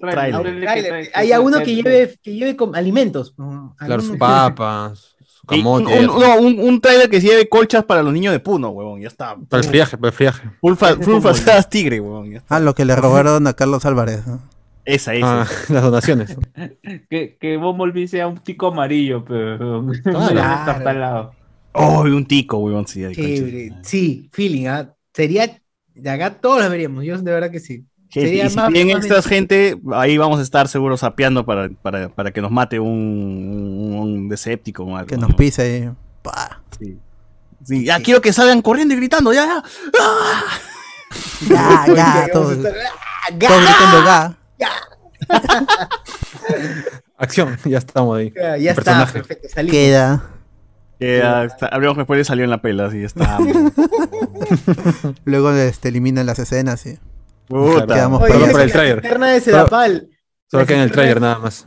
trailer 0.00 1.10
Hay 1.14 1.32
uno 1.32 1.58
que 1.60 1.74
lleve, 1.74 2.14
que 2.22 2.34
lleve 2.34 2.56
con 2.56 2.76
alimentos. 2.76 3.34
Claro, 3.78 4.02
papas, 4.18 5.16
camote. 5.46 5.98
un- 6.00 6.06
no, 6.06 6.36
un, 6.36 6.60
un 6.60 6.80
trailer 6.80 7.08
que 7.08 7.20
lleve 7.20 7.48
colchas 7.48 7.84
para 7.84 8.02
los 8.02 8.12
niños 8.12 8.32
de 8.32 8.40
Puno, 8.40 8.70
huevón, 8.70 9.00
ya 9.00 9.08
está. 9.08 9.36
Para 9.48 9.62
el 9.62 9.68
friaje, 9.68 9.96
para 9.96 10.08
el 10.08 10.14
friaje. 10.14 10.42
Full, 10.60 10.74
tigre, 11.70 12.00
huevón, 12.00 12.30
ya 12.30 12.38
está. 12.38 12.56
Ah, 12.56 12.60
lo 12.60 12.74
que 12.74 12.84
le 12.84 12.96
robaron 12.96 13.46
a 13.46 13.52
Carlos 13.54 13.84
Álvarez. 13.84 14.26
¿no? 14.26 14.40
Esa, 14.84 15.14
esa. 15.14 15.42
Ah, 15.42 15.46
las 15.68 15.82
donaciones. 15.82 16.36
Que, 17.08 17.36
que 17.40 17.56
Bumblebee 17.56 18.08
sea 18.08 18.26
un 18.26 18.38
tico 18.38 18.68
amarillo, 18.68 19.24
pero 19.24 19.86
Claro. 20.02 20.92
lado. 20.98 21.32
Oh, 21.72 22.06
y 22.06 22.10
un 22.10 22.26
tico, 22.26 22.58
huevón, 22.58 22.86
sí. 22.86 23.04
hay. 23.04 23.14
Sí, 23.82 24.28
feeling, 24.32 24.66
¿ah? 24.66 24.94
Sería. 25.14 25.58
De 25.94 26.08
acá 26.10 26.34
todos 26.40 26.60
los 26.60 26.70
veríamos. 26.70 27.04
Yo 27.04 27.18
de 27.18 27.32
verdad 27.32 27.50
que 27.50 27.60
sí. 27.60 27.84
Gente, 28.12 28.34
y 28.44 28.50
si 28.50 28.90
extras 28.92 29.26
gente, 29.26 29.80
ahí 29.94 30.18
vamos 30.18 30.38
a 30.38 30.42
estar 30.42 30.68
seguros 30.68 31.00
sapeando 31.00 31.46
para, 31.46 31.70
para, 31.70 32.10
para 32.10 32.30
que 32.30 32.42
nos 32.42 32.50
mate 32.50 32.78
un, 32.78 32.88
un, 32.90 33.94
un 33.98 34.28
Decepticon 34.28 34.92
o 34.92 34.96
algo. 34.98 35.08
Que 35.08 35.16
¿no? 35.16 35.28
nos 35.28 35.34
pise 35.36 35.62
ahí. 35.62 35.90
Sí. 36.78 36.98
Sí, 37.64 37.84
ya 37.86 38.00
quiero 38.00 38.20
que 38.20 38.32
salgan 38.34 38.60
corriendo 38.60 38.92
y 38.92 38.98
gritando, 38.98 39.32
ya, 39.32 39.46
ya. 39.46 39.62
¡Ah! 40.00 40.42
Ya, 41.48 41.82
Porque 41.86 41.96
ya, 41.96 42.28
todos, 42.32 42.52
estar- 42.58 42.74
¡Ah, 42.84 43.38
todos 43.38 43.62
gritando 43.62 44.04
ga. 44.04 44.38
Acción, 47.18 47.56
ya 47.64 47.78
estamos 47.78 48.18
ahí. 48.18 48.32
Ya, 48.34 48.56
ya 48.56 48.72
está, 48.72 49.06
perfecto. 49.06 49.48
Salimos. 49.48 49.72
Queda. 49.72 50.24
Que 50.98 51.18
ya 51.18 51.44
está- 51.44 51.66
abrimos 51.68 51.96
después 51.96 52.20
y 52.20 52.24
salió 52.24 52.44
en 52.44 52.50
la 52.50 52.60
pela, 52.60 52.86
así 52.86 53.00
ya 53.00 53.06
está. 53.06 53.38
Luego 55.24 55.52
este, 55.52 55.88
eliminan 55.88 56.26
las 56.26 56.38
escenas 56.38 56.84
y 56.86 56.98
Puta. 57.48 57.86
Quedamos 57.86 58.22
Oye, 58.22 58.32
Perdón 58.32 58.50
por 58.52 58.60
el 58.60 58.66
la 58.68 58.72
tráiler. 58.72 58.94
linterna 59.02 59.26
de 59.28 59.40
Sedapal. 59.40 60.08
Solo 60.50 60.66
que 60.66 60.74
en 60.74 60.80
el 60.80 60.92
tráiler 60.92 61.20
nada 61.20 61.38
más. 61.38 61.66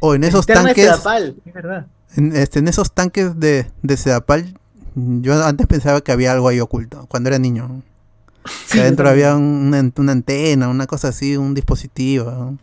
O 0.00 0.14
en 0.14 0.24
esos 0.24 0.46
Linterna 0.46 0.62
de 0.62 0.74
tanques, 0.74 0.84
Sedapal, 0.84 1.36
es 1.44 1.52
verdad. 1.54 1.86
en, 2.16 2.36
este, 2.36 2.58
en 2.58 2.68
esos 2.68 2.92
tanques 2.92 3.38
de, 3.40 3.66
de 3.82 3.96
Sedapal, 3.96 4.58
yo 4.94 5.42
antes 5.44 5.66
pensaba 5.66 6.00
que 6.00 6.12
había 6.12 6.32
algo 6.32 6.48
ahí 6.48 6.60
oculto, 6.60 7.06
cuando 7.08 7.28
era 7.28 7.38
niño. 7.38 7.82
Que 8.70 8.80
adentro 8.82 9.08
había 9.08 9.34
un- 9.34 9.42
una, 9.74 9.90
una 9.96 10.12
antena, 10.12 10.68
una 10.68 10.86
cosa 10.86 11.08
así, 11.08 11.36
un 11.36 11.54
dispositivo, 11.54 12.30
un 12.30 12.60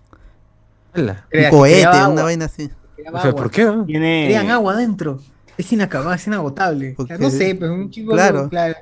cohete, 1.49 1.87
una 1.87 2.03
agua, 2.05 2.23
vaina 2.23 2.45
así. 2.45 2.69
O 3.11 3.21
sea. 3.21 3.33
¿por 3.33 3.51
qué? 3.51 3.69
Crean 3.87 4.49
agua 4.49 4.73
adentro. 4.73 5.19
Es 5.57 5.71
inacabable, 5.73 6.15
es 6.15 6.27
inagotable. 6.27 6.93
Porque- 6.95 7.13
O 7.13 7.17
sea, 7.17 7.25
no 7.25 7.29
sé, 7.31 7.55
pues 7.55 7.69
un 7.69 7.89
chivolo, 7.89 8.15
Claro. 8.15 8.49
claro. 8.49 8.75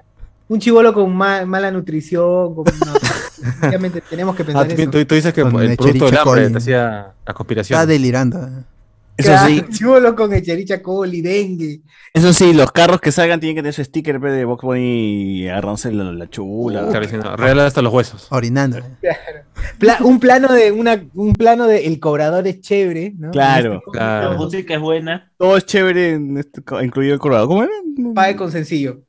Un 0.52 0.60
chivolo 0.60 0.94
con 0.94 1.16
ma- 1.16 1.46
mala 1.46 1.72
nutrición, 1.72 2.54
con 2.54 2.66
no, 2.66 2.94
obviamente 3.68 4.02
tenemos 4.02 4.36
que 4.36 4.44
pensar 4.44 4.66
Ah, 4.66 4.68
tú, 4.68 4.82
eso. 4.82 4.92
tú- 4.92 5.06
tú 5.06 5.16
dices 5.16 5.34
que 5.34 5.44
Con 5.44 5.62
el 5.62 5.78
producto 5.78 6.06
del 6.08 6.18
hambre 6.18 6.50
te 6.50 6.58
hacía 6.58 6.82
la 6.90 7.14
Está 7.20 7.34
conspiración. 7.34 7.88
delirando. 7.88 8.38
eh. 8.40 8.50
Eso 9.18 9.30
Claro, 9.30 9.48
sí, 9.48 9.64
chivolo 9.72 10.16
con 10.16 10.34
echericha 10.34 10.82
coli, 10.82 11.22
dengue. 11.22 11.82
eso 12.14 12.34
sí, 12.34 12.54
los 12.54 12.72
carros 12.72 13.00
que 13.00 13.12
salgan 13.12 13.40
tienen 13.40 13.56
que 13.56 13.62
tener 13.62 13.74
su 13.74 13.84
sticker 13.84 14.20
de 14.20 14.46
Box 14.46 14.64
Bunny 14.64 15.42
y 15.44 15.48
agarrándose 15.48 15.92
la, 15.92 16.06
la 16.12 16.30
chula. 16.30 16.88
Claro, 16.90 17.36
real 17.38 17.60
hasta 17.60 17.82
los 17.82 17.94
huesos. 17.94 18.28
Orinando. 18.32 18.78
eh. 18.80 18.84
Pla- 19.78 20.00
un 20.02 20.20
plano 20.20 20.52
de 20.52 20.72
una, 20.74 21.02
un 21.14 21.34
plano 21.34 21.68
de 21.68 21.86
el 21.86 22.00
cobrador 22.00 22.46
es 22.48 22.60
chévere, 22.62 23.14
¿no? 23.18 23.32
Claro. 23.32 23.82
La 23.88 23.92
Claro. 23.94 24.38
música 24.38 24.74
es 24.74 24.80
buena. 24.82 25.32
Todo 25.38 25.56
es 25.56 25.66
chévere, 25.66 26.12
en 26.14 26.38
este 26.38 26.62
incluido 26.84 27.14
el 27.14 27.20
colorado. 27.20 27.48
¿Cómo 27.48 27.64
era? 27.64 27.72
Pague 28.16 28.36
con 28.36 28.52
sencillo. 28.52 29.02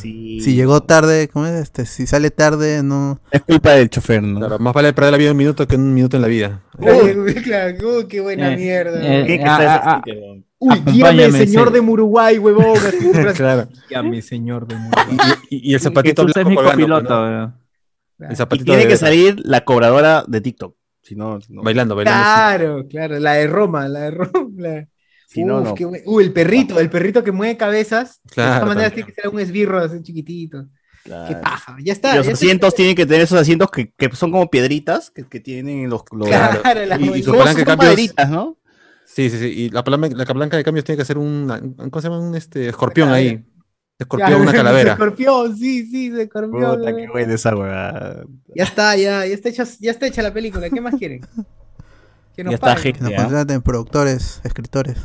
Sí. 0.00 0.40
Si 0.40 0.54
llegó 0.54 0.82
tarde, 0.82 1.28
¿cómo 1.28 1.44
es? 1.46 1.54
Este, 1.60 1.84
si 1.84 2.06
sale 2.06 2.30
tarde, 2.30 2.82
no. 2.82 3.20
Es 3.30 3.42
culpa 3.42 3.72
del 3.72 3.90
chofer, 3.90 4.22
¿no? 4.22 4.38
Claro, 4.40 4.58
más 4.58 4.72
vale 4.72 4.92
perder 4.94 5.12
la 5.12 5.18
vida 5.18 5.28
en 5.28 5.32
un 5.32 5.38
minuto 5.38 5.66
que 5.68 5.74
en 5.74 5.82
un 5.82 5.92
minuto 5.94 6.16
en 6.16 6.22
la 6.22 6.28
vida. 6.28 6.62
Uy, 6.78 7.34
claro, 7.42 7.76
uy, 7.98 8.06
qué 8.08 8.20
buena 8.20 8.52
Eh, 8.52 8.56
mierda. 8.56 9.00
eh, 9.02 9.26
que 9.26 9.42
Ah, 9.44 9.80
ah, 9.84 10.00
sticker, 10.02 10.22
¿no? 10.22 10.42
Uy, 10.58 10.82
guíame, 10.86 11.30
señor 11.32 11.68
se- 11.68 11.74
de 11.74 11.80
Muruguay, 11.82 12.38
huevón. 12.38 12.78
Claro. 13.36 13.68
Mi 14.04 14.22
señor 14.22 14.66
de 14.66 14.74
Y, 15.50 15.54
y- 15.56 15.70
y 15.70 15.74
el 15.74 15.80
Que 15.80 15.84
zapatito 15.84 16.24
tú 16.24 16.32
seas 16.32 16.46
blanco 16.46 16.50
mi 16.50 16.56
colgando, 16.56 16.96
copiloto. 16.96 17.52
El 18.20 18.32
Y 18.32 18.36
zapatito 18.36 18.64
tiene 18.64 18.82
de- 18.84 18.88
que 18.88 18.96
salir 18.96 19.36
la 19.44 19.64
cobradora 19.64 20.24
de 20.26 20.40
TikTok. 20.40 20.74
Si 21.02 21.14
no, 21.14 21.38
no. 21.50 21.62
bailando, 21.62 21.94
bailando. 21.94 22.20
Claro, 22.24 22.86
claro, 22.88 23.18
la 23.20 23.34
de 23.34 23.46
Roma, 23.46 23.86
la 23.86 24.00
de 24.00 24.10
Roma. 24.12 24.50
la- 24.56 24.88
Si 25.26 25.44
no, 25.44 25.58
Uf, 25.58 25.64
no. 25.64 25.74
qué 25.74 25.84
buen- 25.84 26.02
Uy, 26.06 26.24
el 26.24 26.32
perrito, 26.32 26.78
el 26.80 26.88
perrito 26.88 27.22
que 27.24 27.32
mueve 27.32 27.56
cabezas. 27.56 28.20
de 28.24 28.30
Claro, 28.30 28.52
todas 28.60 28.68
maneras 28.68 28.90
también. 28.90 29.06
tiene 29.06 29.14
que 29.16 29.22
ser 29.22 29.30
un 29.30 29.40
esbirro 29.40 29.78
así 29.78 30.02
chiquitito. 30.02 30.66
Claro. 31.04 31.28
Qué 31.28 31.36
paja. 31.36 31.76
Ya 31.84 31.92
está. 31.92 32.14
Y 32.14 32.16
los 32.18 32.26
ya 32.26 32.32
está. 32.32 32.44
asientos 32.44 32.74
tienen 32.74 32.96
que 32.96 33.06
tener 33.06 33.22
esos 33.22 33.38
asientos 33.40 33.70
que, 33.70 33.92
que 33.92 34.10
son 34.16 34.30
como 34.32 34.48
piedritas 34.50 35.10
que, 35.10 35.24
que 35.24 35.40
tienen 35.40 35.88
los. 35.90 36.02
los 36.12 36.28
Claro, 36.28 36.60
la 36.86 36.96
Y- 36.98 37.04
y 37.04 37.08
muy- 37.10 37.22
su 37.22 37.30
¿Cómo 37.30 37.40
palanca 37.42 37.58
de 37.60 37.64
cambios- 37.66 37.90
maderitas, 37.92 38.30
¿no? 38.30 38.58
Sí, 39.04 39.30
sí, 39.30 39.38
sí. 39.38 39.46
Y 39.46 39.70
la 39.70 39.82
palanca, 39.84 40.08
la 40.16 40.24
palanca 40.26 40.56
de 40.56 40.64
cambios 40.64 40.84
tiene 40.84 40.98
que 40.98 41.04
ser 41.04 41.16
un, 41.18 41.74
¿cómo 41.90 42.00
se 42.02 42.08
llama? 42.08 42.20
Un 42.20 42.34
este, 42.34 42.68
escorpión 42.68 43.10
ahí. 43.10 43.44
Escorpión, 43.98 44.28
Claro, 44.28 44.42
una 44.42 44.52
calavera. 44.64 44.92
Escorpión, 44.92 45.56
sí, 45.56 45.86
sí, 45.86 46.10
de 46.10 46.24
escorpión. 46.24 46.78
Puta, 46.78 46.94
qué 46.94 47.08
buena 47.08 47.34
esa 47.34 47.56
huevada. 47.56 48.24
Ya 48.54 48.64
está, 48.64 48.94
ya, 48.96 49.24
ya 49.26 49.34
está 49.34 49.48
hecha, 49.48 49.64
ya 49.80 49.90
está 49.90 50.06
hecha 50.06 50.22
la 50.22 50.32
película. 50.34 50.68
¿Qué 50.70 50.80
más 50.80 50.94
quieren? 50.96 51.20
Que 52.36 52.44
nos 52.44 52.50
Ya 52.50 52.54
está, 52.56 52.74
paguen. 52.74 52.92
Que 52.94 53.00
nos 53.00 53.10
Ya. 53.12 53.16
contraten 53.22 53.62
productores, 53.62 54.40
escritores. 54.44 54.98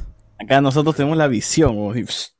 Acá 0.43 0.61
nosotros 0.61 0.95
tenemos 0.95 1.17
la 1.17 1.27
visión. 1.27 1.75
pss, 1.93 2.35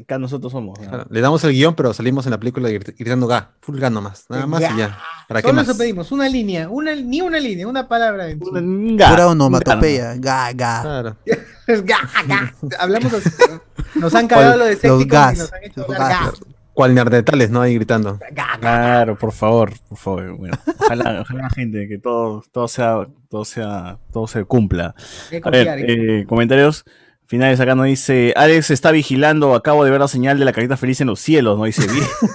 Acá 0.00 0.18
nosotros 0.18 0.50
somos. 0.52 0.80
¿no? 0.80 0.88
Claro, 0.88 1.06
Le 1.10 1.20
damos 1.20 1.44
el 1.44 1.52
guion, 1.52 1.74
pero 1.74 1.92
salimos 1.92 2.24
en 2.26 2.30
la 2.32 2.38
película 2.40 2.68
grit- 2.70 2.94
gritando 2.98 3.26
ga, 3.26 3.52
full 3.60 3.78
ga 3.78 3.90
nomás. 3.90 4.24
Nada 4.30 4.46
más 4.46 4.62
y 4.62 4.78
ya. 4.78 4.98
¿Para 5.28 5.42
qué 5.42 5.48
Solo 5.48 5.56
más? 5.60 5.68
eso 5.68 5.76
pedimos, 5.78 6.10
una 6.12 6.28
línea, 6.28 6.68
una, 6.68 6.94
ni 6.94 7.20
una 7.20 7.38
línea, 7.38 7.66
una 7.68 7.86
palabra. 7.88 8.28
en 8.30 8.38
sí. 8.40 8.48
Un 8.50 8.96
ga, 8.96 9.10
Pura 9.10 9.28
onomatopeya. 9.28 10.14
Ga, 10.16 10.52
ga. 10.52 10.82
Claro. 10.82 11.16
Es 11.66 11.84
ga, 11.84 11.98
ga. 12.26 12.54
Hablamos 12.80 13.12
así. 13.12 13.30
¿no? 13.48 14.00
Nos 14.00 14.14
han 14.16 14.26
cagado 14.28 14.56
lo 14.56 14.64
de 14.64 14.72
Los 14.72 14.82
Decepticons 14.82 15.04
y 15.04 15.08
gas. 15.08 15.38
nos 15.38 15.52
han 15.52 15.62
hecho 15.64 15.80
Los 15.82 15.90
hablar 15.90 16.08
gas. 16.10 16.40
ga, 16.40 16.46
Cual 16.74 16.94
neandertales, 16.94 17.50
¿no? 17.50 17.60
Ahí 17.60 17.74
gritando. 17.74 18.18
ga, 18.18 18.28
ga. 18.32 18.58
Claro, 18.58 19.16
por 19.18 19.30
favor, 19.32 19.72
por 19.90 19.98
favor. 19.98 20.36
Bueno, 20.38 20.56
ojalá, 20.80 21.20
ojalá 21.20 21.50
gente 21.50 21.86
que 21.86 21.98
todo, 21.98 22.42
todo 22.50 22.66
sea, 22.66 23.06
todo 23.28 23.44
sea, 23.44 23.98
todo 24.12 24.26
se 24.26 24.44
cumpla. 24.44 24.94
A 25.44 25.50
ver, 25.50 25.68
eh, 25.88 26.24
comentarios 26.26 26.84
finales 27.32 27.58
acá 27.60 27.74
nos 27.74 27.86
dice 27.86 28.34
Alex 28.36 28.70
está 28.70 28.90
vigilando, 28.90 29.54
acabo 29.54 29.84
de 29.84 29.90
ver 29.90 30.00
la 30.00 30.06
señal 30.06 30.38
de 30.38 30.44
la 30.44 30.52
carita 30.52 30.76
feliz 30.76 31.00
en 31.00 31.06
los 31.06 31.18
cielos, 31.18 31.56
no 31.58 31.64
dice 31.64 31.86
bien. 31.90 32.04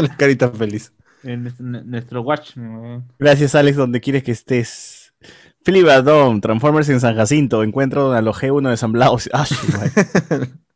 la 0.00 0.16
carita 0.16 0.48
feliz. 0.48 0.92
En 1.24 1.52
nuestro- 1.90 2.22
watch. 2.22 2.54
¿no? 2.54 3.04
Gracias, 3.18 3.56
Alex, 3.56 3.76
donde 3.76 4.00
quieres 4.00 4.22
que 4.22 4.30
estés. 4.30 5.12
Filibadón, 5.64 6.40
Transformers 6.40 6.88
en 6.88 7.00
San 7.00 7.16
Jacinto, 7.16 7.64
encuentro 7.64 8.12
a 8.12 8.22
los 8.22 8.36
G1 8.40 8.70
de 8.70 8.76
San 8.76 8.92
Blas. 8.92 9.28
Ah. 9.32 9.44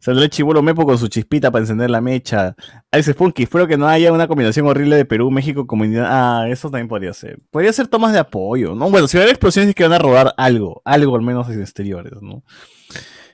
Saldrá 0.00 0.24
el 0.24 0.30
chivolo 0.30 0.62
Mepo 0.62 0.86
con 0.86 0.96
su 0.98 1.08
chispita 1.08 1.50
para 1.50 1.62
encender 1.62 1.90
la 1.90 2.00
mecha. 2.00 2.54
Alex 2.90 3.10
Spunky, 3.10 3.42
espero 3.42 3.66
que 3.66 3.76
no 3.76 3.86
haya 3.86 4.12
una 4.12 4.26
combinación 4.26 4.66
horrible 4.66 4.96
de 4.96 5.04
Perú, 5.04 5.30
México, 5.30 5.66
comunidad. 5.66 6.06
Ah, 6.08 6.48
eso 6.48 6.70
también 6.70 6.88
podría 6.88 7.12
ser. 7.12 7.38
Podría 7.50 7.72
ser 7.72 7.86
tomas 7.88 8.12
de 8.12 8.18
apoyo, 8.18 8.74
¿no? 8.74 8.90
Bueno, 8.90 9.06
si 9.08 9.16
va 9.16 9.22
a 9.22 9.24
haber 9.24 9.34
explosiones 9.34 9.68
es 9.70 9.74
que 9.74 9.82
van 9.82 9.92
a 9.92 9.98
robar 9.98 10.34
algo, 10.36 10.80
algo 10.84 11.14
al 11.16 11.22
menos 11.22 11.48
en 11.50 11.60
exteriores, 11.60 12.14
¿no? 12.22 12.42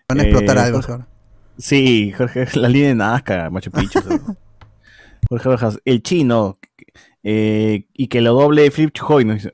Van 0.08 0.20
a 0.20 0.22
explotar 0.24 0.56
Eh, 0.56 0.60
algo, 0.60 0.82
Jorge-. 0.82 1.04
Sí, 1.56 2.12
Jorge, 2.16 2.46
la 2.54 2.68
línea 2.68 2.88
de 2.88 2.94
Nazca, 2.96 3.50
Machu 3.50 3.70
Picchu. 3.70 4.00
Jorge 5.28 5.48
Rojas, 5.48 5.78
el 5.84 6.02
chino, 6.02 6.58
eh, 7.22 7.86
y 7.92 8.08
que 8.08 8.20
lo 8.20 8.32
doble 8.34 8.70
Flip 8.70 8.90
Chujoy, 8.92 9.24
¿no? 9.24 9.34
Dice. 9.34 9.52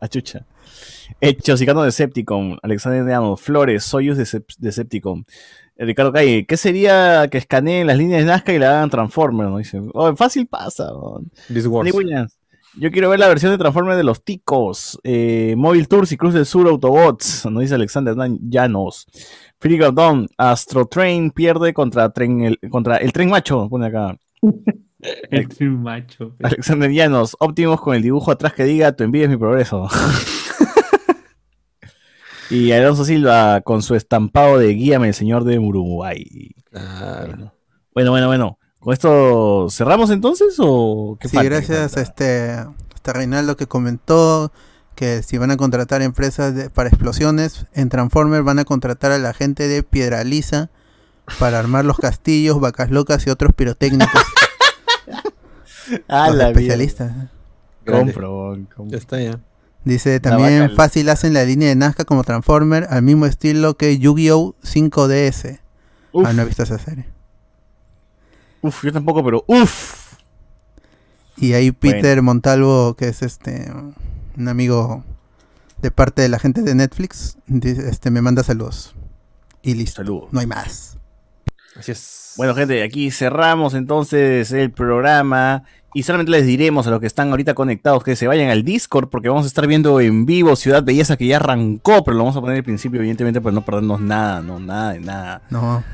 A 0.00 0.08
chucha. 1.20 1.28
Hecho, 1.30 1.56
Chicano 1.56 1.82
Decepticon, 1.82 2.58
Alexander 2.62 3.04
Llano, 3.04 3.36
Flores, 3.36 3.84
Soyuz 3.84 4.18
Decep- 4.18 4.56
Decepticon. 4.58 5.24
Eh, 5.76 5.84
Ricardo 5.84 6.12
Calle, 6.12 6.46
¿qué 6.46 6.56
sería 6.56 7.28
que 7.30 7.38
escaneen 7.38 7.86
las 7.86 7.96
líneas 7.96 8.20
de 8.20 8.26
Nazca 8.26 8.52
y 8.52 8.58
la 8.58 8.70
hagan 8.78 8.90
Transformers? 8.90 9.50
¿no? 9.50 9.58
Dice, 9.58 9.80
oh, 9.92 10.14
fácil 10.16 10.46
pasa. 10.46 10.90
Williams. 11.50 12.38
Yo 12.76 12.90
quiero 12.90 13.08
ver 13.08 13.20
la 13.20 13.28
versión 13.28 13.52
de 13.52 13.58
Transformers 13.58 13.96
de 13.96 14.02
los 14.02 14.24
ticos. 14.24 14.98
Eh, 15.04 15.54
Mobile 15.56 15.86
Tours 15.86 16.10
y 16.10 16.16
Cruz 16.16 16.34
del 16.34 16.44
Sur 16.44 16.66
Autobots. 16.66 17.46
Nos 17.46 17.60
dice 17.62 17.76
Alexander 17.76 18.16
Llanos. 18.40 19.06
Free 19.60 19.78
Dawn. 19.78 20.28
Astro 20.36 20.86
Train 20.86 21.30
pierde 21.30 21.72
contra, 21.72 22.10
tren, 22.10 22.42
el, 22.42 22.58
contra 22.70 22.96
el 22.96 23.12
tren 23.12 23.30
macho. 23.30 23.68
Pone 23.68 23.86
acá. 23.86 24.16
El 25.30 25.48
tren 25.48 25.82
macho. 25.82 26.34
Alexander 26.42 26.90
Llanos. 26.90 27.36
Optimus 27.38 27.78
con 27.80 27.94
el 27.94 28.00
dibujo 28.02 28.30
atrás 28.32 28.54
que 28.54 28.64
diga 28.64 28.90
tu 28.96 29.04
envidia 29.04 29.24
es 29.26 29.30
mi 29.30 29.36
progreso. 29.36 29.86
y 32.50 32.72
Alonso 32.72 33.04
Silva 33.04 33.60
con 33.62 33.82
su 33.82 33.94
estampado 33.94 34.58
de 34.58 34.68
Guíame 34.74 35.08
el 35.08 35.14
señor 35.14 35.44
de 35.44 35.58
Uruguay. 35.58 36.54
Claro. 36.70 37.52
Bueno, 37.94 38.10
bueno, 38.10 38.26
bueno. 38.26 38.58
¿Con 38.80 38.92
esto 38.92 39.68
cerramos 39.70 40.10
entonces 40.10 40.56
o 40.58 41.16
qué 41.20 41.28
Sí, 41.28 41.38
gracias 41.42 41.92
falta? 41.92 42.00
a 42.00 42.02
este, 42.02 42.50
hasta 42.94 43.12
Reinaldo 43.14 43.56
que 43.56 43.66
comentó 43.66 44.52
que 44.94 45.22
si 45.22 45.38
van 45.38 45.50
a 45.50 45.56
contratar 45.56 46.02
empresas 46.02 46.54
de- 46.54 46.70
para 46.70 46.88
explosiones, 46.90 47.66
en 47.72 47.88
Transformer 47.88 48.42
van 48.42 48.58
a 48.58 48.64
contratar 48.64 49.10
a 49.12 49.18
la 49.18 49.32
gente 49.32 49.66
de 49.68 49.82
Piedra 49.82 50.22
Lisa 50.22 50.70
para 51.38 51.58
armar 51.58 51.84
los 51.86 51.96
castillos, 51.96 52.60
vacas 52.60 52.90
locas 52.90 53.26
y 53.26 53.30
otros 53.30 53.52
pirotécnicos. 53.54 54.08
Ah, 56.08 56.28
los 56.28 56.36
la 56.38 56.48
especialistas. 56.48 57.12
Compro, 57.86 58.56
compro. 58.74 58.86
Ya 58.90 58.96
está 58.96 59.20
ya. 59.20 59.38
Dice 59.84 60.18
también 60.18 60.74
fácil 60.74 61.08
hacen 61.10 61.34
la 61.34 61.44
línea 61.44 61.68
de 61.68 61.76
Nazca 61.76 62.04
como 62.04 62.24
Transformer 62.24 62.86
al 62.88 63.02
mismo 63.02 63.26
estilo 63.26 63.76
que 63.76 63.98
Yu-Gi-Oh 63.98 64.54
5DS. 64.62 65.60
Uf. 66.12 66.26
Ah, 66.26 66.32
no 66.32 66.42
he 66.42 66.44
visto 66.46 66.62
esa 66.62 66.78
serie. 66.78 67.06
Uf, 68.62 68.82
yo 68.82 68.92
tampoco, 68.92 69.22
pero 69.22 69.44
uf. 69.46 70.14
Y 71.36 71.52
ahí 71.52 71.70
Peter 71.72 72.22
Montalvo, 72.22 72.94
que 72.94 73.08
es 73.08 73.22
este 73.22 73.70
un 74.36 74.48
amigo 74.48 75.04
de 75.82 75.90
parte 75.90 76.22
de 76.22 76.28
la 76.28 76.38
gente 76.38 76.62
de 76.62 76.74
Netflix, 76.74 77.36
dice, 77.46 77.88
este 77.90 78.10
me 78.10 78.22
manda 78.22 78.42
saludos. 78.42 78.94
Y 79.60 79.74
listo. 79.74 79.96
Saludos. 79.96 80.32
No 80.32 80.40
hay 80.40 80.46
más. 80.46 80.96
Así 81.76 81.92
es. 81.92 82.34
Bueno, 82.36 82.54
gente, 82.54 82.82
aquí 82.82 83.10
cerramos 83.10 83.74
entonces 83.74 84.52
el 84.52 84.70
programa. 84.70 85.64
Y 85.94 86.02
solamente 86.02 86.32
les 86.32 86.44
diremos 86.44 86.86
a 86.88 86.90
los 86.90 87.00
que 87.00 87.06
están 87.06 87.30
ahorita 87.30 87.54
conectados 87.54 88.02
que 88.02 88.16
se 88.16 88.26
vayan 88.26 88.50
al 88.50 88.64
Discord 88.64 89.08
porque 89.08 89.28
vamos 89.28 89.44
a 89.44 89.46
estar 89.46 89.66
viendo 89.68 90.00
en 90.00 90.26
vivo 90.26 90.56
Ciudad 90.56 90.82
Belleza 90.82 91.16
que 91.16 91.26
ya 91.26 91.36
arrancó, 91.36 92.02
pero 92.02 92.16
lo 92.16 92.24
vamos 92.24 92.36
a 92.36 92.40
poner 92.40 92.56
al 92.56 92.64
principio, 92.64 92.98
evidentemente, 92.98 93.40
para 93.40 93.54
no 93.54 93.64
perdernos 93.64 94.00
nada, 94.00 94.40
no, 94.42 94.58
nada 94.58 94.92
de 94.92 95.00
nada. 95.00 95.42
No. 95.50 95.84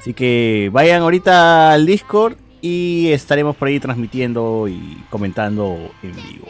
Así 0.00 0.14
que 0.14 0.68
vayan 0.72 1.02
ahorita 1.02 1.72
al 1.72 1.86
Discord 1.86 2.36
y 2.60 3.12
estaremos 3.12 3.54
por 3.56 3.68
ahí 3.68 3.78
transmitiendo 3.78 4.66
y 4.68 5.04
comentando 5.10 5.92
en 6.02 6.12
vivo. 6.16 6.48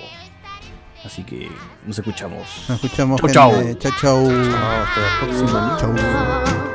Así 1.05 1.23
que 1.23 1.49
nos 1.87 1.99
escuchamos. 1.99 2.65
Nos 2.69 2.83
escuchamos. 2.83 3.21
Chau, 3.31 3.53
gente. 3.53 3.77
Chau, 3.79 3.93
chau. 4.01 4.27
Chao, 4.27 4.71
hasta 4.83 5.01
la 5.01 5.21
próxima. 5.21 5.77
Chau. 5.79 6.74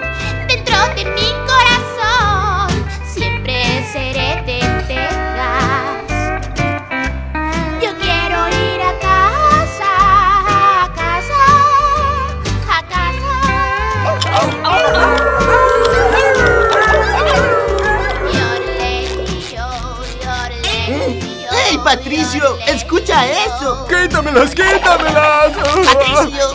Yo, 21.79 21.85
¡Ey, 21.85 21.95
Patricio! 21.95 22.57
¡Escucha 22.67 23.25
eso! 23.25 23.87
¡Quítamelas, 23.87 24.51
quítamelas! 24.51 25.57
¡Patricio! 25.57 26.45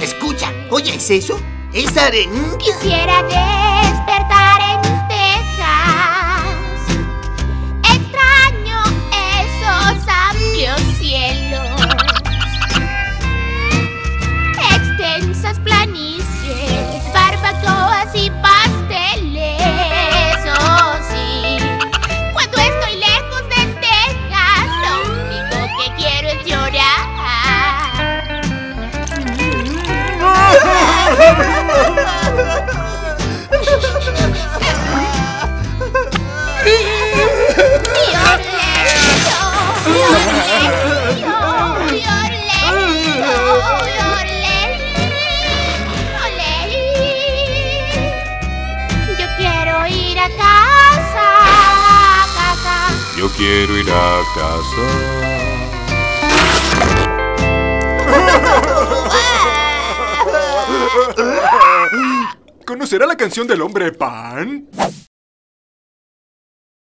Escucha, 0.00 0.52
¿oyes 0.70 1.10
eso? 1.10 1.38
Es 1.72 1.96
arenque. 1.96 2.56
Quisiera 2.58 3.22
despertar 3.22 3.79
Yo 31.20 31.26
quiero 49.36 49.86
ir 49.88 50.18
a 50.18 50.28
casa, 50.30 51.26
a 51.44 52.26
casa. 52.34 52.76
Yo 53.18 53.28
quiero 53.36 53.76
ir 53.76 53.90
a 53.90 54.22
casa. 54.34 55.20
¿Conocerá 62.70 63.04
la 63.04 63.16
canción 63.16 63.48
del 63.48 63.62
hombre 63.62 63.90
pan? 63.90 64.68